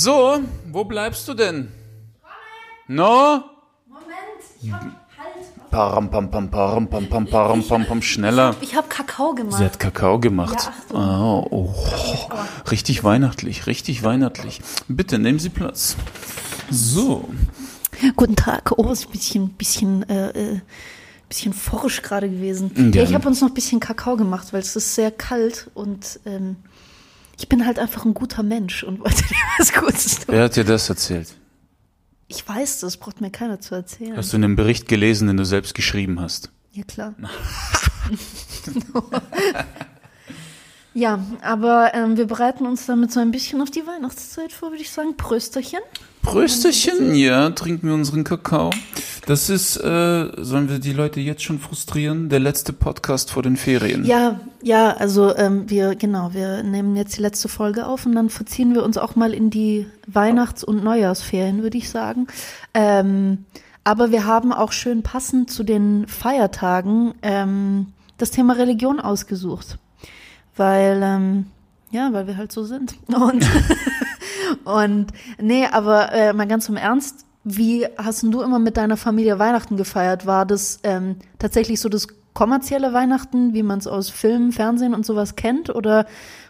So, 0.00 0.38
wo 0.70 0.84
bleibst 0.84 1.26
du 1.26 1.34
denn? 1.34 1.72
No? 2.86 3.42
Moment, 3.88 4.06
ich 4.62 4.72
hab 4.72 4.82
halt. 4.82 5.70
Param, 5.72 6.08
pam, 6.08 6.30
pam, 6.30 6.50
param, 6.52 6.88
pam, 6.88 7.08
pam, 7.08 7.26
param, 7.26 7.64
pam, 7.64 7.84
pam, 7.84 8.00
schneller. 8.00 8.54
Ich 8.60 8.76
hab 8.76 8.88
Kakao 8.88 9.34
gemacht. 9.34 9.58
Sie 9.58 9.64
hat 9.64 9.80
Kakao 9.80 10.20
gemacht. 10.20 10.70
Ja, 10.92 10.96
oh, 10.96 11.48
oh, 11.50 11.74
richtig 12.70 13.02
weihnachtlich, 13.02 13.66
richtig 13.66 14.04
weihnachtlich. 14.04 14.60
Bitte 14.86 15.18
nehmen 15.18 15.40
Sie 15.40 15.48
Platz. 15.48 15.96
So. 16.70 17.28
Guten 18.14 18.36
Tag. 18.36 18.74
Oh, 18.76 18.92
ist 18.92 19.06
ein 19.06 19.10
bisschen, 19.10 19.48
bisschen, 19.54 20.08
äh, 20.08 20.28
äh, 20.28 20.60
bisschen 21.28 21.52
forsch 21.52 22.02
gerade 22.02 22.30
gewesen. 22.30 22.70
Ja. 22.76 23.00
Ja, 23.00 23.02
ich 23.02 23.14
habe 23.16 23.26
uns 23.26 23.40
noch 23.40 23.48
ein 23.48 23.54
bisschen 23.54 23.80
Kakao 23.80 24.16
gemacht, 24.16 24.52
weil 24.52 24.60
es 24.60 24.76
ist 24.76 24.94
sehr 24.94 25.10
kalt 25.10 25.72
und 25.74 26.20
ähm, 26.24 26.54
ich 27.38 27.48
bin 27.48 27.64
halt 27.64 27.78
einfach 27.78 28.04
ein 28.04 28.14
guter 28.14 28.42
Mensch 28.42 28.82
und 28.82 29.00
wollte 29.00 29.22
dir 29.28 29.36
was 29.58 29.72
Gutes 29.72 30.16
tun. 30.16 30.34
Wer 30.34 30.44
hat 30.44 30.56
dir 30.56 30.64
das 30.64 30.88
erzählt? 30.88 31.34
Ich 32.26 32.46
weiß 32.46 32.80
das, 32.80 32.98
braucht 32.98 33.20
mir 33.22 33.30
keiner 33.30 33.60
zu 33.60 33.74
erzählen. 33.74 34.16
Hast 34.16 34.32
du 34.32 34.36
in 34.36 34.44
einem 34.44 34.56
Bericht 34.56 34.86
gelesen, 34.86 35.28
den 35.28 35.38
du 35.38 35.44
selbst 35.44 35.74
geschrieben 35.74 36.20
hast? 36.20 36.50
Ja, 36.72 36.84
klar. 36.84 37.14
ja, 40.94 41.20
aber 41.42 41.94
ähm, 41.94 42.16
wir 42.16 42.26
bereiten 42.26 42.66
uns 42.66 42.86
damit 42.86 43.12
so 43.12 43.20
ein 43.20 43.30
bisschen 43.30 43.60
auf 43.60 43.70
die 43.70 43.86
Weihnachtszeit 43.86 44.52
vor, 44.52 44.70
würde 44.70 44.82
ich 44.82 44.90
sagen. 44.90 45.16
Prösterchen. 45.16 45.80
Prösterchen, 46.22 47.14
ja, 47.14 47.50
trinken 47.50 47.86
wir 47.86 47.94
unseren 47.94 48.24
Kakao. 48.24 48.70
Das 49.26 49.50
ist, 49.50 49.76
äh, 49.76 50.30
sollen 50.36 50.68
wir 50.68 50.78
die 50.78 50.92
Leute 50.92 51.20
jetzt 51.20 51.42
schon 51.42 51.58
frustrieren? 51.58 52.28
Der 52.28 52.40
letzte 52.40 52.72
Podcast 52.72 53.30
vor 53.30 53.42
den 53.42 53.56
Ferien. 53.56 54.04
Ja, 54.04 54.40
ja, 54.62 54.92
also 54.96 55.36
ähm, 55.36 55.68
wir, 55.70 55.94
genau, 55.94 56.32
wir 56.32 56.62
nehmen 56.62 56.96
jetzt 56.96 57.16
die 57.18 57.22
letzte 57.22 57.48
Folge 57.48 57.86
auf 57.86 58.06
und 58.06 58.14
dann 58.14 58.30
verziehen 58.30 58.74
wir 58.74 58.82
uns 58.82 58.98
auch 58.98 59.16
mal 59.16 59.32
in 59.32 59.50
die 59.50 59.86
Weihnachts- 60.06 60.64
und 60.64 60.82
Neujahrsferien, 60.82 61.62
würde 61.62 61.78
ich 61.78 61.90
sagen. 61.90 62.26
Ähm, 62.74 63.44
aber 63.84 64.10
wir 64.10 64.26
haben 64.26 64.52
auch 64.52 64.72
schön 64.72 65.02
passend 65.02 65.50
zu 65.50 65.62
den 65.62 66.06
Feiertagen 66.08 67.14
ähm, 67.22 67.92
das 68.18 68.30
Thema 68.30 68.54
Religion 68.54 69.00
ausgesucht. 69.00 69.78
Weil, 70.58 71.00
ähm, 71.02 71.46
ja, 71.90 72.12
weil 72.12 72.26
wir 72.26 72.36
halt 72.36 72.52
so 72.52 72.64
sind. 72.64 72.96
Und, 73.08 73.46
und 74.64 75.06
nee, 75.40 75.66
aber 75.66 76.12
äh, 76.12 76.32
mal 76.32 76.46
ganz 76.46 76.68
im 76.68 76.76
Ernst, 76.76 77.26
wie 77.44 77.86
hast 77.96 78.22
du 78.22 78.42
immer 78.42 78.58
mit 78.58 78.76
deiner 78.76 78.96
Familie 78.96 79.38
Weihnachten 79.38 79.76
gefeiert? 79.76 80.26
War 80.26 80.44
das 80.44 80.80
ähm, 80.82 81.16
tatsächlich 81.38 81.80
so 81.80 81.88
das 81.88 82.08
kommerzielle 82.34 82.92
Weihnachten, 82.92 83.54
wie 83.54 83.62
man 83.62 83.78
es 83.78 83.86
aus 83.86 84.10
Filmen, 84.10 84.52
Fernsehen 84.52 84.94
und 84.94 85.06
sowas 85.06 85.36
kennt? 85.36 85.74
Oder 85.74 86.06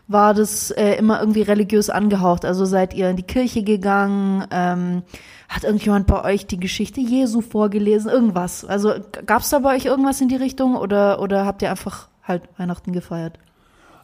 war 0.06 0.34
das 0.34 0.70
äh, 0.70 0.94
immer 0.94 1.20
irgendwie 1.20 1.42
religiös 1.42 1.90
angehaucht? 1.90 2.44
Also 2.44 2.64
seid 2.64 2.94
ihr 2.94 3.10
in 3.10 3.16
die 3.16 3.22
Kirche 3.22 3.62
gegangen? 3.62 4.46
Ähm, 4.50 5.02
hat 5.48 5.64
irgendjemand 5.64 6.06
bei 6.06 6.24
euch 6.24 6.46
die 6.46 6.60
Geschichte 6.60 7.00
Jesu 7.00 7.40
vorgelesen? 7.40 8.10
Irgendwas? 8.10 8.64
Also 8.64 8.94
gab 9.24 9.42
es 9.42 9.50
da 9.50 9.60
bei 9.60 9.76
euch 9.76 9.86
irgendwas 9.86 10.20
in 10.20 10.28
die 10.28 10.36
Richtung 10.36 10.76
oder, 10.76 11.20
oder 11.20 11.46
habt 11.46 11.62
ihr 11.62 11.70
einfach 11.70 12.08
halt 12.22 12.42
Weihnachten 12.58 12.92
gefeiert? 12.92 13.38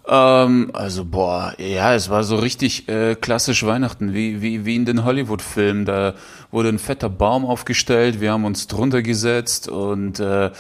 Ähm, 0.07 0.71
also 0.73 1.05
boah, 1.05 1.55
ja, 1.59 1.95
es 1.95 2.11
war 2.11 2.25
so 2.25 2.37
richtig 2.37 2.89
äh, 2.89 3.15
klassisch 3.15 3.65
Weihnachten, 3.65 4.13
wie, 4.13 4.43
wie, 4.43 4.65
wie 4.65 4.77
in 4.77 4.85
den 4.85 5.05
Hollywood-Filmen. 5.05 5.85
Da 5.85 6.15
wurde 6.51 6.69
ein 6.69 6.79
fetter 6.79 7.09
Baum 7.09 7.45
aufgestellt, 7.47 8.21
wir 8.21 8.33
haben 8.33 8.45
uns 8.45 8.67
drunter 8.67 9.03
gesetzt 9.03 9.69
und 9.69 10.21
äh, 10.21 10.51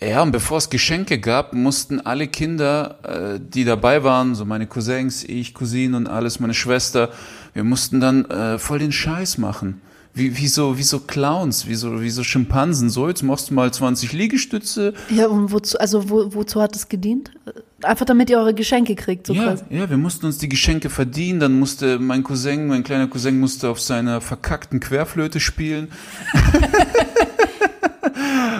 ja, 0.00 0.22
und 0.22 0.32
bevor 0.32 0.58
es 0.58 0.68
Geschenke 0.68 1.18
gab, 1.18 1.54
mussten 1.54 2.00
alle 2.00 2.26
Kinder, 2.26 2.98
äh, 3.04 3.40
die 3.40 3.64
dabei 3.64 4.04
waren, 4.04 4.34
so 4.34 4.44
meine 4.44 4.66
Cousins, 4.66 5.24
ich, 5.24 5.54
Cousinen 5.54 5.94
und 5.94 6.06
alles, 6.08 6.40
meine 6.40 6.52
Schwester, 6.52 7.10
wir 7.54 7.64
mussten 7.64 8.00
dann 8.00 8.24
äh, 8.26 8.58
voll 8.58 8.80
den 8.80 8.92
Scheiß 8.92 9.38
machen. 9.38 9.80
Wie, 10.12 10.36
wie, 10.36 10.46
so, 10.46 10.78
wie 10.78 10.82
so 10.82 11.00
Clowns, 11.00 11.66
wie 11.66 11.74
so, 11.74 12.00
wie 12.00 12.10
so 12.10 12.22
Schimpansen. 12.22 12.88
So, 12.88 13.08
jetzt 13.08 13.22
machst 13.22 13.50
du 13.50 13.54
mal 13.54 13.72
20 13.72 14.12
Liegestütze, 14.12 14.94
Ja, 15.10 15.26
und 15.26 15.50
wozu, 15.50 15.78
also 15.78 16.08
wo, 16.08 16.34
wozu 16.34 16.60
hat 16.60 16.76
es 16.76 16.88
gedient? 16.88 17.32
Einfach 17.84 18.06
damit 18.06 18.30
ihr 18.30 18.38
eure 18.38 18.54
Geschenke 18.54 18.94
kriegt, 18.94 19.26
so 19.26 19.34
Ja, 19.34 19.44
quasi. 19.44 19.64
ja, 19.70 19.88
wir 19.88 19.96
mussten 19.96 20.26
uns 20.26 20.38
die 20.38 20.48
Geschenke 20.48 20.90
verdienen. 20.90 21.40
Dann 21.40 21.58
musste 21.58 21.98
mein 21.98 22.22
Cousin, 22.22 22.66
mein 22.66 22.84
kleiner 22.84 23.06
Cousin 23.08 23.38
musste 23.38 23.68
auf 23.68 23.80
seiner 23.80 24.20
verkackten 24.20 24.80
Querflöte 24.80 25.40
spielen. 25.40 25.88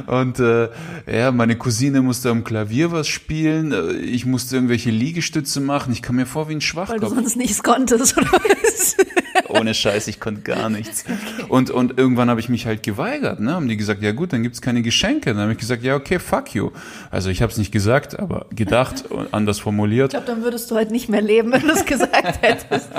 Und 0.06 0.38
äh, 0.40 0.68
ja, 1.10 1.30
meine 1.32 1.56
Cousine 1.56 2.02
musste 2.02 2.30
am 2.30 2.44
Klavier 2.44 2.92
was 2.92 3.08
spielen. 3.08 3.74
Ich 4.02 4.26
musste 4.26 4.56
irgendwelche 4.56 4.90
Liegestütze 4.90 5.60
machen. 5.60 5.92
Ich 5.92 6.02
kam 6.02 6.16
mir 6.16 6.26
vor 6.26 6.48
wie 6.48 6.52
ein 6.52 6.56
Weil 6.56 6.60
du 6.60 6.66
Schwachkopf. 6.66 7.14
sonst 7.14 7.36
nichts 7.36 7.62
konntest, 7.62 8.16
oder 8.18 8.30
was? 8.32 8.96
Ohne 9.48 9.74
Scheiß, 9.74 10.08
ich 10.08 10.20
konnte 10.20 10.42
gar 10.42 10.68
nichts. 10.70 11.04
Und, 11.48 11.70
und 11.70 11.98
irgendwann 11.98 12.30
habe 12.30 12.40
ich 12.40 12.48
mich 12.48 12.66
halt 12.66 12.82
geweigert. 12.82 13.38
Ne? 13.38 13.52
Haben 13.52 13.68
die 13.68 13.76
gesagt, 13.76 14.02
ja 14.02 14.12
gut, 14.12 14.32
dann 14.32 14.42
gibt's 14.42 14.62
keine 14.62 14.82
Geschenke. 14.82 15.30
Dann 15.30 15.42
habe 15.42 15.52
ich 15.52 15.58
gesagt, 15.58 15.82
ja 15.82 15.94
okay, 15.94 16.18
fuck 16.18 16.54
you. 16.54 16.70
Also 17.10 17.28
ich 17.28 17.42
habe 17.42 17.52
es 17.52 17.58
nicht 17.58 17.70
gesagt, 17.70 18.18
aber 18.18 18.46
gedacht 18.50 19.04
und 19.10 19.32
anders 19.32 19.58
formuliert. 19.58 20.14
Ich 20.14 20.18
glaube, 20.18 20.26
dann 20.26 20.42
würdest 20.42 20.70
du 20.70 20.76
halt 20.76 20.90
nicht 20.90 21.08
mehr 21.08 21.20
leben, 21.20 21.52
wenn 21.52 21.62
du 21.62 21.72
es 21.72 21.84
gesagt 21.84 22.42
hättest. 22.42 22.88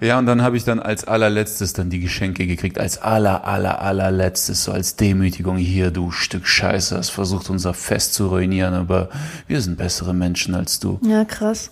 Ja, 0.00 0.18
und 0.18 0.24
dann 0.24 0.40
habe 0.42 0.56
ich 0.56 0.64
dann 0.64 0.80
als 0.80 1.04
allerletztes 1.04 1.74
dann 1.74 1.90
die 1.90 2.00
Geschenke 2.00 2.46
gekriegt, 2.46 2.78
als 2.78 3.02
aller, 3.02 3.44
aller, 3.44 3.82
allerletztes, 3.82 4.64
so 4.64 4.72
als 4.72 4.96
Demütigung, 4.96 5.58
hier, 5.58 5.90
du 5.90 6.10
Stück 6.10 6.46
Scheiße, 6.46 6.96
hast 6.96 7.10
versucht, 7.10 7.50
unser 7.50 7.74
Fest 7.74 8.14
zu 8.14 8.28
ruinieren, 8.28 8.72
aber 8.72 9.10
wir 9.46 9.60
sind 9.60 9.76
bessere 9.76 10.14
Menschen 10.14 10.54
als 10.54 10.80
du. 10.80 10.98
Ja, 11.02 11.26
krass. 11.26 11.70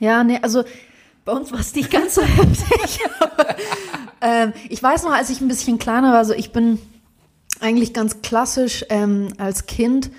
Ja, 0.00 0.24
nee, 0.24 0.40
also 0.42 0.64
bei 1.24 1.32
uns 1.32 1.52
war 1.52 1.60
es 1.60 1.74
nicht 1.74 1.90
ganz 1.90 2.14
so 2.14 2.22
heftig. 2.22 3.00
ähm, 4.20 4.52
ich 4.68 4.82
weiß 4.82 5.04
noch, 5.04 5.12
als 5.12 5.30
ich 5.30 5.40
ein 5.40 5.48
bisschen 5.48 5.78
kleiner 5.78 6.12
war, 6.12 6.18
also 6.18 6.34
ich 6.34 6.52
bin 6.52 6.78
eigentlich 7.60 7.94
ganz 7.94 8.22
klassisch 8.22 8.84
ähm, 8.88 9.28
als 9.38 9.66
Kind 9.66 10.10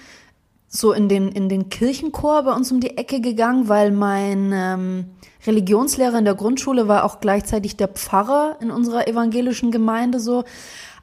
so 0.67 0.91
in 0.91 1.07
den, 1.07 1.29
in 1.29 1.49
den 1.49 1.69
Kirchenchor 1.69 2.43
bei 2.43 2.53
uns 2.53 2.71
um 2.71 2.79
die 2.79 2.97
Ecke 2.97 3.21
gegangen, 3.21 3.67
weil 3.67 3.91
mein 3.91 4.51
ähm, 4.53 5.05
Religionslehrer 5.45 6.17
in 6.17 6.25
der 6.25 6.35
Grundschule 6.35 6.87
war 6.87 7.03
auch 7.03 7.19
gleichzeitig 7.19 7.75
der 7.77 7.89
Pfarrer 7.89 8.57
in 8.59 8.71
unserer 8.71 9.07
evangelischen 9.07 9.71
Gemeinde 9.71 10.19
so. 10.19 10.45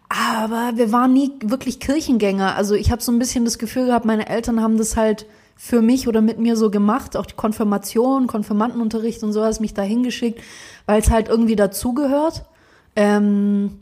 Aber 0.09 0.73
wir 0.75 0.91
waren 0.91 1.13
nie 1.13 1.31
wirklich 1.45 1.79
Kirchengänger. 1.79 2.57
Also 2.57 2.75
ich 2.75 2.91
habe 2.91 3.01
so 3.01 3.13
ein 3.13 3.21
bisschen 3.21 3.45
das 3.45 3.59
Gefühl 3.59 3.87
gehabt, 3.87 4.05
meine 4.05 4.29
Eltern 4.29 4.61
haben 4.61 4.77
das 4.77 4.97
halt 4.97 5.27
für 5.63 5.83
mich 5.83 6.09
oder 6.09 6.23
mit 6.23 6.39
mir 6.39 6.57
so 6.57 6.71
gemacht. 6.71 7.19
Auch 7.19 7.27
die 7.27 7.35
Konfirmation, 7.35 8.27
Konfirmandenunterricht 8.27 9.23
und 9.23 9.35
so 9.35 9.45
hat 9.45 9.61
mich 9.61 9.75
da 9.75 9.83
hingeschickt, 9.83 10.41
weil 10.87 11.03
es 11.03 11.11
halt 11.11 11.29
irgendwie 11.29 11.55
dazugehört. 11.55 12.47
Ähm, 12.97 13.79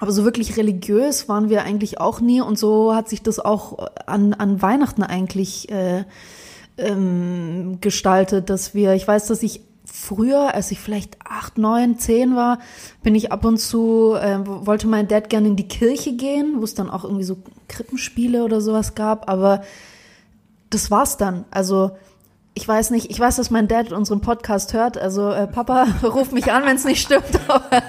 aber 0.00 0.10
so 0.10 0.24
wirklich 0.24 0.56
religiös 0.56 1.28
waren 1.28 1.50
wir 1.50 1.62
eigentlich 1.62 2.00
auch 2.00 2.20
nie 2.20 2.40
und 2.40 2.58
so 2.58 2.96
hat 2.96 3.08
sich 3.08 3.22
das 3.22 3.38
auch 3.38 3.86
an, 4.06 4.34
an 4.34 4.60
Weihnachten 4.60 5.04
eigentlich 5.04 5.70
äh, 5.70 6.04
ähm, 6.78 7.78
gestaltet, 7.80 8.50
dass 8.50 8.74
wir, 8.74 8.94
ich 8.94 9.06
weiß, 9.06 9.28
dass 9.28 9.44
ich 9.44 9.60
früher, 9.84 10.52
als 10.52 10.72
ich 10.72 10.80
vielleicht 10.80 11.18
acht, 11.24 11.58
neun, 11.58 11.96
zehn 11.96 12.34
war, 12.34 12.58
bin 13.04 13.14
ich 13.14 13.30
ab 13.30 13.44
und 13.44 13.58
zu, 13.58 14.14
äh, 14.14 14.40
wollte 14.44 14.88
mein 14.88 15.06
Dad 15.06 15.30
gerne 15.30 15.46
in 15.46 15.56
die 15.56 15.68
Kirche 15.68 16.16
gehen, 16.16 16.56
wo 16.58 16.64
es 16.64 16.74
dann 16.74 16.90
auch 16.90 17.04
irgendwie 17.04 17.22
so 17.22 17.36
Krippenspiele 17.68 18.42
oder 18.42 18.60
sowas 18.60 18.96
gab, 18.96 19.30
aber 19.30 19.62
das 20.74 20.90
war's 20.90 21.16
dann. 21.16 21.44
Also 21.50 21.92
ich 22.56 22.68
weiß 22.68 22.90
nicht, 22.90 23.10
ich 23.10 23.18
weiß, 23.18 23.34
dass 23.36 23.50
mein 23.50 23.66
Dad 23.66 23.92
unseren 23.92 24.20
Podcast 24.20 24.74
hört. 24.74 24.96
Also 24.96 25.30
äh, 25.30 25.46
Papa, 25.48 25.86
ruf 26.04 26.30
mich 26.30 26.52
an, 26.52 26.64
wenn 26.64 26.76
es 26.76 26.84
nicht 26.84 27.02
stimmt. 27.02 27.24
Aber 27.48 27.82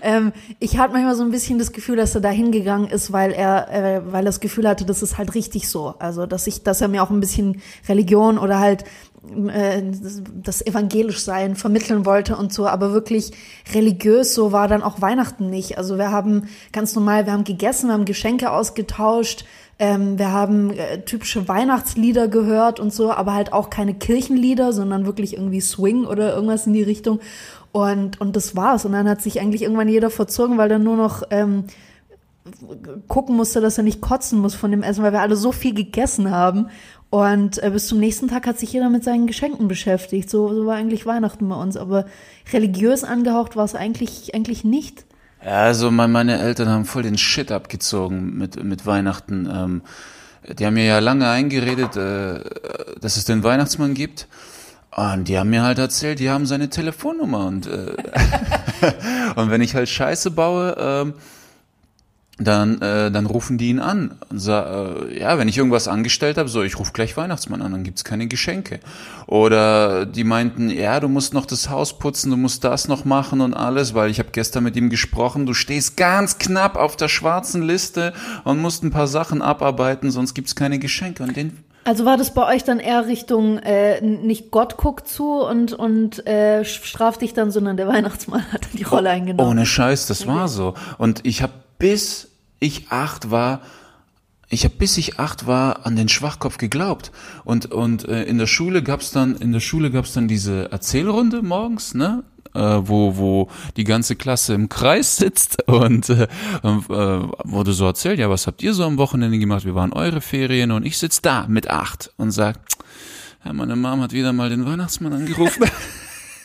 ähm, 0.00 0.32
ich 0.58 0.78
hatte 0.78 0.92
manchmal 0.94 1.14
so 1.14 1.22
ein 1.22 1.30
bisschen 1.30 1.58
das 1.58 1.72
Gefühl, 1.72 1.96
dass 1.96 2.14
er 2.14 2.20
da 2.22 2.30
hingegangen 2.30 2.88
ist, 2.88 3.12
weil 3.12 3.32
er, 3.32 3.70
äh, 3.72 4.00
weil 4.12 4.22
er 4.24 4.30
das 4.30 4.40
Gefühl 4.40 4.66
hatte, 4.68 4.84
das 4.86 5.02
ist 5.02 5.18
halt 5.18 5.34
richtig 5.34 5.68
so. 5.68 5.94
Also 5.98 6.24
dass 6.26 6.46
ich, 6.46 6.62
dass 6.62 6.80
er 6.80 6.88
mir 6.88 7.02
auch 7.02 7.10
ein 7.10 7.20
bisschen 7.20 7.60
Religion 7.88 8.38
oder 8.38 8.58
halt 8.58 8.84
äh, 9.48 9.82
das- 9.82 10.22
das 10.34 10.64
evangelisch 10.66 11.20
sein 11.22 11.54
vermitteln 11.56 12.06
wollte 12.06 12.36
und 12.36 12.52
so, 12.54 12.66
aber 12.66 12.92
wirklich 12.92 13.32
religiös 13.74 14.34
so 14.34 14.50
war 14.52 14.66
dann 14.68 14.82
auch 14.82 15.02
Weihnachten 15.02 15.50
nicht. 15.50 15.76
Also 15.76 15.98
wir 15.98 16.10
haben 16.10 16.48
ganz 16.72 16.94
normal, 16.94 17.26
wir 17.26 17.32
haben 17.34 17.44
gegessen, 17.44 17.88
wir 17.88 17.94
haben 17.94 18.04
Geschenke 18.06 18.50
ausgetauscht, 18.50 19.44
ähm, 19.78 20.18
wir 20.18 20.32
haben 20.32 20.70
äh, 20.70 21.02
typische 21.02 21.48
Weihnachtslieder 21.48 22.28
gehört 22.28 22.80
und 22.80 22.92
so, 22.92 23.12
aber 23.12 23.34
halt 23.34 23.52
auch 23.52 23.68
keine 23.68 23.94
Kirchenlieder, 23.94 24.72
sondern 24.72 25.04
wirklich 25.04 25.34
irgendwie 25.34 25.60
Swing 25.60 26.06
oder 26.06 26.34
irgendwas 26.34 26.66
in 26.66 26.72
die 26.72 26.82
Richtung. 26.82 27.20
Und, 27.72 28.20
und 28.20 28.36
das 28.36 28.56
war's. 28.56 28.86
Und 28.86 28.92
dann 28.92 29.08
hat 29.08 29.20
sich 29.20 29.40
eigentlich 29.40 29.62
irgendwann 29.62 29.88
jeder 29.88 30.08
verzogen, 30.08 30.56
weil 30.56 30.70
dann 30.70 30.82
nur 30.82 30.96
noch 30.96 31.24
ähm, 31.30 31.64
gucken 33.06 33.36
musste, 33.36 33.60
dass 33.60 33.76
er 33.76 33.84
nicht 33.84 34.00
kotzen 34.00 34.38
muss 34.38 34.54
von 34.54 34.70
dem 34.70 34.82
Essen, 34.82 35.02
weil 35.02 35.12
wir 35.12 35.20
alle 35.20 35.36
so 35.36 35.52
viel 35.52 35.74
gegessen 35.74 36.30
haben. 36.30 36.68
Und 37.10 37.62
äh, 37.62 37.70
bis 37.70 37.86
zum 37.86 37.98
nächsten 37.98 38.28
Tag 38.28 38.46
hat 38.46 38.58
sich 38.58 38.72
jeder 38.72 38.88
mit 38.88 39.04
seinen 39.04 39.26
Geschenken 39.26 39.68
beschäftigt. 39.68 40.30
So, 40.30 40.52
so 40.54 40.64
war 40.64 40.76
eigentlich 40.76 41.04
Weihnachten 41.04 41.48
bei 41.48 41.56
uns. 41.56 41.76
Aber 41.76 42.06
religiös 42.50 43.04
angehaucht 43.04 43.56
war 43.56 43.64
es 43.64 43.74
eigentlich, 43.74 44.34
eigentlich 44.34 44.64
nicht. 44.64 45.04
Ja, 45.44 45.62
also 45.62 45.90
mein, 45.90 46.10
meine 46.12 46.38
Eltern 46.40 46.68
haben 46.68 46.84
voll 46.84 47.02
den 47.02 47.18
Shit 47.18 47.52
abgezogen 47.52 48.36
mit, 48.36 48.62
mit 48.62 48.86
Weihnachten. 48.86 49.48
Ähm, 49.50 49.82
die 50.58 50.66
haben 50.66 50.74
mir 50.74 50.84
ja 50.84 50.98
lange 50.98 51.28
eingeredet, 51.28 51.96
äh, 51.96 52.40
dass 53.00 53.16
es 53.16 53.24
den 53.24 53.42
Weihnachtsmann 53.42 53.94
gibt. 53.94 54.28
Und 54.96 55.28
die 55.28 55.38
haben 55.38 55.50
mir 55.50 55.62
halt 55.62 55.78
erzählt, 55.78 56.20
die 56.20 56.30
haben 56.30 56.46
seine 56.46 56.70
Telefonnummer 56.70 57.46
und, 57.46 57.66
äh, 57.66 57.96
und 59.36 59.50
wenn 59.50 59.60
ich 59.60 59.74
halt 59.74 59.88
Scheiße 59.88 60.30
baue, 60.30 60.74
ähm, 60.78 61.14
dann, 62.38 62.82
äh, 62.82 63.10
dann 63.10 63.24
rufen 63.24 63.56
die 63.56 63.70
ihn 63.70 63.78
an. 63.78 64.14
Und 64.30 64.38
sa 64.38 64.94
äh, 64.94 65.18
ja, 65.18 65.38
wenn 65.38 65.48
ich 65.48 65.56
irgendwas 65.56 65.88
angestellt 65.88 66.36
habe, 66.36 66.48
so, 66.48 66.62
ich 66.62 66.78
rufe 66.78 66.92
gleich 66.92 67.16
Weihnachtsmann 67.16 67.62
an, 67.62 67.72
dann 67.72 67.84
gibt's 67.84 68.04
keine 68.04 68.26
Geschenke. 68.26 68.80
Oder 69.26 70.04
die 70.04 70.24
meinten, 70.24 70.68
ja, 70.68 71.00
du 71.00 71.08
musst 71.08 71.32
noch 71.32 71.46
das 71.46 71.70
Haus 71.70 71.98
putzen, 71.98 72.30
du 72.30 72.36
musst 72.36 72.62
das 72.64 72.88
noch 72.88 73.04
machen 73.04 73.40
und 73.40 73.54
alles, 73.54 73.94
weil 73.94 74.10
ich 74.10 74.18
habe 74.18 74.28
gestern 74.32 74.64
mit 74.64 74.76
ihm 74.76 74.90
gesprochen, 74.90 75.46
du 75.46 75.54
stehst 75.54 75.96
ganz 75.96 76.38
knapp 76.38 76.76
auf 76.76 76.96
der 76.96 77.08
schwarzen 77.08 77.62
Liste 77.62 78.12
und 78.44 78.60
musst 78.60 78.84
ein 78.84 78.90
paar 78.90 79.06
Sachen 79.06 79.40
abarbeiten, 79.40 80.10
sonst 80.10 80.34
gibt's 80.34 80.54
keine 80.54 80.78
Geschenke. 80.78 81.22
Und 81.22 81.36
den 81.36 81.64
also 81.84 82.04
war 82.04 82.16
das 82.16 82.34
bei 82.34 82.52
euch 82.52 82.64
dann 82.64 82.80
eher 82.80 83.06
Richtung 83.06 83.58
äh, 83.58 84.00
nicht 84.00 84.50
Gott 84.50 84.76
guckt 84.76 85.06
zu 85.06 85.34
und 85.34 85.72
und 85.72 86.26
äh, 86.26 86.64
straft 86.64 87.22
dich 87.22 87.32
dann, 87.32 87.52
sondern 87.52 87.76
der 87.76 87.86
Weihnachtsmann 87.86 88.42
hat 88.52 88.64
dann 88.64 88.72
die 88.76 88.82
Rolle 88.82 89.08
eingenommen. 89.08 89.52
Ohne 89.52 89.66
Scheiß, 89.66 90.08
das 90.08 90.26
war 90.26 90.48
so. 90.48 90.74
Und 90.98 91.20
ich 91.24 91.42
habe 91.42 91.52
bis 91.78 92.28
ich 92.58 92.90
acht 92.90 93.30
war, 93.30 93.60
ich 94.48 94.64
habe 94.64 94.74
bis 94.76 94.96
ich 94.96 95.18
acht 95.18 95.46
war 95.46 95.86
an 95.86 95.96
den 95.96 96.08
Schwachkopf 96.08 96.58
geglaubt. 96.58 97.10
Und 97.44 97.66
und 97.66 98.06
äh, 98.08 98.24
in 98.24 98.38
der 98.38 98.46
Schule 98.46 98.82
gab's 98.82 99.10
dann 99.10 99.36
in 99.36 99.52
der 99.52 99.60
Schule 99.60 99.90
gab's 99.90 100.12
dann 100.12 100.28
diese 100.28 100.70
Erzählrunde 100.70 101.42
morgens 101.42 101.94
ne? 101.94 102.22
Äh, 102.54 102.60
wo 102.60 103.16
wo 103.16 103.50
die 103.76 103.84
ganze 103.84 104.14
Klasse 104.16 104.54
im 104.54 104.68
Kreis 104.68 105.16
sitzt 105.16 105.62
und 105.68 106.08
äh, 106.08 106.28
äh, 106.62 106.78
wurde 106.88 107.72
so 107.72 107.86
erzählt 107.86 108.18
ja 108.18 108.30
was 108.30 108.46
habt 108.46 108.62
ihr 108.62 108.72
so 108.72 108.84
am 108.84 108.98
Wochenende 108.98 109.38
gemacht? 109.38 109.64
Wie 109.64 109.74
waren 109.74 109.92
eure 109.92 110.20
Ferien 110.20 110.70
und 110.70 110.86
ich 110.86 110.96
sitz 110.98 111.20
da 111.20 111.46
mit 111.48 111.68
acht 111.68 112.12
und 112.16 112.30
sag 112.30 112.58
ja, 113.44 113.52
meine 113.52 113.76
Mom 113.76 114.00
hat 114.00 114.12
wieder 114.12 114.32
mal 114.32 114.48
den 114.48 114.64
Weihnachtsmann 114.64 115.12
angerufen 115.12 115.64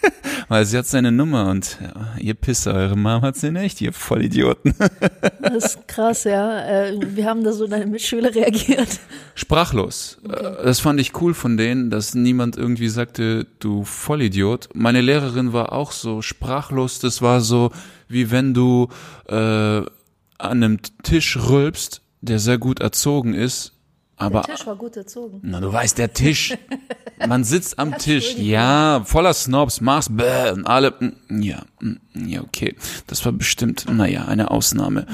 Weil 0.51 0.65
sie 0.65 0.77
hat 0.77 0.85
seine 0.85 1.13
Nummer 1.13 1.49
und 1.49 1.77
ja, 1.81 2.17
ihr 2.19 2.33
Pisser, 2.33 2.73
eure 2.73 2.97
Mom 2.97 3.21
hat 3.21 3.37
sie 3.37 3.51
nicht, 3.51 3.79
ihr 3.79 3.93
Vollidioten. 3.93 4.75
das 5.41 5.63
ist 5.63 5.87
krass, 5.87 6.25
ja. 6.25 6.59
Äh, 6.67 6.99
wie 7.15 7.23
haben 7.23 7.45
da 7.45 7.53
so 7.53 7.67
deine 7.67 7.85
Mitschüler 7.85 8.35
reagiert? 8.35 8.99
Sprachlos. 9.33 10.17
Okay. 10.25 10.45
Äh, 10.45 10.65
das 10.65 10.81
fand 10.81 10.99
ich 10.99 11.21
cool 11.21 11.33
von 11.33 11.55
denen, 11.55 11.89
dass 11.89 12.15
niemand 12.15 12.57
irgendwie 12.57 12.89
sagte, 12.89 13.47
du 13.59 13.85
Vollidiot. 13.85 14.67
Meine 14.73 14.99
Lehrerin 14.99 15.53
war 15.53 15.71
auch 15.71 15.93
so 15.93 16.21
sprachlos. 16.21 16.99
Das 16.99 17.21
war 17.21 17.39
so, 17.39 17.71
wie 18.09 18.29
wenn 18.29 18.53
du 18.53 18.89
äh, 19.29 19.35
an 19.35 19.87
einem 20.37 20.79
Tisch 21.03 21.37
rülpst, 21.37 22.01
der 22.19 22.39
sehr 22.39 22.57
gut 22.57 22.81
erzogen 22.81 23.33
ist 23.33 23.77
aber, 24.21 24.41
der 24.41 24.55
Tisch 24.55 24.67
war 24.67 24.75
gut 24.75 24.97
erzogen. 24.97 25.39
Na, 25.43 25.59
du 25.59 25.71
weißt, 25.71 25.97
der 25.97 26.13
Tisch. 26.13 26.57
Man 27.27 27.43
sitzt 27.43 27.77
am 27.77 27.97
Tisch, 27.97 28.35
ja, 28.35 29.03
voller 29.05 29.33
Snobs, 29.33 29.79
machst 29.81 30.15
bäh 30.15 30.51
und 30.51 30.65
alle, 30.65 30.93
mm, 30.99 31.41
ja, 31.41 31.63
mm, 31.79 32.27
ja, 32.27 32.41
okay. 32.41 32.75
Das 33.07 33.23
war 33.25 33.31
bestimmt, 33.31 33.85
naja, 33.91 34.25
eine 34.25 34.49
Ausnahme. 34.49 35.05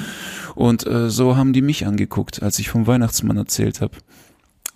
Und 0.56 0.88
äh, 0.88 1.10
so 1.10 1.36
haben 1.36 1.54
die 1.54 1.62
mich 1.62 1.86
angeguckt, 1.86 2.42
als 2.42 2.60
ich 2.60 2.70
vom 2.70 2.88
Weihnachtsmann 2.88 3.38
erzählt 3.38 3.82
habe. 3.82 3.98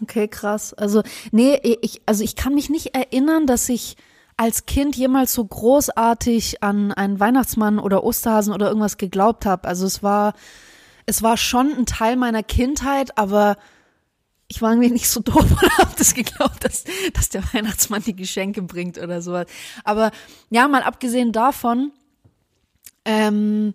Okay, 0.02 0.28
krass. 0.28 0.74
Also, 0.74 1.04
nee, 1.32 1.60
ich, 1.82 2.02
also 2.06 2.24
ich 2.24 2.36
kann 2.36 2.56
mich 2.56 2.70
nicht 2.70 2.96
erinnern, 2.96 3.48
dass 3.48 3.70
ich 3.70 3.96
als 4.38 4.66
Kind 4.66 4.96
jemals 4.96 5.34
so 5.34 5.46
großartig 5.46 6.64
an 6.64 6.92
einen 6.92 7.20
Weihnachtsmann 7.20 7.78
oder 7.78 8.04
Osterhasen 8.04 8.54
oder 8.54 8.68
irgendwas 8.68 8.98
geglaubt 8.98 9.46
habe. 9.46 9.68
Also 9.68 9.86
es 9.86 10.02
war, 10.02 10.34
es 11.06 11.22
war 11.22 11.38
schon 11.38 11.72
ein 11.78 11.86
Teil 11.86 12.16
meiner 12.16 12.42
Kindheit, 12.42 13.18
aber 13.20 13.58
ich 14.52 14.62
war 14.62 14.72
irgendwie 14.72 14.92
nicht 14.92 15.10
so 15.10 15.22
doof 15.22 15.46
und 15.62 15.78
habe 15.78 15.96
das 15.98 16.14
geglaubt, 16.14 16.64
dass, 16.64 16.84
dass 17.14 17.30
der 17.30 17.44
Weihnachtsmann 17.54 18.04
die 18.04 18.16
Geschenke 18.16 18.62
bringt 18.62 18.98
oder 18.98 19.22
sowas. 19.22 19.48
Aber 19.84 20.12
ja, 20.50 20.68
mal 20.68 20.84
abgesehen 20.84 21.32
davon, 21.32 21.92
ähm, 23.06 23.74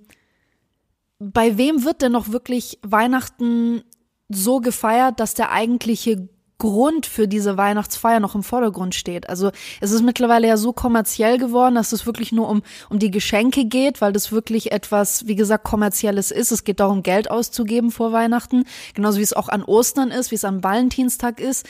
bei 1.19 1.57
wem 1.57 1.85
wird 1.85 2.03
denn 2.03 2.13
noch 2.13 2.31
wirklich 2.31 2.79
Weihnachten 2.83 3.83
so 4.29 4.61
gefeiert, 4.61 5.19
dass 5.19 5.33
der 5.33 5.51
eigentliche 5.51 6.29
Grund 6.59 7.05
für 7.05 7.29
diese 7.29 7.59
Weihnachtsfeier 7.59 8.19
noch 8.19 8.35
im 8.35 8.43
Vordergrund 8.43 8.95
steht. 8.95 9.29
Also 9.29 9.51
es 9.81 9.91
ist 9.91 10.03
mittlerweile 10.03 10.49
ja 10.49 10.57
so 10.57 10.73
kommerziell 10.73 11.37
geworden, 11.37 11.75
dass 11.75 11.93
es 11.93 12.07
wirklich 12.07 12.33
nur 12.33 12.49
um, 12.49 12.63
um 12.89 12.99
die 12.99 13.11
Geschenke 13.11 13.67
geht, 13.67 14.01
weil 14.01 14.15
das 14.15 14.33
wirklich 14.33 14.73
etwas, 14.73 15.27
wie 15.27 15.35
gesagt, 15.35 15.65
kommerzielles 15.65 16.31
ist. 16.31 16.53
Es 16.53 16.65
geht 16.65 16.81
darum, 16.81 17.03
Geld 17.03 17.31
auszugeben 17.31 17.91
vor 17.91 18.13
Weihnachten, 18.13 18.65
genauso 18.95 19.19
wie 19.19 19.23
es 19.23 19.35
auch 19.35 19.51
an 19.51 19.63
Ostern 19.63 20.11
ist, 20.11 20.31
wie 20.31 20.37
es 20.37 20.45
am 20.45 20.65
Valentinstag 20.65 21.41
ist. 21.41 21.67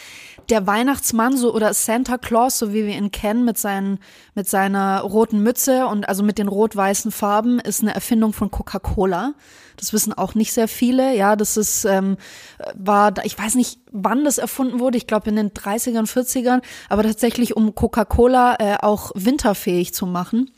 Der 0.50 0.68
Weihnachtsmann 0.68 1.36
so 1.36 1.52
oder 1.52 1.74
Santa 1.74 2.16
Claus, 2.16 2.58
so 2.58 2.72
wie 2.72 2.86
wir 2.86 2.94
ihn 2.94 3.10
kennen, 3.10 3.44
mit 3.44 3.58
seinen, 3.58 3.98
mit 4.36 4.48
seiner 4.48 5.00
roten 5.00 5.42
Mütze 5.42 5.88
und 5.88 6.08
also 6.08 6.22
mit 6.22 6.38
den 6.38 6.46
rot-weißen 6.46 7.10
Farben, 7.10 7.58
ist 7.58 7.82
eine 7.82 7.94
Erfindung 7.94 8.32
von 8.32 8.52
Coca-Cola. 8.52 9.34
Das 9.76 9.92
wissen 9.92 10.12
auch 10.12 10.34
nicht 10.34 10.52
sehr 10.52 10.68
viele. 10.68 11.14
Ja, 11.14 11.36
das 11.36 11.56
ist, 11.56 11.84
ähm, 11.84 12.16
war, 12.74 13.14
ich 13.24 13.38
weiß 13.38 13.54
nicht, 13.54 13.78
wann 13.92 14.24
das 14.24 14.38
erfunden 14.38 14.80
wurde. 14.80 14.98
Ich 14.98 15.06
glaube 15.06 15.28
in 15.28 15.36
den 15.36 15.50
30ern, 15.50 16.06
40ern, 16.06 16.62
aber 16.88 17.02
tatsächlich 17.02 17.56
um 17.56 17.74
Coca-Cola 17.74 18.56
äh, 18.58 18.76
auch 18.80 19.12
winterfähig 19.14 19.94
zu 19.94 20.06
machen. 20.06 20.50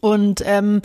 Und 0.00 0.42
ähm, 0.44 0.82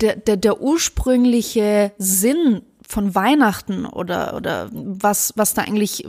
der, 0.00 0.16
der, 0.16 0.36
der 0.36 0.60
ursprüngliche 0.60 1.92
Sinn 1.98 2.62
von 2.88 3.14
Weihnachten 3.14 3.84
oder 3.84 4.36
oder 4.36 4.68
was 4.70 5.32
was 5.36 5.54
da 5.54 5.62
eigentlich 5.62 6.06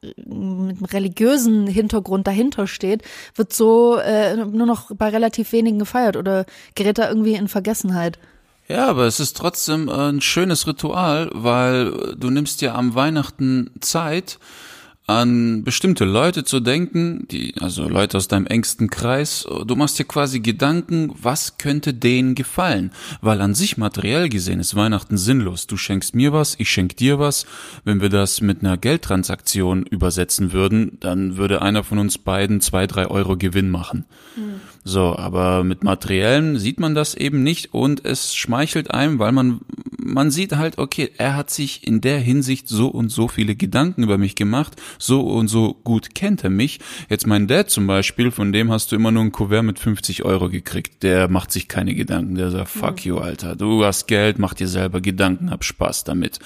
mit 0.00 0.18
einem 0.26 0.84
religiösen 0.84 1.66
Hintergrund 1.66 2.26
dahinter 2.26 2.66
steht, 2.66 3.02
wird 3.34 3.52
so 3.52 3.96
äh, 3.96 4.36
nur 4.36 4.66
noch 4.66 4.94
bei 4.94 5.08
relativ 5.08 5.52
wenigen 5.52 5.80
gefeiert 5.80 6.16
oder 6.16 6.46
gerät 6.74 6.98
da 6.98 7.08
irgendwie 7.08 7.34
in 7.34 7.48
Vergessenheit. 7.48 8.18
Ja, 8.70 8.86
aber 8.86 9.06
es 9.06 9.18
ist 9.18 9.36
trotzdem 9.36 9.88
äh, 9.88 10.10
ein 10.10 10.20
schönes 10.20 10.68
Ritual, 10.68 11.28
weil 11.32 12.14
du 12.16 12.30
nimmst 12.30 12.60
dir 12.60 12.76
am 12.76 12.94
Weihnachten 12.94 13.72
Zeit, 13.80 14.38
an 15.08 15.64
bestimmte 15.64 16.04
Leute 16.04 16.44
zu 16.44 16.60
denken, 16.60 17.26
die, 17.32 17.52
also 17.58 17.88
Leute 17.88 18.16
aus 18.16 18.28
deinem 18.28 18.46
engsten 18.46 18.88
Kreis. 18.88 19.44
Du 19.66 19.74
machst 19.74 19.98
dir 19.98 20.04
quasi 20.04 20.38
Gedanken, 20.38 21.12
was 21.20 21.58
könnte 21.58 21.94
denen 21.94 22.36
gefallen? 22.36 22.92
Weil 23.20 23.40
an 23.40 23.56
sich 23.56 23.76
materiell 23.76 24.28
gesehen 24.28 24.60
ist 24.60 24.76
Weihnachten 24.76 25.16
sinnlos. 25.16 25.66
Du 25.66 25.76
schenkst 25.76 26.14
mir 26.14 26.32
was, 26.32 26.54
ich 26.60 26.70
schenk 26.70 26.96
dir 26.96 27.18
was. 27.18 27.46
Wenn 27.82 28.00
wir 28.00 28.08
das 28.08 28.40
mit 28.40 28.60
einer 28.60 28.76
Geldtransaktion 28.76 29.82
übersetzen 29.82 30.52
würden, 30.52 30.98
dann 31.00 31.36
würde 31.36 31.60
einer 31.60 31.82
von 31.82 31.98
uns 31.98 32.18
beiden 32.18 32.60
zwei, 32.60 32.86
drei 32.86 33.08
Euro 33.08 33.36
Gewinn 33.36 33.68
machen. 33.68 34.04
Mhm. 34.36 34.60
So, 34.82 35.14
aber 35.14 35.62
mit 35.62 35.84
Materiellen 35.84 36.58
sieht 36.58 36.80
man 36.80 36.94
das 36.94 37.14
eben 37.14 37.42
nicht 37.42 37.74
und 37.74 38.04
es 38.04 38.34
schmeichelt 38.34 38.90
einem, 38.90 39.18
weil 39.18 39.32
man, 39.32 39.60
man 39.98 40.30
sieht 40.30 40.56
halt, 40.56 40.78
okay, 40.78 41.10
er 41.18 41.36
hat 41.36 41.50
sich 41.50 41.86
in 41.86 42.00
der 42.00 42.18
Hinsicht 42.18 42.66
so 42.66 42.88
und 42.88 43.10
so 43.10 43.28
viele 43.28 43.56
Gedanken 43.56 44.02
über 44.02 44.16
mich 44.16 44.36
gemacht, 44.36 44.80
so 44.98 45.20
und 45.20 45.48
so 45.48 45.74
gut 45.84 46.14
kennt 46.14 46.44
er 46.44 46.50
mich. 46.50 46.80
Jetzt 47.10 47.26
mein 47.26 47.46
Dad 47.46 47.68
zum 47.68 47.86
Beispiel, 47.86 48.30
von 48.30 48.52
dem 48.52 48.70
hast 48.70 48.90
du 48.90 48.96
immer 48.96 49.10
nur 49.10 49.22
ein 49.22 49.32
Kuvert 49.32 49.64
mit 49.64 49.78
50 49.78 50.24
Euro 50.24 50.48
gekriegt. 50.48 51.02
Der 51.02 51.28
macht 51.28 51.52
sich 51.52 51.68
keine 51.68 51.94
Gedanken, 51.94 52.36
der 52.36 52.50
sagt, 52.50 52.70
fuck 52.70 53.04
you, 53.04 53.18
Alter, 53.18 53.56
du 53.56 53.84
hast 53.84 54.06
Geld, 54.06 54.38
mach 54.38 54.54
dir 54.54 54.68
selber 54.68 55.02
Gedanken, 55.02 55.50
hab 55.50 55.62
Spaß 55.62 56.04
damit. 56.04 56.38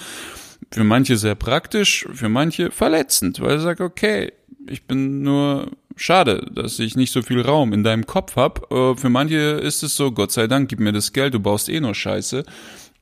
Für 0.73 0.83
manche 0.83 1.17
sehr 1.17 1.37
praktisch, 1.37 2.05
für 2.13 2.29
manche 2.29 2.73
verletzend, 2.73 3.41
weil 3.41 3.53
er 3.53 3.61
sagt, 3.61 3.81
okay, 3.81 4.33
ich 4.67 4.87
bin 4.87 5.23
nur 5.23 5.71
schade, 5.97 6.47
dass 6.53 6.79
ich 6.79 6.97
nicht 6.97 7.13
so 7.13 7.23
viel 7.23 7.41
Raum 7.41 7.73
in 7.73 7.83
deinem 7.83 8.07
Kopf 8.07 8.37
hab. 8.37 8.71
Äh, 8.73 8.97
für 8.97 9.09
manche 9.09 9.37
ist 9.37 9.83
es 9.83 9.97
so, 9.97 10.13
Gott 10.13 10.33
sei 10.33 10.47
Dank, 10.47 10.69
gib 10.69 10.81
mir 10.81 10.93
das 10.93 11.13
Geld, 11.13 11.35
du 11.35 11.41
baust 11.41 11.69
eh 11.69 11.81
nur 11.81 11.95
Scheiße. 11.95 12.45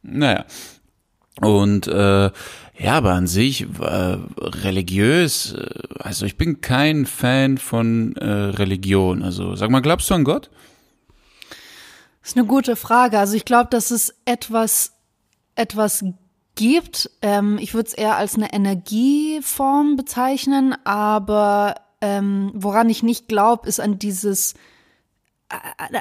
Naja. 0.02 0.44
Und 1.40 1.86
äh, 1.86 2.30
ja, 2.78 2.92
aber 2.94 3.12
an 3.12 3.26
sich 3.26 3.62
äh, 3.62 4.18
religiös, 4.38 5.52
äh, 5.52 5.68
also 5.98 6.26
ich 6.26 6.36
bin 6.36 6.60
kein 6.60 7.06
Fan 7.06 7.58
von 7.58 8.16
äh, 8.16 8.24
Religion. 8.26 9.22
Also 9.22 9.56
sag 9.56 9.70
mal, 9.70 9.80
glaubst 9.80 10.10
du 10.10 10.14
an 10.14 10.24
Gott? 10.24 10.50
Das 12.20 12.30
ist 12.30 12.36
eine 12.36 12.46
gute 12.46 12.76
Frage. 12.76 13.18
Also 13.18 13.34
ich 13.34 13.44
glaube, 13.44 13.70
dass 13.70 13.90
es 13.90 14.14
etwas 14.24 14.92
etwas 15.54 16.04
gibt. 16.54 17.10
Ähm, 17.22 17.58
ich 17.60 17.74
würde 17.74 17.88
es 17.88 17.94
eher 17.94 18.16
als 18.16 18.34
eine 18.34 18.52
Energieform 18.52 19.96
bezeichnen, 19.96 20.74
aber 20.84 21.74
ähm, 22.02 22.50
woran 22.54 22.90
ich 22.90 23.02
nicht 23.02 23.28
glaube, 23.28 23.66
ist 23.66 23.80
an 23.80 23.98
dieses 23.98 24.54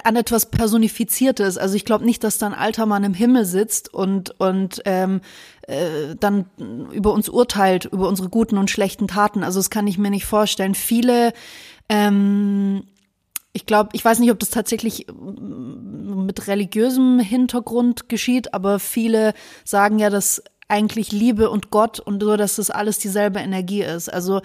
an 0.03 0.15
etwas 0.15 0.49
Personifiziertes. 0.49 1.57
Also 1.57 1.75
ich 1.75 1.85
glaube 1.85 2.05
nicht, 2.05 2.23
dass 2.23 2.37
da 2.37 2.47
ein 2.47 2.53
alter 2.53 2.85
Mann 2.85 3.03
im 3.03 3.13
Himmel 3.13 3.45
sitzt 3.45 3.93
und, 3.93 4.39
und 4.39 4.81
ähm, 4.85 5.21
äh, 5.63 6.15
dann 6.17 6.45
über 6.93 7.11
uns 7.11 7.27
urteilt, 7.27 7.85
über 7.85 8.07
unsere 8.07 8.29
guten 8.29 8.57
und 8.57 8.69
schlechten 8.69 9.07
Taten. 9.07 9.43
Also 9.43 9.59
das 9.59 9.69
kann 9.69 9.87
ich 9.87 9.97
mir 9.97 10.09
nicht 10.09 10.25
vorstellen. 10.25 10.73
Viele, 10.73 11.33
ähm, 11.89 12.83
ich 13.51 13.65
glaube, 13.65 13.89
ich 13.93 14.05
weiß 14.05 14.19
nicht, 14.19 14.31
ob 14.31 14.39
das 14.39 14.51
tatsächlich 14.51 15.07
mit 15.11 16.47
religiösem 16.47 17.19
Hintergrund 17.19 18.07
geschieht, 18.07 18.53
aber 18.53 18.79
viele 18.79 19.33
sagen 19.65 19.99
ja, 19.99 20.09
dass 20.09 20.41
eigentlich 20.69 21.11
Liebe 21.11 21.49
und 21.49 21.71
Gott 21.71 21.99
und 21.99 22.23
so, 22.23 22.37
dass 22.37 22.55
das 22.55 22.69
alles 22.69 22.99
dieselbe 22.99 23.39
Energie 23.39 23.83
ist. 23.83 24.07
Also 24.07 24.41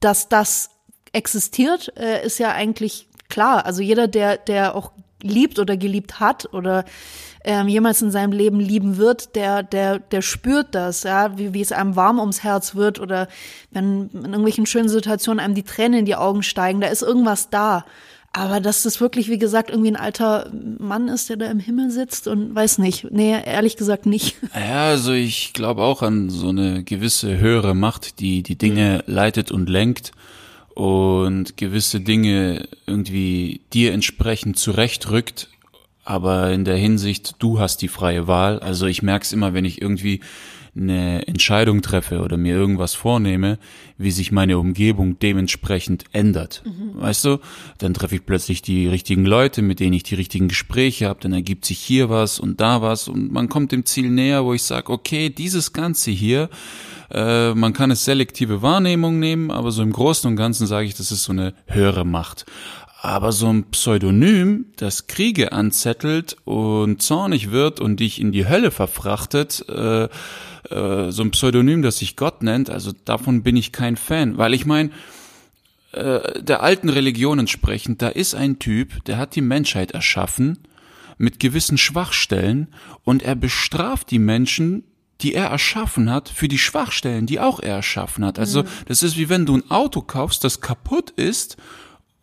dass 0.00 0.28
das 0.28 0.75
existiert, 1.16 1.92
äh, 1.96 2.24
ist 2.24 2.38
ja 2.38 2.52
eigentlich 2.52 3.08
klar. 3.28 3.64
Also 3.66 3.82
jeder, 3.82 4.06
der, 4.06 4.36
der 4.36 4.76
auch 4.76 4.92
liebt 5.22 5.58
oder 5.58 5.76
geliebt 5.76 6.20
hat 6.20 6.52
oder 6.52 6.84
ähm, 7.42 7.68
jemals 7.68 8.02
in 8.02 8.10
seinem 8.10 8.32
Leben 8.32 8.60
lieben 8.60 8.98
wird, 8.98 9.34
der, 9.34 9.62
der, 9.62 9.98
der 9.98 10.20
spürt 10.20 10.74
das, 10.74 11.04
ja, 11.04 11.38
wie, 11.38 11.54
wie 11.54 11.62
es 11.62 11.72
einem 11.72 11.96
warm 11.96 12.18
ums 12.18 12.42
Herz 12.42 12.74
wird 12.74 13.00
oder 13.00 13.28
wenn 13.70 14.10
in 14.12 14.24
irgendwelchen 14.24 14.66
schönen 14.66 14.88
Situationen 14.88 15.40
einem 15.40 15.54
die 15.54 15.62
Tränen 15.62 16.00
in 16.00 16.06
die 16.06 16.16
Augen 16.16 16.42
steigen, 16.42 16.80
da 16.80 16.88
ist 16.88 17.02
irgendwas 17.02 17.48
da. 17.48 17.84
Aber 18.32 18.60
dass 18.60 18.82
das 18.82 19.00
wirklich, 19.00 19.30
wie 19.30 19.38
gesagt, 19.38 19.70
irgendwie 19.70 19.92
ein 19.92 19.96
alter 19.96 20.50
Mann 20.78 21.08
ist, 21.08 21.30
der 21.30 21.38
da 21.38 21.46
im 21.46 21.60
Himmel 21.60 21.90
sitzt 21.90 22.28
und 22.28 22.54
weiß 22.54 22.76
nicht. 22.78 23.10
Nee, 23.10 23.34
ehrlich 23.42 23.78
gesagt 23.78 24.04
nicht. 24.04 24.36
Ja, 24.54 24.88
also 24.88 25.12
ich 25.12 25.54
glaube 25.54 25.82
auch 25.82 26.02
an 26.02 26.28
so 26.28 26.50
eine 26.50 26.84
gewisse 26.84 27.38
höhere 27.38 27.74
Macht, 27.74 28.20
die 28.20 28.42
die 28.42 28.58
Dinge 28.58 29.04
leitet 29.06 29.50
und 29.50 29.70
lenkt 29.70 30.12
und 30.76 31.56
gewisse 31.56 32.02
Dinge 32.02 32.68
irgendwie 32.86 33.62
dir 33.72 33.94
entsprechend 33.94 34.58
zurechtrückt. 34.58 35.48
Aber 36.04 36.52
in 36.52 36.66
der 36.66 36.76
Hinsicht, 36.76 37.36
du 37.38 37.58
hast 37.58 37.80
die 37.80 37.88
freie 37.88 38.26
Wahl. 38.28 38.58
Also 38.58 38.84
ich 38.84 39.02
merke 39.02 39.24
es 39.24 39.32
immer, 39.32 39.54
wenn 39.54 39.64
ich 39.64 39.80
irgendwie 39.80 40.20
eine 40.76 41.26
Entscheidung 41.26 41.80
treffe 41.80 42.20
oder 42.20 42.36
mir 42.36 42.54
irgendwas 42.54 42.92
vornehme, 42.92 43.58
wie 43.96 44.10
sich 44.10 44.32
meine 44.32 44.58
Umgebung 44.58 45.18
dementsprechend 45.18 46.04
ändert. 46.12 46.62
Mhm. 46.66 47.00
Weißt 47.00 47.24
du? 47.24 47.38
Dann 47.78 47.94
treffe 47.94 48.16
ich 48.16 48.26
plötzlich 48.26 48.60
die 48.60 48.86
richtigen 48.86 49.24
Leute, 49.24 49.62
mit 49.62 49.80
denen 49.80 49.94
ich 49.94 50.02
die 50.02 50.14
richtigen 50.14 50.48
Gespräche 50.48 51.08
habe, 51.08 51.20
dann 51.22 51.32
ergibt 51.32 51.64
sich 51.64 51.78
hier 51.78 52.10
was 52.10 52.38
und 52.38 52.60
da 52.60 52.82
was 52.82 53.08
und 53.08 53.32
man 53.32 53.48
kommt 53.48 53.72
dem 53.72 53.86
Ziel 53.86 54.10
näher, 54.10 54.44
wo 54.44 54.52
ich 54.52 54.62
sage, 54.62 54.92
okay, 54.92 55.30
dieses 55.30 55.72
Ganze 55.72 56.10
hier, 56.10 56.50
äh, 57.10 57.54
man 57.54 57.72
kann 57.72 57.90
es 57.90 58.04
selektive 58.04 58.62
Wahrnehmung 58.62 59.18
nehmen, 59.18 59.50
aber 59.50 59.70
so 59.70 59.82
im 59.82 59.92
Großen 59.92 60.28
und 60.28 60.36
Ganzen 60.36 60.66
sage 60.66 60.86
ich, 60.86 60.94
das 60.94 61.12
ist 61.12 61.24
so 61.24 61.32
eine 61.32 61.54
höhere 61.66 62.04
Macht. 62.04 62.46
Aber 63.00 63.30
so 63.30 63.48
ein 63.48 63.64
Pseudonym, 63.70 64.66
das 64.76 65.06
Kriege 65.06 65.52
anzettelt 65.52 66.36
und 66.44 67.02
zornig 67.02 67.50
wird 67.50 67.78
und 67.78 68.00
dich 68.00 68.20
in 68.20 68.32
die 68.32 68.48
Hölle 68.48 68.70
verfrachtet, 68.70 69.64
äh, 69.68 70.04
äh, 70.04 71.10
so 71.10 71.22
ein 71.22 71.30
Pseudonym, 71.30 71.82
das 71.82 71.98
sich 71.98 72.16
Gott 72.16 72.42
nennt, 72.42 72.70
also 72.70 72.92
davon 73.04 73.42
bin 73.42 73.56
ich 73.56 73.70
kein 73.70 73.96
Fan, 73.96 74.38
weil 74.38 74.54
ich 74.54 74.66
meine, 74.66 74.90
äh, 75.92 76.42
der 76.42 76.62
alten 76.62 76.88
Religion 76.88 77.38
entsprechend, 77.38 78.02
da 78.02 78.08
ist 78.08 78.34
ein 78.34 78.58
Typ, 78.58 79.04
der 79.04 79.18
hat 79.18 79.36
die 79.36 79.40
Menschheit 79.40 79.92
erschaffen 79.92 80.58
mit 81.18 81.40
gewissen 81.40 81.78
Schwachstellen 81.78 82.68
und 83.04 83.22
er 83.22 83.34
bestraft 83.34 84.10
die 84.10 84.18
Menschen, 84.18 84.84
die 85.22 85.34
er 85.34 85.46
erschaffen 85.46 86.10
hat, 86.10 86.28
für 86.28 86.48
die 86.48 86.58
Schwachstellen, 86.58 87.26
die 87.26 87.40
auch 87.40 87.60
er 87.60 87.76
erschaffen 87.76 88.24
hat. 88.24 88.38
Also 88.38 88.62
mhm. 88.62 88.68
das 88.86 89.02
ist 89.02 89.16
wie 89.16 89.28
wenn 89.28 89.46
du 89.46 89.56
ein 89.56 89.70
Auto 89.70 90.02
kaufst, 90.02 90.44
das 90.44 90.60
kaputt 90.60 91.10
ist 91.10 91.56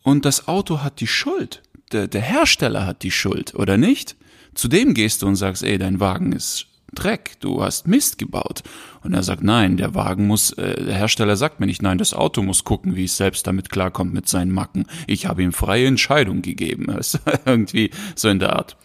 und 0.03 0.25
das 0.25 0.47
Auto 0.47 0.79
hat 0.81 0.99
die 0.99 1.07
Schuld. 1.07 1.63
Der, 1.91 2.07
der 2.07 2.21
Hersteller 2.21 2.85
hat 2.85 3.03
die 3.03 3.11
Schuld, 3.11 3.55
oder 3.55 3.77
nicht? 3.77 4.15
Zu 4.53 4.67
dem 4.67 4.93
gehst 4.93 5.21
du 5.21 5.27
und 5.27 5.35
sagst, 5.35 5.63
ey, 5.63 5.77
dein 5.77 5.99
Wagen 5.99 6.31
ist 6.33 6.67
Dreck, 6.93 7.39
du 7.39 7.63
hast 7.63 7.87
Mist 7.87 8.17
gebaut. 8.17 8.61
Und 9.01 9.13
er 9.13 9.23
sagt, 9.23 9.43
nein, 9.43 9.77
der 9.77 9.95
Wagen 9.95 10.27
muss, 10.27 10.51
äh, 10.53 10.85
der 10.85 10.95
Hersteller 10.95 11.35
sagt 11.35 11.59
mir 11.59 11.65
nicht, 11.65 11.81
nein, 11.81 11.97
das 11.97 12.13
Auto 12.13 12.41
muss 12.41 12.63
gucken, 12.63 12.95
wie 12.95 13.05
es 13.05 13.17
selbst 13.17 13.47
damit 13.47 13.69
klarkommt 13.69 14.13
mit 14.13 14.27
seinen 14.27 14.51
Macken. 14.51 14.85
Ich 15.07 15.25
habe 15.25 15.43
ihm 15.43 15.53
freie 15.53 15.87
Entscheidung 15.87 16.41
gegeben. 16.41 16.87
irgendwie 17.45 17.89
so 18.15 18.29
in 18.29 18.39
der 18.39 18.55
Art. 18.55 18.77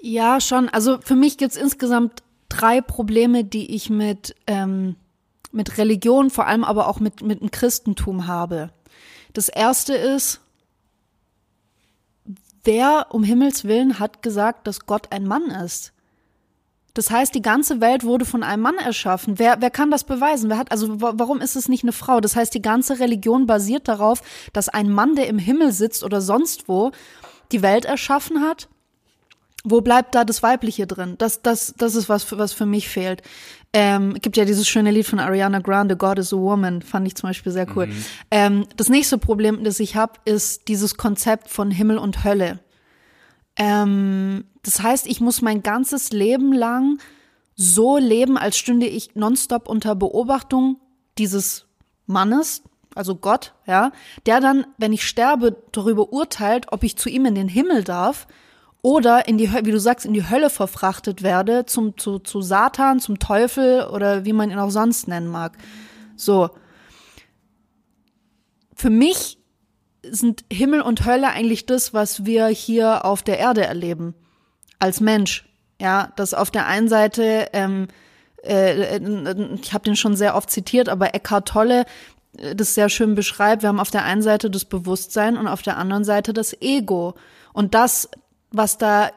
Ja, 0.00 0.40
schon. 0.40 0.68
Also 0.68 0.98
für 1.02 1.16
mich 1.16 1.36
gibt's 1.36 1.56
insgesamt 1.56 2.22
drei 2.48 2.80
Probleme, 2.80 3.44
die 3.44 3.74
ich 3.74 3.90
mit, 3.90 4.34
ähm, 4.46 4.96
mit 5.52 5.78
Religion, 5.78 6.30
vor 6.30 6.46
allem 6.46 6.64
aber 6.64 6.88
auch 6.88 7.00
mit, 7.00 7.22
mit 7.22 7.40
dem 7.40 7.50
Christentum 7.50 8.26
habe. 8.26 8.70
Das 9.32 9.48
erste 9.48 9.94
ist, 9.94 10.40
wer 12.64 13.06
um 13.10 13.22
Himmels 13.22 13.64
Willen 13.64 13.98
hat 13.98 14.22
gesagt, 14.22 14.66
dass 14.66 14.86
Gott 14.86 15.12
ein 15.12 15.26
Mann 15.26 15.50
ist? 15.50 15.92
Das 16.96 17.10
heißt, 17.10 17.34
die 17.34 17.42
ganze 17.42 17.82
Welt 17.82 18.04
wurde 18.04 18.24
von 18.24 18.42
einem 18.42 18.62
Mann 18.62 18.78
erschaffen. 18.78 19.38
Wer, 19.38 19.60
wer 19.60 19.70
kann 19.70 19.90
das 19.90 20.04
beweisen? 20.04 20.48
Wer 20.48 20.56
hat, 20.56 20.72
also 20.72 20.98
warum 20.98 21.42
ist 21.42 21.54
es 21.54 21.68
nicht 21.68 21.84
eine 21.84 21.92
Frau? 21.92 22.22
Das 22.22 22.36
heißt, 22.36 22.54
die 22.54 22.62
ganze 22.62 22.98
Religion 22.98 23.46
basiert 23.46 23.86
darauf, 23.86 24.22
dass 24.54 24.70
ein 24.70 24.88
Mann, 24.88 25.14
der 25.14 25.28
im 25.28 25.38
Himmel 25.38 25.72
sitzt 25.72 26.04
oder 26.04 26.22
sonst 26.22 26.68
wo, 26.68 26.92
die 27.52 27.60
Welt 27.60 27.84
erschaffen 27.84 28.40
hat. 28.40 28.68
Wo 29.68 29.80
bleibt 29.80 30.14
da 30.14 30.24
das 30.24 30.44
Weibliche 30.44 30.86
drin? 30.86 31.16
Das, 31.18 31.42
das, 31.42 31.74
das 31.76 31.96
ist 31.96 32.08
was, 32.08 32.30
was 32.38 32.52
für 32.52 32.66
mich 32.66 32.88
fehlt. 32.88 33.22
Ähm, 33.72 34.14
gibt 34.14 34.36
ja 34.36 34.44
dieses 34.44 34.68
schöne 34.68 34.92
Lied 34.92 35.06
von 35.06 35.18
Ariana 35.18 35.58
Grande, 35.58 35.96
God 35.96 36.20
is 36.20 36.32
a 36.32 36.36
Woman, 36.36 36.82
fand 36.82 37.04
ich 37.08 37.16
zum 37.16 37.28
Beispiel 37.28 37.50
sehr 37.50 37.66
cool. 37.74 37.88
Mhm. 37.88 38.04
Ähm, 38.30 38.66
das 38.76 38.88
nächste 38.88 39.18
Problem, 39.18 39.64
das 39.64 39.80
ich 39.80 39.96
habe, 39.96 40.12
ist 40.24 40.68
dieses 40.68 40.96
Konzept 40.96 41.50
von 41.50 41.72
Himmel 41.72 41.98
und 41.98 42.22
Hölle. 42.22 42.60
Ähm, 43.56 44.44
das 44.62 44.82
heißt, 44.84 45.08
ich 45.08 45.20
muss 45.20 45.42
mein 45.42 45.64
ganzes 45.64 46.12
Leben 46.12 46.52
lang 46.52 46.98
so 47.56 47.98
leben, 47.98 48.38
als 48.38 48.56
stünde 48.56 48.86
ich 48.86 49.16
nonstop 49.16 49.68
unter 49.68 49.96
Beobachtung 49.96 50.78
dieses 51.18 51.66
Mannes, 52.06 52.62
also 52.94 53.16
Gott, 53.16 53.52
ja, 53.66 53.90
der 54.26 54.40
dann, 54.40 54.64
wenn 54.78 54.92
ich 54.92 55.04
sterbe, 55.04 55.56
darüber 55.72 56.12
urteilt, 56.12 56.66
ob 56.70 56.84
ich 56.84 56.96
zu 56.96 57.08
ihm 57.08 57.26
in 57.26 57.34
den 57.34 57.48
Himmel 57.48 57.82
darf 57.82 58.28
oder 58.86 59.26
in 59.26 59.36
die, 59.36 59.52
wie 59.52 59.72
du 59.72 59.80
sagst, 59.80 60.06
in 60.06 60.14
die 60.14 60.30
Hölle 60.30 60.48
verfrachtet 60.48 61.24
werde, 61.24 61.66
zum, 61.66 61.98
zu, 61.98 62.20
zu 62.20 62.40
Satan, 62.40 63.00
zum 63.00 63.18
Teufel 63.18 63.82
oder 63.82 64.24
wie 64.24 64.32
man 64.32 64.48
ihn 64.48 64.60
auch 64.60 64.70
sonst 64.70 65.08
nennen 65.08 65.26
mag. 65.26 65.58
So. 66.14 66.50
Für 68.76 68.90
mich 68.90 69.38
sind 70.08 70.44
Himmel 70.52 70.82
und 70.82 71.04
Hölle 71.04 71.30
eigentlich 71.30 71.66
das, 71.66 71.94
was 71.94 72.26
wir 72.26 72.46
hier 72.46 73.04
auf 73.04 73.24
der 73.24 73.40
Erde 73.40 73.64
erleben. 73.64 74.14
Als 74.78 75.00
Mensch. 75.00 75.48
Ja, 75.80 76.12
dass 76.14 76.32
auf 76.32 76.52
der 76.52 76.66
einen 76.66 76.88
Seite, 76.88 77.48
ähm, 77.54 77.88
äh, 78.44 78.98
ich 79.60 79.74
habe 79.74 79.82
den 79.82 79.96
schon 79.96 80.14
sehr 80.14 80.36
oft 80.36 80.48
zitiert, 80.48 80.88
aber 80.88 81.12
Eckhart 81.12 81.48
Tolle 81.48 81.86
äh, 82.38 82.54
das 82.54 82.74
sehr 82.74 82.88
schön 82.88 83.16
beschreibt. 83.16 83.62
Wir 83.62 83.68
haben 83.68 83.80
auf 83.80 83.90
der 83.90 84.04
einen 84.04 84.22
Seite 84.22 84.48
das 84.48 84.64
Bewusstsein 84.64 85.36
und 85.36 85.48
auf 85.48 85.62
der 85.62 85.76
anderen 85.76 86.04
Seite 86.04 86.32
das 86.32 86.56
Ego. 86.62 87.16
Und 87.52 87.74
das, 87.74 88.08
was 88.56 88.78
da 88.78 89.10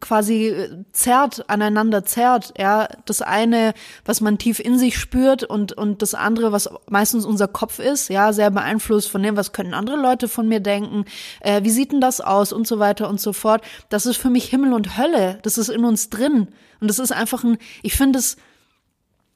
quasi 0.00 0.48
äh, 0.48 0.84
zerrt, 0.92 1.48
aneinander 1.48 2.04
zerrt, 2.04 2.54
ja, 2.58 2.88
das 3.04 3.22
eine, 3.22 3.74
was 4.04 4.20
man 4.20 4.38
tief 4.38 4.58
in 4.60 4.78
sich 4.78 4.98
spürt 4.98 5.44
und, 5.44 5.72
und 5.72 6.02
das 6.02 6.14
andere, 6.14 6.52
was 6.52 6.70
meistens 6.88 7.24
unser 7.24 7.48
Kopf 7.48 7.78
ist, 7.78 8.08
ja, 8.08 8.32
sehr 8.32 8.50
beeinflusst 8.50 9.10
von 9.10 9.22
dem, 9.22 9.36
was 9.36 9.52
können 9.52 9.74
andere 9.74 9.96
Leute 9.96 10.28
von 10.28 10.48
mir 10.48 10.60
denken, 10.60 11.04
äh, 11.40 11.62
wie 11.62 11.70
sieht 11.70 11.92
denn 11.92 12.00
das 12.00 12.20
aus 12.20 12.52
und 12.52 12.66
so 12.66 12.78
weiter 12.78 13.08
und 13.08 13.20
so 13.20 13.32
fort. 13.32 13.62
Das 13.88 14.06
ist 14.06 14.16
für 14.16 14.30
mich 14.30 14.46
Himmel 14.48 14.72
und 14.72 14.96
Hölle, 14.96 15.38
das 15.42 15.58
ist 15.58 15.68
in 15.68 15.84
uns 15.84 16.10
drin. 16.10 16.48
Und 16.80 16.88
das 16.88 16.98
ist 16.98 17.12
einfach 17.12 17.42
ein, 17.42 17.58
ich 17.82 17.94
finde 17.94 18.18
es, 18.18 18.36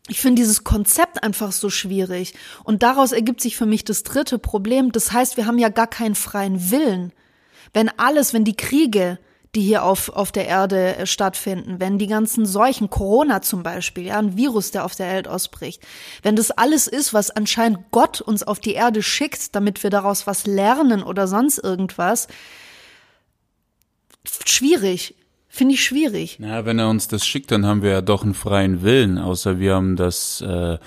ich 0.09 0.21
finde 0.21 0.41
dieses 0.41 0.65
Konzept 0.65 1.23
einfach 1.23 1.53
so 1.53 1.71
schwierig. 1.71 2.35
Und 2.65 2.83
daraus 2.83 3.13
ergibt 3.13 3.41
sich 3.41 3.57
für 3.57 3.67
mich 3.67 3.85
das 3.85 4.03
dritte 4.03 4.39
Problem, 4.39 4.93
das 4.93 5.13
heißt, 5.13 5.37
wir 5.37 5.47
haben 5.47 5.59
ja 5.59 5.69
gar 5.69 5.87
keinen 5.87 6.15
freien 6.15 6.71
Willen. 6.71 7.13
Wenn 7.73 7.89
alles, 7.99 8.35
wenn 8.35 8.45
die 8.45 8.57
Kriege, 8.57 9.19
die 9.55 9.63
hier 9.63 9.83
auf, 9.83 10.11
auf 10.11 10.31
der 10.31 10.47
Erde 10.47 10.97
äh, 10.97 11.07
stattfinden, 11.07 11.81
wenn 11.81 11.99
die 11.99 12.07
ganzen 12.07 12.47
Seuchen, 12.47 12.89
Corona 12.89 13.43
zum 13.43 13.63
Beispiel, 13.63 14.07
ja, 14.07 14.19
ein 14.19 14.37
Virus, 14.37 14.71
der 14.71 14.85
auf 14.85 14.95
der 14.95 15.09
Welt 15.13 15.29
ausbricht, 15.29 15.83
wenn 16.23 16.37
das 16.37 16.51
alles 16.51 16.87
ist, 16.87 17.13
was 17.13 17.31
anscheinend 17.31 17.91
Gott 17.91 18.21
uns 18.21 18.43
auf 18.43 18.61
die 18.61 18.75
Erde 18.75 19.03
schickt, 19.03 19.55
damit 19.57 19.83
wir 19.83 19.91
daraus 19.91 20.27
was 20.27 20.47
lernen 20.47 21.03
oder 21.03 21.27
sonst 21.27 21.59
irgendwas, 21.59 22.29
schwierig. 24.45 25.17
Finde 25.53 25.75
ich 25.75 25.85
schwierig. 25.85 26.37
Na, 26.39 26.65
wenn 26.65 26.79
er 26.79 26.89
uns 26.89 27.09
das 27.09 27.27
schickt, 27.27 27.51
dann 27.51 27.67
haben 27.67 27.83
wir 27.83 27.91
ja 27.91 28.03
doch 28.03 28.23
einen 28.23 28.35
freien 28.35 28.83
Willen, 28.83 29.19
außer 29.19 29.59
wir 29.59 29.75
haben 29.75 29.97
das, 29.97 30.41
äh, 30.43 30.79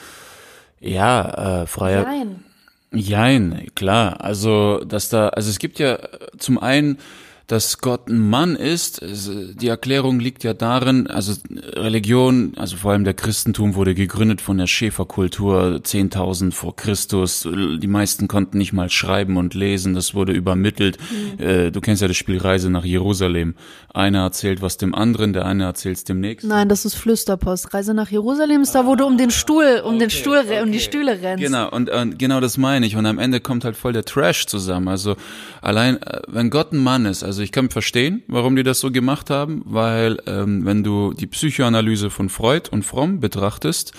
ja, 0.80 1.64
äh, 1.64 1.68
freier. 1.68 2.04
Jein. 2.04 2.46
Jein, 2.94 3.68
klar. 3.76 4.22
Also, 4.22 4.84
dass 4.86 5.10
da, 5.10 5.30
also 5.30 5.50
es 5.50 5.60
gibt 5.60 5.80
ja 5.80 5.98
zum 6.38 6.60
einen 6.60 7.00
dass 7.48 7.80
Gott 7.80 8.08
ein 8.08 8.30
Mann 8.30 8.56
ist. 8.56 9.02
Die 9.02 9.68
Erklärung 9.68 10.20
liegt 10.20 10.44
ja 10.44 10.54
darin, 10.54 11.08
also 11.08 11.34
Religion, 11.74 12.54
also 12.56 12.78
vor 12.78 12.92
allem 12.92 13.04
der 13.04 13.14
Christentum 13.14 13.76
wurde 13.76 13.96
gegründet 13.96 14.40
von 14.40 14.58
der 14.58 14.68
Schäferkultur 14.68 15.82
10.000 15.84 16.52
vor 16.54 16.76
Christus. 16.76 17.48
Die 17.52 17.88
meisten 17.88 18.28
konnten 18.28 18.58
nicht 18.58 18.72
mal 18.72 18.90
schreiben 18.90 19.36
und 19.36 19.54
lesen, 19.54 19.94
das 19.94 20.14
wurde 20.14 20.32
übermittelt. 20.32 20.98
Mhm. 21.38 21.44
Äh, 21.44 21.72
du 21.72 21.82
kennst 21.82 22.02
ja 22.02 22.08
das 22.08 22.16
Spiel 22.16 22.38
Reise 22.38 22.70
nach 22.70 22.86
Jerusalem. 22.86 23.56
Einer 23.94 24.22
erzählt 24.22 24.62
was 24.62 24.78
dem 24.78 24.96
anderen, 24.96 25.34
der 25.34 25.46
eine 25.46 25.66
erzählt 25.66 25.98
es 25.98 26.04
dem 26.06 26.22
nächsten. 26.22 26.48
Nein, 26.48 26.70
das 26.70 26.86
ist 26.86 26.96
Flüsterpost. 26.96 27.74
Reise 27.74 27.94
nach 27.94 28.10
Jerusalem 28.10 28.62
ist 28.62 28.74
da, 28.74 28.86
wo 28.86 28.96
du 28.96 29.06
um 29.06 29.18
den 29.18 29.32
Stuhl, 29.32 29.82
um 29.84 29.96
okay, 29.96 30.00
den 30.00 30.10
Stuhl, 30.10 30.38
okay. 30.38 30.62
um 30.62 30.72
die 30.72 30.80
Stühle 30.80 31.22
rennst. 31.22 31.44
Genau, 31.44 31.70
und, 31.70 31.90
und 31.90 32.18
genau 32.18 32.40
das 32.40 32.58
meine 32.58 32.86
ich. 32.86 32.96
Und 32.96 33.06
am 33.06 33.20
Ende 33.20 33.42
kommt 33.42 33.66
halt 33.66 33.76
voll 33.76 33.92
der 33.92 34.06
Trash 34.06 34.48
zusammen. 34.48 34.88
Also 34.88 35.16
allein, 35.62 36.02
äh, 36.02 36.22
wenn 36.28 36.50
Gott 36.50 36.72
ein 36.72 36.78
Mann 36.78 37.06
ist, 37.06 37.24
also 37.24 37.33
ich 37.42 37.52
kann 37.52 37.70
verstehen, 37.70 38.24
warum 38.28 38.56
die 38.56 38.64
das 38.64 38.80
so 38.80 38.92
gemacht 38.92 39.30
haben, 39.30 39.62
weil 39.66 40.20
ähm, 40.28 40.66
wenn 40.66 40.84
du 40.84 41.14
die 41.14 41.28
Psychoanalyse 41.28 42.10
von 42.10 42.30
Freud 42.30 42.70
und 42.72 42.84
Fromm 42.84 43.20
betrachtest, 43.20 43.94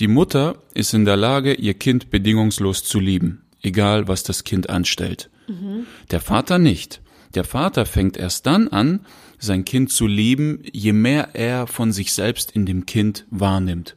die 0.00 0.08
Mutter 0.08 0.56
ist 0.74 0.94
in 0.94 1.04
der 1.04 1.16
Lage, 1.16 1.54
ihr 1.54 1.74
Kind 1.74 2.10
bedingungslos 2.10 2.84
zu 2.84 2.98
lieben, 2.98 3.42
egal 3.62 4.08
was 4.08 4.22
das 4.22 4.44
Kind 4.44 4.70
anstellt. 4.70 5.30
Der 6.10 6.20
Vater 6.20 6.58
nicht. 6.58 7.00
Der 7.34 7.44
Vater 7.44 7.86
fängt 7.86 8.16
erst 8.16 8.46
dann 8.46 8.68
an, 8.68 9.00
sein 9.38 9.64
Kind 9.64 9.90
zu 9.90 10.06
lieben, 10.06 10.62
je 10.72 10.92
mehr 10.92 11.30
er 11.34 11.66
von 11.66 11.92
sich 11.92 12.12
selbst 12.12 12.52
in 12.52 12.66
dem 12.66 12.86
Kind 12.86 13.26
wahrnimmt. 13.30 13.96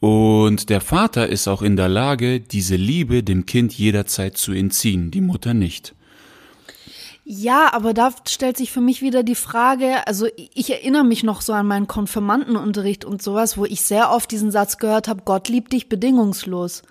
Und 0.00 0.70
der 0.70 0.80
Vater 0.80 1.28
ist 1.28 1.46
auch 1.46 1.62
in 1.62 1.76
der 1.76 1.88
Lage, 1.88 2.40
diese 2.40 2.76
Liebe 2.76 3.22
dem 3.22 3.46
Kind 3.46 3.72
jederzeit 3.72 4.36
zu 4.36 4.52
entziehen, 4.52 5.10
die 5.10 5.20
Mutter 5.20 5.54
nicht. 5.54 5.94
Ja, 7.32 7.72
aber 7.74 7.94
da 7.94 8.12
stellt 8.28 8.56
sich 8.56 8.72
für 8.72 8.80
mich 8.80 9.02
wieder 9.02 9.22
die 9.22 9.36
Frage, 9.36 10.04
also 10.08 10.26
ich 10.36 10.68
erinnere 10.68 11.04
mich 11.04 11.22
noch 11.22 11.42
so 11.42 11.52
an 11.52 11.64
meinen 11.64 11.86
Konfirmandenunterricht 11.86 13.04
und 13.04 13.22
sowas, 13.22 13.56
wo 13.56 13.64
ich 13.64 13.82
sehr 13.82 14.10
oft 14.10 14.32
diesen 14.32 14.50
Satz 14.50 14.78
gehört 14.78 15.06
habe, 15.06 15.22
Gott 15.24 15.48
liebt 15.48 15.72
dich 15.72 15.88
bedingungslos. 15.88 16.82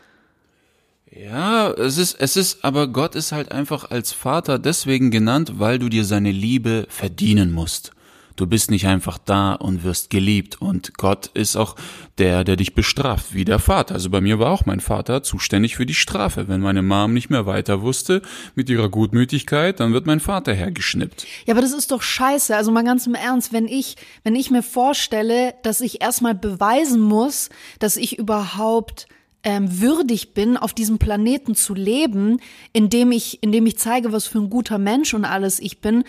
Ja, 1.12 1.72
es 1.72 1.98
ist, 1.98 2.22
es 2.22 2.38
ist, 2.38 2.64
aber 2.64 2.88
Gott 2.88 3.16
ist 3.16 3.34
halt 3.34 3.52
einfach 3.52 3.92
als 3.92 4.14
Vater 4.14 4.60
deswegen 4.60 5.12
genannt, 5.12 5.56
weil 5.60 5.78
du 5.78 5.90
dir 5.90 6.06
seine 6.06 6.32
Liebe 6.32 6.86
verdienen 6.88 7.52
musst. 7.52 7.92
Du 8.40 8.48
bist 8.48 8.72
nicht 8.72 8.88
einfach 8.88 9.18
da 9.18 9.52
und 9.52 9.84
wirst 9.84 10.10
geliebt. 10.10 10.62
Und 10.62 10.98
Gott 10.98 11.28
ist 11.34 11.58
auch 11.58 11.76
der, 12.20 12.46
der 12.46 12.56
dich 12.56 12.74
bestraft, 12.74 13.34
wie 13.34 13.44
der 13.44 13.60
Vater. 13.60 13.96
Also 13.96 14.10
bei 14.10 14.22
mir 14.22 14.40
war 14.40 14.54
auch 14.54 14.66
mein 14.66 14.80
Vater 14.80 15.24
zuständig 15.24 15.76
für 15.76 15.86
die 15.86 15.94
Strafe. 15.94 16.48
Wenn 16.48 16.62
meine 16.62 16.82
Mom 16.82 17.14
nicht 17.14 17.30
mehr 17.30 17.46
weiter 17.46 17.82
wusste 17.82 18.22
mit 18.56 18.70
ihrer 18.70 18.88
Gutmütigkeit, 18.88 19.82
dann 19.82 19.92
wird 19.92 20.06
mein 20.06 20.22
Vater 20.22 20.54
hergeschnippt. 20.54 21.28
Ja, 21.48 21.54
aber 21.54 21.62
das 21.62 21.74
ist 21.74 21.92
doch 21.92 22.02
scheiße. 22.02 22.56
Also 22.56 22.72
mal 22.72 22.86
ganz 22.86 23.06
im 23.08 23.16
Ernst, 23.16 23.52
wenn 23.52 23.68
ich, 23.68 23.98
wenn 24.24 24.38
ich 24.38 24.52
mir 24.52 24.64
vorstelle, 24.64 25.56
dass 25.64 25.82
ich 25.82 26.02
erstmal 26.02 26.34
beweisen 26.34 27.02
muss, 27.02 27.50
dass 27.80 27.98
ich 27.98 28.18
überhaupt 28.18 29.08
ähm, 29.44 29.82
würdig 29.82 30.34
bin, 30.34 30.56
auf 30.58 30.74
diesem 30.74 30.98
Planeten 30.98 31.56
zu 31.56 31.74
leben, 31.74 32.40
indem 32.72 33.12
ich, 33.12 33.44
indem 33.44 33.66
ich 33.66 33.78
zeige, 33.78 34.12
was 34.12 34.28
für 34.28 34.40
ein 34.40 34.50
guter 34.50 34.78
Mensch 34.78 35.14
und 35.14 35.26
alles 35.26 35.60
ich 35.60 35.82
bin. 35.82 36.04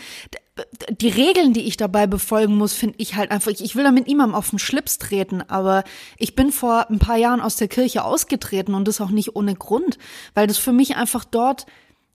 Die 0.91 1.09
Regeln, 1.09 1.53
die 1.53 1.63
ich 1.63 1.77
dabei 1.77 2.07
befolgen 2.07 2.57
muss, 2.57 2.73
finde 2.73 2.97
ich 2.99 3.17
halt 3.17 3.31
einfach, 3.31 3.51
ich 3.51 3.77
will 3.77 3.85
damit 3.85 4.07
niemandem 4.07 4.35
auf 4.35 4.51
den 4.51 4.59
Schlips 4.59 4.99
treten, 4.99 5.43
aber 5.43 5.85
ich 6.17 6.35
bin 6.35 6.53
vor 6.53 6.91
ein 6.91 6.99
paar 6.99 7.17
Jahren 7.17 7.41
aus 7.41 7.57
der 7.57 7.69
Kirche 7.69 8.05
ausgetreten 8.05 8.75
und 8.75 8.89
das 8.89 9.01
auch 9.01 9.11
nicht 9.11 9.37
ohne 9.37 9.55
Grund, 9.55 9.99
weil 10.35 10.47
das 10.47 10.59
für 10.59 10.73
mich 10.73 10.97
einfach 10.97 11.25
dort 11.25 11.67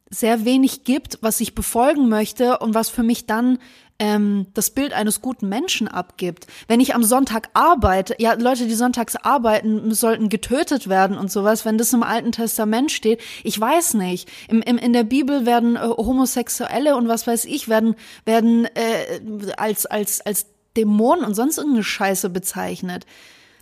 sehr 0.09 0.45
wenig 0.45 0.83
gibt, 0.83 1.17
was 1.21 1.41
ich 1.41 1.55
befolgen 1.55 2.09
möchte 2.09 2.59
und 2.59 2.73
was 2.73 2.89
für 2.89 3.03
mich 3.03 3.25
dann 3.25 3.57
ähm, 3.99 4.47
das 4.53 4.69
Bild 4.71 4.93
eines 4.93 5.21
guten 5.21 5.47
Menschen 5.47 5.87
abgibt. 5.87 6.47
Wenn 6.67 6.79
ich 6.79 6.95
am 6.95 7.03
Sonntag 7.03 7.49
arbeite, 7.53 8.15
ja, 8.19 8.33
Leute, 8.33 8.67
die 8.67 8.73
sonntags 8.73 9.15
arbeiten, 9.15 9.93
sollten 9.93 10.29
getötet 10.29 10.89
werden 10.89 11.17
und 11.17 11.31
sowas, 11.31 11.65
wenn 11.65 11.77
das 11.77 11.93
im 11.93 12.03
Alten 12.03 12.31
Testament 12.31 12.91
steht, 12.91 13.21
ich 13.43 13.59
weiß 13.59 13.93
nicht. 13.95 14.29
Im, 14.49 14.61
im, 14.61 14.77
in 14.77 14.93
der 14.93 15.03
Bibel 15.03 15.45
werden 15.45 15.75
äh, 15.75 15.79
Homosexuelle 15.79 16.95
und 16.95 17.07
was 17.07 17.25
weiß 17.25 17.45
ich, 17.45 17.69
werden, 17.69 17.95
werden 18.25 18.65
äh, 18.75 19.53
als, 19.57 19.85
als, 19.85 20.21
als 20.21 20.47
Dämonen 20.75 21.23
und 21.23 21.35
sonst 21.35 21.57
irgendeine 21.57 21.83
Scheiße 21.83 22.29
bezeichnet. 22.29 23.05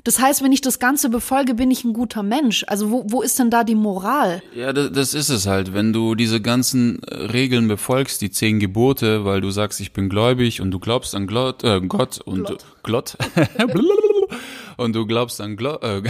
Das 0.03 0.19
heißt, 0.19 0.43
wenn 0.43 0.51
ich 0.51 0.59
das 0.59 0.79
Ganze 0.79 1.07
befolge, 1.09 1.53
bin 1.53 1.71
ich 1.71 1.85
ein 1.85 1.93
guter 1.93 2.23
Mensch. 2.23 2.65
Also 2.67 2.91
wo, 2.91 3.05
wo 3.07 3.21
ist 3.21 3.39
denn 3.39 3.49
da 3.49 3.63
die 3.63 3.75
Moral? 3.75 4.43
Ja, 4.53 4.73
das, 4.73 4.91
das 4.91 5.13
ist 5.13 5.29
es 5.29 5.47
halt. 5.47 5.73
Wenn 5.73 5.93
du 5.93 6.15
diese 6.15 6.41
ganzen 6.41 7.01
äh, 7.03 7.15
Regeln 7.15 7.69
befolgst, 7.69 8.21
die 8.21 8.29
zehn 8.29 8.59
Gebote, 8.59 9.23
weil 9.23 9.39
du 9.39 9.49
sagst, 9.49 9.79
ich 9.79 9.93
bin 9.93 10.09
gläubig 10.09 10.59
und 10.59 10.71
du 10.71 10.79
glaubst 10.79 11.15
an 11.15 11.25
Glott, 11.25 11.63
äh, 11.63 11.79
Gott 11.79 12.19
und 12.19 12.57
Glott. 12.83 13.17
und 14.77 14.93
du 14.93 15.05
glaubst 15.05 15.39
an 15.39 15.55
Gott. 15.55 15.81
Äh, 15.83 16.01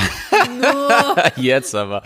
Jetzt 1.35 1.75
aber. 1.75 2.01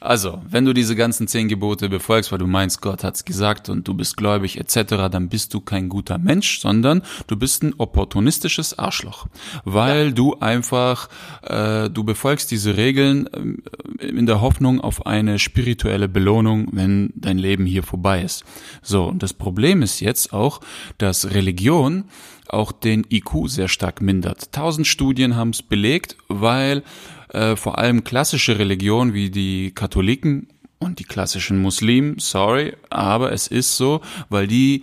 Also, 0.00 0.40
wenn 0.48 0.64
du 0.64 0.72
diese 0.72 0.96
ganzen 0.96 1.28
zehn 1.28 1.48
Gebote 1.48 1.90
befolgst, 1.90 2.32
weil 2.32 2.38
du 2.38 2.46
meinst, 2.46 2.80
Gott 2.80 3.04
hat's 3.04 3.26
gesagt 3.26 3.68
und 3.68 3.86
du 3.86 3.92
bist 3.92 4.16
gläubig 4.16 4.58
etc., 4.58 5.10
dann 5.10 5.28
bist 5.28 5.52
du 5.52 5.60
kein 5.60 5.90
guter 5.90 6.16
Mensch, 6.16 6.60
sondern 6.60 7.02
du 7.26 7.36
bist 7.36 7.62
ein 7.62 7.74
opportunistisches 7.76 8.78
Arschloch, 8.78 9.26
weil 9.64 10.06
ja. 10.06 10.10
du 10.12 10.36
einfach, 10.40 11.10
äh, 11.42 11.90
du 11.90 12.02
befolgst 12.02 12.50
diese 12.50 12.78
Regeln 12.78 13.26
äh, 13.98 14.06
in 14.06 14.24
der 14.24 14.40
Hoffnung 14.40 14.80
auf 14.80 15.04
eine 15.04 15.38
spirituelle 15.38 16.08
Belohnung, 16.08 16.68
wenn 16.72 17.12
dein 17.14 17.36
Leben 17.36 17.66
hier 17.66 17.82
vorbei 17.82 18.22
ist. 18.22 18.44
So, 18.80 19.04
und 19.04 19.22
das 19.22 19.34
Problem 19.34 19.82
ist 19.82 20.00
jetzt 20.00 20.32
auch, 20.32 20.62
dass 20.96 21.30
Religion 21.32 22.04
auch 22.48 22.72
den 22.72 23.06
IQ 23.10 23.48
sehr 23.48 23.68
stark 23.68 24.00
mindert. 24.00 24.50
Tausend 24.52 24.86
Studien 24.86 25.36
haben 25.36 25.50
es 25.50 25.62
belegt, 25.62 26.16
weil 26.28 26.82
äh, 27.32 27.56
vor 27.56 27.78
allem 27.78 28.04
klassische 28.04 28.58
Religionen 28.58 29.14
wie 29.14 29.30
die 29.30 29.72
Katholiken 29.72 30.48
und 30.82 30.98
die 30.98 31.04
klassischen 31.04 31.60
Muslimen, 31.60 32.18
sorry, 32.18 32.74
aber 32.88 33.32
es 33.32 33.48
ist 33.48 33.76
so, 33.76 34.00
weil 34.30 34.46
die 34.46 34.80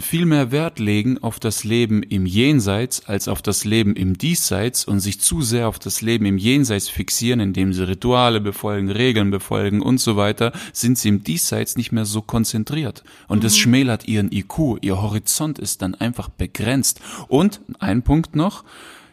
viel 0.00 0.26
mehr 0.26 0.50
Wert 0.50 0.80
legen 0.80 1.18
auf 1.22 1.38
das 1.38 1.62
Leben 1.62 2.02
im 2.02 2.26
Jenseits 2.26 3.06
als 3.06 3.28
auf 3.28 3.40
das 3.40 3.64
Leben 3.64 3.94
im 3.94 4.18
Diesseits 4.18 4.84
und 4.84 4.98
sich 4.98 5.20
zu 5.20 5.40
sehr 5.40 5.68
auf 5.68 5.78
das 5.78 6.02
Leben 6.02 6.26
im 6.26 6.38
Jenseits 6.38 6.88
fixieren, 6.88 7.38
indem 7.38 7.72
sie 7.72 7.86
Rituale 7.86 8.40
befolgen, 8.40 8.90
Regeln 8.90 9.30
befolgen 9.30 9.80
und 9.80 9.98
so 9.98 10.16
weiter, 10.16 10.50
sind 10.72 10.98
sie 10.98 11.10
im 11.10 11.22
Diesseits 11.22 11.76
nicht 11.76 11.92
mehr 11.92 12.04
so 12.04 12.20
konzentriert. 12.20 13.04
Und 13.28 13.38
mhm. 13.38 13.42
das 13.42 13.56
schmälert 13.56 14.08
ihren 14.08 14.32
IQ, 14.32 14.78
ihr 14.80 15.00
Horizont 15.00 15.60
ist 15.60 15.82
dann 15.82 15.94
einfach 15.94 16.30
begrenzt. 16.30 17.00
Und 17.28 17.60
ein 17.78 18.02
Punkt 18.02 18.34
noch, 18.34 18.64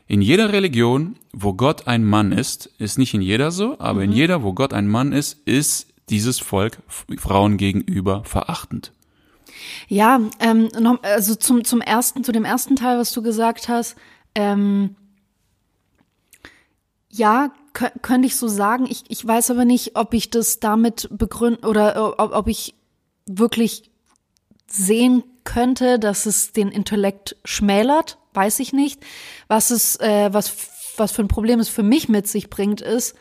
in 0.09 0.23
jeder 0.23 0.51
Religion, 0.51 1.15
wo 1.31 1.53
Gott 1.53 1.87
ein 1.87 2.03
Mann 2.03 2.31
ist, 2.31 2.65
ist 2.79 2.97
nicht 2.97 3.13
in 3.13 3.21
jeder 3.21 3.51
so, 3.51 3.75
aber 3.77 3.99
mhm. 3.99 4.05
in 4.05 4.11
jeder, 4.13 4.43
wo 4.43 4.53
Gott 4.53 4.73
ein 4.73 4.87
Mann 4.87 5.13
ist, 5.13 5.37
ist 5.45 5.87
dieses 6.09 6.39
Volk 6.39 6.79
Frauen 6.87 7.57
gegenüber 7.57 8.23
verachtend. 8.23 8.91
Ja, 9.87 10.19
ähm, 10.39 10.69
noch, 10.79 11.03
also 11.03 11.35
zum, 11.35 11.63
zum 11.63 11.79
ersten, 11.79 12.23
zu 12.23 12.31
dem 12.31 12.43
ersten 12.43 12.75
Teil, 12.75 12.97
was 12.97 13.11
du 13.11 13.21
gesagt 13.21 13.69
hast, 13.69 13.95
ähm, 14.33 14.95
ja, 17.11 17.51
könnte 17.73 18.25
ich 18.25 18.35
so 18.35 18.47
sagen. 18.47 18.87
Ich, 18.89 19.03
ich 19.09 19.25
weiß 19.25 19.51
aber 19.51 19.63
nicht, 19.63 19.95
ob 19.95 20.15
ich 20.15 20.31
das 20.31 20.59
damit 20.59 21.07
begründen 21.11 21.65
oder 21.65 22.17
ob, 22.17 22.33
ob 22.33 22.47
ich 22.47 22.73
wirklich 23.27 23.91
sehen 24.65 25.23
könnte, 25.43 25.99
dass 25.99 26.25
es 26.25 26.51
den 26.51 26.69
Intellekt 26.69 27.35
schmälert 27.45 28.17
weiß 28.39 28.59
ich 28.61 28.71
nicht. 28.71 29.01
Was 29.49 29.69
es, 29.69 29.97
äh, 29.97 30.29
was, 30.31 30.53
was 30.97 31.11
für 31.11 31.21
ein 31.21 31.27
Problem 31.27 31.59
es 31.59 31.67
für 31.67 31.83
mich 31.83 32.07
mit 32.07 32.25
sich 32.27 32.49
bringt, 32.49 32.79
ist, 32.79 33.15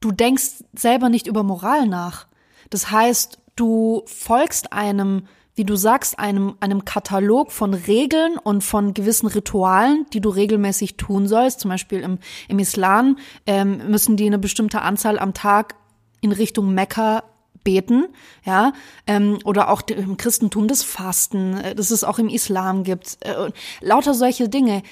du 0.00 0.10
denkst 0.10 0.64
selber 0.74 1.08
nicht 1.08 1.28
über 1.28 1.44
Moral 1.44 1.86
nach. 1.86 2.26
Das 2.68 2.90
heißt, 2.90 3.38
du 3.54 4.02
folgst 4.06 4.72
einem, 4.72 5.28
wie 5.54 5.64
du 5.64 5.76
sagst, 5.76 6.18
einem, 6.18 6.56
einem 6.58 6.84
Katalog 6.84 7.52
von 7.52 7.74
Regeln 7.74 8.38
und 8.38 8.62
von 8.62 8.92
gewissen 8.92 9.28
Ritualen, 9.28 10.04
die 10.12 10.20
du 10.20 10.28
regelmäßig 10.28 10.96
tun 10.96 11.28
sollst. 11.28 11.60
Zum 11.60 11.70
Beispiel 11.70 12.00
im, 12.00 12.18
im 12.48 12.58
Islam 12.58 13.18
ähm, 13.46 13.88
müssen 13.88 14.16
die 14.16 14.26
eine 14.26 14.40
bestimmte 14.40 14.82
Anzahl 14.82 15.18
am 15.20 15.32
Tag 15.32 15.76
in 16.20 16.32
Richtung 16.32 16.74
Mekka 16.74 17.22
beten, 17.66 18.06
ja, 18.44 18.72
ähm, 19.08 19.40
oder 19.44 19.68
auch 19.68 19.82
im 19.88 20.16
Christentum 20.16 20.68
das 20.68 20.84
Fasten, 20.84 21.58
äh, 21.58 21.74
das 21.74 21.90
es 21.90 22.04
auch 22.04 22.20
im 22.20 22.28
Islam 22.28 22.84
gibt, 22.84 23.18
äh, 23.20 23.50
lauter 23.80 24.14
solche 24.14 24.48
Dinge. 24.48 24.82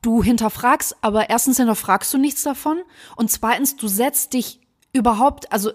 Du 0.00 0.22
hinterfragst, 0.22 0.96
aber 1.02 1.28
erstens 1.28 1.58
hinterfragst 1.58 2.12
du 2.14 2.18
nichts 2.18 2.42
davon 2.42 2.78
und 3.16 3.30
zweitens, 3.30 3.76
du 3.76 3.86
setzt 3.86 4.32
dich 4.32 4.60
überhaupt, 4.92 5.52
also 5.52 5.72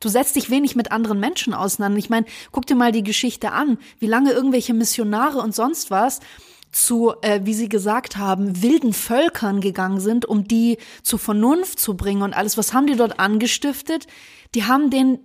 du 0.00 0.08
setzt 0.08 0.34
dich 0.34 0.50
wenig 0.50 0.74
mit 0.74 0.90
anderen 0.90 1.20
Menschen 1.20 1.54
auseinander. 1.54 1.98
Ich 1.98 2.10
meine, 2.10 2.26
guck 2.50 2.66
dir 2.66 2.74
mal 2.74 2.92
die 2.92 3.04
Geschichte 3.04 3.52
an, 3.52 3.78
wie 4.00 4.06
lange 4.06 4.32
irgendwelche 4.32 4.74
Missionare 4.74 5.38
und 5.38 5.54
sonst 5.54 5.92
was 5.92 6.20
zu, 6.72 7.14
äh, 7.22 7.40
wie 7.44 7.54
sie 7.54 7.68
gesagt 7.68 8.16
haben, 8.16 8.62
wilden 8.62 8.92
Völkern 8.92 9.60
gegangen 9.60 10.00
sind, 10.00 10.26
um 10.26 10.48
die 10.48 10.78
zur 11.02 11.20
Vernunft 11.20 11.78
zu 11.78 11.96
bringen 11.96 12.22
und 12.22 12.34
alles. 12.34 12.58
Was 12.58 12.74
haben 12.74 12.88
die 12.88 12.96
dort 12.96 13.20
angestiftet? 13.20 14.08
Die 14.56 14.64
haben 14.64 14.90
den 14.90 15.20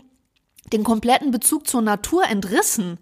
den 0.74 0.84
kompletten 0.84 1.32
Bezug 1.32 1.68
zur 1.68 1.82
Natur 1.82 2.24
entrissen. 2.30 3.00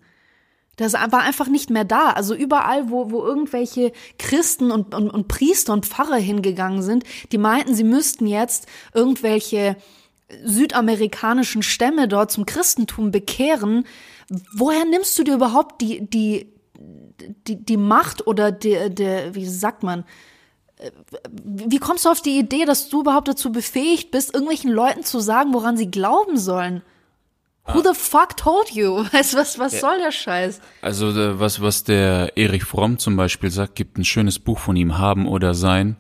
Das 0.78 0.94
war 0.94 1.22
einfach 1.22 1.48
nicht 1.48 1.70
mehr 1.70 1.86
da. 1.86 2.12
Also 2.12 2.36
überall, 2.36 2.92
wo, 2.92 3.12
wo 3.12 3.24
irgendwelche 3.24 3.92
Christen 4.20 4.72
und, 4.72 4.94
und, 4.94 5.10
und 5.10 5.28
Priester 5.28 5.74
und 5.74 5.86
Pfarrer 5.86 6.18
hingegangen 6.18 6.84
sind, 6.84 7.04
die 7.32 7.40
meinten, 7.40 7.74
sie 7.74 7.84
müssten 7.84 8.28
jetzt 8.28 8.68
irgendwelche 8.94 9.76
südamerikanischen 10.44 11.64
Stämme 11.64 12.08
dort 12.08 12.32
zum 12.32 12.46
Christentum 12.46 13.12
bekehren. 13.12 13.86
Woher 14.54 14.86
nimmst 14.86 15.18
du 15.18 15.24
dir 15.24 15.36
überhaupt 15.36 15.82
die, 15.82 16.08
die, 16.08 16.54
die, 17.48 17.64
die 17.64 17.78
Macht 17.78 18.28
oder 18.28 18.52
der, 18.52 18.90
der, 18.90 19.34
wie 19.34 19.48
sagt 19.48 19.84
man, 19.84 20.04
wie 21.34 21.80
kommst 21.80 22.06
du 22.06 22.10
auf 22.10 22.22
die 22.22 22.38
Idee, 22.38 22.66
dass 22.66 22.90
du 22.90 23.02
überhaupt 23.02 23.28
dazu 23.28 23.52
befähigt 23.52 24.12
bist, 24.12 24.34
irgendwelchen 24.34 24.72
Leuten 24.72 25.04
zu 25.04 25.20
sagen, 25.20 25.54
woran 25.54 25.76
sie 25.76 25.90
glauben 25.90 26.38
sollen? 26.38 26.84
Who 27.74 27.82
the 27.82 27.94
fuck 27.94 28.38
told 28.38 28.72
you? 28.72 29.06
Weißt 29.12 29.36
was, 29.36 29.60
was 29.60 29.74
ja. 29.74 29.80
soll 29.80 29.98
der 30.00 30.12
Scheiß? 30.12 30.62
Also 30.82 31.40
was, 31.40 31.62
was 31.62 31.84
der 31.84 32.38
Erich 32.38 32.64
Fromm 32.64 32.98
zum 32.98 33.16
Beispiel 33.16 33.52
sagt, 33.52 33.76
gibt 33.76 33.98
ein 33.98 34.06
schönes 34.06 34.40
Buch 34.40 34.60
von 34.60 34.76
ihm, 34.76 34.98
Haben 34.98 35.28
oder 35.28 35.54
Sein. 35.54 35.98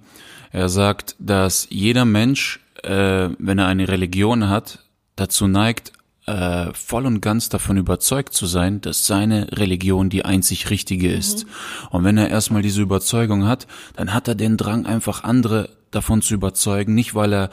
Er 0.51 0.69
sagt, 0.69 1.15
dass 1.19 1.67
jeder 1.69 2.05
Mensch, 2.05 2.59
äh, 2.83 3.29
wenn 3.37 3.59
er 3.59 3.67
eine 3.67 3.87
Religion 3.87 4.49
hat, 4.49 4.79
dazu 5.15 5.47
neigt, 5.47 5.91
äh, 6.25 6.73
voll 6.73 7.05
und 7.05 7.21
ganz 7.21 7.49
davon 7.49 7.77
überzeugt 7.77 8.33
zu 8.33 8.45
sein, 8.45 8.81
dass 8.81 9.05
seine 9.07 9.47
Religion 9.51 10.09
die 10.09 10.25
einzig 10.25 10.69
richtige 10.69 11.11
ist. 11.11 11.45
Mhm. 11.45 11.49
Und 11.91 12.03
wenn 12.03 12.17
er 12.17 12.29
erstmal 12.29 12.61
diese 12.61 12.81
Überzeugung 12.81 13.47
hat, 13.47 13.67
dann 13.95 14.13
hat 14.13 14.27
er 14.27 14.35
den 14.35 14.57
Drang, 14.57 14.85
einfach 14.85 15.23
andere 15.23 15.69
davon 15.91 16.21
zu 16.21 16.33
überzeugen, 16.33 16.93
nicht 16.93 17.15
weil 17.15 17.33
er 17.33 17.45
äh, 17.45 17.49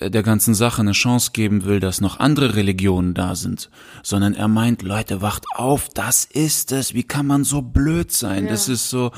der 0.00 0.22
ganzen 0.22 0.54
Sache 0.54 0.82
eine 0.82 0.92
Chance 0.92 1.30
geben 1.32 1.64
will, 1.64 1.80
dass 1.80 2.00
noch 2.00 2.18
andere 2.18 2.56
Religionen 2.56 3.14
da 3.14 3.34
sind, 3.34 3.70
sondern 4.02 4.34
er 4.34 4.48
meint, 4.48 4.82
Leute, 4.82 5.22
wacht 5.22 5.44
auf, 5.54 5.88
das 5.88 6.24
ist 6.24 6.72
es, 6.72 6.94
wie 6.94 7.04
kann 7.04 7.26
man 7.26 7.44
so 7.44 7.62
blöd 7.62 8.12
sein? 8.12 8.44
Ja. 8.44 8.50
Das 8.50 8.68
ist 8.68 8.90
so, 8.90 9.12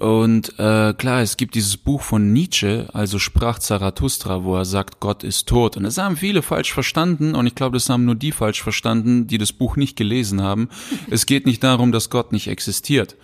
und 0.00 0.58
äh, 0.58 0.94
klar, 0.94 1.20
es 1.20 1.36
gibt 1.36 1.54
dieses 1.54 1.76
Buch 1.76 2.00
von 2.00 2.32
Nietzsche, 2.32 2.88
also 2.94 3.18
sprach 3.18 3.58
Zarathustra, 3.58 4.44
wo 4.44 4.56
er 4.56 4.64
sagt, 4.64 4.98
Gott 4.98 5.22
ist 5.22 5.46
tot. 5.46 5.76
Und 5.76 5.82
das 5.82 5.98
haben 5.98 6.16
viele 6.16 6.40
falsch 6.40 6.72
verstanden 6.72 7.34
und 7.34 7.46
ich 7.46 7.54
glaube, 7.54 7.76
das 7.76 7.90
haben 7.90 8.06
nur 8.06 8.14
die 8.14 8.32
falsch 8.32 8.62
verstanden, 8.62 9.26
die 9.26 9.36
das 9.36 9.52
Buch 9.52 9.76
nicht 9.76 9.96
gelesen 9.96 10.40
haben. 10.40 10.70
es 11.10 11.26
geht 11.26 11.44
nicht 11.44 11.62
darum, 11.62 11.92
dass 11.92 12.08
Gott 12.08 12.32
nicht 12.32 12.48
existiert. 12.48 13.16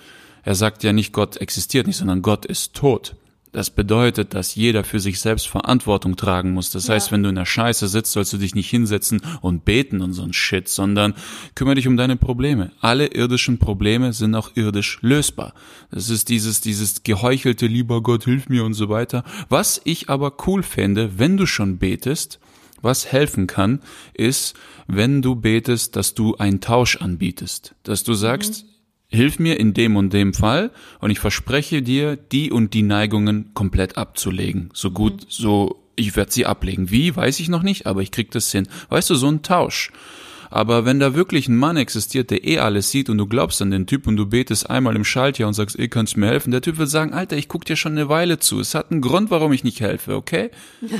Er 0.42 0.54
sagt 0.54 0.84
ja 0.84 0.92
nicht, 0.92 1.14
Gott 1.14 1.38
existiert 1.38 1.86
nicht, 1.86 1.96
sondern 1.96 2.20
Gott 2.20 2.44
ist 2.44 2.74
tot. 2.74 3.16
Das 3.52 3.70
bedeutet, 3.70 4.34
dass 4.34 4.54
jeder 4.54 4.84
für 4.84 5.00
sich 5.00 5.20
selbst 5.20 5.48
Verantwortung 5.48 6.16
tragen 6.16 6.52
muss. 6.52 6.70
Das 6.70 6.88
ja. 6.88 6.94
heißt, 6.94 7.12
wenn 7.12 7.22
du 7.22 7.28
in 7.28 7.36
der 7.36 7.46
Scheiße 7.46 7.88
sitzt, 7.88 8.12
sollst 8.12 8.32
du 8.32 8.38
dich 8.38 8.54
nicht 8.54 8.68
hinsetzen 8.68 9.22
und 9.40 9.64
beten 9.64 10.02
und 10.02 10.12
so 10.12 10.22
ein 10.22 10.32
Shit, 10.32 10.68
sondern 10.68 11.14
kümmere 11.54 11.76
dich 11.76 11.88
um 11.88 11.96
deine 11.96 12.16
Probleme. 12.16 12.72
Alle 12.80 13.06
irdischen 13.06 13.58
Probleme 13.58 14.12
sind 14.12 14.34
auch 14.34 14.50
irdisch 14.56 14.98
lösbar. 15.00 15.54
Das 15.90 16.10
ist 16.10 16.28
dieses, 16.28 16.60
dieses 16.60 17.02
geheuchelte, 17.02 17.66
lieber 17.66 18.02
Gott, 18.02 18.24
hilf 18.24 18.48
mir 18.48 18.64
und 18.64 18.74
so 18.74 18.88
weiter. 18.88 19.24
Was 19.48 19.80
ich 19.84 20.10
aber 20.10 20.34
cool 20.46 20.62
fände, 20.62 21.18
wenn 21.18 21.36
du 21.36 21.46
schon 21.46 21.78
betest, 21.78 22.40
was 22.82 23.10
helfen 23.10 23.46
kann, 23.46 23.80
ist, 24.12 24.54
wenn 24.86 25.22
du 25.22 25.34
betest, 25.34 25.96
dass 25.96 26.14
du 26.14 26.36
einen 26.36 26.60
Tausch 26.60 26.96
anbietest. 26.96 27.74
Dass 27.84 28.04
du 28.04 28.14
sagst, 28.14 28.64
mhm 28.64 28.75
hilf 29.08 29.38
mir 29.38 29.58
in 29.58 29.74
dem 29.74 29.96
und 29.96 30.12
dem 30.12 30.34
Fall 30.34 30.70
und 31.00 31.10
ich 31.10 31.18
verspreche 31.18 31.82
dir, 31.82 32.16
die 32.16 32.50
und 32.50 32.74
die 32.74 32.82
Neigungen 32.82 33.52
komplett 33.54 33.96
abzulegen. 33.96 34.70
So 34.72 34.90
gut, 34.90 35.22
mhm. 35.22 35.26
so, 35.28 35.82
ich 35.96 36.16
werde 36.16 36.32
sie 36.32 36.46
ablegen. 36.46 36.90
Wie, 36.90 37.14
weiß 37.14 37.40
ich 37.40 37.48
noch 37.48 37.62
nicht, 37.62 37.86
aber 37.86 38.02
ich 38.02 38.10
krieg 38.10 38.30
das 38.30 38.50
hin. 38.52 38.68
Weißt 38.88 39.10
du, 39.10 39.14
so 39.14 39.28
ein 39.28 39.42
Tausch. 39.42 39.90
Aber 40.50 40.84
wenn 40.84 41.00
da 41.00 41.14
wirklich 41.14 41.48
ein 41.48 41.56
Mann 41.56 41.76
existiert, 41.76 42.30
der 42.30 42.44
eh 42.44 42.58
alles 42.58 42.90
sieht 42.90 43.08
und 43.08 43.18
du 43.18 43.26
glaubst 43.26 43.60
an 43.62 43.70
den 43.70 43.86
Typ 43.86 44.06
und 44.06 44.16
du 44.16 44.26
betest 44.26 44.68
einmal 44.70 44.96
im 44.96 45.04
Schaltjahr 45.04 45.48
und 45.48 45.54
sagst, 45.54 45.78
eh, 45.78 45.88
kannst 45.88 46.16
mir 46.16 46.26
helfen, 46.26 46.50
der 46.50 46.62
Typ 46.62 46.78
wird 46.78 46.88
sagen, 46.88 47.12
Alter, 47.12 47.36
ich 47.36 47.48
guck 47.48 47.64
dir 47.64 47.76
schon 47.76 47.92
eine 47.92 48.08
Weile 48.08 48.38
zu. 48.38 48.60
Es 48.60 48.74
hat 48.74 48.90
einen 48.90 49.00
Grund, 49.00 49.30
warum 49.30 49.52
ich 49.52 49.64
nicht 49.64 49.80
helfe, 49.80 50.14
okay? 50.16 50.50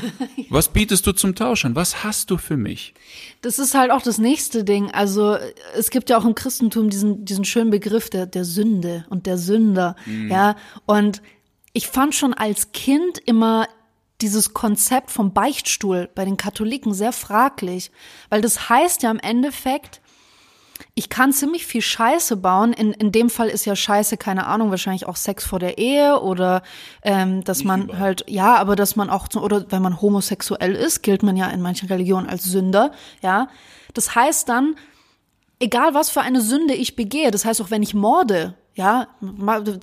Was 0.50 0.68
bietest 0.68 1.06
du 1.06 1.12
zum 1.12 1.34
Tausch 1.34 1.64
an? 1.64 1.76
Was 1.76 2.04
hast 2.04 2.30
du 2.30 2.36
für 2.36 2.56
mich? 2.56 2.94
Das 3.42 3.58
ist 3.58 3.74
halt 3.74 3.90
auch 3.90 4.02
das 4.02 4.18
nächste 4.18 4.64
Ding. 4.64 4.90
Also 4.90 5.36
es 5.76 5.90
gibt 5.90 6.10
ja 6.10 6.18
auch 6.18 6.24
im 6.24 6.34
Christentum 6.34 6.90
diesen, 6.90 7.24
diesen 7.24 7.44
schönen 7.44 7.70
Begriff 7.70 8.10
der, 8.10 8.26
der 8.26 8.44
Sünde 8.44 9.06
und 9.10 9.26
der 9.26 9.38
Sünder. 9.38 9.96
Mhm. 10.06 10.30
Ja, 10.30 10.56
und 10.86 11.22
ich 11.72 11.88
fand 11.88 12.14
schon 12.14 12.32
als 12.32 12.72
Kind 12.72 13.18
immer 13.26 13.68
dieses 14.20 14.54
Konzept 14.54 15.10
vom 15.10 15.32
Beichtstuhl 15.32 16.08
bei 16.14 16.24
den 16.24 16.36
Katholiken 16.36 16.94
sehr 16.94 17.12
fraglich, 17.12 17.90
weil 18.30 18.40
das 18.40 18.68
heißt 18.68 19.02
ja 19.02 19.10
im 19.10 19.18
Endeffekt, 19.18 20.00
ich 20.94 21.08
kann 21.08 21.32
ziemlich 21.32 21.66
viel 21.66 21.80
Scheiße 21.80 22.36
bauen. 22.36 22.72
In, 22.72 22.92
in 22.92 23.12
dem 23.12 23.30
Fall 23.30 23.48
ist 23.48 23.64
ja 23.64 23.76
Scheiße, 23.76 24.16
keine 24.16 24.46
Ahnung, 24.46 24.70
wahrscheinlich 24.70 25.06
auch 25.06 25.16
Sex 25.16 25.44
vor 25.44 25.58
der 25.58 25.78
Ehe 25.78 26.20
oder 26.20 26.62
ähm, 27.02 27.44
dass 27.44 27.58
Nicht 27.58 27.66
man 27.66 27.82
überall. 27.84 28.00
halt, 28.00 28.24
ja, 28.28 28.56
aber 28.56 28.76
dass 28.76 28.96
man 28.96 29.10
auch, 29.10 29.28
oder 29.34 29.70
wenn 29.70 29.82
man 29.82 30.00
homosexuell 30.00 30.74
ist, 30.74 31.02
gilt 31.02 31.22
man 31.22 31.36
ja 31.36 31.48
in 31.48 31.62
manchen 31.62 31.88
Religionen 31.88 32.28
als 32.28 32.44
Sünder, 32.44 32.92
ja. 33.22 33.48
Das 33.94 34.14
heißt 34.14 34.48
dann, 34.48 34.76
egal 35.58 35.94
was 35.94 36.10
für 36.10 36.20
eine 36.20 36.40
Sünde 36.40 36.74
ich 36.74 36.96
begehe, 36.96 37.30
das 37.30 37.44
heißt 37.44 37.60
auch 37.62 37.70
wenn 37.70 37.82
ich 37.82 37.94
morde, 37.94 38.54
ja, 38.76 39.08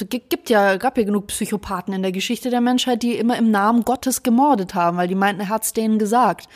gibt 0.07 0.51
ja, 0.51 0.77
gab 0.77 0.99
ja 0.99 1.03
genug 1.03 1.27
Psychopathen 1.27 1.95
in 1.95 2.03
der 2.03 2.11
Geschichte 2.11 2.51
der 2.51 2.61
Menschheit, 2.61 3.01
die 3.01 3.17
immer 3.17 3.37
im 3.37 3.49
Namen 3.49 3.83
Gottes 3.85 4.21
gemordet 4.21 4.75
haben, 4.75 4.97
weil 4.97 5.07
die 5.07 5.15
meinten, 5.15 5.41
er 5.41 5.49
hat's 5.49 5.73
denen 5.73 5.97
gesagt. 5.97 6.47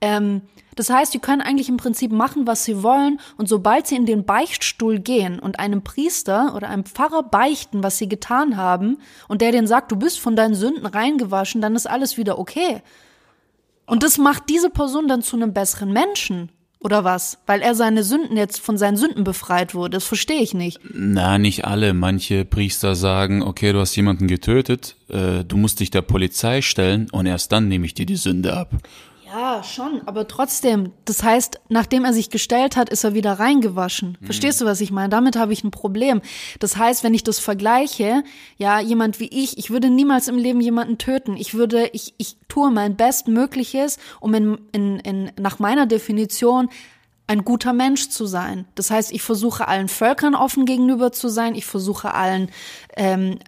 Ähm, 0.00 0.42
das 0.76 0.88
heißt, 0.88 1.12
die 1.12 1.18
können 1.18 1.42
eigentlich 1.42 1.68
im 1.68 1.78
Prinzip 1.78 2.12
machen, 2.12 2.46
was 2.46 2.64
sie 2.64 2.84
wollen, 2.84 3.18
und 3.38 3.48
sobald 3.48 3.88
sie 3.88 3.96
in 3.96 4.06
den 4.06 4.24
Beichtstuhl 4.24 5.00
gehen 5.00 5.40
und 5.40 5.58
einem 5.58 5.82
Priester 5.82 6.54
oder 6.54 6.68
einem 6.68 6.84
Pfarrer 6.84 7.24
beichten, 7.24 7.82
was 7.82 7.98
sie 7.98 8.08
getan 8.08 8.56
haben, 8.56 8.98
und 9.26 9.42
der 9.42 9.50
denen 9.50 9.66
sagt, 9.66 9.90
du 9.90 9.96
bist 9.96 10.20
von 10.20 10.36
deinen 10.36 10.54
Sünden 10.54 10.86
reingewaschen, 10.86 11.60
dann 11.60 11.74
ist 11.74 11.90
alles 11.90 12.16
wieder 12.16 12.38
okay. 12.38 12.82
Und 13.86 14.04
das 14.04 14.16
macht 14.16 14.48
diese 14.48 14.70
Person 14.70 15.08
dann 15.08 15.22
zu 15.22 15.34
einem 15.34 15.52
besseren 15.52 15.92
Menschen. 15.92 16.52
Oder 16.82 17.04
was? 17.04 17.38
Weil 17.44 17.60
er 17.60 17.74
seine 17.74 18.02
Sünden 18.02 18.38
jetzt 18.38 18.58
von 18.58 18.78
seinen 18.78 18.96
Sünden 18.96 19.22
befreit 19.22 19.74
wurde. 19.74 19.90
Das 19.90 20.04
verstehe 20.04 20.40
ich 20.40 20.54
nicht. 20.54 20.80
Na, 20.94 21.36
nicht 21.36 21.66
alle. 21.66 21.92
Manche 21.92 22.46
Priester 22.46 22.94
sagen, 22.94 23.42
okay, 23.42 23.72
du 23.72 23.80
hast 23.80 23.94
jemanden 23.96 24.26
getötet, 24.28 24.96
äh, 25.08 25.44
du 25.44 25.58
musst 25.58 25.80
dich 25.80 25.90
der 25.90 26.00
Polizei 26.00 26.62
stellen 26.62 27.08
und 27.12 27.26
erst 27.26 27.52
dann 27.52 27.68
nehme 27.68 27.84
ich 27.84 27.92
dir 27.92 28.06
die 28.06 28.16
Sünde 28.16 28.56
ab. 28.56 28.70
Ja, 29.32 29.62
schon, 29.62 30.02
aber 30.06 30.26
trotzdem, 30.26 30.92
das 31.04 31.22
heißt, 31.22 31.60
nachdem 31.68 32.04
er 32.04 32.12
sich 32.12 32.30
gestellt 32.30 32.76
hat, 32.76 32.88
ist 32.88 33.04
er 33.04 33.14
wieder 33.14 33.34
reingewaschen. 33.34 34.18
Mhm. 34.20 34.24
Verstehst 34.24 34.60
du, 34.60 34.64
was 34.64 34.80
ich 34.80 34.90
meine? 34.90 35.08
Damit 35.08 35.36
habe 35.36 35.52
ich 35.52 35.62
ein 35.62 35.70
Problem. 35.70 36.20
Das 36.58 36.76
heißt, 36.76 37.04
wenn 37.04 37.14
ich 37.14 37.22
das 37.22 37.38
vergleiche, 37.38 38.24
ja, 38.56 38.80
jemand 38.80 39.20
wie 39.20 39.28
ich, 39.28 39.56
ich 39.58 39.70
würde 39.70 39.88
niemals 39.88 40.28
im 40.28 40.36
Leben 40.36 40.60
jemanden 40.60 40.98
töten. 40.98 41.36
Ich 41.36 41.54
würde, 41.54 41.88
ich, 41.92 42.14
ich 42.18 42.36
tue 42.48 42.70
mein 42.70 42.96
Bestmögliches, 42.96 43.98
um 44.18 44.34
in, 44.34 44.58
in, 44.72 44.98
in, 45.00 45.32
nach 45.38 45.58
meiner 45.58 45.86
Definition 45.86 46.68
ein 47.30 47.44
guter 47.44 47.72
Mensch 47.72 48.08
zu 48.08 48.26
sein. 48.26 48.66
Das 48.74 48.90
heißt, 48.90 49.12
ich 49.12 49.22
versuche 49.22 49.68
allen 49.68 49.86
Völkern 49.86 50.34
offen 50.34 50.64
gegenüber 50.66 51.12
zu 51.12 51.28
sein. 51.28 51.54
Ich 51.54 51.64
versuche 51.64 52.12
allen 52.12 52.50
ähm, 52.96 53.38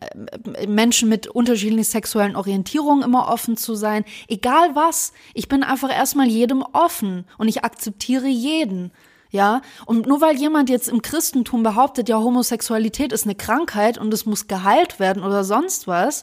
Menschen 0.69 1.09
mit 1.09 1.27
unterschiedlichen 1.27 1.83
sexuellen 1.83 2.37
Orientierungen 2.37 3.03
immer 3.03 3.29
offen 3.29 3.57
zu 3.57 3.75
sein. 3.75 4.05
Egal 4.29 4.77
was. 4.77 5.13
Ich 5.35 5.49
bin 5.49 5.65
einfach 5.65 5.93
erstmal 5.93 6.29
jedem 6.29 6.63
offen 6.73 7.25
und 7.39 7.49
ich 7.49 7.65
akzeptiere 7.65 8.29
jeden. 8.29 8.93
Ja, 9.31 9.63
und 9.85 10.07
nur 10.07 10.21
weil 10.21 10.37
jemand 10.37 10.71
jetzt 10.71 10.89
im 10.89 11.03
Christentum 11.03 11.65
behauptet, 11.65 12.09
ja, 12.09 12.19
Homosexualität 12.19 13.13
ist 13.13 13.25
eine 13.25 13.35
Krankheit 13.35 13.99
und 13.99 14.15
es 14.15 14.27
muss 14.27 14.47
geheilt 14.47 15.01
werden 15.01 15.25
oder 15.25 15.43
sonst 15.43 15.89
was, 15.89 16.23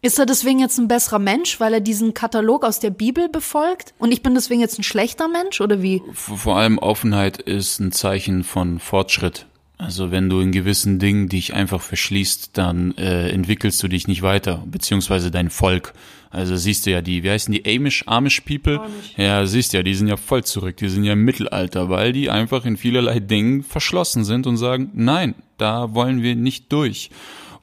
ist 0.00 0.18
er 0.18 0.26
deswegen 0.26 0.60
jetzt 0.60 0.78
ein 0.78 0.88
besserer 0.88 1.18
Mensch, 1.18 1.58
weil 1.60 1.74
er 1.74 1.80
diesen 1.80 2.14
Katalog 2.14 2.64
aus 2.64 2.78
der 2.78 2.90
Bibel 2.90 3.28
befolgt? 3.28 3.94
Und 3.98 4.12
ich 4.12 4.22
bin 4.22 4.34
deswegen 4.34 4.60
jetzt 4.60 4.78
ein 4.78 4.84
schlechter 4.84 5.28
Mensch 5.28 5.60
oder 5.60 5.82
wie? 5.82 6.02
Vor 6.12 6.56
allem 6.56 6.78
Offenheit 6.78 7.38
ist 7.38 7.80
ein 7.80 7.92
Zeichen 7.92 8.44
von 8.44 8.78
Fortschritt. 8.78 9.46
Also 9.76 10.10
wenn 10.10 10.28
du 10.28 10.40
in 10.40 10.50
gewissen 10.50 10.98
Dingen 10.98 11.28
dich 11.28 11.54
einfach 11.54 11.80
verschließt, 11.80 12.50
dann 12.54 12.96
äh, 12.98 13.28
entwickelst 13.30 13.80
du 13.80 13.86
dich 13.86 14.08
nicht 14.08 14.22
weiter, 14.22 14.64
beziehungsweise 14.66 15.30
dein 15.30 15.50
Volk. 15.50 15.94
Also 16.30 16.56
siehst 16.56 16.84
du 16.84 16.90
ja 16.90 17.00
die, 17.00 17.22
wie 17.22 17.30
heißen 17.30 17.52
die 17.52 17.64
Amish, 17.64 18.02
Amish 18.06 18.40
People? 18.40 18.80
Amish. 18.80 19.14
Ja, 19.16 19.46
siehst 19.46 19.72
ja, 19.72 19.84
die 19.84 19.94
sind 19.94 20.08
ja 20.08 20.16
voll 20.16 20.42
zurück, 20.42 20.76
die 20.76 20.88
sind 20.88 21.04
ja 21.04 21.12
im 21.12 21.24
Mittelalter, 21.24 21.88
weil 21.88 22.12
die 22.12 22.28
einfach 22.28 22.64
in 22.64 22.76
vielerlei 22.76 23.20
Dingen 23.20 23.62
verschlossen 23.62 24.24
sind 24.24 24.48
und 24.48 24.56
sagen, 24.56 24.90
nein, 24.94 25.36
da 25.58 25.94
wollen 25.94 26.22
wir 26.22 26.34
nicht 26.34 26.72
durch. 26.72 27.10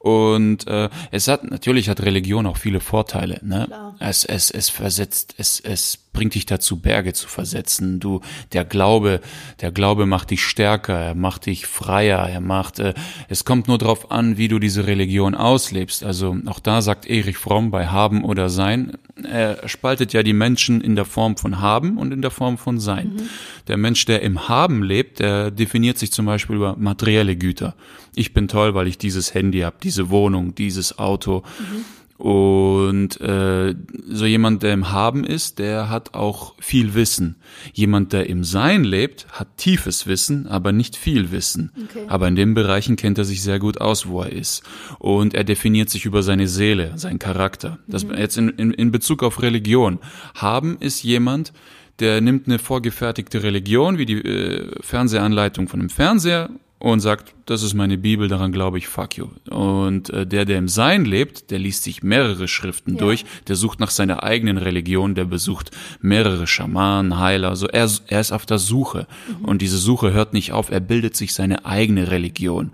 Und 0.06 0.68
äh, 0.68 0.89
es 1.10 1.28
hat 1.28 1.50
natürlich 1.50 1.89
hat 1.89 2.04
Religion 2.04 2.46
auch 2.46 2.58
viele 2.58 2.80
Vorteile. 2.80 3.39
Ne? 3.41 3.68
Es, 3.98 4.24
es, 4.24 4.52
es 4.52 4.70
versetzt, 4.70 5.34
es, 5.39 5.60
es 5.60 5.98
bringt 6.13 6.36
dich 6.36 6.46
dazu, 6.46 6.78
Berge 6.80 7.13
zu 7.13 7.28
versetzen. 7.28 8.00
Du, 8.00 8.22
der 8.54 8.65
Glaube, 8.65 9.20
der 9.62 9.72
Glaube 9.72 10.06
macht 10.06 10.30
dich 10.30 10.44
stärker, 10.44 10.94
er 10.94 11.15
macht 11.15 11.48
dich 11.48 11.65
freier, 11.65 12.20
er 12.20 12.39
macht. 12.39 12.78
Äh, 12.78 12.94
es 13.30 13.46
kommt 13.46 13.68
nur 13.68 13.80
darauf 13.80 14.12
an, 14.12 14.38
wie 14.38 14.48
du 14.48 14.60
diese 14.60 14.86
Religion 14.86 15.34
auslebst. 15.34 16.04
Also 16.04 16.38
auch 16.46 16.60
da 16.60 16.84
sagt 16.84 17.08
Erich 17.08 17.38
Fromm 17.38 17.72
bei 17.72 17.88
Haben 17.88 18.24
oder 18.24 18.50
Sein, 18.50 19.00
er 19.24 19.68
spaltet 19.68 20.13
ja 20.13 20.22
die 20.22 20.34
Menschen 20.34 20.82
in 20.82 20.96
der 20.96 21.06
Form 21.06 21.36
von 21.36 21.62
Haben 21.62 21.98
und 21.98 22.13
in 22.13 22.22
der 22.22 22.32
Form 22.32 22.60
von 22.60 22.80
Sein. 22.80 23.13
Mhm. 23.15 23.30
Der 23.70 23.78
Mensch, 23.78 24.06
der 24.06 24.22
im 24.22 24.50
Haben 24.50 24.84
lebt, 24.84 25.20
der 25.20 25.50
definiert 25.50 25.98
sich 25.98 26.12
zum 26.12 26.28
Beispiel 26.28 26.58
über 26.58 26.76
materielle 26.78 27.36
Güter. 27.36 27.74
Ich 28.15 28.34
bin 28.34 28.47
toll, 28.47 28.73
weil 28.73 28.88
ich 28.88 28.97
dieses 28.97 29.34
Handy 29.34 29.60
habe, 29.60 29.78
diese 29.82 30.10
Wohnung, 30.10 30.56
dieses 30.56 30.97
Auto. 30.97 31.43
Mhm. 31.60 31.86
Und 32.17 33.19
äh, 33.19 33.75
so 34.08 34.25
jemand, 34.25 34.63
der 34.63 34.73
im 34.73 34.91
Haben 34.91 35.25
ist, 35.25 35.60
der 35.60 35.89
hat 35.89 36.13
auch 36.13 36.56
viel 36.60 36.93
Wissen. 36.93 37.36
Jemand, 37.73 38.13
der 38.13 38.30
im 38.30 38.45
Sein 38.45 38.86
lebt, 38.86 39.28
hat 39.32 39.58
tiefes 39.58 40.08
Wissen, 40.08 40.47
aber 40.47 40.71
nicht 40.71 40.95
viel 40.95 41.32
Wissen. 41.32 41.71
Okay. 41.75 42.06
Aber 42.08 42.30
in 42.30 42.38
den 42.38 42.54
Bereichen 42.54 42.95
kennt 42.95 43.17
er 43.17 43.25
sich 43.25 43.41
sehr 43.41 43.60
gut 43.60 43.82
aus, 43.82 44.08
wo 44.08 44.21
er 44.21 44.32
ist. 44.32 44.63
Und 44.97 45.34
er 45.34 45.43
definiert 45.43 45.89
sich 45.89 46.06
über 46.06 46.23
seine 46.23 46.47
Seele, 46.47 46.93
seinen 46.95 47.19
Charakter. 47.19 47.80
Das 47.86 48.06
mhm. 48.06 48.13
jetzt 48.13 48.38
in, 48.38 48.47
in, 48.49 48.71
in 48.71 48.91
Bezug 48.91 49.21
auf 49.21 49.41
Religion. 49.41 49.99
Haben 50.36 50.78
ist 50.80 51.04
jemand, 51.04 51.51
der 51.99 52.21
nimmt 52.21 52.47
eine 52.47 52.60
vorgefertigte 52.60 53.43
Religion, 53.43 53.97
wie 53.97 54.06
die 54.06 54.21
äh, 54.21 54.71
Fernsehanleitung 54.82 55.67
von 55.67 55.82
einem 55.82 55.89
Fernseher, 55.89 56.49
und 56.91 57.00
sagt, 57.00 57.34
das 57.48 57.63
ist 57.63 57.74
meine 57.74 57.98
Bibel, 57.98 58.28
daran 58.28 58.52
glaube 58.52 58.78
ich, 58.78 58.88
fuck 58.88 59.17
you. 59.17 59.30
Und 59.50 60.12
äh, 60.12 60.28
der, 60.28 60.45
der 60.45 60.60
im 60.60 60.67
Sein 60.67 61.04
lebt, 61.04 61.50
der 61.50 61.58
liest 61.58 61.82
sich 61.82 62.04
mehrere 62.04 62.48
Schriften 62.48 62.93
ja. 62.93 63.00
durch, 63.00 63.26
der 63.48 63.56
sucht 63.56 63.80
nach 63.80 63.89
seiner 63.89 64.21
eigenen 64.21 64.60
Religion, 64.60 65.15
der 65.15 65.26
besucht 65.26 65.71
mehrere 66.02 66.45
Schamanen, 66.45 67.19
Heiler, 67.19 67.50
also 67.50 67.67
er, 67.67 67.89
er 68.06 68.21
ist 68.21 68.32
auf 68.32 68.45
der 68.45 68.60
Suche. 68.60 69.08
Mhm. 69.28 69.45
Und 69.45 69.63
diese 69.63 69.80
Suche 69.80 70.13
hört 70.13 70.34
nicht 70.34 70.52
auf, 70.52 70.69
er 70.69 70.80
bildet 70.80 71.15
sich 71.15 71.34
seine 71.34 71.65
eigene 71.65 72.12
Religion. 72.12 72.71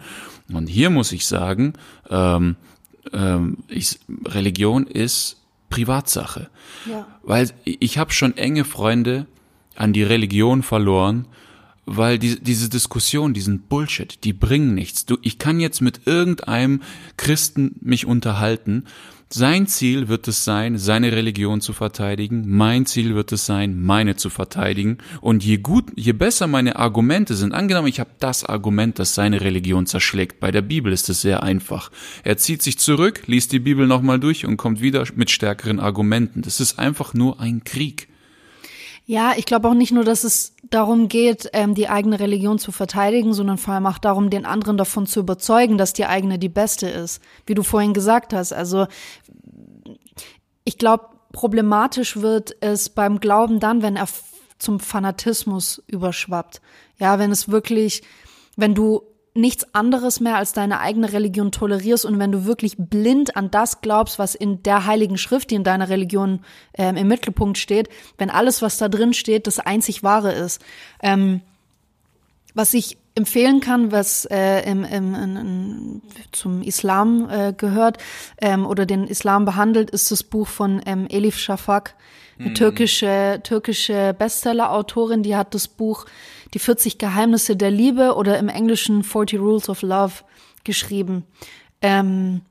Und 0.52 0.68
hier 0.68 0.90
muss 0.90 1.14
ich 1.14 1.26
sagen, 1.26 1.74
ähm, 2.10 2.58
ähm, 3.14 3.60
ich, 3.70 3.98
Religion 4.26 4.88
ist 4.88 5.38
Privatsache. 5.70 6.50
Ja. 6.86 7.08
Weil 7.24 7.52
ich 7.64 7.98
habe 7.98 8.12
schon 8.12 8.36
enge 8.36 8.66
Freunde 8.66 9.26
an 9.78 9.94
die 9.94 10.04
Religion 10.04 10.64
verloren, 10.64 11.28
weil 11.86 12.20
die, 12.20 12.40
diese 12.40 12.70
Diskussion, 12.70 13.34
diesen 13.34 13.62
Bullshit, 13.62 14.24
die 14.24 14.34
bringen 14.34 14.74
nichts. 14.74 15.06
Du, 15.06 15.18
ich 15.22 15.38
kann 15.38 15.60
jetzt 15.60 15.82
mit 15.82 16.02
irgendeinem 16.06 16.82
Christen 17.18 17.76
mich 17.82 18.06
unterhalten. 18.06 18.86
Sein 19.34 19.66
Ziel 19.66 20.10
wird 20.10 20.28
es 20.28 20.44
sein, 20.44 20.78
seine 20.78 21.14
Religion 21.14 21.62
zu 21.62 21.72
verteidigen. 21.72 22.44
Mein 22.48 22.86
Ziel 22.86 23.16
wird 23.16 23.32
es 23.32 23.46
sein, 23.46 23.82
meine 23.82 24.18
zu 24.18 24.30
verteidigen. 24.30 24.98
Und 25.22 25.42
je 25.42 25.58
gut, 25.58 25.86
je 25.96 26.12
besser 26.12 26.48
meine 26.48 26.76
Argumente 26.76 27.36
sind, 27.36 27.54
angenommen, 27.54 27.88
ich 27.88 28.02
habe 28.02 28.10
das 28.20 28.44
Argument, 28.44 29.00
das 29.00 29.16
seine 29.16 29.40
Religion 29.40 29.86
zerschlägt. 29.86 30.42
Bei 30.42 30.52
der 30.52 30.62
Bibel 30.62 30.92
ist 30.92 31.08
es 31.08 31.22
sehr 31.22 31.44
einfach. 31.44 31.92
Er 32.26 32.36
zieht 32.36 32.62
sich 32.62 32.78
zurück, 32.78 33.24
liest 33.28 33.54
die 33.54 33.60
Bibel 33.60 33.88
nochmal 33.88 34.20
durch 34.20 34.46
und 34.46 34.58
kommt 34.58 34.82
wieder 34.82 35.06
mit 35.16 35.32
stärkeren 35.32 35.80
Argumenten. 35.80 36.42
Das 36.42 36.60
ist 36.60 36.78
einfach 36.78 37.14
nur 37.14 37.40
ein 37.40 37.64
Krieg. 37.64 38.10
Ja, 39.06 39.34
ich 39.38 39.46
glaube 39.46 39.70
auch 39.70 39.74
nicht 39.74 39.92
nur, 39.92 40.04
dass 40.04 40.26
es 40.26 40.54
darum 40.72 41.08
geht, 41.08 41.50
ähm, 41.54 41.76
die 41.76 41.90
eigene 41.90 42.20
Religion 42.20 42.58
zu 42.58 42.72
verteidigen, 42.72 43.34
sondern 43.34 43.58
vor 43.58 43.76
allem 43.76 43.86
auch 43.86 44.00
darum, 44.00 44.30
den 44.30 44.46
anderen 44.46 44.78
davon 44.78 45.06
zu 45.06 45.20
überzeugen, 45.20 45.78
dass 45.78 45.94
die 45.94 46.06
eigene 46.06 46.40
die 46.40 46.50
beste 46.50 46.90
ist. 46.90 47.22
Wie 47.46 47.54
du 47.54 47.62
vorhin 47.62 47.94
gesagt 47.94 48.34
hast. 48.34 48.54
Also 48.54 48.88
ich 50.64 50.78
glaube, 50.78 51.06
problematisch 51.32 52.18
wird 52.18 52.56
es 52.62 52.90
beim 52.90 53.20
Glauben 53.20 53.60
dann, 53.60 53.82
wenn 53.82 53.98
er 53.98 54.08
zum 54.58 54.80
Fanatismus 54.80 55.84
überschwappt. 55.88 56.62
Ja, 56.98 57.20
wenn 57.20 57.32
es 57.32 57.50
wirklich, 57.50 58.04
wenn 58.56 58.74
du 58.74 59.02
nichts 59.34 59.74
anderes 59.74 60.20
mehr 60.20 60.36
als 60.36 60.52
deine 60.52 60.82
eigene 60.82 61.14
Religion 61.14 61.52
tolerierst 61.52 62.06
und 62.06 62.20
wenn 62.20 62.32
du 62.32 62.46
wirklich 62.46 62.76
blind 62.78 63.38
an 63.38 63.50
das 63.50 63.82
glaubst, 63.82 64.20
was 64.20 64.36
in 64.36 64.62
der 64.64 64.86
heiligen 64.86 65.18
Schrift, 65.18 65.52
die 65.52 65.56
in 65.56 65.64
deiner 65.64 65.88
Religion 65.88 66.42
ähm, 66.78 66.98
im 66.98 67.08
Mittelpunkt 67.08 67.58
steht, 67.58 67.88
wenn 68.18 68.30
alles, 68.30 68.62
was 68.62 68.78
da 68.78 68.90
drin 68.90 69.14
steht, 69.14 69.48
das 69.48 69.60
einzig 69.60 70.04
wahre 70.04 70.34
ist. 70.34 70.62
Ähm, 71.02 71.42
was 72.54 72.74
ich 72.74 72.98
empfehlen 73.16 73.62
kann, 73.62 73.92
was 73.92 74.26
äh, 74.26 74.70
im, 74.70 74.84
im, 74.84 75.16
in, 75.16 76.02
zum 76.32 76.62
Islam 76.62 77.30
äh, 77.30 77.54
gehört 77.54 77.98
ähm, 78.42 78.66
oder 78.66 78.86
den 78.86 79.08
Islam 79.08 79.46
behandelt, 79.46 79.90
ist 79.92 80.12
das 80.12 80.24
Buch 80.24 80.48
von 80.48 80.82
ähm, 80.86 81.08
Elif 81.10 81.38
Shafak, 81.38 81.96
eine 82.40 82.50
mhm. 82.50 82.56
türkische, 82.56 83.40
türkische 83.44 84.16
Bestseller-Autorin, 84.18 85.24
die 85.24 85.36
hat 85.36 85.54
das 85.54 85.68
Buch 85.68 86.06
die 86.54 86.60
40 86.60 86.98
Geheimnisse 86.98 87.56
der 87.56 87.72
Liebe 87.72 88.16
oder 88.16 88.38
im 88.40 88.50
Englischen 88.50 89.04
40 89.04 89.40
Rules 89.40 89.70
of 89.70 89.82
Love 89.82 90.24
geschrieben, 90.64 91.24
ähm, 91.82 92.42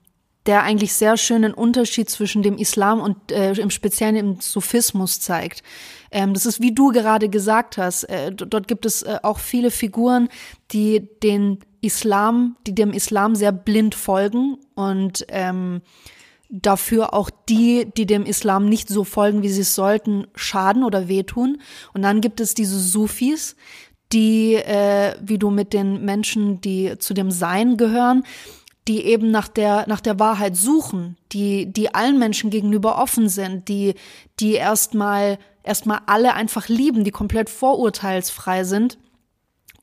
der 0.47 0.63
eigentlich 0.63 0.95
sehr 0.95 1.17
schönen 1.17 1.53
Unterschied 1.53 2.09
zwischen 2.09 2.43
dem 2.43 2.57
Islam 2.57 3.01
und 3.01 3.31
äh, 3.31 3.53
im 3.53 3.71
Speziellen 3.71 4.17
im 4.17 4.41
Sufismus 4.41 5.21
zeigt. 5.21 5.63
Ähm, 6.11 6.35
das 6.35 6.47
ist, 6.47 6.61
wie 6.61 6.75
du 6.75 6.89
gerade 6.89 7.29
gesagt 7.29 7.77
hast, 7.77 8.05
äh, 8.05 8.33
dort 8.33 8.67
gibt 8.67 8.87
es 8.87 9.03
äh, 9.03 9.19
auch 9.23 9.39
viele 9.39 9.71
Figuren, 9.71 10.29
die 10.73 11.09
den 11.23 11.59
Islam, 11.83 12.57
die 12.67 12.75
dem 12.75 12.93
Islam 12.93 13.35
sehr 13.35 13.53
blind 13.53 13.95
folgen 13.95 14.59
und 14.75 15.25
ähm, 15.29 15.83
dafür 16.51 17.15
auch 17.15 17.31
die, 17.49 17.87
die 17.97 18.07
dem 18.07 18.27
Islam 18.27 18.69
nicht 18.69 18.89
so 18.89 19.05
folgen, 19.05 19.43
wie 19.43 19.49
sie 19.49 19.61
es 19.61 19.75
sollten, 19.75 20.27
schaden 20.35 20.83
oder 20.83 21.09
wehtun. 21.09 21.61
Und 21.95 22.03
dann 22.03 22.21
gibt 22.21 22.41
es 22.41 22.55
diese 22.55 22.79
Sufis, 22.79 23.57
die, 24.12 24.55
äh, 24.55 25.14
wie 25.20 25.38
du 25.38 25.51
mit 25.51 25.73
den 25.73 26.05
Menschen, 26.05 26.61
die 26.61 26.99
zu 26.99 27.14
dem 27.14 27.31
Sein 27.31 27.77
gehören, 27.77 28.25
die 28.88 29.05
eben 29.05 29.31
nach 29.31 29.49
der, 29.49 29.87
nach 29.87 30.01
der 30.01 30.18
Wahrheit 30.18 30.57
suchen, 30.57 31.16
die, 31.33 31.73
die 31.73 31.94
allen 31.94 32.18
Menschen 32.18 32.51
gegenüber 32.51 33.01
offen 33.01 33.29
sind, 33.29 33.68
die, 33.68 33.94
die 34.40 34.55
erstmal, 34.55 35.38
erstmal 35.62 36.01
alle 36.07 36.35
einfach 36.35 36.68
lieben, 36.68 37.05
die 37.05 37.11
komplett 37.11 37.51
vorurteilsfrei 37.51 38.64
sind 38.64 38.99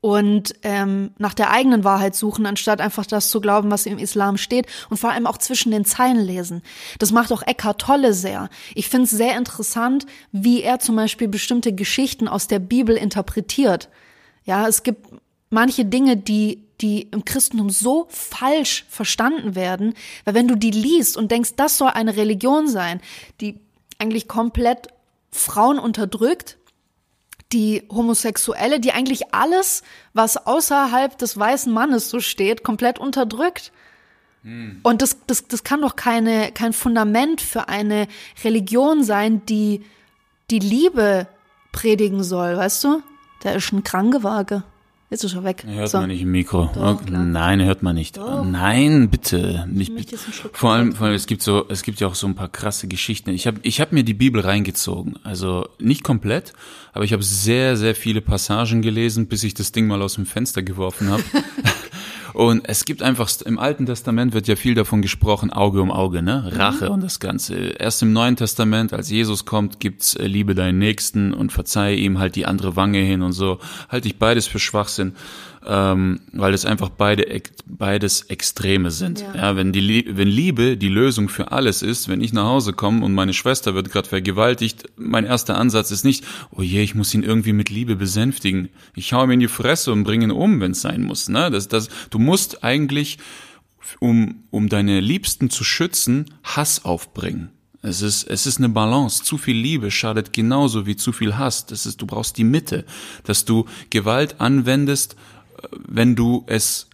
und 0.01 0.55
ähm, 0.63 1.11
nach 1.17 1.33
der 1.33 1.51
eigenen 1.51 1.83
Wahrheit 1.83 2.15
suchen, 2.15 2.45
anstatt 2.45 2.81
einfach 2.81 3.05
das 3.05 3.29
zu 3.29 3.41
glauben, 3.41 3.71
was 3.71 3.85
im 3.85 3.97
Islam 3.97 4.37
steht 4.37 4.67
und 4.89 4.97
vor 4.97 5.11
allem 5.11 5.27
auch 5.27 5.37
zwischen 5.37 5.71
den 5.71 5.85
Zeilen 5.85 6.19
lesen. 6.19 6.61
Das 6.99 7.11
macht 7.11 7.31
auch 7.31 7.41
Eckhart 7.41 7.81
Tolle 7.81 8.13
sehr. 8.13 8.49
Ich 8.75 8.89
finde 8.89 9.05
es 9.05 9.11
sehr 9.11 9.37
interessant, 9.37 10.05
wie 10.31 10.61
er 10.61 10.79
zum 10.79 10.95
Beispiel 10.95 11.27
bestimmte 11.27 11.73
Geschichten 11.73 12.27
aus 12.27 12.47
der 12.47 12.59
Bibel 12.59 12.95
interpretiert. 12.95 13.89
Ja, 14.47 14.67
es 14.67 14.81
gibt 14.81 15.05
manche 15.49 15.85
Dinge, 15.85 16.17
die, 16.17 16.63
die 16.81 17.01
im 17.03 17.25
Christentum 17.25 17.69
so 17.69 18.07
falsch 18.09 18.85
verstanden 18.89 19.55
werden, 19.55 19.93
weil 20.25 20.33
wenn 20.33 20.47
du 20.47 20.55
die 20.55 20.71
liest 20.71 21.17
und 21.17 21.31
denkst, 21.31 21.51
das 21.57 21.77
soll 21.77 21.89
eine 21.89 22.15
Religion 22.15 22.67
sein, 22.67 23.01
die 23.41 23.59
eigentlich 23.99 24.27
komplett 24.27 24.87
Frauen 25.31 25.77
unterdrückt, 25.77 26.57
die 27.51 27.83
Homosexuelle, 27.91 28.79
die 28.79 28.93
eigentlich 28.93 29.33
alles, 29.33 29.83
was 30.13 30.37
außerhalb 30.37 31.17
des 31.17 31.37
weißen 31.37 31.71
Mannes 31.71 32.09
so 32.09 32.21
steht, 32.21 32.63
komplett 32.63 32.99
unterdrückt. 32.99 33.73
Hm. 34.43 34.79
Und 34.83 35.01
das, 35.01 35.17
das, 35.27 35.47
das 35.47 35.63
kann 35.65 35.81
doch 35.81 35.97
keine, 35.97 36.51
kein 36.53 36.71
Fundament 36.71 37.41
für 37.41 37.67
eine 37.67 38.07
Religion 38.43 39.03
sein, 39.03 39.45
die 39.45 39.83
die 40.51 40.59
Liebe 40.59 41.27
predigen 41.73 42.23
soll, 42.23 42.55
weißt 42.55 42.85
du? 42.85 43.03
Da 43.43 43.51
ist 43.51 43.71
ein 43.71 43.83
Krankenwagen. 43.83 44.63
Jetzt 45.09 45.23
ist 45.23 45.35
er 45.35 45.45
weg. 45.45 45.63
Hört 45.65 45.89
so. 45.89 45.99
man 45.99 46.09
nicht 46.09 46.21
im 46.21 46.31
Mikro. 46.31 46.69
Doch, 46.73 46.95
okay. 46.95 47.11
Nein, 47.11 47.63
hört 47.63 47.81
man 47.81 47.95
nicht. 47.95 48.17
Doch. 48.17 48.43
Nein, 48.43 49.09
bitte. 49.09 49.65
Nicht, 49.69 49.95
bitte. 49.95 50.17
Vor 50.51 50.73
allem, 50.73 50.91
vor 50.93 51.07
allem, 51.07 51.15
es 51.15 51.27
gibt 51.27 51.41
so, 51.41 51.65
es 51.69 51.83
gibt 51.83 52.01
ja 52.01 52.07
auch 52.07 52.15
so 52.15 52.27
ein 52.27 52.35
paar 52.35 52.49
krasse 52.49 52.89
Geschichten. 52.89 53.29
Ich 53.29 53.47
habe, 53.47 53.59
ich 53.63 53.79
habe 53.79 53.95
mir 53.95 54.03
die 54.03 54.13
Bibel 54.13 54.41
reingezogen. 54.41 55.17
Also 55.23 55.69
nicht 55.79 56.03
komplett, 56.03 56.51
aber 56.91 57.05
ich 57.05 57.13
habe 57.13 57.23
sehr, 57.23 57.77
sehr 57.77 57.95
viele 57.95 58.19
Passagen 58.19 58.81
gelesen, 58.81 59.27
bis 59.27 59.43
ich 59.45 59.53
das 59.53 59.71
Ding 59.71 59.87
mal 59.87 60.01
aus 60.01 60.15
dem 60.15 60.25
Fenster 60.25 60.61
geworfen 60.61 61.09
habe. 61.09 61.23
Und 62.33 62.67
es 62.67 62.85
gibt 62.85 63.01
einfach, 63.01 63.29
im 63.45 63.59
Alten 63.59 63.85
Testament 63.85 64.33
wird 64.33 64.47
ja 64.47 64.55
viel 64.55 64.75
davon 64.75 65.01
gesprochen, 65.01 65.51
Auge 65.51 65.81
um 65.81 65.91
Auge, 65.91 66.21
ne? 66.21 66.51
Rache 66.55 66.85
mhm. 66.85 66.91
und 66.91 67.03
das 67.03 67.19
Ganze. 67.19 67.55
Erst 67.55 68.01
im 68.01 68.13
Neuen 68.13 68.35
Testament, 68.35 68.93
als 68.93 69.09
Jesus 69.09 69.45
kommt, 69.45 69.79
gibt's 69.79 70.15
äh, 70.15 70.27
Liebe 70.27 70.55
deinen 70.55 70.79
Nächsten 70.79 71.33
und 71.33 71.51
verzeih 71.51 71.95
ihm 71.95 72.19
halt 72.19 72.35
die 72.35 72.45
andere 72.45 72.75
Wange 72.75 72.99
hin 72.99 73.21
und 73.21 73.33
so. 73.33 73.59
Halte 73.89 74.07
ich 74.07 74.17
beides 74.17 74.47
für 74.47 74.59
Schwachsinn 74.59 75.13
ähm, 75.67 76.21
weil 76.31 76.53
es 76.53 76.65
einfach 76.65 76.89
beide 76.89 77.41
beides 77.65 78.21
Extreme 78.21 78.89
sind. 78.89 79.19
Ja. 79.19 79.35
ja, 79.35 79.55
wenn 79.55 79.73
die 79.73 80.05
wenn 80.09 80.27
Liebe 80.27 80.77
die 80.77 80.87
Lösung 80.87 81.27
für 81.27 81.51
alles 81.51 81.81
ist, 81.81 82.07
wenn 82.07 82.21
ich 82.21 82.31
nach 82.31 82.45
Hause 82.45 82.71
komme 82.73 83.03
und 83.03 83.13
meine 83.13 83.33
Schwester 83.33 83.75
wird 83.75 83.91
gerade 83.91 84.07
vergewaltigt, 84.07 84.85
mein 84.95 85.25
erster 85.25 85.57
Ansatz 85.57 85.91
ist 85.91 86.05
nicht, 86.05 86.23
oh 86.51 86.61
je, 86.61 86.81
ich 86.81 86.95
muss 86.95 87.13
ihn 87.13 87.23
irgendwie 87.23 87.53
mit 87.53 87.69
Liebe 87.69 87.97
besänftigen. 87.97 88.69
Ich 88.95 89.11
hau 89.11 89.23
ihm 89.23 89.31
in 89.31 89.39
die 89.41 89.49
Fresse 89.49 89.91
und 89.91 90.05
bringe 90.05 90.25
ihn 90.25 90.31
um, 90.31 90.61
wenn 90.61 90.71
es 90.71 90.81
sein 90.81 91.03
muss. 91.03 91.27
Ne, 91.27 91.51
das 91.51 91.67
das 91.67 91.89
du 92.09 92.19
musst 92.19 92.63
eigentlich 92.63 93.17
um 93.99 94.43
um 94.51 94.69
deine 94.69 95.01
Liebsten 95.01 95.49
zu 95.49 95.65
schützen 95.65 96.33
Hass 96.43 96.85
aufbringen. 96.85 97.49
Es 97.83 98.01
ist, 98.01 98.23
es 98.23 98.47
ist 98.47 98.57
eine 98.57 98.69
Balance. 98.69 99.23
Zu 99.23 99.37
viel 99.37 99.55
Liebe 99.55 99.91
schadet 99.91 100.33
genauso 100.33 100.85
wie 100.85 100.95
zu 100.95 101.13
viel 101.13 101.37
Hass. 101.37 101.67
Das 101.67 101.85
ist, 101.85 102.01
du 102.01 102.07
brauchst 102.07 102.37
die 102.37 102.43
Mitte, 102.43 102.85
dass 103.23 103.45
du 103.45 103.65
Gewalt 103.89 104.41
anwendest, 104.41 105.15
wenn 105.87 106.15
du 106.15 106.43
es 106.47 106.87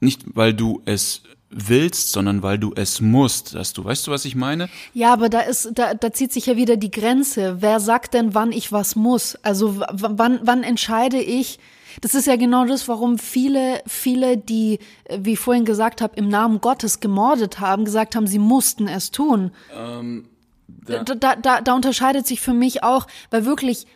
nicht, 0.00 0.22
weil 0.34 0.54
du 0.54 0.82
es 0.84 1.22
willst, 1.50 2.12
sondern 2.12 2.42
weil 2.42 2.58
du 2.58 2.72
es 2.74 3.00
musst, 3.00 3.54
dass 3.54 3.72
du, 3.72 3.84
weißt 3.84 4.06
du, 4.06 4.10
was 4.10 4.24
ich 4.24 4.34
meine? 4.34 4.68
Ja, 4.92 5.12
aber 5.12 5.28
da 5.28 5.40
ist, 5.40 5.70
da, 5.74 5.94
da 5.94 6.12
zieht 6.12 6.32
sich 6.32 6.46
ja 6.46 6.56
wieder 6.56 6.76
die 6.76 6.90
Grenze. 6.90 7.56
Wer 7.60 7.80
sagt 7.80 8.14
denn, 8.14 8.34
wann 8.34 8.52
ich 8.52 8.70
was 8.70 8.96
muss? 8.96 9.36
Also 9.42 9.80
wann, 9.90 10.40
wann 10.42 10.62
entscheide 10.62 11.18
ich? 11.18 11.58
Das 12.00 12.14
ist 12.14 12.26
ja 12.26 12.36
genau 12.36 12.64
das, 12.66 12.86
warum 12.86 13.18
viele, 13.18 13.80
viele, 13.86 14.36
die, 14.36 14.78
wie 15.10 15.32
ich 15.32 15.38
vorhin 15.38 15.64
gesagt 15.64 16.00
habe, 16.00 16.16
im 16.16 16.28
Namen 16.28 16.60
Gottes 16.60 17.00
gemordet 17.00 17.60
haben, 17.60 17.84
gesagt 17.84 18.14
haben, 18.14 18.26
sie 18.26 18.38
mussten 18.38 18.86
es 18.86 19.10
tun. 19.10 19.50
Ähm, 19.74 20.28
da, 20.68 21.02
da, 21.02 21.34
da, 21.34 21.60
da 21.60 21.74
unterscheidet 21.74 22.26
sich 22.26 22.40
für 22.40 22.52
mich 22.52 22.84
auch, 22.84 23.06
weil 23.30 23.46
wirklich 23.46 23.86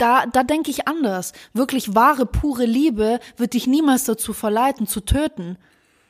da, 0.00 0.26
da 0.26 0.42
denke 0.42 0.70
ich 0.70 0.88
anders. 0.88 1.32
Wirklich 1.52 1.94
wahre, 1.94 2.26
pure 2.26 2.64
Liebe 2.64 3.20
wird 3.36 3.54
dich 3.54 3.66
niemals 3.66 4.04
dazu 4.04 4.32
verleiten, 4.32 4.86
zu 4.86 5.00
töten. 5.00 5.56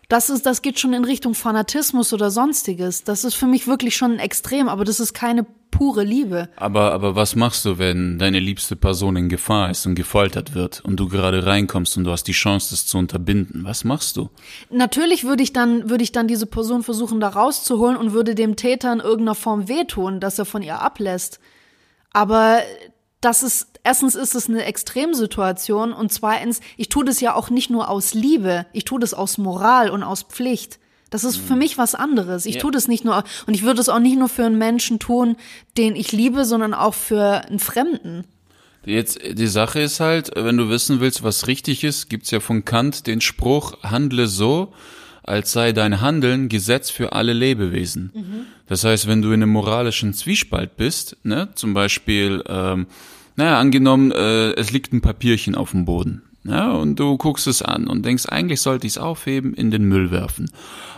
Das 0.09 0.29
ist, 0.29 0.44
das 0.44 0.61
geht 0.61 0.81
schon 0.81 0.92
in 0.92 1.05
Richtung 1.05 1.35
Fanatismus 1.35 2.12
oder 2.12 2.33
sonstiges. 2.33 3.05
Das 3.05 3.22
ist 3.22 3.35
für 3.35 3.46
mich 3.46 3.68
wirklich 3.68 3.96
schon 3.96 4.12
ein 4.12 4.18
Extrem, 4.18 4.68
aber 4.68 4.85
das 4.85 4.98
ist 4.98 5.14
keine 5.14 5.46
pure 5.70 6.03
Liebe. 6.03 6.48
Aber, 6.57 6.92
aber 6.92 7.14
was 7.14 7.37
machst 7.37 7.64
du, 7.64 7.79
wenn 7.79 8.18
deine 8.18 8.40
liebste 8.40 8.74
Person 8.74 9.14
in 9.14 9.29
Gefahr 9.29 9.70
ist 9.70 9.87
und 9.87 9.94
gefoltert 9.94 10.55
wird 10.55 10.81
und 10.85 10.96
du 10.96 11.09
gerade 11.09 11.46
reinkommst 11.46 11.96
und 11.96 12.05
du 12.05 12.11
hast 12.11 12.24
die 12.24 12.33
Chance, 12.33 12.70
das 12.70 12.87
zu 12.87 12.98
unterbinden? 12.98 13.64
Was 13.64 13.85
machst 13.85 14.16
du? 14.16 14.31
Natürlich 14.68 15.22
würde 15.22 15.44
ich 15.44 15.53
dann, 15.53 15.88
würde 15.88 16.03
ich 16.03 16.11
dann 16.11 16.26
diese 16.26 16.46
Person 16.46 16.83
versuchen, 16.83 17.20
da 17.20 17.29
rauszuholen 17.29 17.96
und 17.96 18.12
würde 18.12 18.35
dem 18.35 18.57
Täter 18.57 18.92
in 18.92 18.98
irgendeiner 18.98 19.37
Form 19.37 19.68
wehtun, 19.68 20.18
dass 20.18 20.38
er 20.40 20.44
von 20.44 20.62
ihr 20.62 20.81
ablässt. 20.81 21.38
Aber 22.12 22.59
das 23.20 23.42
ist, 23.42 23.66
erstens 23.85 24.14
ist 24.14 24.35
es 24.35 24.48
eine 24.48 24.64
Extremsituation 24.64 25.92
und 25.92 26.12
zweitens, 26.12 26.61
ich 26.76 26.88
tue 26.88 27.04
das 27.04 27.20
ja 27.20 27.35
auch 27.35 27.50
nicht 27.50 27.70
nur 27.70 27.88
aus 27.88 28.14
Liebe, 28.14 28.66
ich 28.72 28.85
tue 28.85 29.00
das 29.00 29.14
aus 29.14 29.38
Moral 29.38 29.90
und 29.90 30.02
aus 30.02 30.22
Pflicht. 30.22 30.78
Das 31.11 31.24
ist 31.24 31.37
für 31.38 31.56
mich 31.56 31.76
was 31.76 31.96
anderes. 31.96 32.46
Ich 32.46 32.54
Ja. 32.56 32.61
tue 32.61 32.70
das 32.70 32.87
nicht 32.87 33.04
nur, 33.04 33.24
und 33.46 33.54
ich 33.54 33.62
würde 33.64 33.80
es 33.80 33.88
auch 33.88 33.98
nicht 33.98 34.16
nur 34.16 34.28
für 34.28 34.44
einen 34.44 34.59
Menschen 34.59 35.00
tun, 35.00 35.37
den 35.76 35.96
ich 35.96 36.12
liebe, 36.12 36.44
sondern 36.44 36.72
auch 36.72 36.94
für 36.94 37.42
einen 37.46 37.59
Fremden. 37.59 38.24
Jetzt, 38.87 39.18
die 39.22 39.46
Sache 39.48 39.80
ist 39.80 39.98
halt, 40.00 40.30
wenn 40.37 40.56
du 40.56 40.68
wissen 40.70 41.00
willst, 41.00 41.22
was 41.24 41.48
richtig 41.48 41.83
ist, 41.85 42.09
gibt's 42.09 42.30
ja 42.30 42.38
von 42.40 42.64
Kant 42.64 43.06
den 43.09 43.20
Spruch, 43.20 43.83
handle 43.83 44.26
so, 44.28 44.72
als 45.30 45.52
sei 45.52 45.72
dein 45.72 46.00
Handeln 46.00 46.48
Gesetz 46.48 46.90
für 46.90 47.12
alle 47.12 47.32
Lebewesen. 47.32 48.10
Das 48.66 48.84
heißt, 48.84 49.06
wenn 49.08 49.22
du 49.22 49.28
in 49.28 49.42
einem 49.42 49.50
moralischen 49.50 50.12
Zwiespalt 50.12 50.76
bist, 50.76 51.16
ne, 51.22 51.48
zum 51.54 51.72
Beispiel, 51.72 52.42
ähm, 52.46 52.86
naja, 53.36 53.58
angenommen, 53.58 54.12
äh, 54.12 54.50
es 54.52 54.70
liegt 54.70 54.92
ein 54.92 55.00
Papierchen 55.00 55.54
auf 55.54 55.70
dem 55.70 55.86
Boden. 55.86 56.22
Ja, 56.42 56.72
und 56.72 56.98
du 56.98 57.18
guckst 57.18 57.46
es 57.46 57.61
an 57.61 57.87
und 57.87 58.05
denkst, 58.07 58.24
eigentlich 58.26 58.62
sollte 58.62 58.87
ich 58.87 58.94
es 58.94 58.98
aufheben, 58.98 59.53
in 59.53 59.70
den 59.70 59.85
Müll 59.85 60.11
werfen. 60.11 60.50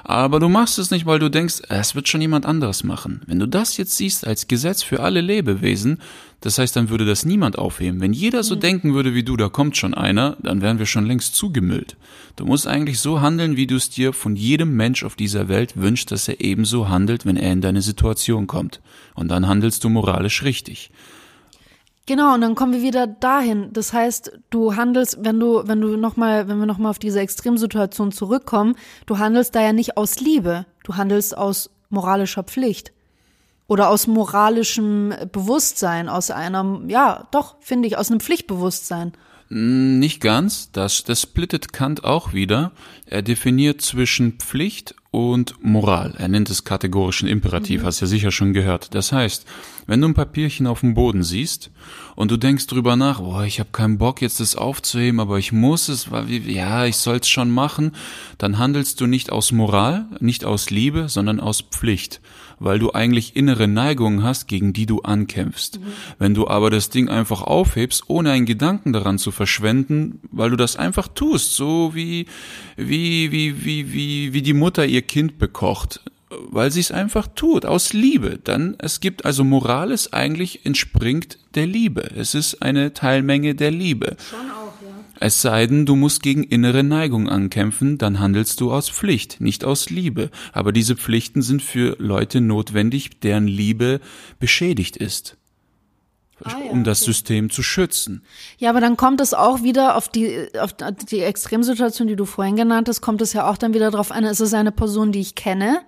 Aber 0.04 0.38
du 0.38 0.48
machst 0.48 0.78
es 0.78 0.92
nicht, 0.92 1.04
weil 1.04 1.18
du 1.18 1.30
denkst, 1.30 1.62
es 1.68 1.96
wird 1.96 2.08
schon 2.08 2.20
jemand 2.20 2.46
anderes 2.46 2.84
machen. 2.84 3.22
Wenn 3.26 3.40
du 3.40 3.48
das 3.48 3.76
jetzt 3.76 3.96
siehst 3.96 4.24
als 4.24 4.46
Gesetz 4.46 4.84
für 4.84 5.00
alle 5.00 5.20
Lebewesen, 5.20 5.98
das 6.42 6.58
heißt, 6.58 6.76
dann 6.76 6.90
würde 6.90 7.06
das 7.06 7.24
niemand 7.24 7.58
aufheben. 7.58 8.00
Wenn 8.00 8.12
jeder 8.12 8.44
so 8.44 8.54
denken 8.54 8.94
würde 8.94 9.14
wie 9.14 9.24
du, 9.24 9.36
da 9.36 9.48
kommt 9.48 9.76
schon 9.76 9.94
einer, 9.94 10.36
dann 10.42 10.60
wären 10.60 10.78
wir 10.78 10.86
schon 10.86 11.06
längst 11.06 11.34
zugemüllt. 11.34 11.96
Du 12.36 12.44
musst 12.44 12.68
eigentlich 12.68 13.00
so 13.00 13.20
handeln, 13.20 13.56
wie 13.56 13.66
du 13.66 13.76
es 13.76 13.90
dir 13.90 14.12
von 14.12 14.36
jedem 14.36 14.76
Mensch 14.76 15.04
auf 15.04 15.16
dieser 15.16 15.48
Welt 15.48 15.76
wünschst, 15.76 16.10
dass 16.10 16.28
er 16.28 16.40
ebenso 16.40 16.88
handelt, 16.88 17.26
wenn 17.26 17.36
er 17.36 17.52
in 17.52 17.60
deine 17.60 17.82
Situation 17.82 18.46
kommt. 18.46 18.80
Und 19.14 19.28
dann 19.28 19.48
handelst 19.48 19.82
du 19.82 19.88
moralisch 19.88 20.42
richtig. 20.44 20.90
Genau, 22.06 22.34
und 22.34 22.40
dann 22.40 22.56
kommen 22.56 22.72
wir 22.72 22.82
wieder 22.82 23.06
dahin. 23.06 23.72
Das 23.72 23.92
heißt, 23.92 24.32
du 24.50 24.74
handelst, 24.74 25.18
wenn 25.20 25.38
du, 25.38 25.62
wenn 25.66 25.80
du 25.80 25.96
noch 25.96 26.16
mal, 26.16 26.48
wenn 26.48 26.58
wir 26.58 26.66
noch 26.66 26.78
mal 26.78 26.90
auf 26.90 26.98
diese 26.98 27.20
Extremsituation 27.20 28.10
zurückkommen, 28.10 28.74
du 29.06 29.18
handelst 29.18 29.54
da 29.54 29.62
ja 29.62 29.72
nicht 29.72 29.96
aus 29.96 30.18
Liebe, 30.18 30.66
du 30.82 30.96
handelst 30.96 31.36
aus 31.36 31.70
moralischer 31.90 32.42
Pflicht 32.42 32.92
oder 33.68 33.88
aus 33.88 34.08
moralischem 34.08 35.14
Bewusstsein, 35.30 36.08
aus 36.08 36.30
einem, 36.30 36.88
ja, 36.88 37.28
doch, 37.30 37.56
finde 37.60 37.86
ich, 37.86 37.96
aus 37.96 38.10
einem 38.10 38.20
Pflichtbewusstsein. 38.20 39.12
Nicht 39.48 40.20
ganz, 40.20 40.72
das, 40.72 41.04
das 41.04 41.22
splittet 41.22 41.72
Kant 41.72 42.04
auch 42.04 42.32
wieder. 42.32 42.72
Er 43.06 43.22
definiert 43.22 43.80
zwischen 43.80 44.38
Pflicht 44.38 44.94
und 45.12 45.62
Moral. 45.62 46.14
Er 46.16 46.26
nennt 46.26 46.48
es 46.48 46.64
kategorischen 46.64 47.28
Imperativ, 47.28 47.84
hast 47.84 48.00
ja 48.00 48.06
sicher 48.06 48.32
schon 48.32 48.54
gehört. 48.54 48.94
Das 48.94 49.12
heißt, 49.12 49.44
wenn 49.86 50.00
du 50.00 50.08
ein 50.08 50.14
Papierchen 50.14 50.66
auf 50.66 50.80
dem 50.80 50.94
Boden 50.94 51.22
siehst 51.22 51.70
und 52.16 52.30
du 52.30 52.38
denkst 52.38 52.66
drüber 52.66 52.96
nach, 52.96 53.20
boah, 53.20 53.44
ich 53.44 53.60
habe 53.60 53.68
keinen 53.72 53.98
Bock 53.98 54.22
jetzt 54.22 54.40
das 54.40 54.56
aufzuheben, 54.56 55.20
aber 55.20 55.38
ich 55.38 55.52
muss 55.52 55.88
es, 55.88 56.10
weil 56.10 56.30
ja, 56.30 56.86
ich 56.86 56.96
soll's 56.96 57.28
schon 57.28 57.50
machen, 57.50 57.92
dann 58.38 58.58
handelst 58.58 59.02
du 59.02 59.06
nicht 59.06 59.30
aus 59.30 59.52
Moral, 59.52 60.06
nicht 60.18 60.46
aus 60.46 60.70
Liebe, 60.70 61.10
sondern 61.10 61.40
aus 61.40 61.60
Pflicht, 61.60 62.22
weil 62.62 62.78
du 62.78 62.92
eigentlich 62.92 63.34
innere 63.36 63.66
Neigungen 63.66 64.22
hast, 64.22 64.46
gegen 64.46 64.72
die 64.72 64.86
du 64.86 65.00
ankämpfst. 65.00 65.80
Wenn 66.18 66.34
du 66.34 66.46
aber 66.48 66.70
das 66.70 66.90
Ding 66.90 67.08
einfach 67.08 67.42
aufhebst, 67.42 68.04
ohne 68.06 68.30
einen 68.30 68.46
Gedanken 68.46 68.92
daran 68.92 69.18
zu 69.18 69.30
verschwenden, 69.30 70.20
weil 70.30 70.50
du 70.50 70.56
das 70.56 70.76
einfach 70.76 71.08
tust, 71.08 71.54
so 71.54 71.94
wie 71.94 72.26
wie 72.76 73.32
wie 73.32 73.64
wie 73.64 73.92
wie 73.92 74.32
wie 74.32 74.42
die 74.42 74.52
Mutter 74.52 74.86
ihr 74.86 75.02
Kind 75.02 75.38
bekocht, 75.38 76.00
weil 76.30 76.70
sie 76.70 76.80
es 76.80 76.92
einfach 76.92 77.28
tut 77.34 77.66
aus 77.66 77.92
Liebe. 77.92 78.38
Dann 78.42 78.76
es 78.78 79.00
gibt 79.00 79.24
also 79.24 79.44
Moral 79.44 79.90
ist 79.90 80.14
eigentlich 80.14 80.64
entspringt 80.64 81.38
der 81.54 81.66
Liebe. 81.66 82.10
Es 82.16 82.34
ist 82.34 82.62
eine 82.62 82.92
Teilmenge 82.92 83.54
der 83.54 83.70
Liebe. 83.70 84.16
Schon 84.30 84.50
auch. 84.50 84.81
Es 85.22 85.40
sei 85.40 85.68
denn, 85.68 85.86
du 85.86 85.94
musst 85.94 86.20
gegen 86.24 86.42
innere 86.42 86.82
Neigung 86.82 87.28
ankämpfen, 87.28 87.96
dann 87.96 88.18
handelst 88.18 88.60
du 88.60 88.72
aus 88.72 88.90
Pflicht, 88.90 89.40
nicht 89.40 89.64
aus 89.64 89.88
Liebe. 89.88 90.30
Aber 90.52 90.72
diese 90.72 90.96
Pflichten 90.96 91.42
sind 91.42 91.62
für 91.62 91.94
Leute 92.00 92.40
notwendig, 92.40 93.20
deren 93.20 93.46
Liebe 93.46 94.00
beschädigt 94.40 94.96
ist, 94.96 95.36
Ah, 96.42 96.56
ja, 96.64 96.72
um 96.72 96.82
das 96.82 97.02
okay. 97.02 97.12
System 97.12 97.50
zu 97.50 97.62
schützen. 97.62 98.24
Ja, 98.58 98.70
aber 98.70 98.80
dann 98.80 98.96
kommt 98.96 99.20
es 99.20 99.32
auch 99.32 99.62
wieder 99.62 99.94
auf 99.94 100.08
die, 100.08 100.48
auf 100.58 100.74
die 100.74 101.20
Extremsituation, 101.20 102.08
die 102.08 102.16
du 102.16 102.24
vorhin 102.24 102.56
genannt 102.56 102.88
hast, 102.88 103.00
kommt 103.00 103.22
es 103.22 103.32
ja 103.32 103.48
auch 103.48 103.56
dann 103.56 103.74
wieder 103.74 103.92
darauf 103.92 104.10
an, 104.10 104.24
ist 104.24 104.40
es 104.40 104.54
eine 104.54 104.72
Person, 104.72 105.12
die 105.12 105.20
ich 105.20 105.36
kenne? 105.36 105.82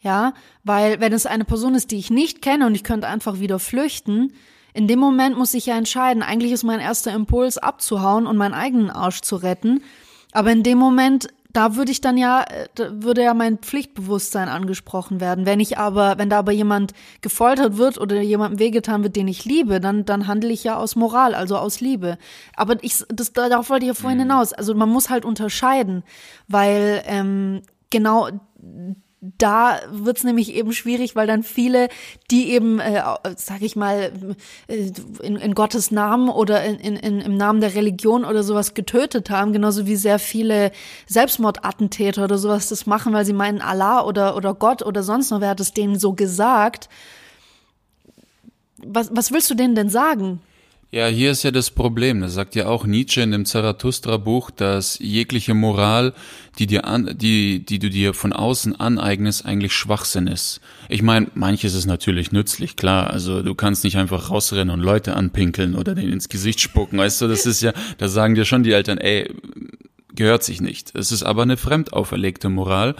Ja, 0.00 0.32
weil 0.64 0.98
wenn 0.98 1.12
es 1.12 1.26
eine 1.26 1.44
Person 1.44 1.74
ist, 1.74 1.90
die 1.90 1.98
ich 1.98 2.10
nicht 2.10 2.40
kenne 2.40 2.66
und 2.66 2.74
ich 2.74 2.84
könnte 2.84 3.06
einfach 3.06 3.38
wieder 3.38 3.58
flüchten, 3.58 4.32
in 4.74 4.88
dem 4.88 4.98
Moment 4.98 5.36
muss 5.36 5.54
ich 5.54 5.66
ja 5.66 5.76
entscheiden, 5.76 6.22
eigentlich 6.22 6.52
ist 6.52 6.64
mein 6.64 6.80
erster 6.80 7.12
Impuls 7.12 7.58
abzuhauen 7.58 8.26
und 8.26 8.36
meinen 8.36 8.54
eigenen 8.54 8.90
Arsch 8.90 9.20
zu 9.20 9.36
retten. 9.36 9.82
Aber 10.32 10.50
in 10.50 10.62
dem 10.62 10.78
Moment, 10.78 11.28
da 11.52 11.76
würde 11.76 11.92
ich 11.92 12.00
dann 12.00 12.16
ja, 12.16 12.42
äh, 12.42 12.68
da 12.74 13.02
würde 13.02 13.22
ja 13.22 13.34
mein 13.34 13.58
Pflichtbewusstsein 13.58 14.48
angesprochen 14.48 15.20
werden. 15.20 15.44
Wenn 15.44 15.60
ich 15.60 15.76
aber, 15.76 16.16
wenn 16.16 16.30
da 16.30 16.38
aber 16.38 16.52
jemand 16.52 16.94
gefoltert 17.20 17.76
wird 17.76 17.98
oder 17.98 18.20
jemandem 18.22 18.58
wehgetan 18.58 19.02
wird, 19.02 19.16
den 19.16 19.28
ich 19.28 19.44
liebe, 19.44 19.78
dann, 19.78 20.06
dann 20.06 20.26
handle 20.26 20.50
ich 20.50 20.64
ja 20.64 20.76
aus 20.76 20.96
Moral, 20.96 21.34
also 21.34 21.58
aus 21.58 21.80
Liebe. 21.80 22.16
Aber 22.56 22.82
ich, 22.82 23.04
das, 23.08 23.32
darauf 23.34 23.68
wollte 23.68 23.84
ich 23.84 23.88
ja 23.88 23.94
vorhin 23.94 24.20
hinaus. 24.20 24.54
Also 24.54 24.74
man 24.74 24.88
muss 24.88 25.10
halt 25.10 25.26
unterscheiden, 25.26 26.02
weil 26.48 27.02
ähm, 27.04 27.60
genau 27.90 28.30
da 29.22 29.78
wird's 29.88 30.24
nämlich 30.24 30.52
eben 30.52 30.72
schwierig, 30.72 31.14
weil 31.14 31.28
dann 31.28 31.44
viele, 31.44 31.88
die 32.32 32.50
eben, 32.50 32.80
äh, 32.80 33.00
sag 33.36 33.62
ich 33.62 33.76
mal, 33.76 34.12
äh, 34.66 34.90
in, 35.22 35.36
in 35.36 35.54
Gottes 35.54 35.92
Namen 35.92 36.28
oder 36.28 36.64
in, 36.64 36.96
in, 36.96 37.20
im 37.20 37.36
Namen 37.36 37.60
der 37.60 37.76
Religion 37.76 38.24
oder 38.24 38.42
sowas 38.42 38.74
getötet 38.74 39.30
haben, 39.30 39.52
genauso 39.52 39.86
wie 39.86 39.94
sehr 39.94 40.18
viele 40.18 40.72
Selbstmordattentäter 41.06 42.24
oder 42.24 42.36
sowas 42.36 42.68
das 42.68 42.86
machen, 42.86 43.12
weil 43.12 43.24
sie 43.24 43.32
meinen, 43.32 43.60
Allah 43.60 44.04
oder, 44.04 44.36
oder 44.36 44.54
Gott 44.54 44.82
oder 44.82 45.04
sonst 45.04 45.30
noch, 45.30 45.40
wer 45.40 45.50
hat 45.50 45.60
es 45.60 45.72
denen 45.72 46.00
so 46.00 46.14
gesagt. 46.14 46.88
Was, 48.78 49.14
was 49.14 49.30
willst 49.30 49.48
du 49.50 49.54
denen 49.54 49.76
denn 49.76 49.88
sagen? 49.88 50.40
Ja, 50.94 51.06
hier 51.06 51.30
ist 51.30 51.42
ja 51.42 51.50
das 51.50 51.70
Problem. 51.70 52.20
Das 52.20 52.34
sagt 52.34 52.54
ja 52.54 52.66
auch 52.66 52.84
Nietzsche 52.84 53.22
in 53.22 53.30
dem 53.30 53.46
Zarathustra-Buch, 53.46 54.50
dass 54.50 54.98
jegliche 54.98 55.54
Moral, 55.54 56.12
die 56.58 56.66
dir 56.66 56.86
an, 56.86 57.16
die, 57.16 57.64
die 57.64 57.78
du 57.78 57.88
dir 57.88 58.12
von 58.12 58.34
außen 58.34 58.78
aneignest, 58.78 59.46
eigentlich 59.46 59.72
Schwachsinn 59.72 60.26
ist. 60.26 60.60
Ich 60.90 61.00
meine, 61.00 61.28
manches 61.34 61.72
ist 61.72 61.86
natürlich 61.86 62.30
nützlich, 62.30 62.76
klar. 62.76 63.08
Also 63.08 63.42
du 63.42 63.54
kannst 63.54 63.84
nicht 63.84 63.96
einfach 63.96 64.28
rausrennen 64.28 64.68
und 64.68 64.80
Leute 64.80 65.16
anpinkeln 65.16 65.76
oder 65.76 65.94
denen 65.94 66.12
ins 66.12 66.28
Gesicht 66.28 66.60
spucken, 66.60 66.98
weißt 66.98 67.22
du? 67.22 67.28
Das 67.28 67.46
ist 67.46 67.62
ja, 67.62 67.72
da 67.96 68.08
sagen 68.08 68.34
dir 68.34 68.44
schon 68.44 68.62
die 68.62 68.72
Eltern, 68.72 68.98
ey, 68.98 69.34
gehört 70.14 70.44
sich 70.44 70.60
nicht. 70.60 70.94
Es 70.94 71.10
ist 71.10 71.22
aber 71.22 71.40
eine 71.40 71.56
fremd 71.56 71.94
auferlegte 71.94 72.50
Moral. 72.50 72.96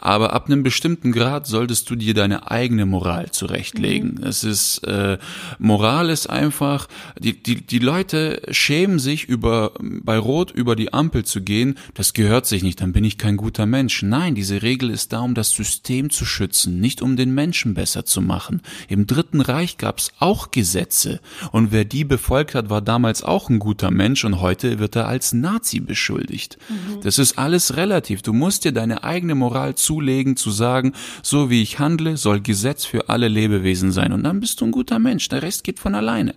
Aber 0.00 0.32
ab 0.32 0.46
einem 0.46 0.62
bestimmten 0.62 1.12
Grad 1.12 1.46
solltest 1.46 1.90
du 1.90 1.96
dir 1.96 2.14
deine 2.14 2.50
eigene 2.50 2.86
Moral 2.86 3.30
zurechtlegen. 3.30 4.22
Es 4.22 4.44
ist 4.44 4.78
äh, 4.84 5.18
Moral 5.58 6.10
ist 6.10 6.28
einfach 6.28 6.88
die 7.18 7.42
die 7.42 7.56
die 7.66 7.78
Leute 7.78 8.42
schämen 8.50 8.98
sich 8.98 9.24
über 9.24 9.72
bei 9.80 10.18
Rot 10.18 10.50
über 10.50 10.76
die 10.76 10.92
Ampel 10.92 11.24
zu 11.24 11.42
gehen. 11.42 11.76
Das 11.94 12.12
gehört 12.12 12.46
sich 12.46 12.62
nicht. 12.62 12.80
Dann 12.80 12.92
bin 12.92 13.04
ich 13.04 13.18
kein 13.18 13.36
guter 13.36 13.66
Mensch. 13.66 14.02
Nein, 14.02 14.34
diese 14.34 14.62
Regel 14.62 14.90
ist 14.90 15.12
da, 15.12 15.20
um 15.20 15.34
das 15.34 15.50
System 15.50 16.10
zu 16.10 16.24
schützen, 16.24 16.80
nicht 16.80 17.02
um 17.02 17.16
den 17.16 17.34
Menschen 17.34 17.74
besser 17.74 18.04
zu 18.04 18.20
machen. 18.20 18.62
Im 18.88 19.06
Dritten 19.06 19.40
Reich 19.40 19.78
gab 19.78 19.98
es 19.98 20.12
auch 20.18 20.50
Gesetze 20.50 21.20
und 21.52 21.72
wer 21.72 21.84
die 21.84 22.04
befolgt 22.04 22.54
hat, 22.54 22.70
war 22.70 22.82
damals 22.82 23.22
auch 23.22 23.50
ein 23.50 23.58
guter 23.58 23.90
Mensch 23.90 24.24
und 24.24 24.40
heute 24.40 24.78
wird 24.78 24.96
er 24.96 25.08
als 25.08 25.32
Nazi 25.32 25.80
beschuldigt. 25.80 26.58
Das 27.02 27.18
ist 27.18 27.38
alles 27.38 27.76
relativ. 27.76 28.22
Du 28.22 28.32
musst 28.32 28.64
dir 28.64 28.72
deine 28.72 29.04
eigene 29.04 29.34
Moral 29.34 29.74
zulegen, 29.88 30.36
zu 30.36 30.50
sagen, 30.50 30.92
so 31.22 31.48
wie 31.48 31.62
ich 31.62 31.78
handle, 31.78 32.16
soll 32.16 32.40
Gesetz 32.40 32.84
für 32.84 33.08
alle 33.08 33.28
Lebewesen 33.28 33.90
sein. 33.90 34.12
Und 34.12 34.22
dann 34.24 34.40
bist 34.40 34.60
du 34.60 34.66
ein 34.66 34.70
guter 34.70 34.98
Mensch. 34.98 35.28
Der 35.28 35.42
Rest 35.42 35.64
geht 35.64 35.78
von 35.78 35.94
alleine. 35.94 36.34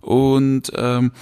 Und 0.00 0.72
ähm, 0.74 1.12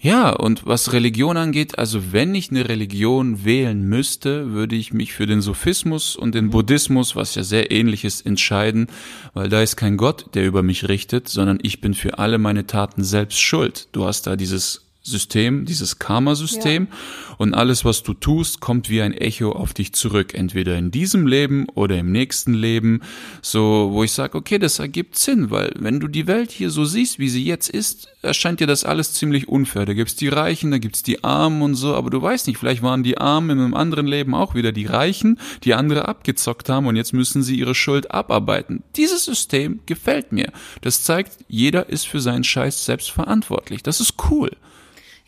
ja, 0.00 0.30
und 0.30 0.64
was 0.64 0.92
Religion 0.92 1.36
angeht, 1.36 1.78
also 1.78 2.12
wenn 2.12 2.34
ich 2.34 2.50
eine 2.50 2.68
Religion 2.68 3.44
wählen 3.44 3.82
müsste, 3.82 4.52
würde 4.52 4.76
ich 4.76 4.92
mich 4.92 5.12
für 5.12 5.26
den 5.26 5.40
Sophismus 5.40 6.14
und 6.14 6.36
den 6.36 6.50
Buddhismus, 6.50 7.16
was 7.16 7.34
ja 7.34 7.42
sehr 7.42 7.72
ähnlich 7.72 8.04
ist, 8.04 8.24
entscheiden, 8.24 8.86
weil 9.34 9.48
da 9.48 9.60
ist 9.60 9.76
kein 9.76 9.96
Gott, 9.96 10.34
der 10.34 10.46
über 10.46 10.62
mich 10.62 10.88
richtet, 10.88 11.28
sondern 11.28 11.58
ich 11.62 11.80
bin 11.80 11.94
für 11.94 12.18
alle 12.18 12.38
meine 12.38 12.66
Taten 12.66 13.02
selbst 13.02 13.40
schuld. 13.40 13.88
Du 13.90 14.04
hast 14.04 14.28
da 14.28 14.36
dieses 14.36 14.87
System, 15.08 15.64
dieses 15.64 15.98
Karma-System. 15.98 16.88
Ja. 16.90 16.96
Und 17.38 17.54
alles, 17.54 17.84
was 17.84 18.02
du 18.02 18.14
tust, 18.14 18.60
kommt 18.60 18.90
wie 18.90 19.00
ein 19.00 19.12
Echo 19.12 19.52
auf 19.52 19.74
dich 19.74 19.92
zurück. 19.92 20.34
Entweder 20.34 20.76
in 20.76 20.90
diesem 20.90 21.26
Leben 21.26 21.66
oder 21.74 21.98
im 21.98 22.10
nächsten 22.12 22.54
Leben. 22.54 23.00
So, 23.42 23.90
wo 23.92 24.04
ich 24.04 24.12
sage, 24.12 24.36
okay, 24.36 24.58
das 24.58 24.78
ergibt 24.78 25.16
Sinn, 25.18 25.50
weil 25.50 25.72
wenn 25.78 26.00
du 26.00 26.08
die 26.08 26.26
Welt 26.26 26.50
hier 26.50 26.70
so 26.70 26.84
siehst, 26.84 27.18
wie 27.18 27.28
sie 27.28 27.44
jetzt 27.44 27.68
ist, 27.68 28.08
erscheint 28.22 28.60
dir 28.60 28.66
das 28.66 28.84
alles 28.84 29.12
ziemlich 29.12 29.48
unfair. 29.48 29.86
Da 29.86 29.94
gibt's 29.94 30.16
die 30.16 30.28
Reichen, 30.28 30.70
da 30.70 30.78
gibt's 30.78 31.02
die 31.02 31.22
Armen 31.22 31.62
und 31.62 31.74
so, 31.74 31.94
aber 31.94 32.10
du 32.10 32.20
weißt 32.20 32.46
nicht, 32.46 32.58
vielleicht 32.58 32.82
waren 32.82 33.02
die 33.02 33.18
Armen 33.18 33.50
in 33.50 33.58
einem 33.60 33.74
anderen 33.74 34.06
Leben 34.06 34.34
auch 34.34 34.54
wieder 34.54 34.72
die 34.72 34.86
Reichen, 34.86 35.38
die 35.64 35.74
andere 35.74 36.08
abgezockt 36.08 36.68
haben 36.68 36.86
und 36.86 36.96
jetzt 36.96 37.12
müssen 37.12 37.42
sie 37.42 37.56
ihre 37.56 37.74
Schuld 37.74 38.10
abarbeiten. 38.10 38.82
Dieses 38.96 39.24
System 39.24 39.80
gefällt 39.86 40.32
mir. 40.32 40.52
Das 40.80 41.02
zeigt, 41.02 41.32
jeder 41.48 41.88
ist 41.88 42.06
für 42.06 42.20
seinen 42.20 42.44
Scheiß 42.44 42.84
selbst 42.84 43.10
verantwortlich. 43.10 43.82
Das 43.82 44.00
ist 44.00 44.14
cool. 44.30 44.50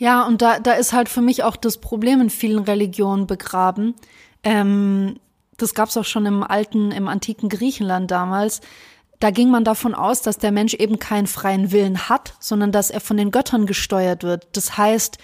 Ja, 0.01 0.26
und 0.26 0.40
da, 0.40 0.59
da 0.61 0.72
ist 0.72 0.94
halt 0.94 1.11
für 1.11 1.20
mich 1.20 1.44
auch 1.44 1.57
das 1.57 1.76
Problem 1.76 2.22
in 2.22 2.30
vielen 2.30 2.61
Religionen 2.61 3.26
begraben. 3.26 3.94
Ähm, 4.42 5.16
das 5.59 5.74
gab's 5.74 5.94
auch 5.98 6.07
schon 6.07 6.24
im 6.24 6.42
alten, 6.42 6.90
im 6.90 7.07
antiken 7.07 7.51
Griechenland 7.51 8.11
damals. 8.11 8.62
Da 9.18 9.30
ging 9.30 9.51
man 9.51 9.62
davon 9.62 9.94
aus, 9.94 10.22
dass 10.22 10.38
der 10.38 10.53
Mensch 10.53 10.72
eben 10.72 10.98
keinen 10.98 11.26
freien 11.26 11.70
Willen 11.70 12.09
hat, 12.09 12.32
sondern 12.40 12.72
dass 12.72 12.88
er 12.88 13.03
von 13.03 13.18
den 13.18 13.30
Göttern 13.30 13.66
gesteuert 13.66 14.22
wird. 14.22 14.48
Das 14.53 14.78
heißt, 14.78 15.18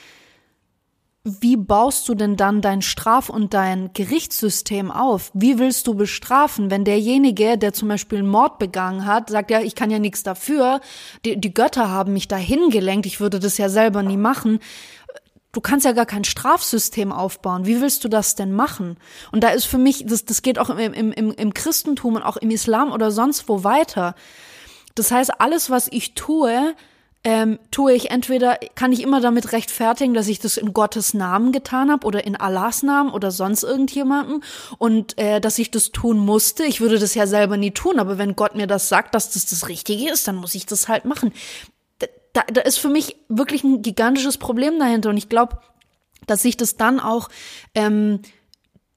wie 1.27 1.57
baust 1.57 2.09
du 2.09 2.15
denn 2.15 2.37
dann 2.37 2.61
dein 2.61 2.83
Straf- 2.83 3.31
und 3.31 3.53
dein 3.53 3.93
Gerichtssystem 3.93 4.93
auf? 4.93 5.33
Wie 5.35 5.59
willst 5.59 5.89
du 5.89 5.95
bestrafen, 5.95 6.71
wenn 6.71 6.85
derjenige, 6.85 7.59
der 7.59 7.73
zum 7.73 7.89
Beispiel 7.89 8.19
einen 8.19 8.29
Mord 8.29 8.61
begangen 8.61 9.07
hat, 9.07 9.29
sagt, 9.29 9.51
ja, 9.51 9.61
ich 9.61 9.75
kann 9.75 9.91
ja 9.91 9.99
nichts 9.99 10.23
dafür, 10.23 10.81
die, 11.25 11.37
die 11.37 11.53
Götter 11.53 11.91
haben 11.91 12.13
mich 12.13 12.29
dahin 12.29 12.71
gelenkt, 12.71 13.07
ich 13.07 13.19
würde 13.19 13.41
das 13.41 13.59
ja 13.59 13.69
selber 13.69 14.05
nie 14.05 14.17
machen. 14.17 14.61
Du 15.51 15.61
kannst 15.61 15.85
ja 15.85 15.93
gar 15.93 16.07
kein 16.07 16.23
Strafsystem 16.23 17.11
aufbauen. 17.11 17.67
Wie 17.67 17.81
willst 17.81 18.05
du 18.05 18.09
das 18.09 18.37
denn 18.37 18.53
machen? 18.53 18.97
Und 19.33 19.43
da 19.43 19.49
ist 19.49 19.65
für 19.65 19.79
mich, 19.79 20.07
das, 20.07 20.27
das 20.27 20.43
geht 20.43 20.61
auch 20.61 20.71
im, 20.71 20.79
im, 20.79 21.11
im, 21.11 21.33
im 21.33 21.55
Christentum 21.55 22.15
und 22.15 22.23
auch 22.23 22.37
im 22.37 22.51
Islam 22.51 22.93
oder 22.93 23.11
sonst 23.11 23.49
wo 23.49 23.65
weiter. 23.65 24.15
Das 24.95 25.11
heißt, 25.11 25.41
alles, 25.41 25.71
was 25.71 25.89
ich 25.91 26.15
tue, 26.15 26.75
ähm, 27.27 27.59
tue 27.73 27.93
ich 27.93 28.13
entweder, 28.13 28.57
kann 28.77 28.93
ich 28.93 29.03
immer 29.03 29.21
damit 29.21 29.51
rechtfertigen, 29.51 30.15
dass 30.15 30.29
ich 30.29 30.39
das 30.39 30.57
in 30.57 30.73
Gottes 30.73 31.13
Namen 31.13 31.51
getan 31.51 31.91
habe 31.91 32.07
oder 32.07 32.25
in 32.25 32.37
Allahs 32.37 32.85
Namen 32.85 33.11
oder 33.11 33.33
sonst 33.33 33.65
irgendjemanden 33.65 34.45
und 34.79 35.19
äh, 35.19 35.41
dass 35.41 35.59
ich 35.59 35.73
das 35.73 35.91
tun 35.91 36.19
musste. 36.19 36.63
Ich 36.63 36.81
würde 36.81 37.01
das 37.01 37.17
ja 37.17 37.27
selber 37.27 37.57
nie 37.57 37.73
tun, 37.73 37.99
aber 37.99 38.17
wenn 38.17 38.37
Gott 38.37 38.55
mir 38.55 38.69
das 38.69 38.89
sagt, 38.89 39.13
dass 39.17 39.31
das 39.31 39.45
das 39.47 39.69
Richtige 39.69 40.09
ist, 40.09 40.29
dann 40.29 40.37
muss 40.37 40.55
ich 40.55 40.67
das 40.67 40.87
halt 40.87 41.05
machen. 41.05 41.33
Da, 42.33 42.43
da 42.43 42.61
ist 42.61 42.79
für 42.79 42.91
mich 42.91 43.17
wirklich 43.29 43.65
ein 43.65 43.83
gigantisches 43.83 44.39
Problem 44.39 44.79
dahinter 44.79 45.11
und 45.11 45.17
ich 45.17 45.29
glaube, 45.29 45.59
dass 46.29 46.43
sich 46.43 46.57
das 46.57 46.77
dann 46.77 47.01
auch 47.01 47.29
ähm, 47.75 48.21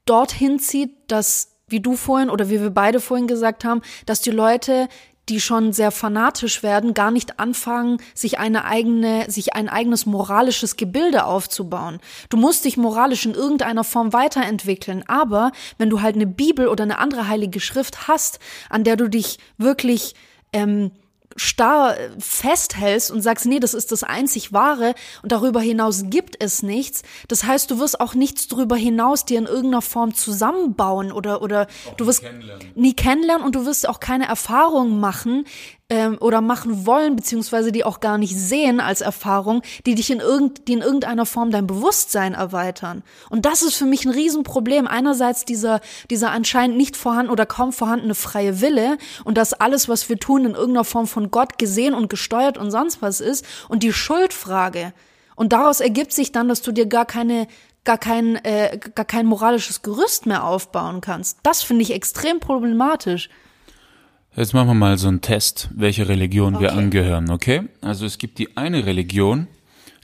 dorthin 0.06 0.60
zieht, 0.60 0.92
dass 1.08 1.56
wie 1.68 1.80
du 1.80 1.96
vorhin 1.96 2.30
oder 2.30 2.50
wie 2.50 2.62
wir 2.62 2.70
beide 2.70 3.00
vorhin 3.00 3.28
gesagt 3.28 3.66
haben, 3.66 3.82
dass 4.06 4.22
die 4.22 4.32
Leute 4.32 4.88
die 5.30 5.40
schon 5.40 5.74
sehr 5.74 5.92
fanatisch 5.92 6.64
werden, 6.64 6.94
gar 6.94 7.12
nicht 7.12 7.40
anfangen, 7.40 8.02
sich 8.14 8.40
eine 8.40 8.66
eigene, 8.66 9.30
sich 9.30 9.54
ein 9.54 9.70
eigenes 9.70 10.06
moralisches 10.06 10.76
Gebilde 10.76 11.26
aufzubauen. 11.26 12.00
Du 12.30 12.38
musst 12.38 12.66
dich 12.66 12.78
moralisch 12.78 13.26
in 13.26 13.34
irgendeiner 13.34 13.84
Form 13.84 14.14
weiterentwickeln, 14.14 15.04
aber 15.08 15.52
wenn 15.78 15.90
du 15.90 16.02
halt 16.02 16.16
eine 16.16 16.28
Bibel 16.28 16.68
oder 16.68 16.84
eine 16.84 16.98
andere 16.98 17.28
heilige 17.28 17.60
Schrift 17.60 18.08
hast, 18.08 18.40
an 18.70 18.84
der 18.84 18.96
du 18.96 19.08
dich 19.08 19.38
wirklich 19.58 20.16
ähm, 20.52 20.92
starr 21.36 21.96
festhältst 22.18 23.12
und 23.12 23.22
sagst, 23.22 23.46
nee, 23.46 23.60
das 23.60 23.74
ist 23.74 23.92
das 23.92 24.04
einzig 24.04 24.52
wahre 24.52 24.96
und 25.22 25.32
darüber 25.32 25.62
hinaus 25.62 26.06
gibt 26.06 26.42
es 26.42 26.64
nichts. 26.64 27.04
Das 27.28 27.44
heißt, 27.44 27.70
du 27.72 27.80
wirst 27.80 28.00
auch 28.00 28.14
nichts 28.16 28.48
darüber 28.48 28.76
hinaus 28.76 29.26
dir 29.26 29.38
in 29.38 29.46
irgendeiner 29.46 29.82
Form 29.82 30.14
zusammenbauen 30.14 31.12
oder, 31.12 31.42
oder 31.42 31.68
du 31.98 32.08
wirst 32.08 32.24
kennenlernen. 32.24 32.72
nie 32.76 32.94
kennenlernen 32.94 33.46
und 33.46 33.56
du 33.56 33.66
wirst 33.66 33.88
auch 33.88 34.00
keine 34.00 34.28
Erfahrungen 34.28 35.00
machen, 35.00 35.46
ähm, 35.90 36.18
oder 36.20 36.42
machen 36.42 36.86
wollen, 36.86 37.16
beziehungsweise 37.16 37.72
die 37.72 37.84
auch 37.84 38.00
gar 38.00 38.18
nicht 38.18 38.36
sehen 38.38 38.80
als 38.80 39.02
Erfahrung, 39.02 39.62
die 39.86 39.96
dich 39.96 40.12
in, 40.12 40.20
irgend, 40.20 40.68
die 40.68 40.74
in 40.74 40.82
irgendeiner 40.82 41.26
Form 41.26 41.52
dein 41.52 41.68
Bewusstsein 41.68 42.36
erweitern. 42.36 43.04
Und 43.30 43.46
das 43.46 43.64
ist 43.64 43.76
für 43.76 43.86
mich 43.86 44.06
ein 44.06 44.12
Riesenproblem. 44.12 44.88
Einerseits 44.88 45.46
dieser, 45.46 45.82
dieser 46.10 46.32
anscheinend 46.32 46.78
nicht 46.78 46.96
vorhanden 46.96 47.32
oder 47.32 47.46
kaum 47.46 47.74
vorhandene 47.74 48.16
freie 48.16 48.62
Wille 48.62 48.98
und 49.24 49.38
dass 49.38 49.54
alles, 49.54 49.90
was 49.90 50.08
wir 50.10 50.18
tun, 50.18 50.46
in 50.46 50.52
irgendeiner 50.52 50.86
Form 50.86 51.08
von 51.08 51.32
Gott 51.32 51.58
gesehen 51.58 51.94
und 51.94 52.10
gesteuert 52.10 52.58
und 52.58 52.72
sonst 52.72 53.02
was 53.02 53.20
ist 53.20 53.46
und 53.68 53.82
die 53.82 53.94
Schuldfrage. 53.94 54.94
Und 55.36 55.54
daraus 55.54 55.80
ergibt 55.80 56.14
sich 56.14 56.32
dann, 56.32 56.50
dass 56.50 56.62
du 56.62 56.72
dir 56.72 56.86
gar 56.86 57.06
keine 57.06 57.48
gar 57.86 57.98
kein, 57.98 58.36
äh, 58.44 58.78
gar 58.78 59.06
kein 59.06 59.26
moralisches 59.26 59.82
Gerüst 59.82 60.26
mehr 60.26 60.44
aufbauen 60.44 61.02
kannst. 61.02 61.40
Das 61.44 61.64
finde 61.64 61.82
ich 61.82 61.92
extrem 61.92 62.40
problematisch. 62.40 63.30
Jetzt 64.36 64.54
machen 64.54 64.68
wir 64.68 64.74
mal 64.74 64.98
so 64.98 65.08
einen 65.08 65.22
Test, 65.22 65.70
welche 65.76 66.08
Religion 66.08 66.56
okay. 66.56 66.66
wir 66.66 66.74
angehören, 66.74 67.30
okay? 67.30 67.64
Also 67.82 68.06
es 68.06 68.18
gibt 68.18 68.38
die 68.38 68.56
eine 68.58 68.86
Religion, 68.86 69.48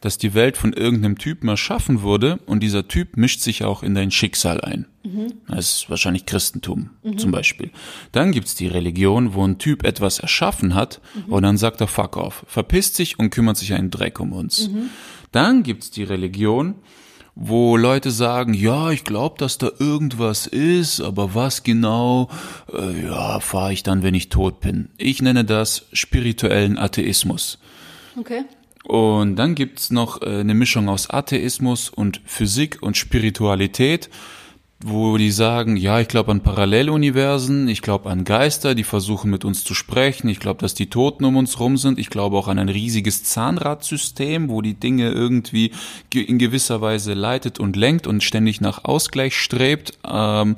dass 0.01 0.17
die 0.17 0.34
Welt 0.34 0.57
von 0.57 0.73
irgendeinem 0.73 1.17
Typen 1.17 1.47
erschaffen 1.47 2.01
wurde 2.01 2.39
und 2.45 2.61
dieser 2.61 2.88
Typ 2.88 3.17
mischt 3.17 3.41
sich 3.41 3.63
auch 3.63 3.82
in 3.82 3.95
dein 3.95 4.11
Schicksal 4.11 4.61
ein. 4.61 4.86
Mhm. 5.03 5.34
Das 5.47 5.78
ist 5.78 5.89
wahrscheinlich 5.89 6.26
Christentum 6.26 6.91
mhm. 7.03 7.17
zum 7.17 7.32
Beispiel. 7.32 7.71
Dann 8.11 8.32
gibt's 8.32 8.55
die 8.55 8.67
Religion, 8.67 9.34
wo 9.34 9.45
ein 9.45 9.57
Typ 9.57 9.84
etwas 9.84 10.19
erschaffen 10.19 10.76
hat 10.76 11.01
mhm. 11.15 11.34
und 11.34 11.43
dann 11.43 11.57
sagt 11.57 11.82
er 11.82 11.88
Fuck 11.88 12.17
off, 12.17 12.45
verpisst 12.47 12.95
sich 12.95 13.17
und 13.17 13.30
kümmert 13.30 13.57
sich 13.57 13.73
einen 13.73 13.89
Dreck 13.89 14.19
um 14.19 14.34
uns. 14.34 14.69
Mhm. 14.69 14.89
Dann 15.32 15.63
gibt's 15.63 15.91
die 15.91 16.03
Religion, 16.03 16.76
wo 17.36 17.76
Leute 17.76 18.12
sagen, 18.12 18.54
ja, 18.54 18.92
ich 18.92 19.04
glaube, 19.04 19.36
dass 19.38 19.58
da 19.58 19.70
irgendwas 19.78 20.48
ist, 20.48 21.02
aber 21.02 21.36
was 21.36 21.64
genau, 21.64 22.30
äh, 22.74 23.06
ja, 23.06 23.42
fahre 23.42 23.74
ich 23.74 23.84
dann, 23.84 24.04
wenn 24.04 24.14
ich 24.14 24.30
tot 24.30 24.62
bin. 24.62 24.90
Ich 24.98 25.22
nenne 25.22 25.44
das 25.44 25.86
spirituellen 25.92 26.78
Atheismus. 26.78 27.60
Okay. 28.18 28.46
Und 28.86 29.36
dann 29.36 29.56
gibt's 29.56 29.92
noch 29.92 30.22
äh, 30.22 30.40
eine 30.40 30.54
Mischung 30.54 30.88
aus 30.88 31.10
Atheismus 31.10 31.90
und 31.90 32.22
Physik 32.24 32.82
und 32.82 32.96
Spiritualität 32.96 34.10
wo 34.84 35.17
die 35.17 35.32
sagen, 35.32 35.78
ja, 35.78 36.01
ich 36.01 36.07
glaube 36.07 36.32
an 36.32 36.41
Paralleluniversen, 36.41 37.67
ich 37.69 37.82
glaube 37.82 38.09
an 38.09 38.26
Geister, 38.26 38.76
die 38.76 38.84
versuchen 38.84 39.32
mit 39.32 39.45
uns 39.45 39.63
zu 39.63 39.73
sprechen, 39.73 40.28
ich 40.28 40.39
glaube, 40.39 40.59
dass 40.59 40.73
die 40.73 40.89
Toten 40.89 41.23
um 41.23 41.38
uns 41.38 41.59
rum 41.59 41.78
sind, 41.78 41.97
ich 41.97 42.09
glaube 42.09 42.38
auch 42.38 42.49
an 42.49 42.59
ein 42.59 42.69
riesiges 42.69 43.23
Zahnradsystem, 43.23 44.49
wo 44.49 44.61
die 44.61 44.73
Dinge 44.73 45.11
irgendwie 45.11 45.71
in 46.13 46.38
gewisser 46.38 46.82
Weise 46.82 47.13
leitet 47.13 47.59
und 47.59 47.76
lenkt 47.76 48.05
und 48.05 48.21
ständig 48.21 48.59
nach 48.59 48.84
Ausgleich 48.84 49.38
strebt, 49.38 49.97
ähm, 50.05 50.57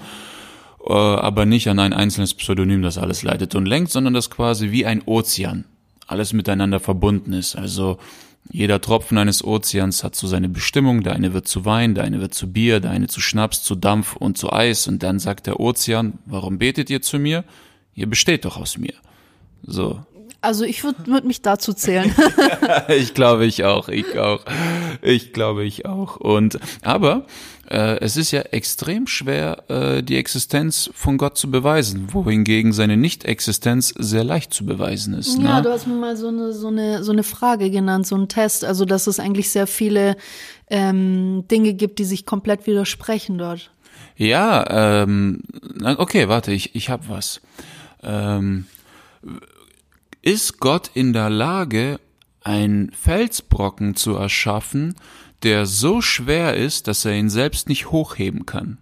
äh, 0.86 0.94
aber 0.94 1.46
nicht 1.46 1.70
an 1.70 1.80
ein 1.80 1.94
einzelnes 1.94 2.34
Pseudonym, 2.34 2.82
das 2.82 2.98
alles 2.98 3.22
leitet 3.22 3.54
und 3.54 3.68
lenkt, 3.68 3.92
sondern 3.92 4.16
das 4.16 4.32
quasi 4.32 4.72
wie 4.72 4.86
ein 4.86 5.04
Ozean 5.06 5.66
alles 6.08 6.34
miteinander 6.34 6.80
verbunden 6.80 7.34
ist. 7.34 7.56
Also 7.56 8.00
jeder 8.52 8.82
Tropfen 8.82 9.18
eines 9.18 9.44
Ozeans 9.44 10.04
hat 10.04 10.16
so 10.16 10.28
seine 10.28 10.50
Bestimmung, 10.50 11.04
der 11.04 11.14
eine 11.14 11.34
wird 11.34 11.48
zu 11.48 11.66
Wein, 11.66 11.96
der 11.96 12.04
eine 12.04 12.22
wird 12.22 12.34
zu 12.34 12.52
Bier, 12.52 12.80
der 12.80 12.92
eine 12.92 13.08
zu 13.08 13.22
Schnaps, 13.22 13.64
zu 13.64 13.76
Dampf 13.76 14.16
und 14.16 14.38
zu 14.38 14.52
Eis 14.52 14.88
und 14.88 15.04
dann 15.04 15.20
sagt 15.20 15.48
der 15.48 15.60
Ozean, 15.60 16.20
warum 16.26 16.58
betet 16.58 16.90
ihr 16.90 17.02
zu 17.02 17.20
mir? 17.20 17.44
Ihr 17.94 18.08
besteht 18.08 18.46
doch 18.46 18.58
aus 18.58 18.78
mir. 18.78 18.94
So. 19.64 20.02
Also 20.42 20.66
ich 20.66 20.84
würde 20.84 21.08
würd 21.08 21.26
mich 21.26 21.42
dazu 21.42 21.74
zählen. 21.74 22.14
ich 22.90 23.14
glaube 23.14 23.46
ich 23.46 23.64
auch, 23.64 23.90
ich 23.90 24.18
auch. 24.20 24.46
Ich 25.02 25.34
glaube 25.34 25.64
ich 25.66 25.86
auch. 25.86 26.18
Und 26.18 26.60
aber 26.84 27.26
äh, 27.70 28.00
es 28.00 28.16
ist 28.16 28.32
ja 28.32 28.42
extrem 28.42 29.08
schwer, 29.08 29.64
äh, 29.70 30.02
die 30.02 30.16
Existenz 30.16 30.90
von 30.94 31.18
Gott 31.18 31.38
zu 31.38 31.52
beweisen, 31.52 32.14
wohingegen 32.14 32.72
seine 32.72 32.96
Nicht-Existenz 32.96 33.94
sehr 33.98 34.24
leicht 34.24 34.54
zu 34.54 34.66
beweisen 34.66 35.14
ist. 35.14 35.38
Ja, 35.38 35.58
ne? 35.58 35.62
du 35.64 35.72
hast 35.72 35.86
mir 35.86 35.96
mal 35.96 36.16
so 36.16 36.30
eine, 36.30 36.54
so, 36.54 36.68
eine, 36.68 37.04
so 37.04 37.12
eine 37.12 37.24
Frage 37.24 37.70
genannt, 37.70 38.08
so 38.08 38.16
ein 38.16 38.30
Test, 38.30 38.64
also 38.64 38.86
dass 38.86 39.08
es 39.08 39.20
eigentlich 39.20 39.50
sehr 39.50 39.68
viele 39.68 40.16
ähm, 40.70 41.46
Dinge 41.50 41.74
gibt, 41.74 42.00
die 42.00 42.06
sich 42.06 42.26
komplett 42.26 42.68
widersprechen 42.68 43.38
dort. 43.38 43.70
Ja, 44.16 45.04
ähm, 45.04 45.42
okay, 45.98 46.30
warte, 46.30 46.52
ich, 46.52 46.74
ich 46.74 46.90
habe 46.90 47.04
was. 47.10 47.42
Ähm, 48.02 48.66
ist 50.28 50.60
Gott 50.60 50.92
in 50.94 51.14
der 51.14 51.30
Lage, 51.30 52.02
einen 52.42 52.92
Felsbrocken 52.92 53.96
zu 53.96 54.14
erschaffen, 54.14 54.96
der 55.44 55.66
so 55.66 56.02
schwer 56.02 56.58
ist, 56.58 56.90
dass 56.90 57.06
er 57.06 57.14
ihn 57.14 57.30
selbst 57.30 57.70
nicht 57.70 57.92
hochheben 57.92 58.46
kann. 58.46 58.78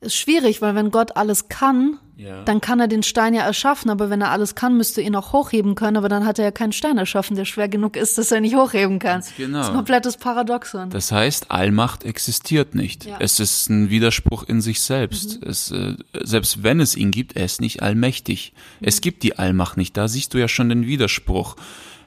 Ist 0.00 0.16
schwierig, 0.16 0.62
weil 0.62 0.74
wenn 0.74 0.90
Gott 0.90 1.14
alles 1.14 1.48
kann, 1.48 1.98
ja. 2.20 2.42
dann 2.42 2.60
kann 2.60 2.80
er 2.80 2.88
den 2.88 3.02
Stein 3.02 3.34
ja 3.34 3.42
erschaffen, 3.42 3.90
aber 3.90 4.10
wenn 4.10 4.20
er 4.20 4.30
alles 4.30 4.54
kann, 4.54 4.76
müsste 4.76 5.00
er 5.00 5.06
ihn 5.06 5.16
auch 5.16 5.32
hochheben 5.32 5.74
können, 5.74 5.96
aber 5.96 6.08
dann 6.08 6.26
hat 6.26 6.38
er 6.38 6.46
ja 6.46 6.50
keinen 6.50 6.72
Stein 6.72 6.98
erschaffen, 6.98 7.36
der 7.36 7.44
schwer 7.44 7.68
genug 7.68 7.96
ist, 7.96 8.18
dass 8.18 8.30
er 8.30 8.40
nicht 8.40 8.54
hochheben 8.54 8.98
kann. 8.98 9.20
Ganz 9.20 9.32
genau. 9.36 9.58
Das 9.58 9.66
ist 9.66 9.70
ein 9.70 9.76
komplettes 9.76 10.16
Paradoxon. 10.16 10.90
Das 10.90 11.12
heißt, 11.12 11.50
Allmacht 11.50 12.04
existiert 12.04 12.74
nicht. 12.74 13.06
Ja. 13.06 13.16
Es 13.20 13.40
ist 13.40 13.70
ein 13.70 13.90
Widerspruch 13.90 14.44
in 14.44 14.60
sich 14.60 14.80
selbst. 14.82 15.40
Mhm. 15.40 15.48
Es, 15.48 15.70
äh, 15.70 15.94
selbst 16.22 16.62
wenn 16.62 16.80
es 16.80 16.96
ihn 16.96 17.10
gibt, 17.10 17.36
er 17.36 17.44
ist 17.44 17.60
nicht 17.60 17.82
allmächtig. 17.82 18.52
Mhm. 18.80 18.86
Es 18.86 19.00
gibt 19.00 19.22
die 19.22 19.38
Allmacht 19.38 19.76
nicht. 19.76 19.96
Da 19.96 20.08
siehst 20.08 20.34
du 20.34 20.38
ja 20.38 20.48
schon 20.48 20.68
den 20.68 20.86
Widerspruch. 20.86 21.56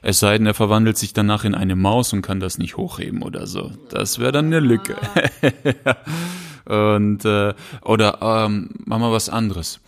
Es 0.02 0.20
sei 0.20 0.36
denn, 0.36 0.46
er 0.46 0.54
verwandelt 0.54 0.98
sich 0.98 1.14
danach 1.14 1.44
in 1.44 1.54
eine 1.54 1.76
Maus 1.76 2.12
und 2.12 2.20
kann 2.20 2.38
das 2.38 2.58
nicht 2.58 2.76
hochheben 2.76 3.22
oder 3.22 3.46
so. 3.46 3.72
Das 3.88 4.18
wäre 4.18 4.32
dann 4.32 4.46
eine 4.46 4.60
Lücke. 4.60 4.96
und 6.66 7.24
äh, 7.24 7.54
oder 7.82 8.18
ähm, 8.20 8.70
machen 8.84 9.02
wir 9.02 9.12
was 9.12 9.28
anderes 9.28 9.80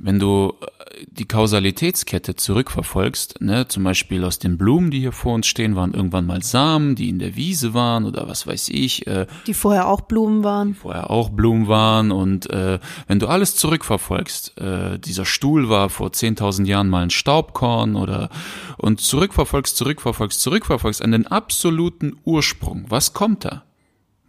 wenn 0.00 0.18
du 0.18 0.54
äh, 0.60 1.04
die 1.10 1.26
Kausalitätskette 1.26 2.36
zurückverfolgst, 2.36 3.40
ne, 3.40 3.68
zum 3.68 3.84
Beispiel 3.84 4.24
aus 4.24 4.38
den 4.38 4.58
Blumen, 4.58 4.90
die 4.90 5.00
hier 5.00 5.12
vor 5.12 5.34
uns 5.34 5.46
stehen, 5.46 5.76
waren 5.76 5.94
irgendwann 5.94 6.26
mal 6.26 6.42
Samen, 6.42 6.94
die 6.94 7.08
in 7.08 7.18
der 7.18 7.36
Wiese 7.36 7.74
waren 7.74 8.04
oder 8.04 8.28
was 8.28 8.46
weiß 8.46 8.70
ich. 8.70 9.06
Äh, 9.06 9.26
die 9.46 9.54
vorher 9.54 9.88
auch 9.88 10.02
Blumen 10.02 10.42
waren. 10.42 10.68
Die 10.68 10.74
vorher 10.74 11.10
auch 11.10 11.30
Blumen 11.30 11.68
waren 11.68 12.10
und 12.10 12.50
äh, 12.50 12.78
wenn 13.06 13.20
du 13.20 13.26
alles 13.26 13.56
zurückverfolgst, 13.56 14.58
äh, 14.58 14.98
dieser 14.98 15.24
Stuhl 15.24 15.68
war 15.68 15.90
vor 15.90 16.08
10.000 16.08 16.66
Jahren 16.66 16.88
mal 16.88 17.02
ein 17.02 17.10
Staubkorn 17.10 17.96
oder 17.96 18.30
und 18.78 19.00
zurückverfolgst, 19.00 19.76
zurückverfolgst, 19.76 20.40
zurückverfolgst 20.40 21.02
an 21.02 21.12
den 21.12 21.26
absoluten 21.26 22.16
Ursprung. 22.24 22.86
Was 22.88 23.12
kommt 23.12 23.44
da? 23.44 23.64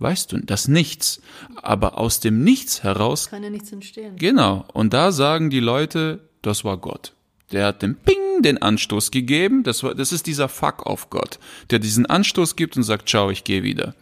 Weißt 0.02 0.32
du 0.32 0.40
das 0.40 0.68
Nichts. 0.68 1.22
Aber 1.56 1.98
aus 1.98 2.20
dem 2.20 2.44
Nichts 2.44 2.84
heraus 2.84 3.30
kann 3.30 3.44
ja 3.44 3.50
nichts 3.50 3.72
entstehen. 3.72 4.16
Genau. 4.18 4.66
Und 4.74 4.94
da 4.94 5.12
sagen 5.12 5.50
die 5.50 5.60
Leute, 5.60 6.28
das 6.42 6.64
war 6.64 6.78
Gott. 6.78 7.14
Der 7.52 7.68
hat 7.68 7.82
dem 7.82 7.96
Ping 7.96 8.42
den 8.42 8.62
Anstoß 8.62 9.12
gegeben. 9.12 9.64
Das 9.64 9.84
war, 9.84 9.96
das 9.96 10.12
ist 10.12 10.28
dieser 10.28 10.50
Fuck 10.50 10.86
auf 10.86 11.10
Gott, 11.10 11.40
der 11.70 11.80
diesen 11.80 12.06
Anstoß 12.06 12.56
gibt 12.56 12.78
und 12.78 12.84
sagt, 12.84 13.10
ciao, 13.10 13.30
ich 13.30 13.44
gehe 13.44 13.64
wieder. 13.64 13.94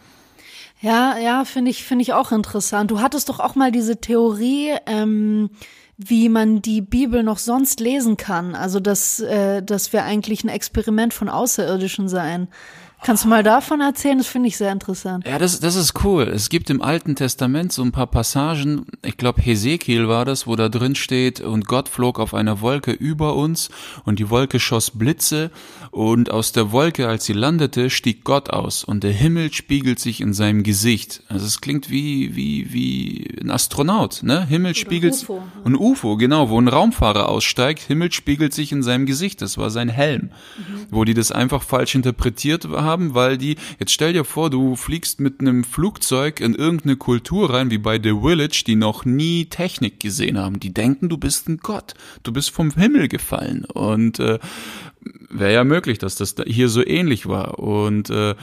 Ja, 0.81 1.17
ja, 1.17 1.43
finde 1.43 1.71
ich, 1.71 1.83
finde 1.83 2.03
ich 2.03 2.13
auch 2.13 2.31
interessant. 2.31 2.89
Du 2.89 3.01
hattest 3.01 3.27
doch 3.27 3.39
auch 3.39 3.55
mal 3.55 3.71
diese 3.71 3.97
Theorie, 3.99 4.75
ähm, 4.85 5.49
wie 5.97 6.29
man 6.29 6.61
die 6.61 6.79
Bibel 6.79 7.23
noch 7.23 7.37
sonst 7.37 7.81
lesen 7.81 8.15
kann. 8.15 8.55
Also, 8.55 8.79
dass, 8.79 9.19
äh, 9.19 9.61
dass 9.61 9.91
wir 9.91 10.05
eigentlich 10.05 10.45
ein 10.45 10.49
Experiment 10.49 11.13
von 11.13 11.27
Außerirdischen 11.27 12.07
seien. 12.07 12.47
Kannst 13.01 13.23
du 13.23 13.29
mal 13.29 13.43
davon 13.43 13.79
erzählen? 13.79 14.17
Das 14.17 14.27
finde 14.27 14.49
ich 14.49 14.57
sehr 14.57 14.73
interessant. 14.73 15.25
Ja, 15.25 15.39
das, 15.39 15.61
das 15.61 15.75
ist 15.75 16.03
cool. 16.03 16.23
Es 16.23 16.49
gibt 16.49 16.69
im 16.69 16.81
Alten 16.81 17.15
Testament 17.15 17.71
so 17.71 17.81
ein 17.81 17.93
paar 17.93 18.07
Passagen, 18.07 18.87
ich 19.05 19.15
glaube 19.15 19.41
Hesekiel 19.41 20.09
war 20.09 20.25
das, 20.25 20.47
wo 20.47 20.57
da 20.57 20.67
drin 20.67 20.95
steht, 20.95 21.39
und 21.39 21.65
Gott 21.65 21.87
flog 21.87 22.19
auf 22.19 22.33
einer 22.33 22.59
Wolke 22.59 22.91
über 22.91 23.35
uns 23.35 23.69
und 24.03 24.19
die 24.19 24.29
Wolke 24.29 24.59
schoss 24.59 24.91
Blitze 24.91 25.49
und 25.91 26.29
aus 26.29 26.51
der 26.51 26.73
Wolke, 26.73 27.07
als 27.07 27.23
sie 27.23 27.33
landete, 27.33 27.89
stieg 27.89 28.25
Gott 28.25 28.49
aus 28.49 28.83
und 28.83 29.03
der 29.03 29.13
Himmel 29.13 29.53
spiegelt 29.53 29.99
sich 29.99 30.19
in 30.19 30.33
seinem 30.33 30.63
Gesicht. 30.63 31.23
Also 31.29 31.45
es 31.45 31.61
klingt 31.61 31.89
wie, 31.89 32.35
wie, 32.35 32.73
wie 32.73 33.33
ein 33.41 33.49
Astronaut, 33.49 34.23
ne? 34.23 34.45
Himmel 34.45 34.71
Oder 34.71 34.79
spiegelt, 34.79 35.13
ein 35.13 35.19
UFO. 35.19 35.43
ein 35.63 35.75
UFO, 35.75 36.17
genau, 36.17 36.49
wo 36.49 36.59
ein 36.59 36.67
Raumfahrer 36.67 37.29
aussteigt, 37.29 37.81
Himmel 37.81 38.11
spiegelt 38.11 38.53
sich 38.53 38.73
in 38.73 38.83
seinem 38.83 39.05
Gesicht. 39.05 39.41
Das 39.41 39.57
war 39.57 39.69
sein 39.69 39.87
Helm, 39.87 40.31
mhm. 40.57 40.87
wo 40.91 41.05
die 41.05 41.13
das 41.13 41.31
einfach 41.31 41.63
falsch 41.63 41.95
interpretiert 41.95 42.67
haben 42.69 42.88
haben, 42.89 43.13
weil 43.13 43.37
die, 43.37 43.55
jetzt 43.79 43.91
stell 43.91 44.13
dir 44.13 44.25
vor, 44.25 44.49
du 44.49 44.75
fliegst 44.75 45.19
mit 45.19 45.39
einem 45.39 45.63
Flugzeug 45.63 46.39
in 46.39 46.55
irgendeine 46.55 46.97
Kultur 46.97 47.53
rein, 47.53 47.71
wie 47.71 47.77
bei 47.77 47.99
The 48.01 48.15
Village, 48.21 48.63
die 48.65 48.75
noch 48.75 49.05
nie 49.05 49.45
Technik 49.45 49.99
gesehen 49.99 50.37
haben. 50.37 50.59
Die 50.59 50.73
denken, 50.73 51.09
du 51.09 51.17
bist 51.17 51.47
ein 51.47 51.57
Gott. 51.57 51.93
Du 52.23 52.33
bist 52.33 52.49
vom 52.51 52.71
Himmel 52.71 53.07
gefallen. 53.07 53.65
Und 53.65 54.19
äh, 54.19 54.39
wäre 55.29 55.53
ja 55.53 55.63
möglich, 55.63 55.97
dass 55.99 56.15
das 56.15 56.35
hier 56.45 56.69
so 56.69 56.85
ähnlich 56.85 57.27
war. 57.27 57.59
Und 57.59 58.09
äh, 58.09 58.35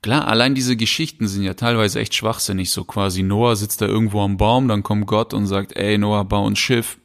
Klar, 0.00 0.28
allein 0.28 0.54
diese 0.54 0.76
Geschichten 0.76 1.26
sind 1.26 1.42
ja 1.42 1.54
teilweise 1.54 1.98
echt 1.98 2.14
schwachsinnig, 2.14 2.70
so 2.70 2.84
quasi 2.84 3.24
Noah 3.24 3.56
sitzt 3.56 3.80
da 3.80 3.86
irgendwo 3.86 4.22
am 4.22 4.36
Baum, 4.36 4.68
dann 4.68 4.84
kommt 4.84 5.08
Gott 5.08 5.34
und 5.34 5.48
sagt, 5.48 5.76
ey 5.76 5.98
Noah, 5.98 6.24
bau 6.24 6.46
ein 6.46 6.54
Schiff, 6.54 6.98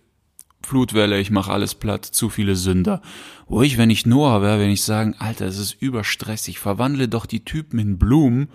Flutwelle, 0.65 1.19
ich 1.19 1.31
mach 1.31 1.47
alles 1.47 1.75
platt, 1.75 2.05
zu 2.05 2.29
viele 2.29 2.55
Sünder. 2.55 3.01
Ruhig, 3.49 3.77
wenn 3.77 3.89
ich 3.89 4.05
Noah 4.05 4.41
wäre, 4.41 4.59
wenn 4.59 4.69
ich 4.69 4.83
sagen, 4.83 5.15
Alter, 5.19 5.45
es 5.45 5.59
ist 5.59 5.81
überstressig, 5.81 6.59
verwandle 6.59 7.07
doch 7.07 7.25
die 7.25 7.45
Typen 7.45 7.79
in 7.79 7.97
Blumen, 7.97 8.49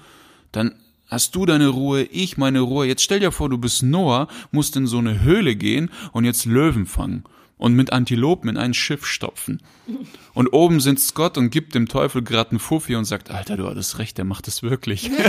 dann 0.53 0.75
hast 1.09 1.35
du 1.35 1.47
deine 1.47 1.69
Ruhe, 1.69 2.03
ich 2.03 2.37
meine 2.37 2.61
Ruhe. 2.61 2.87
Jetzt 2.87 3.03
stell 3.03 3.21
dir 3.21 3.33
vor, 3.33 3.49
du 3.49 3.59
bist 3.59 3.83
Noah, 3.83 4.29
musst 4.51 4.77
in 4.77 4.87
so 4.87 4.99
eine 4.99 5.23
Höhle 5.23 5.57
gehen 5.57 5.91
und 6.13 6.25
jetzt 6.25 6.45
Löwen 6.45 6.87
fangen 6.87 7.25
und 7.59 7.75
mit 7.75 7.93
Antilopen 7.93 8.49
in 8.51 8.57
ein 8.57 8.73
Schiff 8.73 9.05
stopfen. 9.05 9.61
Und 10.33 10.49
oben 10.49 10.81
sitzt 10.81 11.15
Gott 11.15 11.37
und 11.37 11.51
gibt 11.51 11.75
dem 11.75 11.89
Teufel 11.89 12.23
gerade 12.23 12.51
einen 12.51 12.61
Fuffi 12.61 12.95
und 12.95 13.05
sagt, 13.05 13.31
Alter, 13.31 13.57
du 13.57 13.67
hattest 13.67 13.99
recht, 13.99 14.17
der 14.17 14.25
macht 14.25 14.49
es 14.49 14.63
wirklich. 14.63 15.11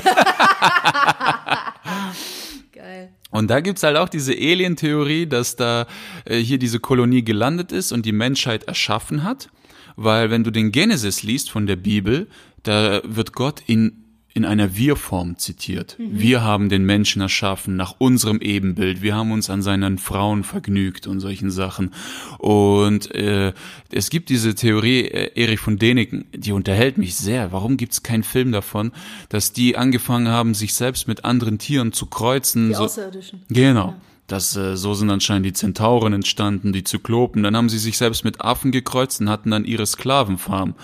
Geil. 2.79 3.09
Und 3.31 3.49
da 3.49 3.59
gibt's 3.59 3.83
halt 3.83 3.97
auch 3.97 4.07
diese 4.07 4.31
Alien-Theorie, 4.31 5.27
dass 5.27 5.57
da 5.57 5.85
äh, 6.23 6.37
hier 6.37 6.57
diese 6.57 6.79
Kolonie 6.79 7.25
gelandet 7.25 7.73
ist 7.73 7.91
und 7.91 8.05
die 8.05 8.13
Menschheit 8.13 8.63
erschaffen 8.63 9.25
hat. 9.25 9.49
Weil 9.97 10.31
wenn 10.31 10.45
du 10.45 10.51
den 10.51 10.71
Genesis 10.71 11.21
liest 11.21 11.51
von 11.51 11.67
der 11.67 11.75
Bibel, 11.75 12.29
da 12.63 13.01
wird 13.03 13.33
Gott 13.33 13.61
in 13.67 13.98
in 14.33 14.45
einer 14.45 14.75
Wir-Form 14.75 15.37
zitiert. 15.37 15.97
Mhm. 15.97 16.19
Wir 16.19 16.43
haben 16.43 16.69
den 16.69 16.85
Menschen 16.85 17.21
erschaffen 17.21 17.75
nach 17.75 17.95
unserem 17.97 18.41
Ebenbild. 18.41 19.01
Wir 19.01 19.15
haben 19.15 19.31
uns 19.31 19.49
an 19.49 19.61
seinen 19.61 19.97
Frauen 19.97 20.43
vergnügt 20.43 21.07
und 21.07 21.19
solchen 21.19 21.49
Sachen. 21.49 21.93
Und 22.37 23.13
äh, 23.15 23.53
es 23.91 24.09
gibt 24.09 24.29
diese 24.29 24.53
Theorie, 24.53 25.01
äh, 25.01 25.31
Erich 25.35 25.59
von 25.59 25.77
Däniken, 25.77 26.25
die 26.33 26.51
unterhält 26.51 26.97
mich 26.97 27.15
sehr. 27.15 27.51
Warum 27.51 27.77
gibt 27.77 27.93
es 27.93 28.03
keinen 28.03 28.23
Film 28.23 28.51
davon, 28.51 28.91
dass 29.29 29.51
die 29.51 29.75
angefangen 29.77 30.27
haben, 30.27 30.53
sich 30.53 30.73
selbst 30.73 31.07
mit 31.07 31.25
anderen 31.25 31.57
Tieren 31.57 31.91
zu 31.91 32.05
kreuzen? 32.05 32.69
Die 32.69 32.75
Außerirdischen. 32.75 33.41
Genau. 33.49 33.87
Ja. 33.87 34.01
Das, 34.29 34.55
äh, 34.55 34.77
so 34.77 34.93
sind 34.93 35.09
anscheinend 35.09 35.47
die 35.47 35.53
Zentauren 35.53 36.13
entstanden, 36.13 36.71
die 36.71 36.83
Zyklopen. 36.83 37.43
Dann 37.43 37.57
haben 37.57 37.67
sie 37.67 37.79
sich 37.79 37.97
selbst 37.97 38.23
mit 38.23 38.41
Affen 38.41 38.71
gekreuzt 38.71 39.21
und 39.21 39.29
hatten 39.29 39.51
dann 39.51 39.65
ihre 39.65 39.85
Sklavenfarm. 39.85 40.75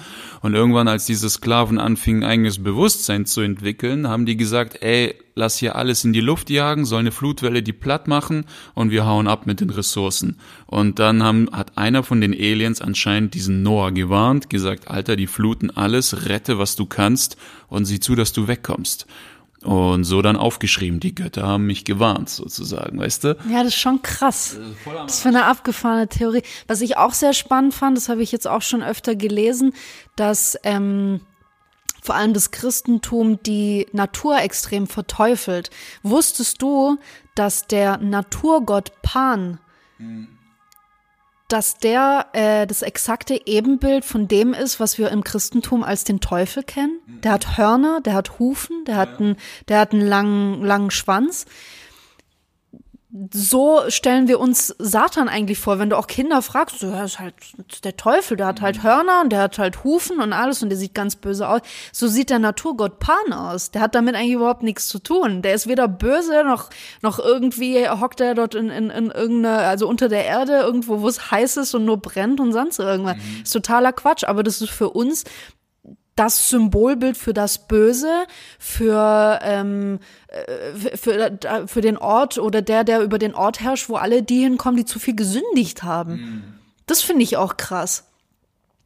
Und 0.42 0.54
irgendwann, 0.54 0.88
als 0.88 1.06
diese 1.06 1.30
Sklaven 1.30 1.80
anfingen, 1.80 2.24
eigenes 2.24 2.62
Bewusstsein 2.62 3.26
zu 3.26 3.42
entwickeln, 3.42 4.08
haben 4.08 4.26
die 4.26 4.36
gesagt, 4.36 4.82
ey, 4.82 5.16
lass 5.36 5.58
hier 5.58 5.76
alles 5.76 6.04
in 6.04 6.14
die 6.14 6.22
Luft 6.22 6.50
jagen, 6.50 6.86
soll 6.86 7.02
eine 7.02 7.12
Flutwelle 7.12 7.62
die 7.62 7.74
platt 7.74 8.08
machen 8.08 8.46
und 8.74 8.90
wir 8.90 9.06
hauen 9.06 9.28
ab 9.28 9.46
mit 9.46 9.60
den 9.60 9.70
Ressourcen. 9.70 10.40
Und 10.66 10.98
dann 10.98 11.22
haben, 11.24 11.50
hat 11.52 11.78
einer 11.78 12.04
von 12.04 12.22
den 12.22 12.34
Aliens 12.34 12.82
anscheinend 12.82 13.34
diesen 13.34 13.62
Noah 13.62 13.92
gewarnt, 13.92 14.50
gesagt, 14.50 14.88
Alter, 14.88 15.16
die 15.16 15.28
fluten 15.28 15.70
alles, 15.70 16.28
rette, 16.28 16.58
was 16.58 16.76
du 16.76 16.86
kannst 16.86 17.38
und 17.68 17.86
sieh 17.86 18.00
zu, 18.00 18.16
dass 18.16 18.34
du 18.34 18.48
wegkommst. 18.48 19.06
Und 19.66 20.04
so 20.04 20.22
dann 20.22 20.38
aufgeschrieben, 20.38 21.00
die 21.00 21.16
Götter 21.16 21.44
haben 21.44 21.66
mich 21.66 21.86
gewarnt, 21.86 22.30
sozusagen, 22.30 23.00
weißt 23.00 23.24
du? 23.24 23.38
Ja, 23.50 23.64
das 23.64 23.70
ist 23.70 23.80
schon 23.80 24.02
krass. 24.04 24.58
Das 24.86 25.16
ist 25.16 25.22
für 25.22 25.30
eine 25.30 25.46
abgefahrene 25.46 26.08
Theorie. 26.08 26.44
Was 26.68 26.82
ich 26.82 26.98
auch 26.98 27.14
sehr 27.14 27.34
spannend 27.34 27.74
fand, 27.74 27.98
das 27.98 28.08
habe 28.08 28.22
ich 28.22 28.32
jetzt 28.32 28.48
auch 28.48 28.62
schon 28.62 28.84
öfter 28.84 29.16
gelesen, 29.16 29.74
dass 30.16 30.56
ähm, 30.64 31.22
vor 32.04 32.14
allem 32.14 32.34
das 32.34 32.52
Christentum 32.52 33.42
die 33.42 33.88
Natur 33.92 34.38
extrem 34.38 34.86
verteufelt. 34.86 35.72
Wusstest 36.04 36.62
du, 36.62 37.00
dass 37.34 37.66
der 37.66 37.98
Naturgott 37.98 38.92
Pan 39.02 39.60
mhm 39.98 40.35
dass 41.48 41.78
der 41.78 42.28
äh, 42.34 42.66
das 42.66 42.82
exakte 42.82 43.40
Ebenbild 43.46 44.04
von 44.04 44.28
dem 44.28 44.54
ist, 44.54 44.80
was 44.80 44.98
wir 44.98 45.12
im 45.12 45.24
Christentum 45.24 45.84
als 45.84 46.04
den 46.04 46.20
Teufel 46.20 46.64
kennen. 46.64 47.00
Der 47.24 47.34
hat 47.34 47.58
Hörner, 47.58 48.02
der 48.02 48.14
hat 48.14 48.40
Hufen, 48.40 48.84
der 48.86 48.98
hat 48.98 49.20
einen, 49.20 49.38
der 49.68 49.80
hat 49.80 49.94
einen 49.94 50.08
langen, 50.08 50.64
langen 50.64 50.92
Schwanz 50.92 51.46
so 53.34 53.82
stellen 53.88 54.28
wir 54.28 54.40
uns 54.42 54.76
Satan 54.78 55.30
eigentlich 55.30 55.58
vor. 55.58 55.80
Wenn 55.80 55.90
du 55.90 55.98
auch 55.98 56.08
Kinder 56.08 56.42
fragst, 56.42 56.80
so, 56.80 56.88
ja, 56.88 57.06
ist 57.06 57.20
halt 57.20 57.34
der 57.84 57.96
Teufel, 57.96 58.36
der 58.36 58.48
hat 58.48 58.62
halt 58.62 58.84
Hörner 58.84 59.22
und 59.24 59.30
der 59.30 59.40
hat 59.40 59.58
halt 59.58 59.86
Hufen 59.86 60.20
und 60.20 60.34
alles 60.34 60.62
und 60.62 60.70
der 60.70 60.78
sieht 60.78 60.94
ganz 60.94 61.16
böse 61.16 61.48
aus. 61.48 61.62
So 61.94 62.08
sieht 62.08 62.30
der 62.30 62.40
Naturgott 62.40 63.00
Pan 63.00 63.32
aus. 63.32 63.72
Der 63.72 63.82
hat 63.82 63.96
damit 63.96 64.16
eigentlich 64.16 64.34
überhaupt 64.34 64.64
nichts 64.64 64.90
zu 64.90 65.00
tun. 65.00 65.42
Der 65.42 65.54
ist 65.54 65.68
weder 65.68 65.88
böse 65.88 66.44
noch, 66.44 66.70
noch 67.02 67.20
irgendwie 67.20 67.88
hockt 67.90 68.20
er 68.20 68.36
dort 68.36 68.54
in, 68.54 68.70
in, 68.70 68.90
in 68.90 69.12
irgendeine, 69.12 69.60
also 69.60 69.88
unter 69.88 70.10
der 70.10 70.26
Erde 70.26 70.60
irgendwo, 70.60 71.02
wo 71.02 71.08
es 71.08 71.32
heiß 71.32 71.58
ist 71.58 71.74
und 71.74 71.86
nur 71.86 71.98
brennt 71.98 72.42
und 72.42 72.52
sonst 72.52 72.80
irgendwas. 72.80 73.16
Mhm. 73.16 73.44
Ist 73.44 73.54
totaler 73.54 73.94
Quatsch. 73.94 74.26
Aber 74.26 74.44
das 74.44 74.62
ist 74.62 74.72
für 74.72 74.90
uns 74.90 75.24
das 76.16 76.50
Symbolbild 76.50 77.18
für 77.18 77.34
das 77.34 77.68
Böse, 77.68 78.26
für, 78.58 79.40
ähm, 79.42 80.00
äh, 80.28 80.96
für, 80.96 81.38
für 81.68 81.82
den 81.82 81.98
Ort 81.98 82.38
oder 82.38 82.62
der, 82.62 82.84
der 82.84 83.02
über 83.02 83.20
den 83.20 83.36
Ort 83.36 83.60
herrscht, 83.60 83.90
wo 83.90 83.96
alle 83.96 84.24
die 84.24 84.44
hinkommen, 84.44 84.78
die 84.78 84.86
zu 84.86 85.00
viel 85.00 85.16
gesündigt 85.16 85.84
haben. 85.84 86.12
Mhm. 86.14 86.44
Das 86.88 87.02
finde 87.02 87.24
ich 87.24 87.38
auch 87.38 87.58
krass. 87.58 88.06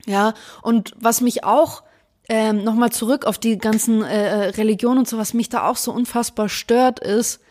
Ja, 0.05 0.33
und 0.61 0.93
was 0.97 1.21
mich 1.21 1.43
auch 1.43 1.83
ähm, 2.29 2.63
nochmal 2.63 2.91
zurück 2.91 3.25
auf 3.25 3.37
die 3.37 3.57
ganzen 3.57 4.03
äh, 4.03 4.47
äh 4.47 4.49
Religionen 4.49 4.99
und 4.99 5.07
so, 5.07 5.17
was 5.17 5.33
mich 5.33 5.49
da 5.49 5.67
auch 5.67 5.77
so 5.77 5.91
unfassbar 5.91 6.49
stört, 6.49 6.99
ist, 6.99 7.41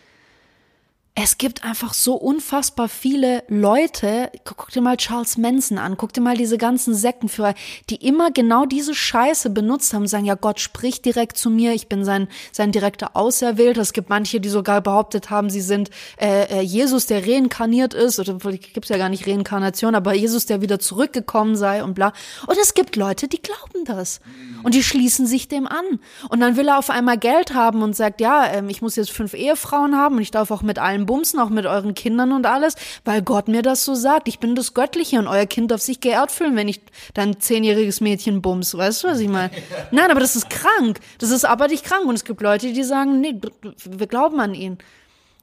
es 1.21 1.37
gibt 1.37 1.65
einfach 1.65 1.95
so 1.95 2.15
unfassbar 2.15 2.89
viele 2.89 3.43
Leute, 3.49 4.31
guck 4.45 4.71
dir 4.71 4.81
mal 4.81 4.97
Charles 4.97 5.37
Manson 5.37 5.77
an, 5.77 5.97
guck 5.97 6.13
dir 6.13 6.21
mal 6.21 6.37
diese 6.37 6.59
ganzen 6.59 6.95
Sektenführer, 6.95 7.55
die 7.91 7.97
immer 7.97 8.31
genau 8.31 8.67
diese 8.67 8.95
Scheiße 8.95 9.51
benutzt 9.51 9.93
haben, 9.93 10.07
sagen, 10.07 10.27
ja, 10.27 10.37
Gott 10.37 10.61
spricht 10.61 11.05
direkt 11.05 11.37
zu 11.37 11.51
mir, 11.51 11.73
ich 11.73 11.89
bin 11.89 12.05
sein, 12.05 12.29
sein 12.53 12.71
direkter 12.71 13.17
Auserwählter. 13.17 13.81
Es 13.81 13.93
gibt 13.93 14.11
manche, 14.11 14.39
die 14.39 14.49
sogar 14.49 14.81
behauptet 14.81 15.29
haben, 15.29 15.51
sie 15.51 15.61
sind 15.61 15.91
äh, 16.21 16.61
äh, 16.61 16.61
Jesus, 16.61 17.07
der 17.07 17.27
reinkarniert 17.27 17.95
ist, 17.95 18.21
oder 18.21 18.35
gibt's 18.53 18.89
ja 18.89 18.97
gar 18.97 19.09
nicht 19.09 19.27
Reinkarnation, 19.27 19.97
aber 19.97 20.15
Jesus, 20.15 20.47
der 20.47 20.63
wieder 20.63 20.79
zurückgekommen 20.79 21.57
sei 21.57 21.83
und 21.83 21.95
bla. 21.95 22.13
Und 22.47 22.59
es 22.63 22.75
gibt 22.75 22.95
Leute, 22.95 23.27
die 23.27 23.43
glauben 23.43 23.85
das. 23.85 24.21
Und 24.63 24.75
die 24.75 24.85
schließen 24.85 25.27
sich 25.27 25.49
dem 25.49 25.67
an. 25.67 25.99
Und 26.29 26.39
dann 26.39 26.57
will 26.57 26.69
er 26.69 26.79
auf 26.79 26.91
einmal 26.91 27.19
Geld 27.19 27.55
haben 27.55 27.83
und 27.83 27.97
sagt, 27.97 28.21
ja, 28.21 28.47
ähm, 28.53 28.69
ich 28.69 28.83
muss 28.83 28.95
jetzt 28.95 29.11
fünf 29.11 29.35
Ehefrauen 29.35 29.97
haben 29.97 30.17
und 30.17 30.23
ich 30.23 30.31
darf 30.31 30.53
auch 30.53 30.63
mit 30.63 30.79
allen 30.79 31.08
bumsen, 31.09 31.41
auch 31.41 31.49
mit 31.49 31.67
euren 31.67 31.95
Kindern 31.95 32.31
und 32.31 32.47
alles, 32.47 32.77
weil 33.05 33.23
Gott 33.23 33.49
mir 33.49 33.63
das 33.63 33.85
so 33.85 33.97
sagt. 33.97 34.29
Ich 34.29 34.39
bin 34.39 34.55
das 34.55 34.75
Göttliche 34.75 35.19
und 35.19 35.27
euer 35.27 35.47
Kind 35.47 35.73
darf 35.73 35.81
sich 35.81 36.01
geehrt 36.01 36.31
fühlen, 36.31 36.55
wenn 36.55 36.69
ich 36.69 36.81
dein 37.15 37.41
zehnjähriges 37.41 38.01
Mädchen 38.01 38.43
bums. 38.43 38.77
Weißt 38.77 39.03
du, 39.03 39.09
was 39.09 39.19
ich 39.19 39.29
meine? 39.29 39.51
Nein, 39.91 40.11
aber 40.11 40.21
das 40.21 40.37
ist 40.37 40.51
krank. 40.51 41.01
Das 41.19 41.31
ist 41.31 41.45
abartig 41.45 41.83
krank. 41.83 42.05
Und 42.05 42.15
es 42.15 42.25
gibt 42.25 42.41
Leute, 42.43 42.73
die 42.73 42.85
sagen, 42.85 43.21
nee, 43.21 43.41
wir 43.85 44.07
glauben 44.07 44.39
an 44.39 44.55
ihn. 44.55 44.79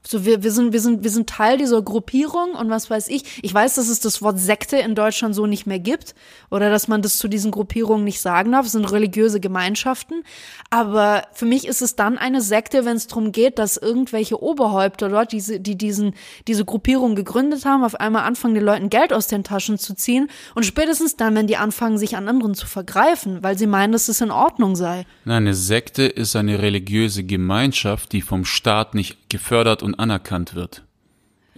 So, 0.08 0.24
wir, 0.24 0.43
wir, 0.43 0.51
sind, 0.51 0.72
wir, 0.72 0.80
sind, 0.80 1.03
wir 1.03 1.10
sind 1.10 1.28
Teil 1.28 1.58
dieser 1.58 1.82
Gruppierung 1.82 2.51
und 2.51 2.70
was 2.70 2.89
weiß 2.89 3.08
ich. 3.08 3.43
Ich 3.43 3.53
weiß, 3.53 3.76
dass 3.76 3.89
es 3.89 3.99
das 3.99 4.22
Wort 4.22 4.39
Sekte 4.39 4.78
in 4.78 4.93
Deutschland 4.93 5.34
so 5.34 5.47
nicht 5.47 5.66
mehr 5.66 5.80
gibt 5.80 6.14
oder 6.51 6.70
dass 6.70 6.88
man 6.88 7.01
das 7.01 7.18
zu 7.18 7.28
diesen 7.28 7.51
Gruppierungen 7.51 8.03
nicht 8.03 8.22
sagen 8.22 8.51
darf. 8.51 8.68
Es 8.68 8.74
sind 8.74 8.91
religiöse 8.91 9.39
Gemeinschaften. 9.39 10.24
Aber 10.70 11.24
für 11.34 11.45
mich 11.45 11.68
ist 11.68 11.82
es 11.82 11.95
dann 11.95 12.18
eine 12.18 12.41
Sekte, 12.41 12.86
wenn 12.86 12.97
es 12.97 13.08
darum 13.08 13.32
geht, 13.32 13.58
dass 13.58 13.78
irgendwelche 13.78 14.41
Oberhäupter 14.41 15.10
dort, 15.10 15.32
diese, 15.32 15.60
die 15.60 15.76
diesen, 15.76 16.14
diese 16.47 16.66
Gruppierung 16.66 17.16
gegründet 17.16 17.66
haben, 17.66 17.84
auf 17.84 17.95
einmal 17.95 18.24
anfangen, 18.24 18.53
den 18.53 18.64
Leuten 18.64 18.89
Geld 18.89 19.12
aus 19.12 19.28
den 19.28 19.43
Taschen 19.43 19.80
zu 19.80 19.95
ziehen. 19.95 20.30
Und 20.53 20.66
spätestens 20.66 21.16
dann, 21.16 21.36
wenn 21.36 21.47
die 21.47 21.58
anfangen, 21.58 21.97
sich 21.97 22.16
an 22.16 22.28
anderen 22.28 22.53
zu 22.53 22.68
vergreifen, 22.68 23.41
weil 23.41 23.58
sie 23.58 23.68
meinen, 23.68 23.91
dass 23.91 24.08
es 24.08 24.22
in 24.22 24.32
Ordnung 24.32 24.76
sei. 24.76 25.06
Nein, 25.24 25.43
eine 25.45 25.53
Sekte 25.56 26.03
ist 26.03 26.36
eine 26.36 26.62
religiöse 26.62 27.24
Gemeinschaft, 27.24 28.12
die 28.12 28.22
vom 28.22 28.45
Staat 28.45 28.93
nicht 28.93 29.30
gefördert 29.30 29.84
und 29.84 29.94
anerkannt 29.97 30.55
wird. 30.55 30.83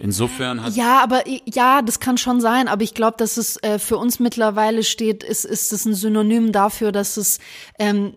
Insofern 0.00 0.62
hat 0.62 0.76
ja, 0.76 1.02
aber 1.02 1.24
ja, 1.26 1.82
das 1.82 1.98
kann 1.98 2.18
schon 2.18 2.40
sein, 2.40 2.68
aber 2.68 2.82
ich 2.82 2.94
glaube, 2.94 3.16
dass 3.16 3.36
es 3.36 3.60
äh, 3.64 3.80
für 3.80 3.96
uns 3.96 4.20
mittlerweile 4.20 4.84
steht, 4.84 5.24
ist 5.24 5.44
ist 5.44 5.72
es 5.72 5.84
ein 5.86 5.94
Synonym 5.94 6.52
dafür, 6.52 6.92
dass 6.92 7.16
es 7.16 7.40
ähm, 7.80 8.16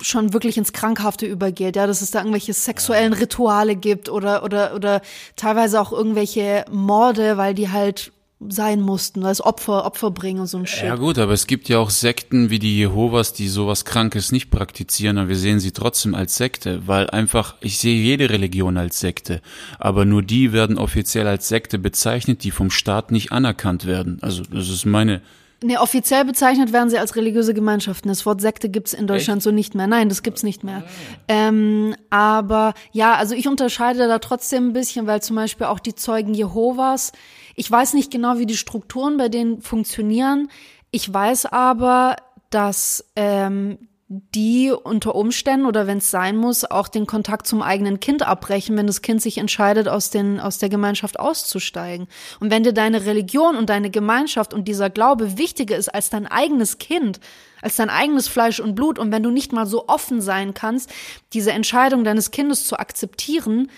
schon 0.00 0.32
wirklich 0.32 0.58
ins 0.58 0.72
Krankhafte 0.72 1.26
übergeht, 1.26 1.76
ja, 1.76 1.86
dass 1.86 2.02
es 2.02 2.10
da 2.10 2.18
irgendwelche 2.18 2.52
sexuellen 2.52 3.12
Rituale 3.12 3.76
gibt 3.76 4.08
oder 4.08 4.42
oder 4.42 4.74
oder 4.74 5.02
teilweise 5.36 5.80
auch 5.80 5.92
irgendwelche 5.92 6.64
Morde, 6.68 7.36
weil 7.36 7.54
die 7.54 7.70
halt 7.70 8.10
sein 8.48 8.80
mussten, 8.80 9.24
als 9.24 9.42
Opfer, 9.42 9.84
Opfer 9.84 10.10
bringen 10.10 10.40
und 10.40 10.46
so 10.46 10.56
ein 10.56 10.66
Shit. 10.66 10.84
Ja 10.84 10.96
gut, 10.96 11.18
aber 11.18 11.32
es 11.32 11.46
gibt 11.46 11.68
ja 11.68 11.78
auch 11.78 11.90
Sekten 11.90 12.48
wie 12.48 12.58
die 12.58 12.78
Jehovas, 12.78 13.34
die 13.34 13.48
sowas 13.48 13.84
Krankes 13.84 14.32
nicht 14.32 14.50
praktizieren, 14.50 15.18
aber 15.18 15.28
wir 15.28 15.36
sehen 15.36 15.60
sie 15.60 15.72
trotzdem 15.72 16.14
als 16.14 16.36
Sekte, 16.36 16.86
weil 16.86 17.10
einfach, 17.10 17.56
ich 17.60 17.78
sehe 17.78 18.00
jede 18.00 18.30
Religion 18.30 18.78
als 18.78 18.98
Sekte, 18.98 19.42
aber 19.78 20.06
nur 20.06 20.22
die 20.22 20.52
werden 20.52 20.78
offiziell 20.78 21.26
als 21.26 21.48
Sekte 21.48 21.78
bezeichnet, 21.78 22.42
die 22.42 22.50
vom 22.50 22.70
Staat 22.70 23.10
nicht 23.10 23.30
anerkannt 23.30 23.84
werden. 23.84 24.18
Also 24.22 24.42
das 24.50 24.70
ist 24.70 24.86
meine 24.86 25.20
Nee, 25.62 25.76
offiziell 25.76 26.24
bezeichnet 26.24 26.72
werden 26.72 26.88
sie 26.88 26.98
als 26.98 27.16
religiöse 27.16 27.52
Gemeinschaften. 27.52 28.08
Das 28.08 28.24
Wort 28.24 28.40
Sekte 28.40 28.70
gibt's 28.70 28.94
in 28.94 29.06
Deutschland 29.06 29.40
Echt? 29.40 29.44
so 29.44 29.50
nicht 29.50 29.74
mehr. 29.74 29.86
Nein, 29.86 30.08
das 30.08 30.22
gibt's 30.22 30.42
nicht 30.42 30.64
mehr. 30.64 30.84
Ähm, 31.28 31.94
aber 32.08 32.72
ja, 32.92 33.14
also 33.16 33.34
ich 33.34 33.46
unterscheide 33.46 34.08
da 34.08 34.20
trotzdem 34.20 34.68
ein 34.68 34.72
bisschen, 34.72 35.06
weil 35.06 35.20
zum 35.20 35.36
Beispiel 35.36 35.66
auch 35.66 35.78
die 35.78 35.94
Zeugen 35.94 36.32
Jehovas, 36.32 37.12
ich 37.60 37.70
weiß 37.70 37.92
nicht 37.92 38.10
genau, 38.10 38.38
wie 38.38 38.46
die 38.46 38.56
Strukturen 38.56 39.18
bei 39.18 39.28
denen 39.28 39.60
funktionieren. 39.60 40.48
Ich 40.92 41.12
weiß 41.12 41.44
aber, 41.44 42.16
dass 42.48 43.04
ähm, 43.16 43.76
die 44.08 44.72
unter 44.72 45.14
Umständen 45.14 45.66
oder 45.66 45.86
wenn 45.86 45.98
es 45.98 46.10
sein 46.10 46.38
muss, 46.38 46.64
auch 46.64 46.88
den 46.88 47.06
Kontakt 47.06 47.46
zum 47.46 47.60
eigenen 47.60 48.00
Kind 48.00 48.22
abbrechen, 48.26 48.78
wenn 48.78 48.86
das 48.86 49.02
Kind 49.02 49.20
sich 49.20 49.36
entscheidet, 49.36 49.88
aus, 49.88 50.08
den, 50.08 50.40
aus 50.40 50.56
der 50.56 50.70
Gemeinschaft 50.70 51.20
auszusteigen. 51.20 52.08
Und 52.40 52.50
wenn 52.50 52.62
dir 52.62 52.72
deine 52.72 53.04
Religion 53.04 53.56
und 53.56 53.68
deine 53.68 53.90
Gemeinschaft 53.90 54.54
und 54.54 54.66
dieser 54.66 54.88
Glaube 54.88 55.36
wichtiger 55.36 55.76
ist 55.76 55.90
als 55.90 56.08
dein 56.08 56.26
eigenes 56.26 56.78
Kind, 56.78 57.20
als 57.60 57.76
dein 57.76 57.90
eigenes 57.90 58.26
Fleisch 58.26 58.58
und 58.58 58.74
Blut, 58.74 58.98
und 58.98 59.12
wenn 59.12 59.22
du 59.22 59.30
nicht 59.30 59.52
mal 59.52 59.66
so 59.66 59.86
offen 59.86 60.22
sein 60.22 60.54
kannst, 60.54 60.90
diese 61.34 61.52
Entscheidung 61.52 62.04
deines 62.04 62.30
Kindes 62.30 62.66
zu 62.66 62.78
akzeptieren, 62.78 63.70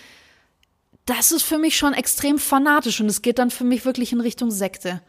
das 1.05 1.31
ist 1.31 1.43
für 1.43 1.57
mich 1.57 1.77
schon 1.77 1.93
extrem 1.93 2.39
fanatisch 2.39 3.01
und 3.01 3.07
es 3.07 3.21
geht 3.21 3.39
dann 3.39 3.51
für 3.51 3.63
mich 3.63 3.85
wirklich 3.85 4.13
in 4.13 4.21
Richtung 4.21 4.51
Sekte. 4.51 5.01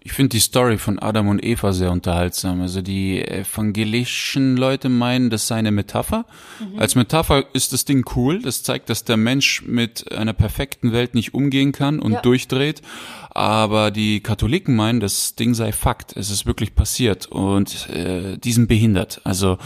Ich 0.00 0.12
finde 0.12 0.30
die 0.30 0.40
Story 0.40 0.78
von 0.78 0.98
Adam 1.00 1.28
und 1.28 1.44
Eva 1.44 1.72
sehr 1.72 1.90
unterhaltsam. 1.90 2.62
Also 2.62 2.82
die 2.82 3.20
evangelischen 3.20 4.56
Leute 4.56 4.88
meinen, 4.88 5.28
das 5.28 5.48
sei 5.48 5.56
eine 5.56 5.72
Metapher. 5.72 6.24
Mhm. 6.60 6.78
Als 6.78 6.94
Metapher 6.94 7.44
ist 7.52 7.72
das 7.72 7.84
Ding 7.84 8.04
cool. 8.14 8.40
Das 8.40 8.62
zeigt, 8.62 8.90
dass 8.90 9.04
der 9.04 9.16
Mensch 9.16 9.62
mit 9.62 10.12
einer 10.12 10.34
perfekten 10.34 10.92
Welt 10.92 11.14
nicht 11.14 11.34
umgehen 11.34 11.72
kann 11.72 11.98
und 11.98 12.12
ja. 12.12 12.20
durchdreht. 12.20 12.80
Aber 13.30 13.90
die 13.90 14.20
Katholiken 14.20 14.76
meinen, 14.76 15.00
das 15.00 15.34
Ding 15.34 15.54
sei 15.54 15.72
Fakt. 15.72 16.16
Es 16.16 16.30
ist 16.30 16.46
wirklich 16.46 16.74
passiert 16.74 17.26
und 17.26 17.90
äh, 17.90 18.38
die 18.38 18.52
sind 18.52 18.68
behindert. 18.68 19.20
Also 19.24 19.58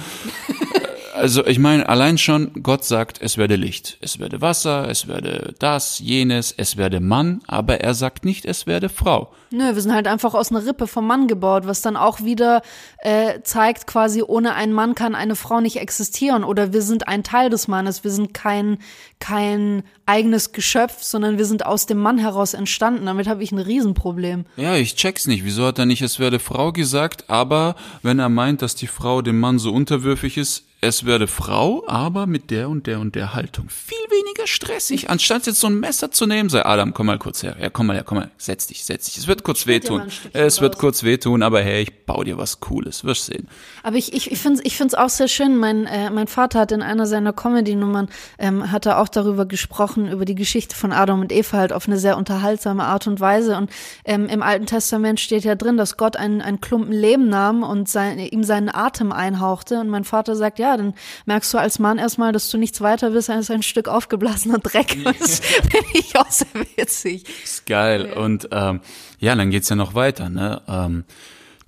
also 1.23 1.47
ich 1.47 1.61
meine, 1.61 1.89
allein 1.89 2.18
schon, 2.18 2.51
Gott 2.64 2.85
sagt, 2.85 3.23
es 3.23 3.39
werde 3.39 3.55
Licht, 3.55 3.97
es 4.01 4.18
werde 4.18 4.41
Wasser, 4.41 4.89
es 4.89 5.07
werde 5.07 5.55
das, 5.61 6.01
jenes, 6.01 6.53
es 6.57 6.77
werde 6.77 6.99
Mann, 6.99 7.43
aber 7.47 7.81
er 7.81 7.95
sagt 7.95 8.25
nicht, 8.25 8.45
es 8.45 8.66
werde 8.66 8.89
Frau. 8.89 9.33
Nö, 9.53 9.73
wir 9.73 9.81
sind 9.81 9.95
halt 9.95 10.09
einfach 10.09 10.35
aus 10.35 10.51
einer 10.51 10.66
Rippe 10.66 10.89
vom 10.89 11.07
Mann 11.07 11.29
gebaut, 11.29 11.62
was 11.64 11.81
dann 11.81 11.97
auch 11.97 12.23
wieder 12.23 12.62
äh, 12.99 13.41
zeigt, 13.45 13.87
quasi 13.87 14.25
ohne 14.27 14.55
einen 14.55 14.73
Mann 14.73 14.97
kann 14.97 15.14
eine 15.14 15.37
Frau 15.37 15.61
nicht 15.61 15.77
existieren 15.77 16.43
oder 16.43 16.73
wir 16.73 16.83
sind 16.83 17.07
ein 17.07 17.23
Teil 17.23 17.51
des 17.51 17.68
Mannes, 17.68 18.03
wir 18.03 18.11
sind 18.11 18.35
kein, 18.35 18.79
kein 19.20 19.85
eigenes 20.07 20.51
Geschöpf, 20.51 21.05
sondern 21.05 21.39
wir 21.39 21.47
sind 21.47 21.64
aus 21.64 21.87
dem 21.87 21.99
Mann 21.99 22.18
heraus 22.18 22.53
entstanden. 22.53 23.07
Damit 23.07 23.29
habe 23.29 23.45
ich 23.45 23.53
ein 23.53 23.61
Riesenproblem. 23.61 24.45
Ja, 24.57 24.75
ich 24.75 24.97
check's 24.97 25.29
nicht. 25.29 25.45
Wieso 25.45 25.66
hat 25.66 25.79
er 25.79 25.87
nicht, 25.87 26.03
es 26.03 26.18
werde 26.18 26.41
Frau 26.41 26.73
gesagt, 26.73 27.31
aber 27.31 27.77
wenn 28.03 28.18
er 28.18 28.29
meint, 28.29 28.61
dass 28.61 28.75
die 28.75 28.89
Frau 28.89 29.23
dem 29.23 29.39
Mann 29.39 29.61
so 29.61 29.73
unterwürfig 29.73 30.37
ist, 30.37 30.64
es 30.85 31.07
werde 31.07 31.28
Frau, 31.28 31.85
aber 31.87 32.26
mit 32.26 32.51
der 32.51 32.68
und 32.68 32.89
der 32.89 32.99
und 32.99 33.14
der 33.14 33.35
Haltung. 33.35 33.68
Viel 33.68 33.97
weniger 34.11 34.49
stressig. 34.49 35.09
Anstatt 35.11 35.47
jetzt 35.47 35.61
so 35.61 35.68
ein 35.68 35.78
Messer 35.78 36.11
zu 36.11 36.26
nehmen, 36.26 36.49
sei 36.49 36.66
Adam, 36.66 36.93
komm 36.93 37.07
mal 37.07 37.20
kurz 37.20 37.45
her. 37.45 37.57
Ja, 37.61 37.70
komm 37.70 37.87
mal 37.87 37.95
her, 37.95 38.03
komm 38.05 38.18
mal. 38.18 38.33
Setz 38.37 38.66
dich, 38.66 38.85
setz 38.85 39.05
dich. 39.05 39.16
Es 39.16 39.28
wird 39.28 39.45
kurz 39.45 39.68
wehtun. 39.68 40.03
Es 40.33 40.61
wird 40.61 40.78
kurz 40.78 41.05
wehtun, 41.05 41.45
aber 41.45 41.62
hey, 41.62 41.83
ich 41.83 42.05
baue 42.05 42.24
dir 42.24 42.37
was 42.37 42.59
Cooles. 42.59 43.05
Wirst 43.05 43.26
sehen. 43.26 43.47
Aber 43.85 43.95
ich, 43.95 44.12
ich, 44.12 44.33
ich 44.33 44.41
finde 44.41 44.59
es 44.59 44.66
ich 44.66 44.76
find's 44.76 44.95
auch 44.95 45.09
sehr 45.09 45.28
schön. 45.28 45.57
Mein, 45.57 45.87
äh, 45.87 46.11
mein 46.11 46.26
Vater 46.26 46.59
hat 46.59 46.72
in 46.72 46.83
einer 46.83 47.07
seiner 47.07 47.33
Comedy-Nummern, 47.33 48.09
ähm, 48.39 48.72
hat 48.72 48.85
er 48.85 48.99
auch 48.99 49.09
darüber 49.09 49.47
gesprochen, 49.47 50.11
über 50.11 50.24
die 50.24 50.35
Geschichte 50.35 50.74
von 50.74 50.91
Adam 50.91 51.20
und 51.20 51.30
Eva 51.30 51.59
halt 51.59 51.72
auf 51.72 51.87
eine 51.87 51.99
sehr 51.99 52.16
unterhaltsame 52.16 52.83
Art 52.83 53.07
und 53.07 53.20
Weise. 53.20 53.57
Und 53.57 53.70
ähm, 54.05 54.26
im 54.26 54.43
Alten 54.43 54.66
Testament 54.66 55.20
steht 55.20 55.45
ja 55.45 55.55
drin, 55.55 55.76
dass 55.76 55.97
Gott 55.97 56.16
einen, 56.16 56.43
einen 56.43 56.61
Klumpen 56.61 56.93
Leben 56.93 57.28
nahm 57.28 57.62
und 57.62 57.89
sein, 57.89 58.18
ihm 58.18 58.43
seinen 58.43 58.68
Atem 58.74 59.12
einhauchte. 59.12 59.78
Und 59.78 59.89
mein 59.89 60.03
Vater 60.03 60.35
sagt, 60.35 60.59
ja, 60.59 60.72
dann 60.77 60.95
merkst 61.27 61.53
du 61.53 61.59
als 61.59 61.79
Mann 61.79 61.99
erstmal, 61.99 62.33
dass 62.33 62.51
du 62.51 62.59
nichts 62.59 62.81
weiter 62.81 63.11
bist 63.11 63.31
als 63.31 63.51
ein 63.51 63.62
Stück 63.62 63.89
aufgeblasener 63.89 64.59
Dreck. 64.59 64.97
Das 65.23 65.41
finde 65.41 65.87
ich 65.95 66.16
auch 66.16 66.31
sehr 66.31 66.47
witzig. 66.77 67.25
Ist 67.45 67.66
geil. 67.66 68.11
Ja. 68.11 68.20
Und 68.20 68.49
ähm, 68.51 68.81
ja, 69.18 69.35
dann 69.35 69.51
geht's 69.51 69.68
ja 69.68 69.77
noch 69.77 69.95
weiter. 69.95 70.29
Ne? 70.29 70.61
Ähm, 70.66 71.05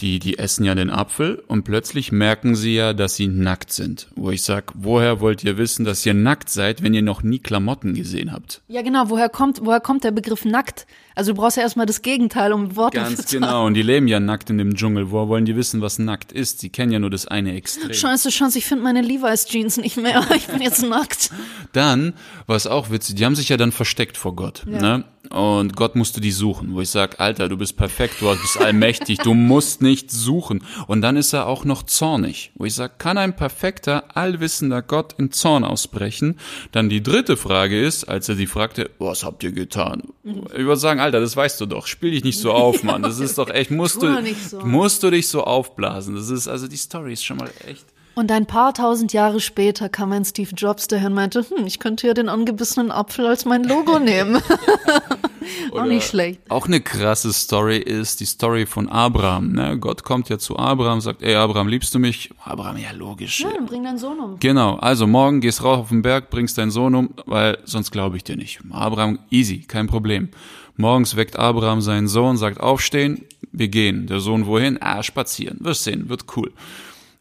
die, 0.01 0.19
die 0.19 0.39
essen 0.39 0.65
ja 0.65 0.75
den 0.75 0.91
Apfel 0.91 1.43
und 1.47 1.65
plötzlich 1.65 2.13
merken 2.13 2.55
sie 2.55 2.75
ja, 2.75 2.93
dass 2.93 3.15
sie 3.15 3.29
nackt 3.29 3.73
sind. 3.73 4.09
Wo 4.17 4.31
ich 4.31 4.43
sag, 4.43 4.73
woher 4.75 5.21
wollt 5.21 5.45
ihr 5.45 5.59
wissen, 5.59 5.85
dass 5.85 6.05
ihr 6.05 6.15
nackt 6.15 6.49
seid, 6.49 6.83
wenn 6.83 6.95
ihr 6.95 7.03
noch 7.03 7.23
nie 7.23 7.39
Klamotten 7.39 7.95
gesehen 7.95 8.33
habt? 8.33 8.63
Ja, 8.69 8.83
genau. 8.83 9.09
Woher 9.09 9.29
kommt, 9.29 9.61
woher 9.65 9.81
kommt 9.81 10.05
der 10.05 10.11
Begriff 10.11 10.45
nackt? 10.45 10.87
Also 11.15 11.33
du 11.33 11.41
brauchst 11.41 11.57
ja 11.57 11.63
erstmal 11.63 11.87
das 11.87 12.03
Gegenteil, 12.03 12.53
um 12.53 12.75
Worte 12.77 12.99
Ganz 12.99 13.27
zu 13.27 13.37
genau. 13.37 13.67
Und 13.67 13.75
die 13.75 13.83
leben 13.83 14.09
ja 14.09 14.19
nackt 14.19 14.51
in 14.51 14.59
dem 14.59 14.75
Dschungel. 14.75 15.11
Woher 15.11 15.29
wollen 15.29 15.45
die 15.45 15.55
wissen, 15.57 15.81
was 15.81 15.99
nackt 15.99 16.33
ist? 16.33 16.59
Sie 16.61 16.71
kennen 16.71 16.93
ja 16.93 16.99
nur 16.99 17.11
das 17.11 17.27
eine 17.29 17.55
Extrem. 17.55 17.95
Scheiße, 17.95 18.31
Chance, 18.31 18.59
ich 18.59 18.65
finde 18.65 18.85
meine 18.85 19.01
Levi's 19.01 19.47
Jeans 19.47 19.77
nicht 19.77 19.97
mehr. 19.97 20.25
Ich 20.35 20.49
bin 20.49 20.61
jetzt 20.61 20.83
nackt. 20.83 21.31
Dann, 21.73 22.15
was 22.47 22.67
auch 22.67 22.91
witzig, 22.91 23.15
die 23.15 23.25
haben 23.25 23.37
sich 23.37 23.49
ja 23.49 23.57
dann 23.57 23.71
versteckt 23.71 24.17
vor 24.17 24.35
Gott. 24.35 24.65
Ja. 24.69 24.81
Ne? 24.81 25.05
Und 25.31 25.75
Gott 25.75 25.97
musste 25.97 26.21
die 26.21 26.31
suchen, 26.31 26.75
wo 26.75 26.81
ich 26.81 26.91
sag, 26.91 27.21
Alter, 27.21 27.49
du 27.49 27.57
bist 27.57 27.77
perfekt, 27.77 28.17
du 28.21 28.31
bist 28.31 28.61
allmächtig, 28.61 29.19
du 29.19 29.35
musst 29.35 29.83
nicht 29.83 30.11
suchen. 30.11 30.63
Und 30.87 31.01
dann 31.01 31.17
ist 31.17 31.33
er 31.33 31.47
auch 31.47 31.65
noch 31.65 31.83
zornig, 31.83 32.53
wo 32.57 32.65
ich 32.65 32.75
sag, 32.75 32.99
kann 32.99 33.19
ein 33.19 33.35
perfekter, 33.35 34.17
allwissender 34.17 34.83
Gott 34.83 35.15
in 35.19 35.33
Zorn 35.33 35.65
ausbrechen? 35.65 36.39
Dann 36.73 36.89
die 36.89 37.03
dritte 37.03 37.37
Frage 37.37 37.81
ist, 37.81 38.05
als 38.05 38.29
er 38.29 38.37
sie 38.37 38.47
fragte, 38.47 38.91
was 38.99 39.25
habt 39.25 39.43
ihr 39.43 39.53
getan? 39.53 40.03
Ich 40.25 40.65
würde 40.65 40.77
sagen, 40.77 41.01
Alter, 41.01 41.21
das 41.21 41.37
weißt 41.37 41.61
du 41.61 41.67
doch, 41.67 41.87
spiel 41.87 42.11
dich 42.11 42.25
nicht 42.25 42.39
so 42.39 42.53
auf, 42.53 42.83
Mann. 42.83 43.03
Das 43.03 43.19
ist 43.19 43.39
doch 43.39 43.51
echt, 43.51 43.71
musst 43.71 44.03
du, 44.03 44.15
so. 44.49 44.61
musst 44.61 45.03
du 45.03 45.11
dich 45.11 45.29
so 45.29 45.45
aufblasen. 45.45 46.15
Das 46.15 46.31
ist, 46.31 46.49
also 46.49 46.69
die 46.69 46.77
Story 46.77 47.15
ist 47.15 47.25
schon 47.25 47.39
mal 47.39 47.51
echt 47.67 47.94
Und 48.15 48.31
ein 48.31 48.47
paar 48.47 48.73
tausend 48.75 49.13
Jahre 49.13 49.41
später 49.41 49.89
kam 49.89 50.13
ein 50.13 50.25
Steve 50.25 50.51
Jobs 50.57 50.87
daher 50.87 51.09
und 51.09 51.15
meinte, 51.15 51.45
hm, 51.49 51.67
ich 51.67 51.81
könnte 51.81 52.07
ja 52.07 52.15
den 52.15 52.29
angebissenen 52.29 52.93
Apfel 52.93 53.27
als 53.27 53.45
mein 53.45 53.65
Logo 53.65 53.99
nehmen. 53.99 54.41
auch 55.73 55.85
nicht 55.85 56.07
schlecht. 56.07 56.41
Auch 56.49 56.67
eine 56.67 56.81
krasse 56.81 57.33
Story 57.33 57.79
ist 57.79 58.21
die 58.21 58.27
Story 58.27 58.67
von 58.67 58.89
Abraham. 58.89 59.53
Ne? 59.53 59.79
Gott 59.79 60.05
kommt 60.05 60.29
ja 60.29 60.39
zu 60.39 60.57
Abraham, 60.57 61.01
sagt, 61.01 61.23
ey 61.23 61.35
Abraham, 61.35 61.67
liebst 61.67 61.93
du 61.95 61.99
mich? 61.99 62.31
Abraham, 62.45 62.77
ja 62.77 62.93
logisch. 62.93 63.41
Ja, 63.41 63.53
dann 63.53 63.67
bring 63.67 63.83
deinen 63.83 63.99
Sohn 63.99 64.21
um. 64.21 64.39
Genau, 64.39 64.77
also 64.77 65.07
morgen 65.09 65.41
gehst 65.41 65.65
rauf 65.65 65.79
auf 65.79 65.89
den 65.89 66.03
Berg, 66.03 66.31
bringst 66.31 66.57
deinen 66.57 66.71
Sohn 66.71 66.95
um, 66.95 67.11
weil 67.27 67.59
sonst 67.65 67.91
glaube 67.91 68.17
ich 68.17 68.23
dir 68.23 68.37
nicht. 68.37 68.61
Abraham, 68.71 69.19
easy, 69.31 69.59
kein 69.59 69.89
Problem. 69.89 70.29
Morgens 70.77 71.17
weckt 71.17 71.37
Abraham 71.37 71.81
seinen 71.81 72.09
Sohn, 72.09 72.37
sagt 72.37 72.61
aufstehen, 72.61 73.25
wir 73.53 73.69
gehen. 73.69 74.07
Der 74.07 74.21
Sohn 74.21 74.47
wohin? 74.47 74.79
Ah, 74.81 75.03
spazieren. 75.03 75.59
Wirst 75.61 75.85
sehen, 75.85 76.09
wird 76.09 76.25
cool. 76.37 76.53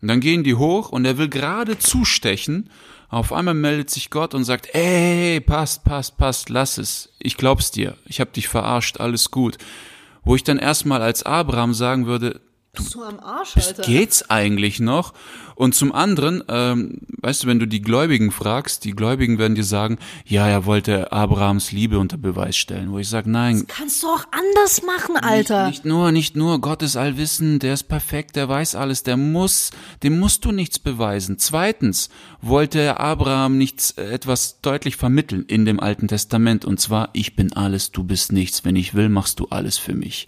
Und 0.04 0.10
dann 0.10 0.20
gehen 0.20 0.43
die 0.43 0.56
hoch 0.56 0.89
und 0.89 1.06
er 1.06 1.18
will 1.18 1.30
gerade 1.30 1.80
zustechen. 1.80 2.70
Auf 3.08 3.32
einmal 3.32 3.54
meldet 3.54 3.89
sich 3.89 4.10
Gott 4.10 4.34
und 4.34 4.43
sagt, 4.43 4.76
ey, 4.76 5.39
passt, 5.39 5.86
passt, 5.86 6.18
passt, 6.18 6.49
lass 6.49 6.78
es. 6.78 7.14
Ich 7.20 7.38
glaub's 7.38 7.72
dir. 7.72 7.95
Ich 8.04 8.20
hab 8.20 8.34
dich 8.34 8.49
verarscht, 8.49 8.99
alles 8.99 9.32
gut. 9.32 9.58
Wo 10.26 10.36
ich 10.36 10.43
dann 10.43 10.60
erstmal 10.60 11.01
als 11.01 11.24
Abraham 11.24 11.74
sagen 11.74 12.06
würde, 12.06 12.41
Bist 12.76 12.95
du 12.95 13.03
am 13.03 13.19
Arsch, 13.19 13.55
Alter? 13.55 13.84
geht's 13.84 14.32
eigentlich 14.32 14.80
noch? 14.80 15.13
Und 15.53 15.76
zum 15.76 15.91
anderen, 15.91 16.43
ähm, 16.47 17.01
weißt 17.21 17.43
du, 17.43 17.47
wenn 17.47 17.59
du 17.59 17.67
die 17.67 17.84
Gläubigen 17.84 18.32
fragst, 18.32 18.84
die 18.84 18.93
Gläubigen 18.93 19.38
werden 19.38 19.53
dir 19.53 19.63
sagen, 19.63 19.99
ja, 20.26 20.47
er 20.47 20.65
wollte 20.65 21.11
Abrahams 21.11 21.71
Liebe 21.71 21.99
unter 21.99 22.17
Beweis 22.17 22.57
stellen. 22.57 22.91
Wo 22.91 22.97
ich 22.97 23.07
sage, 23.07 23.30
nein, 23.30 23.65
Kannst 23.67 24.01
du 24.01 24.07
auch 24.07 24.24
anders 24.32 24.82
machen, 24.82 25.17
Alter. 25.17 25.67
nicht, 25.67 25.84
nicht 25.84 25.86
nur, 25.86 26.11
nicht 26.11 26.36
nur, 26.36 26.61
Gott 26.61 26.82
ist 26.82 26.95
allwissend, 26.95 27.61
der 27.61 27.76
ist 27.76 27.84
perfekt, 27.84 28.36
der 28.36 28.49
weiß 28.49 28.74
alles, 28.74 29.03
der 29.03 29.17
muss, 29.17 29.69
dem 30.01 30.17
musst 30.17 30.43
du 30.43 30.51
nichts 30.51 30.80
beweisen. 30.80 31.38
Zweitens 31.38 32.09
wollte 32.41 32.99
Abraham 32.99 33.59
nichts, 33.59 33.91
äh, 33.91 34.05
etwas 34.05 34.61
deutlich 34.61 34.97
vermitteln 34.97 35.45
in 35.47 35.65
dem 35.65 35.80
Alten 35.80 36.07
Testament, 36.07 36.65
und 36.65 36.80
zwar, 36.80 37.09
ich 37.13 37.36
bin 37.36 37.53
alles, 37.53 37.91
du 37.91 38.03
bist 38.03 38.32
nichts, 38.32 38.65
wenn 38.65 38.76
ich 38.76 38.95
will, 38.95 39.09
machst 39.09 39.39
du 39.39 39.45
alles 39.51 39.78
für 39.78 39.93
mich. 39.93 40.28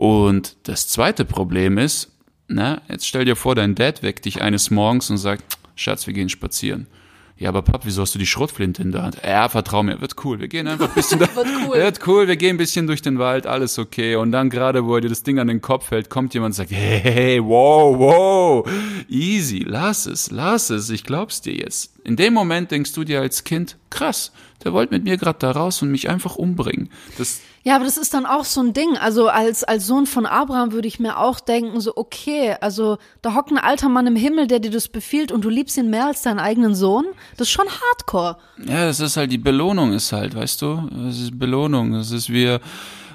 Und 0.00 0.56
das 0.62 0.88
zweite 0.88 1.26
Problem 1.26 1.76
ist, 1.76 2.08
na, 2.48 2.80
jetzt 2.88 3.06
stell 3.06 3.26
dir 3.26 3.36
vor, 3.36 3.54
dein 3.54 3.74
Dad 3.74 4.02
weckt 4.02 4.24
dich 4.24 4.40
eines 4.40 4.70
Morgens 4.70 5.10
und 5.10 5.18
sagt, 5.18 5.44
Schatz, 5.76 6.06
wir 6.06 6.14
gehen 6.14 6.30
spazieren. 6.30 6.86
Ja, 7.36 7.50
aber 7.50 7.60
Pap, 7.60 7.82
wieso 7.84 8.00
hast 8.00 8.14
du 8.14 8.18
die 8.18 8.26
Schrotflinte 8.26 8.80
in 8.80 8.92
der 8.92 9.02
Hand? 9.02 9.18
Ja, 9.22 9.50
vertrau 9.50 9.82
mir, 9.82 10.00
wird 10.00 10.14
cool. 10.24 10.40
Wir 10.40 10.48
gehen 10.48 10.68
einfach 10.68 10.88
ein 10.88 10.94
bisschen 10.94 11.18
da. 11.18 11.26
Wird 11.36 11.48
cool. 11.66 11.76
Wird 11.76 12.06
cool, 12.06 12.28
wir 12.28 12.36
gehen 12.36 12.54
ein 12.54 12.56
bisschen 12.56 12.86
durch 12.86 13.02
den 13.02 13.18
Wald, 13.18 13.46
alles 13.46 13.78
okay. 13.78 14.16
Und 14.16 14.32
dann 14.32 14.48
gerade, 14.48 14.86
wo 14.86 14.94
er 14.94 15.02
dir 15.02 15.10
das 15.10 15.22
Ding 15.22 15.38
an 15.38 15.48
den 15.48 15.60
Kopf 15.60 15.90
hält, 15.90 16.08
kommt 16.08 16.32
jemand 16.32 16.52
und 16.52 16.56
sagt, 16.56 16.70
hey, 16.70 17.00
hey, 17.02 17.44
wow, 17.44 17.98
wow, 17.98 18.70
easy, 19.10 19.66
lass 19.68 20.06
es, 20.06 20.30
lass 20.30 20.70
es, 20.70 20.88
ich 20.88 21.04
glaub's 21.04 21.42
dir 21.42 21.54
jetzt. 21.54 21.92
In 22.04 22.16
dem 22.16 22.32
Moment 22.32 22.70
denkst 22.70 22.94
du 22.94 23.04
dir 23.04 23.20
als 23.20 23.44
Kind, 23.44 23.76
krass, 23.90 24.32
der 24.64 24.72
wollte 24.72 24.94
mit 24.94 25.04
mir 25.04 25.18
gerade 25.18 25.40
da 25.40 25.50
raus 25.50 25.82
und 25.82 25.90
mich 25.90 26.08
einfach 26.08 26.36
umbringen. 26.36 26.88
Das, 27.18 27.42
Ja, 27.62 27.76
aber 27.76 27.84
das 27.84 27.98
ist 27.98 28.14
dann 28.14 28.24
auch 28.24 28.44
so 28.44 28.62
ein 28.62 28.72
Ding. 28.72 28.96
Also 28.96 29.28
als, 29.28 29.64
als 29.64 29.86
Sohn 29.86 30.06
von 30.06 30.24
Abraham 30.24 30.72
würde 30.72 30.88
ich 30.88 30.98
mir 30.98 31.18
auch 31.18 31.40
denken, 31.40 31.80
so, 31.80 31.92
okay, 31.94 32.56
also 32.60 32.96
da 33.20 33.34
hockt 33.34 33.50
ein 33.50 33.58
alter 33.58 33.90
Mann 33.90 34.06
im 34.06 34.16
Himmel, 34.16 34.46
der 34.46 34.60
dir 34.60 34.70
das 34.70 34.88
befiehlt 34.88 35.30
und 35.30 35.44
du 35.44 35.50
liebst 35.50 35.76
ihn 35.76 35.90
mehr 35.90 36.06
als 36.06 36.22
deinen 36.22 36.38
eigenen 36.38 36.74
Sohn. 36.74 37.04
Das 37.36 37.48
ist 37.48 37.52
schon 37.52 37.66
hardcore. 37.68 38.38
Ja, 38.64 38.86
das 38.86 39.00
ist 39.00 39.16
halt 39.16 39.30
die 39.30 39.38
Belohnung 39.38 39.92
ist 39.92 40.12
halt, 40.12 40.34
weißt 40.34 40.62
du? 40.62 40.88
Das 40.90 41.18
ist 41.18 41.38
Belohnung. 41.38 41.92
Das 41.92 42.10
ist 42.10 42.30
wie, 42.30 42.58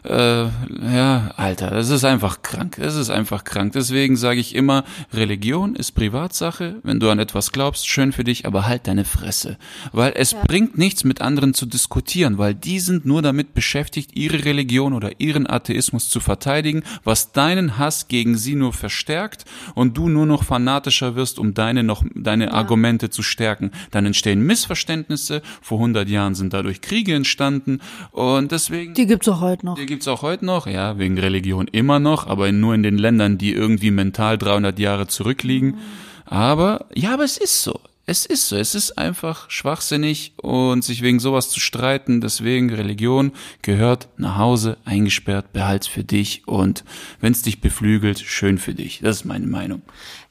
äh, 0.09 0.95
ja, 0.95 1.31
Alter, 1.35 1.71
das 1.71 1.89
ist 1.89 2.03
einfach 2.03 2.41
krank. 2.41 2.77
Das 2.79 2.95
ist 2.95 3.09
einfach 3.09 3.43
krank. 3.43 3.73
Deswegen 3.73 4.15
sage 4.15 4.39
ich 4.39 4.55
immer, 4.55 4.83
Religion 5.13 5.75
ist 5.75 5.93
Privatsache. 5.93 6.77
Wenn 6.83 6.99
du 6.99 7.09
an 7.09 7.19
etwas 7.19 7.51
glaubst, 7.51 7.87
schön 7.87 8.11
für 8.11 8.23
dich, 8.23 8.45
aber 8.45 8.65
halt 8.67 8.87
deine 8.87 9.05
Fresse. 9.05 9.57
Weil 9.91 10.13
es 10.15 10.33
bringt 10.33 10.77
nichts, 10.77 11.03
mit 11.03 11.21
anderen 11.21 11.53
zu 11.53 11.65
diskutieren, 11.65 12.37
weil 12.37 12.53
die 12.53 12.79
sind 12.79 13.05
nur 13.05 13.21
damit 13.21 13.53
beschäftigt, 13.53 14.11
ihre 14.15 14.45
Religion 14.45 14.93
oder 14.93 15.19
ihren 15.19 15.49
Atheismus 15.49 16.09
zu 16.09 16.19
verteidigen, 16.19 16.83
was 17.03 17.31
deinen 17.31 17.77
Hass 17.77 18.07
gegen 18.07 18.37
sie 18.37 18.55
nur 18.55 18.73
verstärkt 18.73 19.45
und 19.73 19.97
du 19.97 20.09
nur 20.09 20.25
noch 20.25 20.43
fanatischer 20.43 21.15
wirst, 21.15 21.39
um 21.39 21.53
deine 21.53 21.83
noch, 21.83 22.03
deine 22.13 22.53
Argumente 22.53 23.09
zu 23.09 23.23
stärken. 23.23 23.71
Dann 23.91 24.05
entstehen 24.05 24.41
Missverständnisse. 24.41 25.41
Vor 25.61 25.79
100 25.79 26.07
Jahren 26.09 26.35
sind 26.35 26.53
dadurch 26.53 26.81
Kriege 26.81 27.13
entstanden 27.15 27.79
und 28.11 28.51
deswegen 28.51 28.93
Die 28.93 29.07
gibt's 29.07 29.27
auch 29.27 29.41
heute 29.41 29.65
noch. 29.65 29.75
die 29.75 29.85
gibt's 29.95 30.09
auch 30.09 30.23
heute 30.23 30.43
noch, 30.43 30.67
ja, 30.67 30.99
wegen 30.99 31.17
Religion 31.17 31.69
immer 31.69 31.99
noch, 31.99 32.27
aber 32.27 32.51
nur 32.51 32.75
in 32.75 32.83
den 32.83 32.97
Ländern, 32.97 33.37
die 33.37 33.53
irgendwie 33.53 33.91
mental 33.91 34.37
300 34.37 34.77
Jahre 34.77 35.07
zurückliegen. 35.07 35.77
Aber, 36.25 36.87
ja, 36.93 37.13
aber 37.13 37.23
es 37.23 37.37
ist 37.37 37.63
so. 37.63 37.79
Es 38.05 38.25
ist 38.25 38.49
so. 38.49 38.57
Es 38.57 38.75
ist 38.75 38.97
einfach 38.97 39.49
schwachsinnig 39.49 40.33
und 40.35 40.83
sich 40.83 41.01
wegen 41.01 41.21
sowas 41.21 41.49
zu 41.49 41.61
streiten. 41.61 42.19
Deswegen, 42.19 42.73
Religion 42.73 43.31
gehört 43.61 44.09
nach 44.17 44.37
Hause, 44.37 44.75
eingesperrt, 44.83 45.53
behalt's 45.53 45.87
für 45.87 46.03
dich 46.03 46.45
und 46.45 46.83
wenn's 47.21 47.41
dich 47.41 47.61
beflügelt, 47.61 48.19
schön 48.19 48.57
für 48.57 48.73
dich. 48.73 48.99
Das 49.01 49.15
ist 49.15 49.25
meine 49.25 49.47
Meinung. 49.47 49.81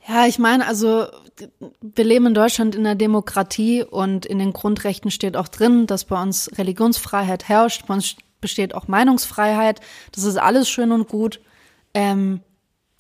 Ja, 0.06 0.26
ich 0.26 0.38
meine, 0.38 0.66
also 0.66 1.06
wir 1.80 2.04
leben 2.04 2.26
in 2.26 2.34
Deutschland 2.34 2.74
in 2.74 2.82
einer 2.82 2.96
Demokratie 2.96 3.82
und 3.82 4.26
in 4.26 4.38
den 4.38 4.52
Grundrechten 4.52 5.10
steht 5.10 5.38
auch 5.38 5.48
drin, 5.48 5.86
dass 5.86 6.04
bei 6.04 6.22
uns 6.22 6.50
Religionsfreiheit 6.58 7.48
herrscht, 7.48 7.86
bei 7.86 7.94
uns 7.94 8.16
besteht 8.44 8.74
auch 8.74 8.88
Meinungsfreiheit. 8.88 9.80
Das 10.12 10.24
ist 10.24 10.36
alles 10.36 10.68
schön 10.68 10.92
und 10.92 11.08
gut. 11.08 11.40
Ähm, 11.94 12.42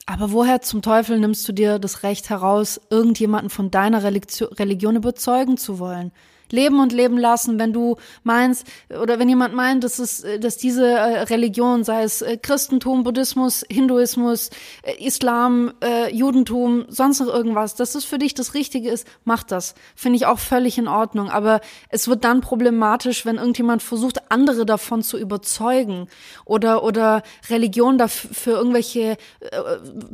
aber 0.06 0.32
woher 0.32 0.62
zum 0.62 0.80
Teufel 0.80 1.18
nimmst 1.18 1.46
du 1.46 1.52
dir 1.52 1.78
das 1.78 2.02
Recht 2.02 2.30
heraus, 2.30 2.80
irgendjemanden 2.88 3.50
von 3.50 3.70
deiner 3.70 4.02
Religio- 4.02 4.48
Religion 4.54 4.96
überzeugen 4.96 5.58
zu 5.58 5.78
wollen? 5.78 6.12
Leben 6.50 6.80
und 6.80 6.92
leben 6.92 7.18
lassen, 7.18 7.58
wenn 7.58 7.72
du 7.72 7.96
meinst, 8.22 8.66
oder 9.00 9.18
wenn 9.18 9.28
jemand 9.28 9.54
meint, 9.54 9.84
dass 9.84 9.98
es, 9.98 10.24
äh, 10.24 10.38
dass 10.38 10.56
diese 10.56 10.86
äh, 10.86 11.22
Religion, 11.22 11.84
sei 11.84 12.02
es 12.02 12.22
äh, 12.22 12.36
Christentum, 12.36 13.04
Buddhismus, 13.04 13.64
Hinduismus, 13.70 14.50
Islam, 14.98 15.72
Judentum, 16.10 16.84
sonst 16.88 17.20
noch 17.20 17.28
irgendwas, 17.28 17.74
dass 17.74 17.92
das 17.92 18.04
für 18.04 18.18
dich 18.18 18.34
das 18.34 18.54
Richtige 18.54 18.90
ist, 18.90 19.06
mach 19.24 19.42
das. 19.42 19.74
Finde 19.94 20.16
ich 20.16 20.26
auch 20.26 20.38
völlig 20.38 20.78
in 20.78 20.88
Ordnung. 20.88 21.30
Aber 21.30 21.60
es 21.88 22.08
wird 22.08 22.24
dann 22.24 22.40
problematisch, 22.40 23.26
wenn 23.26 23.36
irgendjemand 23.36 23.82
versucht, 23.82 24.30
andere 24.30 24.66
davon 24.66 25.02
zu 25.02 25.18
überzeugen 25.18 26.08
oder, 26.44 26.82
oder 26.82 27.22
Religion 27.48 27.98
dafür 27.98 28.30
für 28.32 28.50
irgendwelche, 28.52 29.16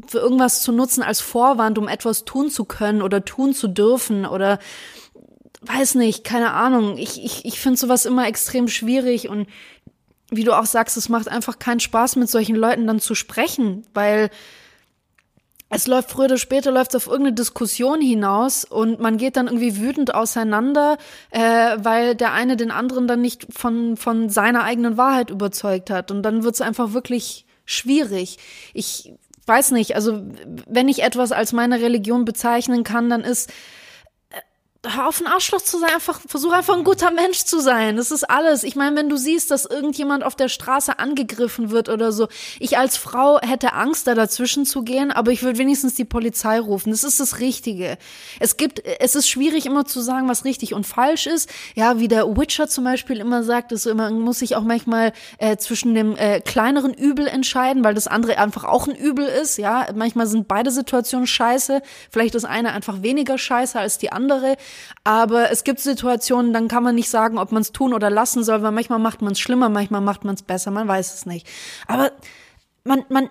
für 0.07 0.18
irgendwas 0.18 0.62
zu 0.62 0.72
nutzen 0.72 1.03
als 1.03 1.20
Vorwand, 1.20 1.78
um 1.78 1.89
etwas 1.89 2.24
tun 2.24 2.51
zu 2.51 2.64
können 2.64 3.03
oder 3.03 3.24
tun 3.24 3.55
zu 3.55 3.68
dürfen 3.68 4.26
oder 4.26 4.59
weiß 5.62 5.94
nicht, 5.96 6.24
keine 6.24 6.52
Ahnung. 6.52 6.96
Ich, 6.98 7.22
ich, 7.22 7.44
ich 7.44 7.61
finde 7.61 7.78
sowas 7.78 8.06
immer 8.06 8.26
extrem 8.26 8.68
schwierig 8.68 9.28
und 9.28 9.48
wie 10.30 10.44
du 10.44 10.56
auch 10.56 10.66
sagst, 10.66 10.96
es 10.96 11.08
macht 11.08 11.28
einfach 11.28 11.58
keinen 11.58 11.80
Spaß, 11.80 12.16
mit 12.16 12.30
solchen 12.30 12.56
Leuten 12.56 12.86
dann 12.86 13.00
zu 13.00 13.14
sprechen, 13.14 13.84
weil 13.94 14.30
es 15.72 15.86
läuft 15.86 16.11
früher 16.11 16.24
oder 16.24 16.38
später 16.38 16.72
läuft 16.72 16.94
es 16.94 16.96
auf 16.96 17.06
irgendeine 17.06 17.36
Diskussion 17.36 18.00
hinaus 18.00 18.64
und 18.64 18.98
man 18.98 19.18
geht 19.18 19.36
dann 19.36 19.46
irgendwie 19.46 19.76
wütend 19.76 20.14
auseinander, 20.14 20.98
äh, 21.30 21.40
weil 21.78 22.16
der 22.16 22.32
eine 22.32 22.56
den 22.56 22.72
anderen 22.72 23.06
dann 23.06 23.20
nicht 23.20 23.46
von, 23.56 23.96
von 23.96 24.28
seiner 24.30 24.64
eigenen 24.64 24.96
Wahrheit 24.96 25.30
überzeugt 25.30 25.90
hat. 25.90 26.11
Und 26.11 26.22
dann 26.24 26.42
wird 26.42 26.56
es 26.56 26.61
einfach 26.61 26.92
wirklich 26.92 27.46
schwierig. 27.64 28.38
Ich 28.74 29.12
weiß 29.46 29.70
nicht, 29.70 29.94
also 29.94 30.20
wenn 30.66 30.88
ich 30.88 31.04
etwas 31.04 31.30
als 31.30 31.52
meine 31.52 31.80
Religion 31.80 32.24
bezeichnen 32.24 32.82
kann, 32.82 33.08
dann 33.08 33.22
ist 33.22 33.52
hör 34.87 35.09
auf, 35.09 35.20
ein 35.20 35.26
Arschloch 35.26 35.61
zu 35.61 35.78
sein, 35.78 35.91
einfach, 35.93 36.20
versuch 36.26 36.53
einfach 36.53 36.74
ein 36.74 36.85
guter 36.85 37.11
Mensch 37.11 37.45
zu 37.45 37.61
sein. 37.61 37.99
Das 37.99 38.11
ist 38.11 38.24
alles. 38.24 38.62
Ich 38.62 38.76
meine, 38.76 38.97
wenn 38.97 39.11
du 39.11 39.16
siehst, 39.18 39.51
dass 39.51 39.66
irgendjemand 39.66 40.24
auf 40.24 40.35
der 40.37 40.49
Straße 40.49 40.99
angegriffen 40.99 41.70
wird 41.70 41.91
oder 41.91 42.12
so, 42.12 42.28
ich 42.59 42.78
als 42.78 42.97
Frau 42.97 43.39
hätte 43.43 43.74
Angst, 43.74 44.07
da 44.07 44.14
dazwischen 44.14 44.64
zu 44.64 44.83
gehen, 44.83 45.11
aber 45.11 45.33
ich 45.33 45.43
würde 45.43 45.59
wenigstens 45.59 45.97
die 45.97 46.07
Polizei 46.07 46.59
rufen. 46.59 46.93
Das 46.93 47.05
ist 47.05 47.20
das 47.20 47.41
Richtige. 47.41 47.99
Es 48.39 48.57
gibt, 48.57 48.83
es 49.01 49.14
ist 49.14 49.28
schwierig 49.28 49.66
immer 49.66 49.85
zu 49.85 50.01
sagen, 50.01 50.28
was 50.28 50.47
richtig 50.47 50.72
und 50.72 50.87
falsch 50.87 51.26
ist. 51.26 51.51
Ja, 51.74 51.99
wie 51.99 52.09
der 52.09 52.35
Witcher 52.35 52.66
zum 52.66 52.85
Beispiel 52.85 53.18
immer 53.18 53.43
sagt, 53.43 53.72
ist 53.72 53.85
immer, 53.85 54.11
muss 54.11 54.39
sich 54.39 54.57
auch 54.57 54.64
manchmal 54.64 55.12
äh, 55.37 55.59
zwischen 55.59 55.95
dem 55.95 56.16
äh, 56.16 56.41
kleineren 56.41 56.95
Übel 56.95 57.26
entscheiden, 57.26 57.85
weil 57.85 57.95
das 57.95 58.07
andere 58.07 58.39
einfach 58.39 58.64
auch 58.64 58.89
ein 58.89 58.95
Übel 58.95 59.26
ist. 59.26 59.59
Ja, 59.59 59.89
manchmal 59.95 60.26
sind 60.26 60.49
beide 60.49 60.70
Situationen 60.70 61.26
scheiße. 61.26 61.83
Vielleicht 62.11 62.35
ist 62.35 62.47
eine 62.47 62.72
einfach 62.72 63.03
weniger 63.03 63.37
scheiße 63.37 63.78
als 63.78 63.99
die 63.99 64.11
andere. 64.11 64.57
Aber 65.05 65.51
es 65.51 65.64
gibt 65.64 65.81
Situationen, 65.81 66.53
dann 66.53 66.68
kann 66.68 66.83
man 66.83 66.95
nicht 66.95 67.11
sagen, 67.11 67.39
ob 67.39 67.53
man 67.53 67.62
es 67.62 67.73
tun 67.73 67.95
oder 67.95 68.11
lassen 68.11 68.45
soll, 68.45 68.62
weil 68.62 68.73
manchmal 68.73 68.99
macht 68.99 69.23
man 69.23 69.33
es 69.33 69.41
schlimmer, 69.41 69.68
manchmal 69.68 70.01
macht 70.01 70.25
man 70.25 70.35
es 70.35 70.43
besser, 70.43 70.71
man 70.71 70.89
weiß 70.89 71.14
es 71.14 71.27
nicht. 71.27 71.47
Aber 71.87 72.12
man, 72.85 73.05
man, 73.11 73.31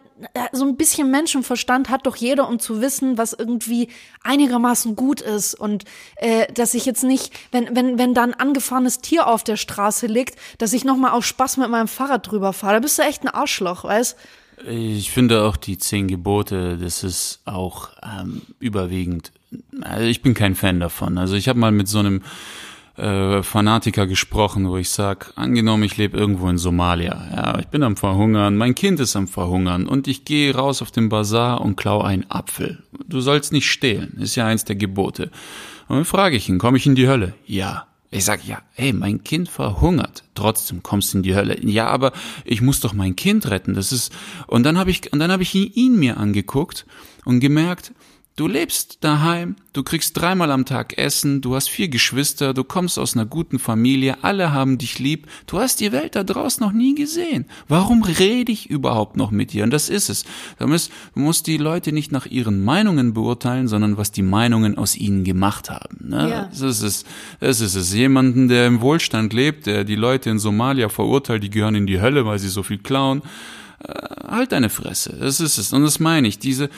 so 0.51 0.65
ein 0.65 0.77
bisschen 0.77 1.09
Menschenverstand 1.11 1.89
hat 1.89 2.05
doch 2.05 2.15
jeder, 2.15 2.47
um 2.47 2.59
zu 2.59 2.81
wissen, 2.81 3.17
was 3.17 3.33
irgendwie 3.33 3.89
einigermaßen 4.23 4.95
gut 4.95 5.21
ist 5.21 5.55
und 5.55 5.85
äh, 6.17 6.51
dass 6.53 6.73
ich 6.73 6.85
jetzt 6.85 7.03
nicht, 7.03 7.33
wenn 7.51 7.75
wenn 7.75 7.97
wenn 7.97 8.13
da 8.13 8.23
ein 8.23 8.33
angefahrenes 8.33 8.99
Tier 8.99 9.27
auf 9.27 9.43
der 9.43 9.57
Straße 9.57 10.07
liegt, 10.07 10.37
dass 10.59 10.73
ich 10.73 10.85
noch 10.85 10.97
mal 10.97 11.11
auf 11.11 11.25
Spaß 11.25 11.57
mit 11.57 11.69
meinem 11.69 11.87
Fahrrad 11.87 12.29
drüber 12.29 12.53
fahre. 12.53 12.73
Da 12.73 12.79
bist 12.79 12.99
du 12.99 13.03
echt 13.03 13.23
ein 13.23 13.29
Arschloch, 13.29 13.83
weißt? 13.83 14.17
Ich 14.67 15.11
finde 15.11 15.43
auch 15.43 15.55
die 15.55 15.77
zehn 15.77 16.07
Gebote, 16.07 16.77
das 16.77 17.03
ist 17.03 17.41
auch 17.45 17.89
ähm, 18.03 18.41
überwiegend 18.59 19.31
also 19.81 20.05
ich 20.05 20.21
bin 20.21 20.33
kein 20.33 20.55
Fan 20.55 20.79
davon. 20.79 21.17
Also 21.17 21.35
ich 21.35 21.47
habe 21.47 21.59
mal 21.59 21.71
mit 21.71 21.87
so 21.87 21.99
einem 21.99 22.21
äh, 22.99 23.43
Fanatiker 23.43 24.07
gesprochen, 24.07 24.67
wo 24.67 24.77
ich 24.77 24.89
sag, 24.89 25.31
angenommen, 25.35 25.83
ich 25.83 25.97
lebe 25.97 26.17
irgendwo 26.17 26.49
in 26.49 26.57
Somalia, 26.57 27.29
ja, 27.33 27.59
ich 27.59 27.67
bin 27.67 27.83
am 27.83 27.95
Verhungern, 27.95 28.57
mein 28.57 28.75
Kind 28.75 28.99
ist 28.99 29.15
am 29.15 29.27
Verhungern 29.27 29.87
und 29.87 30.07
ich 30.07 30.25
gehe 30.25 30.53
raus 30.53 30.81
auf 30.81 30.91
den 30.91 31.09
Bazar 31.09 31.61
und 31.61 31.77
klau 31.77 32.01
einen 32.01 32.29
Apfel. 32.29 32.83
Du 33.07 33.21
sollst 33.21 33.53
nicht 33.53 33.69
stehlen, 33.69 34.17
ist 34.19 34.35
ja 34.35 34.45
eins 34.45 34.65
der 34.65 34.75
Gebote. 34.75 35.31
Und 35.87 35.95
dann 35.95 36.05
frage 36.05 36.35
ich 36.35 36.49
ihn, 36.49 36.59
komme 36.59 36.77
ich 36.77 36.85
in 36.85 36.95
die 36.95 37.07
Hölle? 37.07 37.33
Ja. 37.45 37.85
Ich 38.11 38.25
sag 38.25 38.43
ja, 38.47 38.59
ey, 38.75 38.91
mein 38.91 39.23
Kind 39.23 39.49
verhungert. 39.49 40.23
Trotzdem 40.33 40.81
kommst 40.81 41.13
du 41.13 41.19
in 41.19 41.23
die 41.23 41.35
Hölle. 41.35 41.63
Ja, 41.63 41.87
aber 41.87 42.11
ich 42.43 42.59
muss 42.59 42.79
doch 42.79 42.93
mein 42.93 43.15
Kind 43.15 43.51
retten. 43.51 43.75
Das 43.75 43.91
ist 43.91 44.11
und 44.47 44.63
dann 44.63 44.79
habe 44.79 44.89
ich 44.89 45.13
und 45.13 45.19
dann 45.19 45.31
habe 45.31 45.43
ich 45.43 45.53
ihn 45.53 45.99
mir 45.99 46.17
angeguckt 46.17 46.87
und 47.23 47.39
gemerkt, 47.39 47.91
Du 48.39 48.47
lebst 48.47 48.99
daheim, 49.01 49.57
du 49.73 49.83
kriegst 49.83 50.15
dreimal 50.15 50.49
am 50.51 50.63
Tag 50.63 50.97
Essen, 50.97 51.41
du 51.41 51.55
hast 51.55 51.69
vier 51.69 51.89
Geschwister, 51.89 52.53
du 52.53 52.63
kommst 52.63 52.97
aus 52.97 53.13
einer 53.13 53.25
guten 53.25 53.59
Familie, 53.59 54.23
alle 54.23 54.53
haben 54.53 54.77
dich 54.77 54.97
lieb, 54.97 55.27
du 55.45 55.59
hast 55.59 55.81
die 55.81 55.91
Welt 55.91 56.15
da 56.15 56.23
draußen 56.23 56.65
noch 56.65 56.71
nie 56.71 56.95
gesehen. 56.95 57.47
Warum 57.67 58.01
rede 58.01 58.53
ich 58.53 58.69
überhaupt 58.69 59.17
noch 59.17 59.31
mit 59.31 59.51
dir? 59.51 59.65
Und 59.65 59.71
das 59.71 59.89
ist 59.89 60.09
es. 60.09 60.23
Du 60.57 60.67
musst, 60.67 60.89
du 61.15 61.19
musst 61.19 61.47
die 61.47 61.57
Leute 61.57 61.91
nicht 61.91 62.13
nach 62.13 62.27
ihren 62.27 62.63
Meinungen 62.63 63.13
beurteilen, 63.13 63.67
sondern 63.67 63.97
was 63.97 64.13
die 64.13 64.21
Meinungen 64.21 64.77
aus 64.77 64.95
ihnen 64.95 65.25
gemacht 65.25 65.69
haben. 65.69 66.07
Ne? 66.07 66.29
Ja. 66.29 66.45
Das 66.45 66.61
ist 66.61 66.81
es. 66.81 67.03
Das 67.41 67.59
ist 67.59 67.75
es. 67.75 67.93
Jemanden, 67.93 68.47
der 68.47 68.67
im 68.67 68.79
Wohlstand 68.79 69.33
lebt, 69.33 69.65
der 69.65 69.83
die 69.83 69.97
Leute 69.97 70.29
in 70.29 70.39
Somalia 70.39 70.87
verurteilt, 70.87 71.43
die 71.43 71.49
gehören 71.49 71.75
in 71.75 71.87
die 71.87 71.99
Hölle, 71.99 72.25
weil 72.25 72.39
sie 72.39 72.47
so 72.47 72.63
viel 72.63 72.77
klauen. 72.77 73.21
Äh, 73.83 73.93
halt 74.29 74.53
deine 74.53 74.69
Fresse. 74.69 75.17
Das 75.19 75.41
ist 75.41 75.57
es. 75.57 75.73
Und 75.73 75.83
das 75.83 75.99
meine 75.99 76.29
ich. 76.29 76.39
Diese 76.39 76.69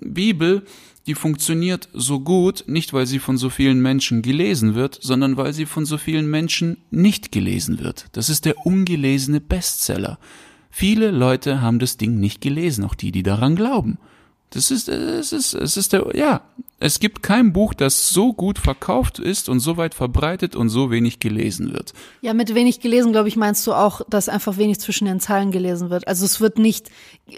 Bibel, 0.00 0.62
die 1.10 1.16
funktioniert 1.16 1.88
so 1.92 2.20
gut, 2.20 2.62
nicht 2.68 2.92
weil 2.92 3.04
sie 3.04 3.18
von 3.18 3.36
so 3.36 3.50
vielen 3.50 3.82
Menschen 3.82 4.22
gelesen 4.22 4.76
wird, 4.76 4.96
sondern 5.02 5.36
weil 5.36 5.52
sie 5.52 5.66
von 5.66 5.84
so 5.84 5.98
vielen 5.98 6.30
Menschen 6.30 6.84
nicht 6.92 7.32
gelesen 7.32 7.80
wird. 7.80 8.06
Das 8.12 8.28
ist 8.28 8.44
der 8.44 8.64
ungelesene 8.64 9.40
Bestseller. 9.40 10.20
Viele 10.70 11.10
Leute 11.10 11.60
haben 11.60 11.80
das 11.80 11.96
Ding 11.96 12.20
nicht 12.20 12.40
gelesen, 12.40 12.84
auch 12.84 12.94
die, 12.94 13.10
die 13.10 13.24
daran 13.24 13.56
glauben. 13.56 13.98
Das 14.50 14.70
ist, 14.70 14.88
es 14.88 15.32
ist, 15.32 15.52
es 15.52 15.76
ist 15.76 15.92
der, 15.92 16.14
ja, 16.14 16.42
es 16.78 17.00
gibt 17.00 17.24
kein 17.24 17.52
Buch, 17.52 17.74
das 17.74 18.10
so 18.10 18.32
gut 18.32 18.60
verkauft 18.60 19.18
ist 19.18 19.48
und 19.48 19.58
so 19.58 19.76
weit 19.76 19.94
verbreitet 19.94 20.54
und 20.54 20.68
so 20.68 20.92
wenig 20.92 21.18
gelesen 21.18 21.72
wird. 21.72 21.92
Ja, 22.20 22.34
mit 22.34 22.54
wenig 22.54 22.78
gelesen, 22.78 23.10
glaube 23.10 23.26
ich, 23.26 23.34
meinst 23.34 23.66
du 23.66 23.72
auch, 23.72 24.02
dass 24.08 24.28
einfach 24.28 24.58
wenig 24.58 24.78
zwischen 24.78 25.06
den 25.06 25.18
Zeilen 25.18 25.50
gelesen 25.50 25.90
wird. 25.90 26.06
Also 26.06 26.24
es 26.24 26.40
wird 26.40 26.58
nicht, 26.58 26.88
äh, 27.26 27.32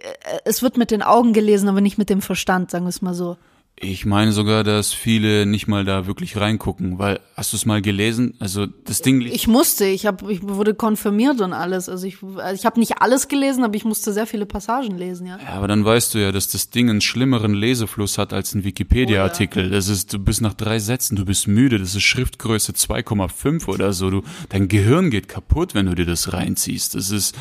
es 0.45 0.63
wird 0.63 0.77
mit 0.77 0.91
den 0.91 1.01
Augen 1.01 1.33
gelesen, 1.33 1.71
aber 1.71 1.81
nicht 1.81 1.97
mit 1.97 2.11
dem 2.11 2.21
Verstand, 2.21 2.71
sagen 2.71 2.85
wir 2.85 2.91
es 2.91 3.01
mal 3.01 3.15
so. 3.15 3.39
Ich 3.85 4.07
meine 4.07 4.31
sogar, 4.31 4.63
dass 4.63 4.93
viele 4.93 5.45
nicht 5.45 5.67
mal 5.67 5.85
da 5.85 6.07
wirklich 6.07 6.37
reingucken, 6.37 7.01
weil 7.01 7.19
hast 7.37 7.53
du 7.53 7.57
es 7.57 7.67
mal 7.67 7.83
gelesen? 7.83 8.35
Also 8.39 8.67
das 8.67 9.03
Ding. 9.03 9.23
Ich 9.23 9.49
musste, 9.49 9.87
ich 9.87 10.07
habe, 10.07 10.33
ich 10.33 10.41
wurde 10.41 10.73
konfirmiert 10.73 11.41
und 11.41 11.53
alles. 11.53 11.89
Also 11.89 12.07
ich, 12.07 12.19
also 12.23 12.55
ich 12.55 12.65
habe 12.65 12.79
nicht 12.79 13.03
alles 13.03 13.27
gelesen, 13.27 13.65
aber 13.65 13.75
ich 13.75 13.85
musste 13.85 14.13
sehr 14.13 14.29
viele 14.29 14.47
Passagen 14.47 14.97
lesen, 14.97 15.27
ja. 15.27 15.37
Ja, 15.37 15.55
aber 15.55 15.67
dann 15.67 15.85
weißt 15.85 16.15
du 16.15 16.19
ja, 16.19 16.31
dass 16.31 16.47
das 16.47 16.71
Ding 16.71 16.91
einen 16.91 17.01
schlimmeren 17.01 17.55
Lesefluss 17.55 18.19
hat 18.19 18.33
als 18.33 18.55
ein 18.55 18.63
Wikipedia-Artikel. 18.63 19.65
Oh, 19.65 19.67
ja. 19.67 19.73
Das 19.73 19.89
ist, 19.89 20.13
du 20.13 20.21
bist 20.21 20.43
nach 20.43 20.55
drei 20.55 20.79
Sätzen, 20.79 21.17
du 21.17 21.25
bist 21.25 21.49
müde. 21.49 21.81
Das 21.81 21.97
ist 21.97 22.05
Schriftgröße 22.05 22.75
2,5 22.75 23.67
oder 23.67 23.93
so. 23.93 24.11
Du, 24.11 24.23
dein 24.51 24.69
Gehirn 24.69 25.11
geht 25.11 25.27
kaputt, 25.27 25.75
wenn 25.75 25.87
du 25.87 25.97
dir 25.97 26.07
das 26.07 26.33
reinziehst. 26.33 26.95
Das 26.95 27.11
ist 27.11 27.35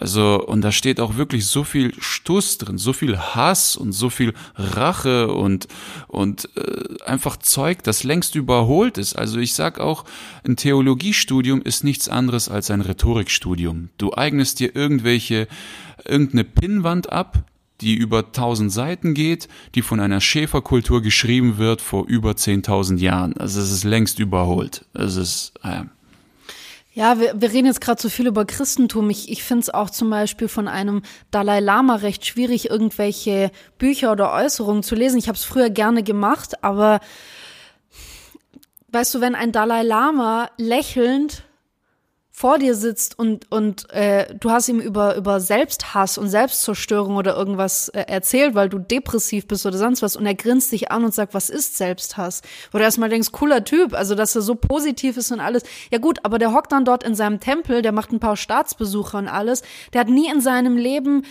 also, 0.00 0.42
und 0.42 0.62
da 0.62 0.72
steht 0.72 0.98
auch 0.98 1.16
wirklich 1.16 1.44
so 1.46 1.62
viel 1.62 1.92
Stuss 2.00 2.56
drin, 2.56 2.78
so 2.78 2.94
viel 2.94 3.18
Hass 3.18 3.76
und 3.76 3.92
so 3.92 4.08
viel 4.08 4.32
Rache 4.54 5.28
und, 5.28 5.68
und 6.08 6.48
äh, 6.56 7.04
einfach 7.04 7.36
Zeug, 7.36 7.82
das 7.82 8.02
längst 8.02 8.34
überholt 8.34 8.96
ist. 8.96 9.14
Also 9.14 9.38
ich 9.38 9.52
sag 9.52 9.78
auch, 9.78 10.06
ein 10.42 10.56
Theologiestudium 10.56 11.60
ist 11.60 11.84
nichts 11.84 12.08
anderes 12.08 12.48
als 12.48 12.70
ein 12.70 12.80
Rhetorikstudium. 12.80 13.90
Du 13.98 14.14
eignest 14.14 14.60
dir 14.60 14.74
irgendwelche, 14.74 15.48
irgendeine 16.06 16.44
Pinnwand 16.44 17.12
ab, 17.12 17.44
die 17.82 17.94
über 17.94 18.32
tausend 18.32 18.72
Seiten 18.72 19.12
geht, 19.12 19.48
die 19.74 19.82
von 19.82 20.00
einer 20.00 20.22
Schäferkultur 20.22 21.02
geschrieben 21.02 21.58
wird 21.58 21.82
vor 21.82 22.06
über 22.06 22.36
zehntausend 22.36 23.02
Jahren. 23.02 23.36
Also 23.36 23.60
es 23.60 23.70
ist 23.70 23.84
längst 23.84 24.18
überholt. 24.18 24.86
Es 24.94 25.16
ist, 25.16 25.52
äh, 25.62 25.82
ja, 26.92 27.20
wir, 27.20 27.40
wir 27.40 27.52
reden 27.52 27.66
jetzt 27.66 27.80
gerade 27.80 28.02
so 28.02 28.08
viel 28.08 28.26
über 28.26 28.44
Christentum. 28.44 29.10
Ich, 29.10 29.30
ich 29.30 29.44
finde 29.44 29.62
es 29.62 29.70
auch 29.70 29.90
zum 29.90 30.10
Beispiel 30.10 30.48
von 30.48 30.66
einem 30.66 31.02
Dalai 31.30 31.60
Lama 31.60 31.96
recht 31.96 32.26
schwierig, 32.26 32.68
irgendwelche 32.68 33.52
Bücher 33.78 34.10
oder 34.10 34.32
Äußerungen 34.32 34.82
zu 34.82 34.96
lesen. 34.96 35.18
Ich 35.18 35.28
habe 35.28 35.36
es 35.36 35.44
früher 35.44 35.70
gerne 35.70 36.02
gemacht, 36.02 36.64
aber 36.64 37.00
weißt 38.88 39.14
du, 39.14 39.20
wenn 39.20 39.36
ein 39.36 39.52
Dalai 39.52 39.82
Lama 39.82 40.50
lächelnd 40.56 41.44
vor 42.40 42.58
dir 42.58 42.74
sitzt 42.74 43.18
und 43.18 43.50
und 43.50 43.90
äh, 43.92 44.34
du 44.34 44.50
hast 44.50 44.66
ihm 44.70 44.80
über 44.80 45.14
über 45.14 45.40
Selbsthass 45.40 46.16
und 46.16 46.30
Selbstzerstörung 46.30 47.16
oder 47.16 47.36
irgendwas 47.36 47.90
äh, 47.90 48.06
erzählt, 48.08 48.54
weil 48.54 48.70
du 48.70 48.78
depressiv 48.78 49.46
bist 49.46 49.66
oder 49.66 49.76
sonst 49.76 50.00
was 50.00 50.16
und 50.16 50.24
er 50.24 50.34
grinst 50.34 50.72
dich 50.72 50.90
an 50.90 51.04
und 51.04 51.12
sagt, 51.12 51.34
was 51.34 51.50
ist 51.50 51.76
Selbsthass? 51.76 52.40
Wo 52.72 52.78
du 52.78 52.84
erstmal 52.84 53.10
denkst, 53.10 53.30
cooler 53.32 53.62
Typ, 53.64 53.92
also 53.92 54.14
dass 54.14 54.34
er 54.34 54.40
so 54.40 54.54
positiv 54.54 55.18
ist 55.18 55.30
und 55.32 55.40
alles. 55.40 55.64
Ja 55.92 55.98
gut, 55.98 56.20
aber 56.22 56.38
der 56.38 56.54
hockt 56.54 56.72
dann 56.72 56.86
dort 56.86 57.04
in 57.04 57.14
seinem 57.14 57.40
Tempel, 57.40 57.82
der 57.82 57.92
macht 57.92 58.10
ein 58.10 58.20
paar 58.20 58.38
Staatsbesucher 58.38 59.18
und 59.18 59.28
alles. 59.28 59.60
Der 59.92 60.00
hat 60.00 60.08
nie 60.08 60.30
in 60.30 60.40
seinem 60.40 60.78
Leben 60.78 61.26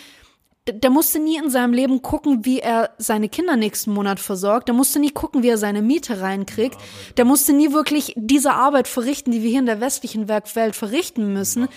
der 0.74 0.90
musste 0.90 1.20
nie 1.20 1.38
in 1.38 1.50
seinem 1.50 1.74
Leben 1.74 2.02
gucken, 2.02 2.46
wie 2.46 2.60
er 2.60 2.92
seine 2.98 3.30
Kinder 3.30 3.56
nächsten 3.56 3.92
Monat 3.92 4.20
versorgt. 4.20 4.68
Der 4.68 4.76
musste 4.76 5.00
nie 5.00 5.12
gucken, 5.12 5.44
wie 5.44 5.50
er 5.50 5.58
seine 5.58 5.82
Miete 5.82 6.22
reinkriegt. 6.22 6.78
Der 7.18 7.26
musste 7.26 7.54
nie 7.54 7.72
wirklich 7.74 8.14
diese 8.16 8.54
Arbeit 8.54 8.88
verrichten, 8.88 9.32
die 9.32 9.44
wir 9.44 9.50
hier 9.50 9.60
in 9.60 9.66
der 9.66 9.82
westlichen 9.82 10.28
Werkwelt 10.28 10.76
verrichten 10.76 11.34
müssen. 11.34 11.68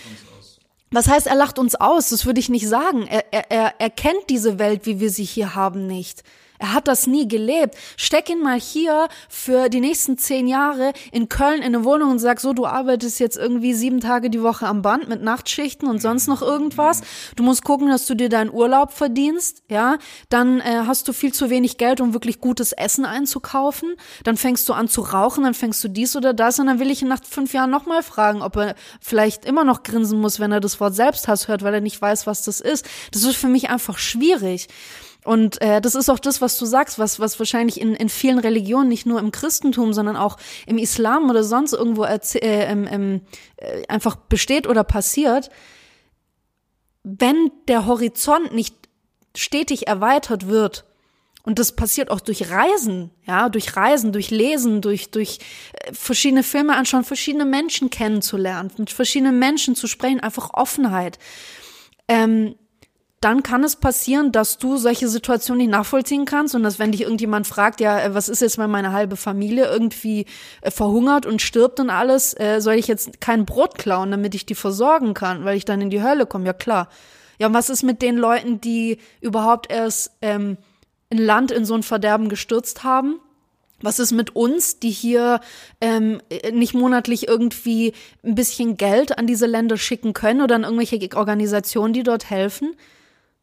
Was 0.91 1.07
heißt, 1.07 1.27
er 1.27 1.35
lacht 1.35 1.57
uns 1.57 1.75
aus? 1.75 2.09
Das 2.09 2.25
würde 2.25 2.39
ich 2.39 2.49
nicht 2.49 2.67
sagen. 2.67 3.07
Er, 3.07 3.51
er, 3.51 3.73
er 3.79 3.89
kennt 3.89 4.29
diese 4.29 4.59
Welt, 4.59 4.85
wie 4.85 4.99
wir 4.99 5.09
sie 5.09 5.23
hier 5.23 5.55
haben, 5.55 5.87
nicht. 5.87 6.23
Er 6.63 6.71
hat 6.71 6.87
das 6.87 7.07
nie 7.07 7.27
gelebt. 7.27 7.75
Steck 7.97 8.29
ihn 8.29 8.39
mal 8.39 8.57
hier 8.57 9.09
für 9.27 9.67
die 9.67 9.81
nächsten 9.81 10.17
zehn 10.17 10.47
Jahre 10.47 10.93
in 11.11 11.27
Köln 11.27 11.57
in 11.57 11.75
eine 11.75 11.83
Wohnung 11.83 12.11
und 12.11 12.19
sag 12.19 12.39
so, 12.39 12.53
du 12.53 12.65
arbeitest 12.65 13.19
jetzt 13.19 13.35
irgendwie 13.35 13.73
sieben 13.73 13.99
Tage 13.99 14.29
die 14.29 14.41
Woche 14.41 14.65
am 14.65 14.81
Band 14.81 15.09
mit 15.09 15.21
Nachtschichten 15.21 15.89
und 15.89 16.01
sonst 16.01 16.27
noch 16.27 16.41
irgendwas. 16.41 17.01
Du 17.35 17.43
musst 17.43 17.65
gucken, 17.65 17.89
dass 17.89 18.05
du 18.05 18.15
dir 18.15 18.29
deinen 18.29 18.49
Urlaub 18.49 18.93
verdienst, 18.93 19.63
ja. 19.69 19.97
Dann 20.29 20.61
äh, 20.61 20.83
hast 20.87 21.05
du 21.09 21.11
viel 21.11 21.33
zu 21.33 21.49
wenig 21.49 21.77
Geld, 21.77 21.99
um 21.99 22.13
wirklich 22.13 22.39
gutes 22.39 22.71
Essen 22.71 23.03
einzukaufen. 23.03 23.95
Dann 24.23 24.37
fängst 24.37 24.69
du 24.69 24.73
an 24.73 24.87
zu 24.87 25.01
rauchen, 25.01 25.43
dann 25.43 25.55
fängst 25.55 25.83
du 25.83 25.89
dies 25.89 26.15
oder 26.15 26.33
das 26.33 26.59
und 26.59 26.67
dann 26.67 26.79
will 26.79 26.91
ich 26.91 27.01
ihn 27.01 27.09
nach 27.09 27.25
fünf 27.29 27.53
Jahren 27.53 27.71
nochmal 27.71 28.03
fragen, 28.03 28.41
ob 28.41 28.55
er 28.55 28.75
vielleicht 29.01 29.43
immer 29.43 29.65
noch 29.65 29.83
grinsen 29.83 30.21
muss, 30.21 30.39
wenn 30.39 30.53
er 30.53 30.61
das 30.61 30.79
Wort 30.79 30.95
Selbsthass 30.95 31.49
hört, 31.49 31.61
weil 31.61 31.73
er 31.73 31.81
nicht 31.81 32.01
weiß, 32.01 32.25
was 32.25 32.41
das 32.43 32.61
ist. 32.61 32.85
Das 33.11 33.23
ist 33.25 33.35
für 33.35 33.49
mich 33.49 33.69
einfach 33.69 33.97
schwierig. 33.97 34.69
Und 35.23 35.61
äh, 35.61 35.79
das 35.81 35.95
ist 35.95 36.09
auch 36.09 36.19
das, 36.19 36.41
was 36.41 36.57
du 36.57 36.65
sagst, 36.65 36.99
was, 36.99 37.19
was 37.19 37.39
wahrscheinlich 37.39 37.79
in, 37.79 37.95
in 37.95 38.09
vielen 38.09 38.39
Religionen, 38.39 38.89
nicht 38.89 39.05
nur 39.05 39.19
im 39.19 39.31
Christentum, 39.31 39.93
sondern 39.93 40.17
auch 40.17 40.37
im 40.67 40.77
Islam 40.77 41.29
oder 41.29 41.43
sonst 41.43 41.73
irgendwo 41.73 42.03
äh, 42.03 42.19
äh, 42.35 43.19
äh, 43.57 43.87
einfach 43.87 44.15
besteht 44.15 44.67
oder 44.67 44.83
passiert. 44.83 45.49
Wenn 47.03 47.51
der 47.67 47.85
Horizont 47.85 48.53
nicht 48.53 48.75
stetig 49.35 49.87
erweitert 49.87 50.47
wird, 50.47 50.85
und 51.45 51.59
das 51.59 51.73
passiert 51.73 52.09
auch 52.09 52.21
durch 52.21 52.49
Reisen, 52.49 53.11
ja, 53.25 53.49
durch 53.49 53.75
Reisen, 53.75 54.13
durch 54.13 54.31
Lesen, 54.31 54.81
durch, 54.81 55.11
durch 55.11 55.39
äh, 55.73 55.93
verschiedene 55.93 56.41
Filme 56.41 56.75
anschauen, 56.75 57.03
verschiedene 57.03 57.45
Menschen 57.45 57.89
kennenzulernen, 57.89 58.71
mit 58.77 58.89
verschiedenen 58.89 59.39
Menschen 59.39 59.75
zu 59.75 59.87
sprechen, 59.87 60.21
einfach 60.21 60.53
Offenheit. 60.53 61.19
Ähm, 62.07 62.55
dann 63.23 63.41
kann 63.41 63.63
es 63.63 63.77
passieren, 63.77 64.31
dass 64.31 64.57
du 64.57 64.77
solche 64.77 65.07
Situationen 65.07 65.59
nicht 65.59 65.71
nachvollziehen 65.71 66.25
kannst 66.25 66.55
und 66.55 66.63
dass 66.63 66.77
wenn 66.77 66.91
dich 66.91 67.01
irgendjemand 67.01 67.47
fragt, 67.47 67.79
ja, 67.79 67.99
äh, 67.99 68.13
was 68.13 68.27
ist 68.27 68.41
jetzt, 68.41 68.57
wenn 68.57 68.69
meine 68.69 68.91
halbe 68.91 69.15
Familie 69.15 69.65
irgendwie 69.65 70.25
äh, 70.61 70.71
verhungert 70.71 71.25
und 71.25 71.41
stirbt 71.41 71.79
und 71.79 71.89
alles, 71.89 72.37
äh, 72.37 72.59
soll 72.59 72.73
ich 72.73 72.87
jetzt 72.87 73.21
kein 73.21 73.45
Brot 73.45 73.77
klauen, 73.77 74.11
damit 74.11 74.35
ich 74.35 74.45
die 74.45 74.55
versorgen 74.55 75.13
kann, 75.13 75.45
weil 75.45 75.55
ich 75.55 75.65
dann 75.65 75.79
in 75.79 75.89
die 75.89 76.03
Hölle 76.03 76.25
komme? 76.25 76.45
Ja 76.45 76.53
klar. 76.53 76.89
Ja, 77.39 77.47
und 77.47 77.53
was 77.53 77.69
ist 77.69 77.83
mit 77.83 78.01
den 78.01 78.17
Leuten, 78.17 78.59
die 78.59 78.97
überhaupt 79.21 79.71
erst 79.71 80.11
ähm, 80.21 80.57
ein 81.09 81.17
Land 81.17 81.51
in 81.51 81.65
so 81.65 81.75
ein 81.75 81.83
Verderben 81.83 82.29
gestürzt 82.29 82.83
haben? 82.83 83.19
Was 83.81 83.99
ist 83.99 84.11
mit 84.11 84.35
uns, 84.35 84.79
die 84.79 84.91
hier 84.91 85.39
ähm, 85.81 86.21
nicht 86.51 86.73
monatlich 86.73 87.27
irgendwie 87.27 87.93
ein 88.23 88.35
bisschen 88.35 88.77
Geld 88.77 89.17
an 89.17 89.27
diese 89.27 89.45
Länder 89.45 89.77
schicken 89.77 90.13
können 90.13 90.41
oder 90.41 90.55
an 90.55 90.63
irgendwelche 90.63 91.15
Organisationen, 91.15 91.93
die 91.93 92.03
dort 92.03 92.29
helfen? 92.29 92.75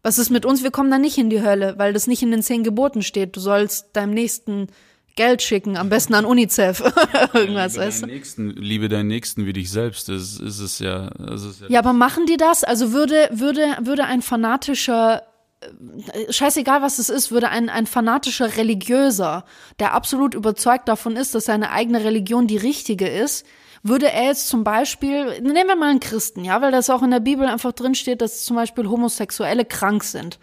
Was 0.02 0.18
ist 0.18 0.30
mit 0.30 0.46
uns? 0.46 0.62
Wir 0.62 0.70
kommen 0.70 0.90
da 0.90 0.98
nicht 0.98 1.18
in 1.18 1.30
die 1.30 1.42
Hölle, 1.42 1.74
weil 1.76 1.92
das 1.92 2.06
nicht 2.06 2.22
in 2.22 2.30
den 2.30 2.42
zehn 2.42 2.64
Geboten 2.64 3.02
steht. 3.02 3.36
Du 3.36 3.40
sollst 3.40 3.88
deinem 3.94 4.14
Nächsten 4.14 4.68
Geld 5.16 5.42
schicken, 5.42 5.76
am 5.76 5.88
besten 5.88 6.14
an 6.14 6.24
UNICEF 6.24 6.80
irgendwas, 7.34 7.74
liebe 7.74 7.84
weißt 7.84 8.02
du? 8.02 8.06
Nächsten, 8.06 8.50
liebe 8.50 8.88
deinen 8.88 9.08
Nächsten 9.08 9.44
wie 9.44 9.52
dich 9.52 9.70
selbst, 9.70 10.08
das 10.08 10.38
ist 10.38 10.60
es 10.60 10.78
ja, 10.78 11.08
ist 11.08 11.60
ja. 11.60 11.66
Ja, 11.68 11.78
aber 11.80 11.92
machen 11.92 12.26
die 12.26 12.36
das? 12.36 12.64
Also 12.64 12.92
würde, 12.92 13.28
würde, 13.32 13.76
würde 13.82 14.04
ein 14.04 14.22
fanatischer 14.22 15.22
äh, 15.60 16.32
scheißegal 16.32 16.80
was 16.80 16.98
es 16.98 17.10
ist, 17.10 17.30
würde 17.30 17.50
ein, 17.50 17.68
ein 17.68 17.86
fanatischer 17.86 18.56
Religiöser, 18.56 19.44
der 19.78 19.94
absolut 19.94 20.34
überzeugt 20.34 20.88
davon 20.88 21.16
ist, 21.16 21.34
dass 21.34 21.44
seine 21.44 21.70
eigene 21.70 22.02
Religion 22.04 22.46
die 22.46 22.56
richtige 22.56 23.08
ist, 23.08 23.44
würde 23.82 24.10
er 24.10 24.26
jetzt 24.26 24.48
zum 24.48 24.64
Beispiel, 24.64 25.40
nehmen 25.40 25.68
wir 25.68 25.76
mal 25.76 25.90
einen 25.90 26.00
Christen, 26.00 26.44
ja, 26.44 26.60
weil 26.60 26.70
das 26.70 26.90
auch 26.90 27.02
in 27.02 27.10
der 27.10 27.20
Bibel 27.20 27.46
einfach 27.46 27.72
drin 27.72 27.94
steht, 27.94 28.20
dass 28.20 28.44
zum 28.44 28.56
Beispiel 28.56 28.88
Homosexuelle 28.88 29.64
krank 29.64 30.04
sind. 30.04 30.38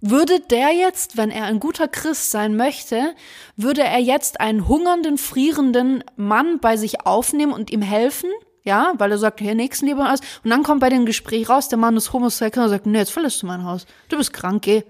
Würde 0.00 0.40
der 0.40 0.72
jetzt, 0.72 1.16
wenn 1.16 1.30
er 1.30 1.44
ein 1.44 1.58
guter 1.58 1.88
Christ 1.88 2.30
sein 2.30 2.56
möchte, 2.56 3.14
würde 3.56 3.82
er 3.82 3.98
jetzt 3.98 4.40
einen 4.40 4.68
hungernden, 4.68 5.18
frierenden 5.18 6.04
Mann 6.16 6.60
bei 6.60 6.76
sich 6.76 7.04
aufnehmen 7.04 7.52
und 7.52 7.72
ihm 7.72 7.82
helfen? 7.82 8.30
Ja, 8.62 8.92
weil 8.98 9.10
er 9.10 9.18
sagt, 9.18 9.40
hier 9.40 9.54
Nächstenliebe 9.54 10.00
und 10.00 10.06
alles. 10.06 10.20
Und 10.44 10.50
dann 10.50 10.62
kommt 10.62 10.80
bei 10.80 10.90
dem 10.90 11.06
Gespräch 11.06 11.48
raus, 11.48 11.68
der 11.68 11.78
Mann 11.78 11.96
ist 11.96 12.12
homosexuell 12.12 12.64
und 12.64 12.70
sagt, 12.70 12.86
nee, 12.86 12.98
jetzt 12.98 13.12
verlässt 13.12 13.42
du 13.42 13.46
mein 13.46 13.64
Haus. 13.64 13.86
Du 14.08 14.18
bist 14.18 14.32
krank, 14.32 14.62
geh. 14.62 14.84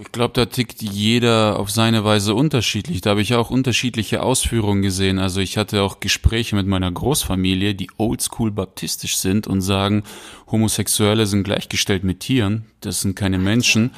Ich 0.00 0.10
glaube, 0.10 0.32
da 0.34 0.46
tickt 0.46 0.80
jeder 0.80 1.58
auf 1.58 1.70
seine 1.70 2.02
Weise 2.02 2.34
unterschiedlich. 2.34 3.02
Da 3.02 3.10
habe 3.10 3.20
ich 3.20 3.34
auch 3.34 3.50
unterschiedliche 3.50 4.22
Ausführungen 4.22 4.80
gesehen. 4.80 5.18
Also 5.18 5.40
ich 5.40 5.58
hatte 5.58 5.82
auch 5.82 6.00
Gespräche 6.00 6.56
mit 6.56 6.66
meiner 6.66 6.90
Großfamilie, 6.90 7.74
die 7.74 7.90
oldschool 7.98 8.50
baptistisch 8.50 9.16
sind 9.18 9.46
und 9.46 9.60
sagen, 9.60 10.02
Homosexuelle 10.50 11.26
sind 11.26 11.44
gleichgestellt 11.44 12.04
mit 12.04 12.20
Tieren, 12.20 12.64
das 12.80 13.02
sind 13.02 13.16
keine 13.16 13.38
Menschen. 13.38 13.90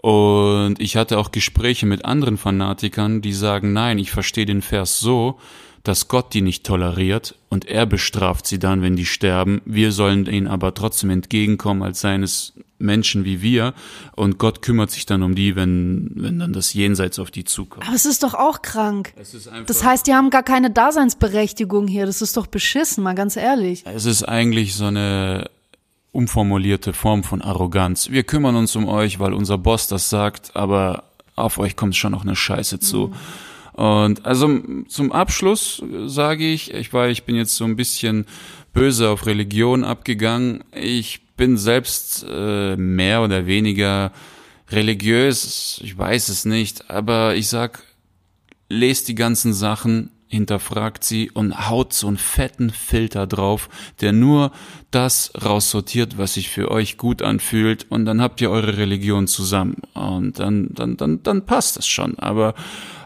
Und 0.00 0.80
ich 0.80 0.96
hatte 0.96 1.18
auch 1.18 1.30
Gespräche 1.30 1.86
mit 1.86 2.04
anderen 2.04 2.36
Fanatikern, 2.36 3.20
die 3.20 3.32
sagen, 3.32 3.72
nein, 3.72 3.98
ich 3.98 4.10
verstehe 4.10 4.46
den 4.46 4.62
Vers 4.62 4.98
so, 4.98 5.38
dass 5.84 6.08
Gott 6.08 6.34
die 6.34 6.42
nicht 6.42 6.64
toleriert 6.66 7.36
und 7.48 7.64
er 7.64 7.86
bestraft 7.86 8.46
sie 8.46 8.58
dann, 8.58 8.82
wenn 8.82 8.96
die 8.96 9.06
sterben. 9.06 9.62
Wir 9.64 9.92
sollen 9.92 10.26
ihnen 10.26 10.46
aber 10.48 10.74
trotzdem 10.74 11.10
entgegenkommen 11.10 11.82
als 11.82 12.00
seines 12.00 12.54
Menschen 12.78 13.24
wie 13.24 13.42
wir 13.42 13.74
und 14.14 14.38
Gott 14.38 14.62
kümmert 14.62 14.90
sich 14.90 15.06
dann 15.06 15.22
um 15.22 15.34
die, 15.34 15.56
wenn, 15.56 16.10
wenn 16.14 16.38
dann 16.38 16.52
das 16.52 16.74
Jenseits 16.74 17.18
auf 17.18 17.30
die 17.30 17.44
zukommt. 17.44 17.86
Aber 17.86 17.94
es 17.94 18.06
ist 18.06 18.22
doch 18.22 18.34
auch 18.34 18.62
krank. 18.62 19.12
das 19.66 19.84
heißt, 19.84 20.06
die 20.06 20.14
haben 20.14 20.30
gar 20.30 20.42
keine 20.42 20.70
Daseinsberechtigung 20.70 21.88
hier. 21.88 22.06
Das 22.06 22.22
ist 22.22 22.36
doch 22.36 22.46
beschissen, 22.46 23.02
mal 23.02 23.14
ganz 23.14 23.36
ehrlich. 23.36 23.84
Es 23.86 24.04
ist 24.04 24.22
eigentlich 24.22 24.74
so 24.74 24.86
eine 24.86 25.50
umformulierte 26.12 26.92
Form 26.92 27.22
von 27.24 27.42
Arroganz. 27.42 28.10
Wir 28.10 28.22
kümmern 28.22 28.56
uns 28.56 28.74
um 28.76 28.88
euch, 28.88 29.20
weil 29.20 29.34
unser 29.34 29.58
Boss 29.58 29.88
das 29.88 30.08
sagt, 30.08 30.56
aber 30.56 31.04
auf 31.36 31.58
euch 31.58 31.76
kommt 31.76 31.96
schon 31.96 32.12
noch 32.12 32.22
eine 32.22 32.36
Scheiße 32.36 32.80
zu. 32.80 33.08
Mhm. 33.08 33.14
Und 33.78 34.26
also 34.26 34.60
zum 34.88 35.12
Abschluss 35.12 35.80
sage 36.06 36.44
ich, 36.44 36.74
ich 36.74 36.92
war, 36.92 37.08
ich 37.08 37.22
bin 37.22 37.36
jetzt 37.36 37.54
so 37.54 37.64
ein 37.64 37.76
bisschen 37.76 38.26
böse 38.72 39.08
auf 39.08 39.26
Religion 39.26 39.84
abgegangen. 39.84 40.64
Ich 40.74 41.20
bin 41.38 41.56
selbst 41.56 42.26
äh, 42.28 42.76
mehr 42.76 43.22
oder 43.22 43.46
weniger 43.46 44.12
religiös, 44.70 45.80
ich 45.82 45.96
weiß 45.96 46.28
es 46.28 46.44
nicht, 46.44 46.90
aber 46.90 47.34
ich 47.34 47.48
sag, 47.48 47.82
lest 48.68 49.08
die 49.08 49.14
ganzen 49.14 49.54
Sachen, 49.54 50.10
hinterfragt 50.30 51.04
sie 51.04 51.30
und 51.30 51.70
haut 51.70 51.94
so 51.94 52.06
einen 52.06 52.18
fetten 52.18 52.68
Filter 52.68 53.26
drauf, 53.26 53.70
der 54.02 54.12
nur 54.12 54.52
das 54.90 55.32
raussortiert, 55.42 56.18
was 56.18 56.34
sich 56.34 56.50
für 56.50 56.70
euch 56.70 56.98
gut 56.98 57.22
anfühlt 57.22 57.86
und 57.88 58.04
dann 58.04 58.20
habt 58.20 58.42
ihr 58.42 58.50
eure 58.50 58.76
Religion 58.76 59.26
zusammen 59.26 59.80
und 59.98 60.38
dann 60.38 60.68
dann 60.72 60.96
dann 60.96 61.22
dann 61.22 61.46
passt 61.46 61.76
das 61.76 61.86
schon, 61.86 62.18
aber 62.18 62.54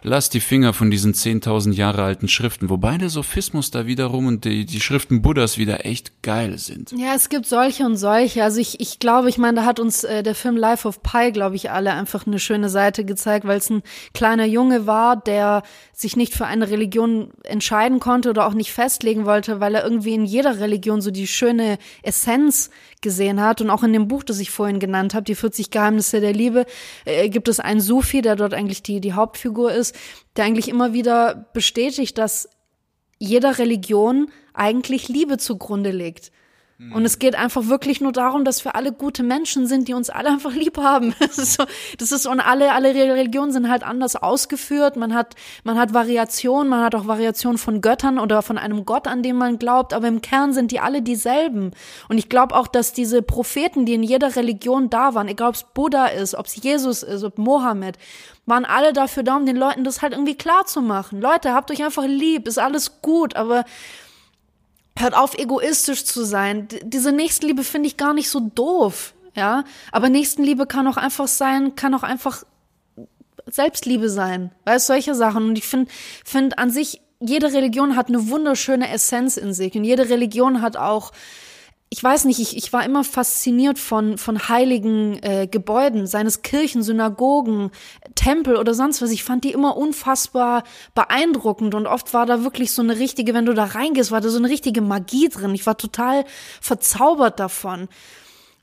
lasst 0.02 0.34
die 0.34 0.40
Finger 0.40 0.72
von 0.72 0.90
diesen 0.90 1.14
10.000 1.14 1.72
Jahre 1.72 2.02
alten 2.02 2.28
Schriften, 2.28 2.70
wobei 2.70 2.98
der 2.98 3.08
Sophismus 3.08 3.70
da 3.70 3.86
wiederum 3.86 4.26
und 4.26 4.44
die, 4.44 4.64
die 4.64 4.80
Schriften 4.80 5.22
Buddhas 5.22 5.58
wieder 5.58 5.86
echt 5.86 6.22
geil 6.22 6.58
sind. 6.58 6.92
Ja, 6.96 7.14
es 7.14 7.28
gibt 7.28 7.46
solche 7.46 7.84
und 7.84 7.96
solche. 7.96 8.42
Also 8.42 8.60
ich, 8.60 8.80
ich 8.80 8.98
glaube, 8.98 9.28
ich 9.28 9.38
meine, 9.38 9.60
da 9.60 9.64
hat 9.64 9.80
uns 9.80 10.04
äh, 10.04 10.22
der 10.22 10.34
Film 10.34 10.56
Life 10.56 10.86
of 10.86 11.02
Pi, 11.02 11.30
glaube 11.32 11.56
ich, 11.56 11.70
alle 11.70 11.92
einfach 11.92 12.26
eine 12.26 12.38
schöne 12.38 12.68
Seite 12.68 13.04
gezeigt, 13.04 13.46
weil 13.46 13.58
es 13.58 13.70
ein 13.70 13.82
kleiner 14.12 14.46
Junge 14.46 14.86
war, 14.86 15.16
der 15.16 15.62
sich 15.92 16.16
nicht 16.16 16.34
für 16.34 16.46
eine 16.46 16.68
Religion 16.68 17.30
entscheiden 17.44 18.00
konnte 18.00 18.30
oder 18.30 18.46
auch 18.46 18.54
nicht 18.54 18.72
festlegen 18.72 19.24
wollte, 19.24 19.60
weil 19.60 19.74
er 19.74 19.84
irgendwie 19.84 20.14
in 20.14 20.24
jeder 20.24 20.58
Religion 20.58 21.00
so 21.00 21.10
die 21.10 21.26
schöne 21.26 21.78
Essenz 22.02 22.70
gesehen 23.02 23.40
hat. 23.40 23.60
Und 23.60 23.70
auch 23.70 23.82
in 23.82 23.92
dem 23.92 24.08
Buch, 24.08 24.22
das 24.22 24.38
ich 24.38 24.50
vorhin 24.50 24.78
genannt 24.78 25.14
habe, 25.14 25.24
die 25.24 25.34
40 25.34 25.70
Geheimnisse 25.70 26.20
der 26.20 26.32
Liebe, 26.32 26.64
äh, 27.04 27.28
gibt 27.28 27.48
es 27.48 27.60
einen 27.60 27.80
Sufi, 27.80 28.22
der 28.22 28.36
dort 28.36 28.54
eigentlich 28.54 28.82
die, 28.82 29.00
die 29.00 29.12
Hauptfigur 29.12 29.72
ist, 29.72 29.94
der 30.36 30.44
eigentlich 30.44 30.68
immer 30.68 30.92
wieder 30.92 31.50
bestätigt, 31.52 32.16
dass 32.16 32.48
jeder 33.18 33.58
Religion 33.58 34.30
eigentlich 34.54 35.08
Liebe 35.08 35.38
zugrunde 35.38 35.90
legt. 35.90 36.32
Und 36.90 37.04
es 37.04 37.18
geht 37.18 37.34
einfach 37.34 37.68
wirklich 37.68 38.00
nur 38.00 38.12
darum, 38.12 38.44
dass 38.44 38.64
wir 38.64 38.74
alle 38.74 38.92
gute 38.92 39.22
Menschen 39.22 39.66
sind, 39.66 39.88
die 39.88 39.94
uns 39.94 40.10
alle 40.10 40.28
einfach 40.32 40.54
lieb 40.54 40.78
haben. 40.78 41.14
Das 41.20 41.38
ist 41.38 41.54
so, 41.54 41.64
das 41.98 42.12
ist, 42.12 42.26
und 42.26 42.40
alle, 42.40 42.72
alle 42.72 42.94
Religionen 42.94 43.52
sind 43.52 43.68
halt 43.68 43.82
anders 43.82 44.16
ausgeführt. 44.16 44.96
Man 44.96 45.14
hat, 45.14 45.34
man 45.64 45.78
hat 45.78 45.94
Variationen, 45.94 46.68
man 46.68 46.82
hat 46.84 46.94
auch 46.94 47.06
Variationen 47.06 47.58
von 47.58 47.80
Göttern 47.80 48.18
oder 48.18 48.42
von 48.42 48.58
einem 48.58 48.84
Gott, 48.84 49.06
an 49.06 49.22
dem 49.22 49.36
man 49.36 49.58
glaubt, 49.58 49.94
aber 49.94 50.08
im 50.08 50.20
Kern 50.20 50.52
sind 50.52 50.70
die 50.70 50.80
alle 50.80 51.02
dieselben. 51.02 51.72
Und 52.08 52.18
ich 52.18 52.28
glaube 52.28 52.54
auch, 52.54 52.66
dass 52.66 52.92
diese 52.92 53.22
Propheten, 53.22 53.86
die 53.86 53.94
in 53.94 54.02
jeder 54.02 54.36
Religion 54.36 54.90
da 54.90 55.14
waren, 55.14 55.28
egal 55.28 55.50
ob 55.50 55.54
es 55.54 55.64
Buddha 55.64 56.06
ist, 56.06 56.34
ob 56.34 56.46
es 56.46 56.56
Jesus 56.62 57.02
ist, 57.02 57.24
ob 57.24 57.38
Mohammed, 57.38 57.96
waren 58.44 58.64
alle 58.64 58.92
dafür 58.92 59.22
da, 59.22 59.36
um 59.36 59.46
den 59.46 59.56
Leuten 59.56 59.84
das 59.84 60.02
halt 60.02 60.12
irgendwie 60.12 60.36
klar 60.36 60.66
zu 60.66 60.82
machen. 60.82 61.20
Leute, 61.20 61.54
habt 61.54 61.70
euch 61.70 61.84
einfach 61.84 62.04
lieb, 62.04 62.48
ist 62.48 62.58
alles 62.58 63.00
gut, 63.00 63.36
aber 63.36 63.64
hört 64.96 65.14
auf, 65.14 65.38
egoistisch 65.38 66.04
zu 66.04 66.24
sein. 66.24 66.68
D 66.68 66.80
diese 66.84 67.12
Nächstenliebe 67.12 67.64
finde 67.64 67.88
ich 67.88 67.96
gar 67.96 68.14
nicht 68.14 68.28
so 68.28 68.40
doof, 68.40 69.14
ja. 69.34 69.64
Aber 69.90 70.08
Nächstenliebe 70.08 70.66
kann 70.66 70.86
auch 70.86 70.96
einfach 70.96 71.28
sein, 71.28 71.74
kann 71.74 71.94
auch 71.94 72.02
einfach 72.02 72.44
Selbstliebe 73.46 74.08
sein, 74.08 74.52
weißt 74.64 74.86
solche 74.86 75.14
Sachen. 75.14 75.48
Und 75.48 75.58
ich 75.58 75.66
finde, 75.66 75.90
finde 76.24 76.58
an 76.58 76.70
sich, 76.70 77.00
jede 77.20 77.52
Religion 77.52 77.96
hat 77.96 78.08
eine 78.08 78.28
wunderschöne 78.28 78.90
Essenz 78.90 79.36
in 79.36 79.52
sich 79.54 79.74
und 79.74 79.84
jede 79.84 80.08
Religion 80.08 80.60
hat 80.60 80.76
auch 80.76 81.12
ich 81.92 82.02
weiß 82.02 82.24
nicht, 82.24 82.40
ich, 82.40 82.56
ich 82.56 82.72
war 82.72 82.86
immer 82.86 83.04
fasziniert 83.04 83.78
von, 83.78 84.16
von 84.16 84.48
heiligen 84.48 85.22
äh, 85.22 85.46
Gebäuden, 85.46 86.06
seines 86.06 86.40
Kirchen, 86.40 86.82
Synagogen, 86.82 87.70
Tempel 88.14 88.56
oder 88.56 88.72
sonst 88.72 89.02
was. 89.02 89.10
Ich 89.10 89.24
fand 89.24 89.44
die 89.44 89.52
immer 89.52 89.76
unfassbar 89.76 90.64
beeindruckend 90.94 91.74
und 91.74 91.86
oft 91.86 92.14
war 92.14 92.24
da 92.24 92.44
wirklich 92.44 92.72
so 92.72 92.80
eine 92.80 92.98
richtige, 92.98 93.34
wenn 93.34 93.44
du 93.44 93.52
da 93.52 93.64
reingehst, 93.64 94.10
war 94.10 94.22
da 94.22 94.30
so 94.30 94.38
eine 94.38 94.48
richtige 94.48 94.80
Magie 94.80 95.28
drin. 95.28 95.54
Ich 95.54 95.66
war 95.66 95.76
total 95.76 96.24
verzaubert 96.62 97.38
davon. 97.38 97.90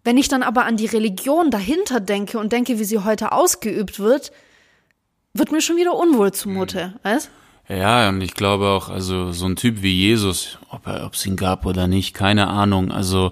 Wenn 0.03 0.17
ich 0.17 0.27
dann 0.27 0.41
aber 0.41 0.65
an 0.65 0.75
die 0.75 0.87
Religion 0.87 1.51
dahinter 1.51 1.99
denke 1.99 2.39
und 2.39 2.51
denke, 2.51 2.79
wie 2.79 2.83
sie 2.83 2.97
heute 2.97 3.31
ausgeübt 3.31 3.99
wird, 3.99 4.31
wird 5.35 5.51
mir 5.51 5.61
schon 5.61 5.77
wieder 5.77 5.93
unwohl 5.93 6.31
zumute, 6.31 6.95
mhm. 6.95 6.99
weißt? 7.03 7.29
Ja, 7.69 8.09
und 8.09 8.21
ich 8.21 8.33
glaube 8.33 8.67
auch, 8.67 8.89
also 8.89 9.31
so 9.31 9.45
ein 9.45 9.55
Typ 9.55 9.83
wie 9.83 9.93
Jesus, 9.93 10.57
ob 10.69 10.87
er, 10.87 11.07
es 11.13 11.25
ihn 11.25 11.35
gab 11.35 11.67
oder 11.67 11.87
nicht, 11.87 12.15
keine 12.15 12.47
Ahnung. 12.47 12.91
Also 12.91 13.31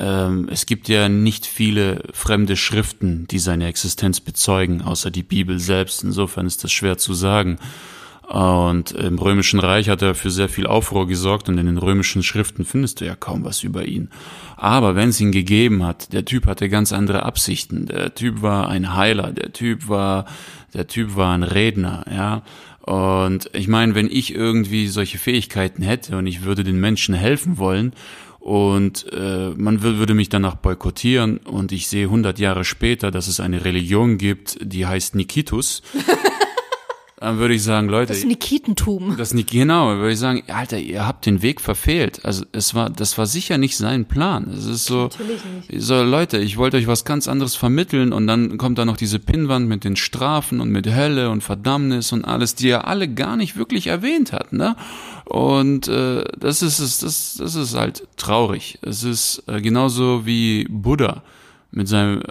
ähm, 0.00 0.48
es 0.50 0.66
gibt 0.66 0.88
ja 0.88 1.08
nicht 1.08 1.46
viele 1.46 2.02
fremde 2.12 2.56
Schriften, 2.56 3.28
die 3.30 3.38
seine 3.38 3.68
Existenz 3.68 4.20
bezeugen, 4.20 4.82
außer 4.82 5.12
die 5.12 5.22
Bibel 5.22 5.60
selbst. 5.60 6.02
Insofern 6.02 6.46
ist 6.46 6.64
das 6.64 6.72
schwer 6.72 6.98
zu 6.98 7.14
sagen. 7.14 7.58
Und 8.26 8.92
im 8.92 9.18
Römischen 9.18 9.58
Reich 9.58 9.88
hat 9.88 10.02
er 10.02 10.14
für 10.14 10.30
sehr 10.30 10.48
viel 10.48 10.66
Aufruhr 10.66 11.06
gesorgt 11.08 11.48
und 11.48 11.58
in 11.58 11.66
den 11.66 11.78
römischen 11.78 12.22
Schriften 12.22 12.64
findest 12.64 13.00
du 13.00 13.04
ja 13.04 13.16
kaum 13.16 13.44
was 13.44 13.64
über 13.64 13.86
ihn. 13.86 14.08
Aber 14.56 14.94
wenn 14.94 15.08
es 15.08 15.20
ihn 15.20 15.32
gegeben 15.32 15.84
hat, 15.84 16.12
der 16.12 16.24
Typ 16.24 16.46
hatte 16.46 16.68
ganz 16.68 16.92
andere 16.92 17.24
Absichten. 17.24 17.86
Der 17.86 18.14
Typ 18.14 18.40
war 18.40 18.68
ein 18.68 18.94
Heiler, 18.94 19.32
der 19.32 19.52
Typ 19.52 19.88
war, 19.88 20.26
der 20.74 20.86
Typ 20.86 21.16
war 21.16 21.34
ein 21.34 21.42
Redner, 21.42 22.04
ja. 22.08 22.42
Und 22.82 23.50
ich 23.52 23.68
meine, 23.68 23.94
wenn 23.94 24.10
ich 24.10 24.34
irgendwie 24.34 24.88
solche 24.88 25.18
Fähigkeiten 25.18 25.82
hätte 25.82 26.16
und 26.16 26.26
ich 26.26 26.44
würde 26.44 26.64
den 26.64 26.80
Menschen 26.80 27.14
helfen 27.14 27.58
wollen 27.58 27.92
und 28.40 29.06
äh, 29.12 29.50
man 29.50 29.82
würde 29.82 30.14
mich 30.14 30.30
danach 30.30 30.54
boykottieren 30.54 31.36
und 31.36 31.72
ich 31.72 31.88
sehe 31.88 32.06
100 32.06 32.38
Jahre 32.38 32.64
später, 32.64 33.10
dass 33.10 33.28
es 33.28 33.38
eine 33.38 33.64
Religion 33.64 34.16
gibt, 34.16 34.58
die 34.62 34.86
heißt 34.86 35.14
Nikitus. 35.14 35.82
dann 37.20 37.38
würde 37.38 37.52
ich 37.52 37.62
sagen, 37.62 37.90
Leute. 37.90 38.14
Das 38.14 38.24
Nikitentum. 38.24 39.16
Das 39.18 39.34
genau, 39.34 39.88
würde 39.98 40.12
ich 40.12 40.18
sagen, 40.18 40.42
Alter, 40.48 40.78
ihr 40.78 41.06
habt 41.06 41.26
den 41.26 41.42
Weg 41.42 41.60
verfehlt. 41.60 42.24
Also 42.24 42.46
es 42.52 42.74
war, 42.74 42.88
das 42.88 43.18
war 43.18 43.26
sicher 43.26 43.58
nicht 43.58 43.76
sein 43.76 44.06
Plan. 44.06 44.50
Es 44.56 44.64
ist 44.64 44.86
so, 44.86 45.02
Natürlich 45.02 45.40
nicht. 45.68 45.82
so 45.82 46.02
Leute, 46.02 46.38
ich 46.38 46.56
wollte 46.56 46.78
euch 46.78 46.86
was 46.86 47.04
ganz 47.04 47.28
anderes 47.28 47.56
vermitteln 47.56 48.14
und 48.14 48.26
dann 48.26 48.56
kommt 48.56 48.78
da 48.78 48.86
noch 48.86 48.96
diese 48.96 49.18
Pinnwand 49.18 49.68
mit 49.68 49.84
den 49.84 49.96
Strafen 49.96 50.62
und 50.62 50.70
mit 50.70 50.86
Hölle 50.86 51.28
und 51.28 51.42
Verdammnis 51.42 52.10
und 52.12 52.24
alles, 52.24 52.54
die 52.54 52.70
er 52.70 52.88
alle 52.88 53.06
gar 53.06 53.36
nicht 53.36 53.54
wirklich 53.54 53.88
erwähnt 53.88 54.32
hat, 54.32 54.54
ne? 54.54 54.74
Und 55.26 55.88
äh, 55.88 56.24
das 56.38 56.62
ist 56.62 56.78
es, 56.78 57.00
das, 57.00 57.34
das 57.38 57.54
ist 57.54 57.76
halt 57.76 58.08
traurig. 58.16 58.78
Es 58.80 59.04
ist 59.04 59.42
äh, 59.46 59.60
genauso 59.60 60.24
wie 60.24 60.64
Buddha 60.70 61.22
mit 61.70 61.88
seinem, 61.88 62.20
äh, 62.20 62.24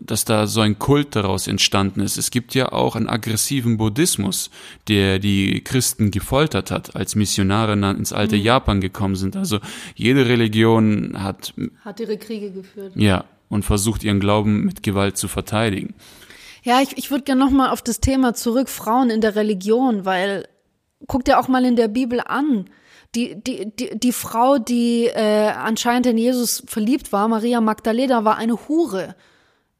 dass 0.00 0.24
da 0.24 0.46
so 0.46 0.60
ein 0.60 0.78
Kult 0.78 1.16
daraus 1.16 1.46
entstanden 1.46 2.00
ist. 2.00 2.18
Es 2.18 2.30
gibt 2.30 2.54
ja 2.54 2.72
auch 2.72 2.96
einen 2.96 3.08
aggressiven 3.08 3.76
Buddhismus, 3.76 4.50
der 4.88 5.18
die 5.18 5.62
Christen 5.62 6.10
gefoltert 6.10 6.70
hat, 6.70 6.96
als 6.96 7.14
Missionare 7.14 7.72
ins 7.72 8.12
alte 8.12 8.36
mhm. 8.36 8.42
Japan 8.42 8.80
gekommen 8.80 9.16
sind. 9.16 9.36
Also 9.36 9.60
jede 9.94 10.26
Religion 10.26 11.22
hat 11.22 11.54
hat 11.84 12.00
ihre 12.00 12.18
Kriege 12.18 12.50
geführt. 12.50 12.92
Ja, 12.96 13.24
und 13.48 13.64
versucht 13.64 14.04
ihren 14.04 14.20
Glauben 14.20 14.64
mit 14.64 14.82
Gewalt 14.82 15.16
zu 15.16 15.28
verteidigen. 15.28 15.94
Ja, 16.62 16.80
ich, 16.80 16.98
ich 16.98 17.10
würde 17.10 17.24
gerne 17.24 17.44
nochmal 17.44 17.70
auf 17.70 17.82
das 17.82 18.00
Thema 18.00 18.34
zurück, 18.34 18.68
Frauen 18.68 19.10
in 19.10 19.20
der 19.20 19.36
Religion, 19.36 20.04
weil 20.04 20.46
guck 21.06 21.24
dir 21.24 21.38
auch 21.38 21.48
mal 21.48 21.64
in 21.64 21.76
der 21.76 21.88
Bibel 21.88 22.20
an. 22.20 22.68
Die, 23.14 23.42
die, 23.42 23.72
die, 23.98 24.12
Frau, 24.12 24.58
die 24.58 25.06
äh, 25.06 25.48
anscheinend 25.48 26.06
in 26.06 26.18
Jesus 26.18 26.62
verliebt 26.66 27.12
war, 27.12 27.26
Maria 27.28 27.60
Magdalena, 27.60 28.24
war 28.24 28.36
eine 28.36 28.68
Hure. 28.68 29.16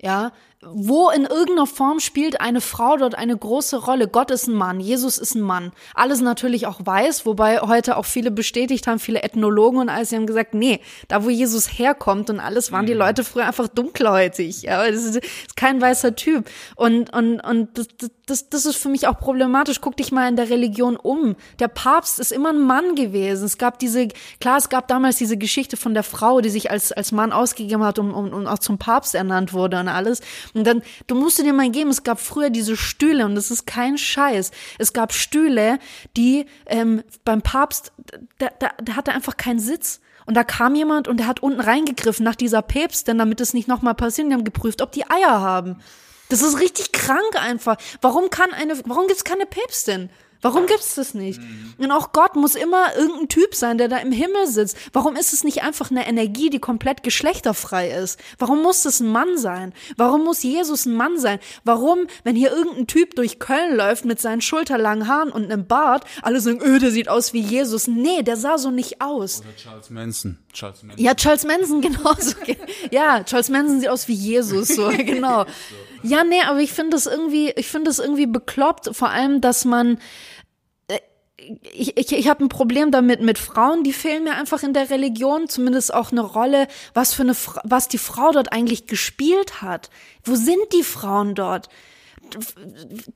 Ja, 0.00 0.32
wo 0.60 1.08
in 1.10 1.24
irgendeiner 1.24 1.66
Form 1.66 2.00
spielt 2.00 2.40
eine 2.40 2.60
Frau 2.60 2.96
dort 2.96 3.14
eine 3.14 3.36
große 3.36 3.84
Rolle. 3.84 4.08
Gott 4.08 4.32
ist 4.32 4.48
ein 4.48 4.54
Mann, 4.54 4.80
Jesus 4.80 5.16
ist 5.16 5.36
ein 5.36 5.40
Mann. 5.40 5.70
Alles 5.94 6.20
natürlich 6.20 6.66
auch 6.66 6.80
weiß, 6.84 7.26
wobei 7.26 7.60
heute 7.60 7.96
auch 7.96 8.04
viele 8.04 8.32
bestätigt 8.32 8.88
haben, 8.88 8.98
viele 8.98 9.22
Ethnologen 9.22 9.78
und 9.78 9.88
alles, 9.88 10.08
die 10.08 10.16
haben 10.16 10.26
gesagt, 10.26 10.54
nee, 10.54 10.80
da 11.06 11.24
wo 11.24 11.30
Jesus 11.30 11.78
herkommt 11.78 12.28
und 12.28 12.40
alles, 12.40 12.72
waren 12.72 12.86
die 12.86 12.94
mhm. 12.94 12.98
Leute 12.98 13.24
früher 13.24 13.46
einfach 13.46 13.68
dunkelhäutig. 13.68 14.62
Ja, 14.62 14.84
das 14.90 15.04
ist, 15.04 15.16
ist 15.16 15.56
kein 15.56 15.80
weißer 15.80 16.16
Typ. 16.16 16.50
Und, 16.74 17.14
und, 17.14 17.38
und 17.40 17.78
das, 17.78 17.86
das, 18.26 18.48
das 18.48 18.66
ist 18.66 18.76
für 18.76 18.88
mich 18.88 19.06
auch 19.06 19.18
problematisch. 19.18 19.80
Guck 19.80 19.96
dich 19.96 20.10
mal 20.10 20.28
in 20.28 20.34
der 20.34 20.50
Religion 20.50 20.96
um. 20.96 21.36
Der 21.60 21.68
Papst 21.68 22.18
ist 22.18 22.32
immer 22.32 22.50
ein 22.50 22.60
Mann 22.60 22.96
gewesen. 22.96 23.44
Es 23.44 23.58
gab 23.58 23.78
diese, 23.78 24.08
klar, 24.40 24.58
es 24.58 24.68
gab 24.68 24.88
damals 24.88 25.16
diese 25.16 25.36
Geschichte 25.36 25.76
von 25.76 25.94
der 25.94 26.02
Frau, 26.02 26.40
die 26.40 26.50
sich 26.50 26.72
als, 26.72 26.90
als 26.90 27.12
Mann 27.12 27.32
ausgegeben 27.32 27.84
hat 27.84 28.00
und, 28.00 28.10
und, 28.10 28.34
und 28.34 28.48
auch 28.48 28.58
zum 28.58 28.78
Papst 28.78 29.14
ernannt 29.14 29.52
wurde 29.52 29.78
und 29.78 29.88
alles. 29.88 30.20
Und 30.58 30.64
dann, 30.66 30.82
du 31.06 31.14
musst 31.14 31.38
dir 31.38 31.52
mal 31.52 31.70
geben, 31.70 31.90
es 31.90 32.02
gab 32.02 32.20
früher 32.20 32.50
diese 32.50 32.76
Stühle 32.76 33.24
und 33.24 33.34
das 33.34 33.50
ist 33.50 33.66
kein 33.66 33.96
Scheiß. 33.96 34.50
Es 34.78 34.92
gab 34.92 35.12
Stühle, 35.12 35.78
die 36.16 36.46
ähm, 36.66 37.02
beim 37.24 37.42
Papst, 37.42 37.92
der, 38.40 38.50
der, 38.50 38.74
der 38.80 38.96
hatte 38.96 39.12
einfach 39.12 39.36
keinen 39.36 39.60
Sitz. 39.60 40.00
Und 40.26 40.34
da 40.34 40.44
kam 40.44 40.74
jemand 40.74 41.08
und 41.08 41.18
der 41.18 41.26
hat 41.26 41.40
unten 41.40 41.60
reingegriffen 41.60 42.22
nach 42.22 42.34
dieser 42.34 42.60
Päpstin, 42.60 43.16
damit 43.16 43.40
es 43.40 43.54
nicht 43.54 43.66
nochmal 43.66 43.94
passiert. 43.94 44.28
Die 44.28 44.34
haben 44.34 44.44
geprüft, 44.44 44.82
ob 44.82 44.92
die 44.92 45.08
Eier 45.08 45.40
haben. 45.40 45.78
Das 46.28 46.42
ist 46.42 46.60
richtig 46.60 46.92
krank 46.92 47.36
einfach. 47.36 47.76
Warum 48.02 48.28
kann 48.28 48.52
eine, 48.52 48.78
warum 48.84 49.06
gibt's 49.06 49.24
keine 49.24 49.46
Päpstin? 49.46 50.10
Warum 50.40 50.66
gibt's 50.66 50.94
das 50.94 51.14
nicht? 51.14 51.40
Mhm. 51.40 51.74
Und 51.78 51.90
auch 51.90 52.12
Gott 52.12 52.36
muss 52.36 52.54
immer 52.54 52.94
irgendein 52.96 53.28
Typ 53.28 53.54
sein, 53.54 53.76
der 53.78 53.88
da 53.88 53.98
im 53.98 54.12
Himmel 54.12 54.46
sitzt. 54.46 54.76
Warum 54.92 55.16
ist 55.16 55.32
es 55.32 55.42
nicht 55.42 55.62
einfach 55.62 55.90
eine 55.90 56.06
Energie, 56.06 56.48
die 56.50 56.60
komplett 56.60 57.02
geschlechterfrei 57.02 57.90
ist? 57.90 58.20
Warum 58.38 58.62
muss 58.62 58.82
das 58.82 59.00
ein 59.00 59.10
Mann 59.10 59.36
sein? 59.36 59.72
Warum 59.96 60.24
muss 60.24 60.42
Jesus 60.42 60.86
ein 60.86 60.94
Mann 60.94 61.18
sein? 61.18 61.40
Warum, 61.64 62.06
wenn 62.22 62.36
hier 62.36 62.52
irgendein 62.52 62.86
Typ 62.86 63.16
durch 63.16 63.38
Köln 63.38 63.76
läuft 63.76 64.04
mit 64.04 64.20
seinen 64.20 64.40
schulterlangen 64.40 65.08
Haaren 65.08 65.30
und 65.30 65.44
einem 65.44 65.66
Bart, 65.66 66.04
alle 66.22 66.40
sagen, 66.40 66.60
öh, 66.62 66.78
der 66.78 66.92
sieht 66.92 67.08
aus 67.08 67.32
wie 67.32 67.40
Jesus. 67.40 67.88
Nee, 67.88 68.22
der 68.22 68.36
sah 68.36 68.58
so 68.58 68.70
nicht 68.70 69.00
aus. 69.00 69.40
Oder 69.40 69.56
Charles 69.56 69.90
Manson. 69.90 70.38
Charles 70.52 70.82
Manson. 70.82 71.04
Ja, 71.04 71.14
Charles 71.14 71.44
Manson 71.44 71.80
genauso. 71.82 72.34
ja, 72.90 73.24
Charles 73.24 73.48
Manson 73.48 73.80
sieht 73.80 73.88
aus 73.88 74.06
wie 74.08 74.14
Jesus, 74.14 74.68
so, 74.68 74.88
genau. 74.96 75.46
Ja, 76.02 76.24
nee, 76.24 76.42
aber 76.42 76.60
ich 76.60 76.72
finde 76.72 76.96
es 76.96 77.06
irgendwie, 77.06 77.50
ich 77.56 77.68
finde 77.68 77.90
es 77.90 77.98
irgendwie 77.98 78.26
bekloppt, 78.26 78.90
vor 78.92 79.10
allem, 79.10 79.40
dass 79.40 79.64
man 79.64 79.98
äh, 80.88 80.98
ich, 81.72 81.96
ich, 81.96 82.12
ich 82.12 82.28
habe 82.28 82.44
ein 82.44 82.48
Problem 82.48 82.90
damit 82.90 83.20
mit 83.20 83.38
Frauen, 83.38 83.84
die 83.84 83.92
fehlen 83.92 84.24
mir 84.24 84.34
einfach 84.34 84.62
in 84.62 84.74
der 84.74 84.90
Religion, 84.90 85.48
zumindest 85.48 85.92
auch 85.92 86.12
eine 86.12 86.20
Rolle, 86.20 86.68
was 86.94 87.14
für 87.14 87.22
eine 87.22 87.36
was 87.64 87.88
die 87.88 87.98
Frau 87.98 88.32
dort 88.32 88.52
eigentlich 88.52 88.86
gespielt 88.86 89.62
hat. 89.62 89.90
Wo 90.24 90.34
sind 90.34 90.72
die 90.72 90.84
Frauen 90.84 91.34
dort? 91.34 91.68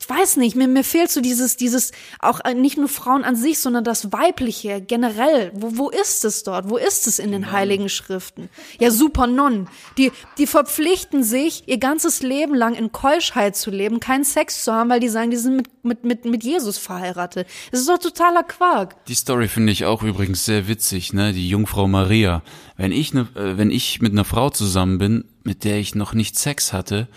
Weiß 0.07 0.37
nicht, 0.37 0.55
mir, 0.55 0.67
mir 0.67 0.83
fehlt 0.83 1.11
so 1.11 1.21
dieses, 1.21 1.57
dieses, 1.57 1.91
auch 2.19 2.39
äh, 2.43 2.53
nicht 2.53 2.77
nur 2.77 2.87
Frauen 2.87 3.23
an 3.23 3.35
sich, 3.35 3.59
sondern 3.59 3.83
das 3.83 4.11
Weibliche 4.11 4.81
generell. 4.81 5.51
Wo, 5.53 5.77
wo 5.77 5.89
ist 5.89 6.25
es 6.25 6.43
dort? 6.43 6.69
Wo 6.69 6.77
ist 6.77 7.07
es 7.07 7.19
in 7.19 7.31
den 7.31 7.51
Heiligen 7.51 7.89
Schriften? 7.89 8.49
Ja, 8.79 8.91
super 8.91 9.27
Nonnen. 9.27 9.67
Die, 9.97 10.11
die 10.37 10.47
verpflichten 10.47 11.23
sich, 11.23 11.63
ihr 11.67 11.77
ganzes 11.77 12.21
Leben 12.21 12.55
lang 12.55 12.75
in 12.75 12.91
Keuschheit 12.91 13.55
zu 13.55 13.71
leben, 13.71 13.99
keinen 13.99 14.23
Sex 14.23 14.63
zu 14.63 14.73
haben, 14.73 14.89
weil 14.89 14.99
die 14.99 15.09
sagen, 15.09 15.31
die 15.31 15.37
sind 15.37 15.55
mit, 15.55 15.83
mit, 15.83 16.03
mit, 16.03 16.25
mit 16.25 16.43
Jesus 16.43 16.77
verheiratet. 16.77 17.47
Das 17.71 17.79
ist 17.79 17.89
doch 17.89 17.99
totaler 17.99 18.43
Quark. 18.43 19.05
Die 19.05 19.15
Story 19.15 19.47
finde 19.47 19.71
ich 19.71 19.85
auch 19.85 20.03
übrigens 20.03 20.45
sehr 20.45 20.67
witzig, 20.67 21.13
ne? 21.13 21.33
Die 21.33 21.49
Jungfrau 21.49 21.87
Maria. 21.87 22.41
Wenn 22.77 22.91
ich, 22.91 23.13
ne, 23.13 23.27
äh, 23.35 23.57
wenn 23.57 23.71
ich 23.71 24.01
mit 24.01 24.11
einer 24.11 24.25
Frau 24.25 24.49
zusammen 24.49 24.97
bin, 24.97 25.25
mit 25.43 25.63
der 25.63 25.77
ich 25.77 25.95
noch 25.95 26.13
nicht 26.13 26.37
Sex 26.37 26.73
hatte, 26.73 27.07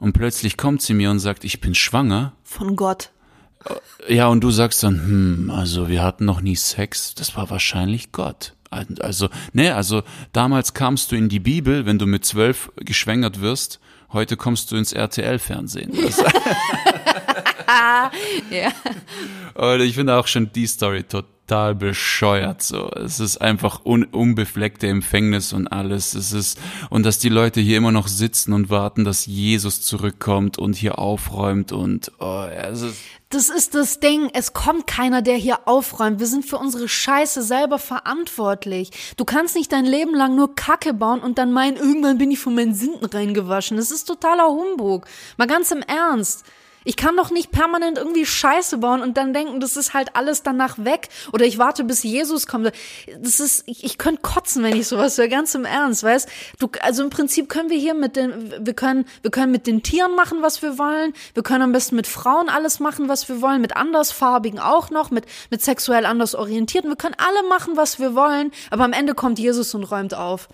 und 0.00 0.12
plötzlich 0.14 0.56
kommt 0.56 0.82
sie 0.82 0.94
mir 0.94 1.10
und 1.10 1.20
sagt, 1.20 1.44
ich 1.44 1.60
bin 1.60 1.74
schwanger. 1.76 2.32
Von 2.42 2.74
Gott. 2.74 3.10
Ja, 4.08 4.28
und 4.28 4.40
du 4.40 4.50
sagst 4.50 4.82
dann, 4.82 4.94
hm, 4.94 5.50
also 5.50 5.88
wir 5.88 6.02
hatten 6.02 6.24
noch 6.24 6.40
nie 6.40 6.56
Sex, 6.56 7.14
das 7.14 7.36
war 7.36 7.50
wahrscheinlich 7.50 8.10
Gott. 8.10 8.54
Also, 8.70 9.28
ne, 9.52 9.74
also 9.74 10.02
damals 10.32 10.74
kamst 10.74 11.12
du 11.12 11.16
in 11.16 11.28
die 11.28 11.40
Bibel, 11.40 11.86
wenn 11.86 11.98
du 11.98 12.06
mit 12.06 12.24
zwölf 12.24 12.70
geschwängert 12.76 13.40
wirst, 13.40 13.80
heute 14.12 14.36
kommst 14.36 14.70
du 14.70 14.76
ins 14.76 14.92
RTL-Fernsehen. 14.92 15.92
ja. 18.50 18.72
Und 19.54 19.80
ich 19.80 19.96
finde 19.96 20.14
auch 20.16 20.28
schon 20.28 20.52
die 20.52 20.66
Story 20.66 21.02
total 21.02 21.39
bescheuert. 21.74 22.62
So, 22.62 22.90
es 22.90 23.20
ist 23.20 23.38
einfach 23.38 23.84
un 23.84 24.04
unbefleckte 24.04 24.86
Empfängnis 24.86 25.52
und 25.52 25.66
alles. 25.68 26.14
Es 26.14 26.32
ist 26.32 26.58
und 26.90 27.04
dass 27.04 27.18
die 27.18 27.28
Leute 27.28 27.60
hier 27.60 27.78
immer 27.78 27.92
noch 27.92 28.08
sitzen 28.08 28.52
und 28.52 28.70
warten, 28.70 29.04
dass 29.04 29.26
Jesus 29.26 29.82
zurückkommt 29.82 30.58
und 30.58 30.76
hier 30.76 30.98
aufräumt 30.98 31.72
und 31.72 32.12
oh, 32.20 32.44
es 32.44 32.82
ist 32.82 32.98
das 33.32 33.48
ist 33.48 33.76
das 33.76 34.00
Ding. 34.00 34.28
Es 34.32 34.54
kommt 34.54 34.88
keiner, 34.88 35.22
der 35.22 35.36
hier 35.36 35.68
aufräumt. 35.68 36.18
Wir 36.18 36.26
sind 36.26 36.44
für 36.44 36.58
unsere 36.58 36.88
Scheiße 36.88 37.42
selber 37.42 37.78
verantwortlich. 37.78 38.90
Du 39.16 39.24
kannst 39.24 39.54
nicht 39.54 39.70
dein 39.70 39.84
Leben 39.84 40.16
lang 40.16 40.34
nur 40.34 40.56
Kacke 40.56 40.92
bauen 40.92 41.20
und 41.20 41.38
dann 41.38 41.52
meinen, 41.52 41.76
irgendwann 41.76 42.18
bin 42.18 42.32
ich 42.32 42.40
von 42.40 42.56
meinen 42.56 42.74
Sünden 42.74 43.04
reingewaschen. 43.04 43.76
Das 43.76 43.92
ist 43.92 44.06
totaler 44.06 44.48
Humbug. 44.48 45.06
Mal 45.36 45.46
ganz 45.46 45.70
im 45.70 45.82
Ernst. 45.82 46.44
Ich 46.84 46.96
kann 46.96 47.16
doch 47.16 47.30
nicht 47.30 47.50
permanent 47.50 47.98
irgendwie 47.98 48.24
Scheiße 48.24 48.78
bauen 48.78 49.02
und 49.02 49.16
dann 49.16 49.32
denken, 49.32 49.60
das 49.60 49.76
ist 49.76 49.92
halt 49.92 50.16
alles 50.16 50.42
danach 50.42 50.78
weg 50.78 51.08
oder 51.32 51.44
ich 51.44 51.58
warte, 51.58 51.84
bis 51.84 52.02
Jesus 52.02 52.46
kommt. 52.46 52.72
Das 53.20 53.40
ist, 53.40 53.64
ich, 53.66 53.84
ich 53.84 53.98
könnte 53.98 54.22
kotzen, 54.22 54.62
wenn 54.62 54.76
ich 54.76 54.88
sowas 54.88 55.18
höre, 55.18 55.28
ganz 55.28 55.54
im 55.54 55.64
Ernst, 55.64 56.02
weißt 56.02 56.28
du? 56.58 56.68
Also 56.80 57.02
im 57.02 57.10
Prinzip 57.10 57.48
können 57.48 57.70
wir 57.70 57.78
hier 57.78 57.94
mit 57.94 58.16
den, 58.16 58.52
wir 58.60 58.74
können, 58.74 59.04
wir 59.22 59.30
können 59.30 59.52
mit 59.52 59.66
den 59.66 59.82
Tieren 59.82 60.14
machen, 60.16 60.38
was 60.40 60.62
wir 60.62 60.78
wollen. 60.78 61.12
Wir 61.34 61.42
können 61.42 61.62
am 61.62 61.72
besten 61.72 61.96
mit 61.96 62.06
Frauen 62.06 62.48
alles 62.48 62.80
machen, 62.80 63.08
was 63.08 63.28
wir 63.28 63.42
wollen, 63.42 63.60
mit 63.60 63.76
andersfarbigen 63.76 64.58
auch 64.58 64.90
noch, 64.90 65.10
mit, 65.10 65.26
mit 65.50 65.62
sexuell 65.62 66.06
anders 66.06 66.34
orientierten. 66.34 66.90
Wir 66.90 66.96
können 66.96 67.16
alle 67.18 67.48
machen, 67.48 67.76
was 67.76 67.98
wir 67.98 68.14
wollen, 68.14 68.52
aber 68.70 68.84
am 68.84 68.92
Ende 68.92 69.14
kommt 69.14 69.38
Jesus 69.38 69.74
und 69.74 69.84
räumt 69.84 70.14
auf. 70.14 70.48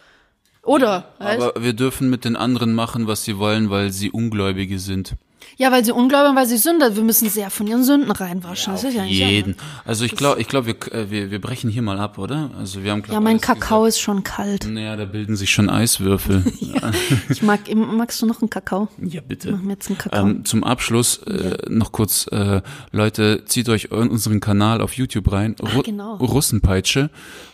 Oder? 0.62 1.14
Ja, 1.20 1.26
aber 1.26 1.52
wir 1.62 1.72
dürfen 1.72 2.10
mit 2.10 2.24
den 2.24 2.34
anderen 2.34 2.74
machen, 2.74 3.06
was 3.06 3.22
sie 3.22 3.38
wollen, 3.38 3.70
weil 3.70 3.92
sie 3.92 4.10
Ungläubige 4.10 4.80
sind. 4.80 5.16
Ja, 5.58 5.72
weil 5.72 5.84
sie 5.84 5.92
ungläubig, 5.92 6.36
weil 6.36 6.46
sie 6.46 6.58
Sünder. 6.58 6.96
Wir 6.96 7.02
müssen 7.02 7.28
sehr 7.30 7.50
von 7.50 7.66
ihren 7.66 7.82
Sünden 7.82 8.10
reinwaschen. 8.10 8.72
Ja, 8.74 8.80
das 8.80 8.84
ist 8.84 8.94
ja 8.94 9.04
nicht 9.04 9.18
jeden. 9.18 9.56
Also 9.84 10.04
ich 10.04 10.14
glaube, 10.14 10.40
ich 10.40 10.48
glaube, 10.48 10.66
wir, 10.66 10.92
äh, 10.92 11.10
wir, 11.10 11.30
wir 11.30 11.40
brechen 11.40 11.70
hier 11.70 11.82
mal 11.82 11.98
ab, 11.98 12.18
oder? 12.18 12.50
Also 12.58 12.82
wir 12.84 12.92
haben 12.92 13.02
glaub, 13.02 13.14
Ja, 13.14 13.20
mein 13.20 13.40
Kakao 13.40 13.84
gesagt. 13.84 13.88
ist 13.88 14.00
schon 14.00 14.22
kalt. 14.22 14.66
Naja, 14.68 14.96
da 14.96 15.06
bilden 15.06 15.34
sich 15.36 15.50
schon 15.50 15.70
Eiswürfel. 15.70 16.44
ja. 16.60 16.90
Ich 17.30 17.42
mag, 17.42 17.60
magst 17.74 18.20
du 18.20 18.26
noch 18.26 18.42
einen 18.42 18.50
Kakao? 18.50 18.88
Ja, 18.98 19.22
bitte. 19.26 19.52
Mach 19.52 19.62
mir 19.62 19.72
jetzt 19.72 19.88
einen 19.88 19.98
Kakao. 19.98 20.26
Ähm, 20.26 20.44
zum 20.44 20.62
Abschluss 20.62 21.18
äh, 21.22 21.56
noch 21.68 21.92
kurz, 21.92 22.26
äh, 22.32 22.60
Leute, 22.92 23.44
zieht 23.46 23.68
euch 23.68 23.90
unseren 23.90 24.40
Kanal 24.40 24.82
auf 24.82 24.92
YouTube 24.92 25.32
rein. 25.32 25.56
Ru 25.60 25.80
Ach, 25.80 25.82
genau. 25.82 26.16
Russenpeitsche. 26.16 27.10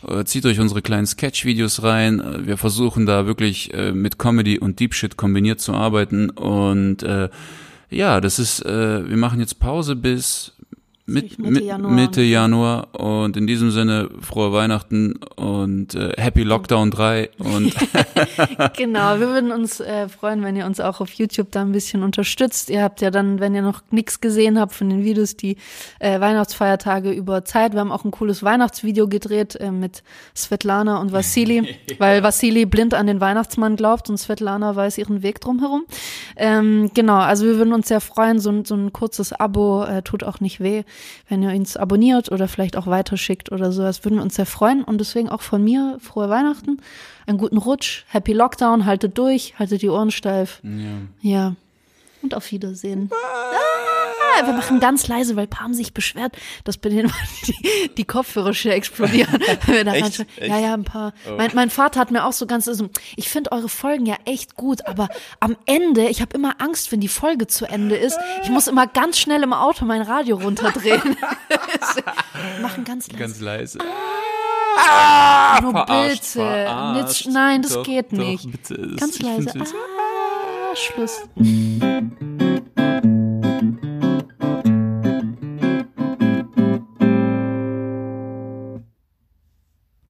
Äh, 0.08 0.24
zieht 0.24 0.44
euch 0.46 0.58
unsere 0.58 0.82
kleinen 0.82 1.06
Sketch-Videos 1.06 1.82
rein. 1.84 2.20
Äh, 2.20 2.46
wir 2.46 2.56
versuchen 2.56 3.06
da 3.06 3.26
wirklich 3.26 3.72
äh, 3.74 3.92
mit 3.92 4.18
Comedy 4.18 4.58
und 4.58 4.80
Deep 4.80 4.94
Shit 4.94 5.16
kombiniert 5.16 5.60
zu 5.60 5.72
arbeiten 5.72 6.30
und 6.30 7.02
äh, 7.02 7.28
ja, 7.92 8.20
das 8.20 8.38
ist, 8.38 8.64
äh, 8.64 9.08
wir 9.08 9.16
machen 9.16 9.40
jetzt 9.40 9.58
Pause 9.58 9.96
bis 9.96 10.52
mit, 11.04 11.36
Mitte, 11.36 11.64
Januar. 11.64 11.92
Mitte 11.92 12.22
Januar 12.22 13.00
und 13.00 13.36
in 13.36 13.48
diesem 13.48 13.72
Sinne 13.72 14.08
frohe 14.20 14.52
Weihnachten 14.52 15.16
und 15.34 15.96
äh, 15.96 16.12
Happy 16.16 16.44
Lockdown 16.44 16.92
3 16.92 17.30
und 17.38 17.74
genau, 18.76 19.18
wir 19.18 19.28
würden 19.28 19.50
uns 19.50 19.80
äh, 19.80 20.08
freuen, 20.08 20.44
wenn 20.44 20.54
ihr 20.54 20.64
uns 20.64 20.78
auch 20.78 21.00
auf 21.00 21.12
YouTube 21.14 21.50
da 21.50 21.62
ein 21.62 21.72
bisschen 21.72 22.04
unterstützt. 22.04 22.70
Ihr 22.70 22.84
habt 22.84 23.00
ja 23.00 23.10
dann, 23.10 23.40
wenn 23.40 23.52
ihr 23.54 23.62
noch 23.62 23.82
nichts 23.90 24.20
gesehen 24.20 24.60
habt 24.60 24.74
von 24.74 24.90
den 24.90 25.02
Videos, 25.02 25.36
die 25.36 25.56
äh, 25.98 26.20
Weihnachtsfeiertage 26.20 27.10
über 27.10 27.44
Zeit. 27.44 27.72
Wir 27.72 27.80
haben 27.80 27.90
auch 27.90 28.04
ein 28.04 28.12
cooles 28.12 28.44
Weihnachtsvideo 28.44 29.08
gedreht 29.08 29.56
äh, 29.56 29.72
mit 29.72 30.04
Svetlana 30.36 31.00
und 31.00 31.12
Vassili, 31.12 31.76
weil 31.98 32.22
Vassili 32.22 32.64
blind 32.64 32.94
an 32.94 33.08
den 33.08 33.20
Weihnachtsmann 33.20 33.74
glaubt 33.74 34.08
und 34.08 34.18
Svetlana 34.18 34.76
weiß 34.76 34.98
ihren 34.98 35.22
Weg 35.24 35.40
drumherum. 35.40 35.84
Ähm, 36.36 36.92
genau, 36.94 37.18
also 37.18 37.44
wir 37.44 37.56
würden 37.56 37.72
uns 37.72 37.88
sehr 37.88 38.00
freuen, 38.00 38.38
so, 38.38 38.62
so 38.64 38.76
ein 38.76 38.92
kurzes 38.92 39.32
Abo 39.32 39.84
äh, 39.84 40.02
tut 40.02 40.22
auch 40.22 40.38
nicht 40.38 40.60
weh 40.60 40.84
wenn 41.28 41.42
ihr 41.42 41.50
uns 41.50 41.76
abonniert 41.76 42.30
oder 42.30 42.48
vielleicht 42.48 42.76
auch 42.76 42.86
weiterschickt 42.86 43.52
oder 43.52 43.72
so. 43.72 43.82
Das 43.82 44.04
würden 44.04 44.16
wir 44.16 44.22
uns 44.22 44.36
sehr 44.36 44.46
freuen. 44.46 44.84
Und 44.84 44.98
deswegen 44.98 45.28
auch 45.28 45.42
von 45.42 45.62
mir 45.62 45.98
frohe 46.00 46.28
Weihnachten, 46.28 46.78
einen 47.26 47.38
guten 47.38 47.58
Rutsch, 47.58 48.04
Happy 48.08 48.32
Lockdown, 48.32 48.86
haltet 48.86 49.16
durch, 49.18 49.54
haltet 49.58 49.82
die 49.82 49.88
Ohren 49.88 50.10
steif. 50.10 50.60
Ja. 50.62 51.30
ja. 51.30 51.56
Und 52.22 52.34
auf 52.34 52.50
Wiedersehen. 52.52 53.10
Ah. 53.12 53.16
Ah, 54.40 54.46
wir 54.46 54.54
machen 54.54 54.80
ganz 54.80 55.08
leise, 55.08 55.36
weil 55.36 55.46
Pam 55.46 55.74
sich 55.74 55.92
beschwert, 55.92 56.34
dass 56.64 56.78
bei 56.78 56.88
denen 56.88 57.12
die, 57.46 57.90
die 57.96 58.04
Kopfhörer 58.04 58.54
schnell 58.54 58.74
explodieren. 58.76 59.38
Wenn 59.66 59.74
wir 59.74 59.84
da 59.84 59.92
Echt? 59.94 60.20
Echt? 60.20 60.48
Ja, 60.48 60.58
ja, 60.58 60.74
ein 60.74 60.84
paar. 60.84 61.12
Mein, 61.36 61.50
mein 61.54 61.68
Vater 61.70 62.00
hat 62.00 62.10
mir 62.10 62.24
auch 62.24 62.32
so 62.32 62.46
ganz, 62.46 62.66
also, 62.68 62.88
ich 63.16 63.28
finde 63.28 63.52
eure 63.52 63.68
Folgen 63.68 64.06
ja 64.06 64.16
echt 64.24 64.54
gut, 64.54 64.86
aber 64.86 65.08
am 65.40 65.56
Ende, 65.66 66.08
ich 66.08 66.20
habe 66.22 66.34
immer 66.34 66.54
Angst, 66.60 66.92
wenn 66.92 67.00
die 67.00 67.08
Folge 67.08 67.46
zu 67.46 67.66
Ende 67.66 67.96
ist. 67.96 68.18
Ich 68.42 68.48
muss 68.48 68.68
immer 68.68 68.86
ganz 68.86 69.18
schnell 69.18 69.42
im 69.42 69.52
Auto 69.52 69.84
mein 69.84 70.02
Radio 70.02 70.36
runterdrehen. 70.36 71.16
machen 72.62 72.84
ganz 72.84 73.08
leise. 73.08 73.18
Ganz 73.20 73.40
leise. 73.40 73.78
Nur 75.62 75.72
verarscht, 75.72 76.20
bitte. 76.22 76.32
verarscht. 76.32 77.26
Nein, 77.26 77.62
das 77.62 77.72
Doch, 77.74 77.82
geht 77.84 78.12
doch, 78.12 78.18
nicht. 78.18 78.50
bitte. 78.50 78.74
Das- 78.78 79.00
Ganz 79.00 79.18
leise. 79.20 79.52
Ah, 79.58 79.64
Schluss. 80.74 81.22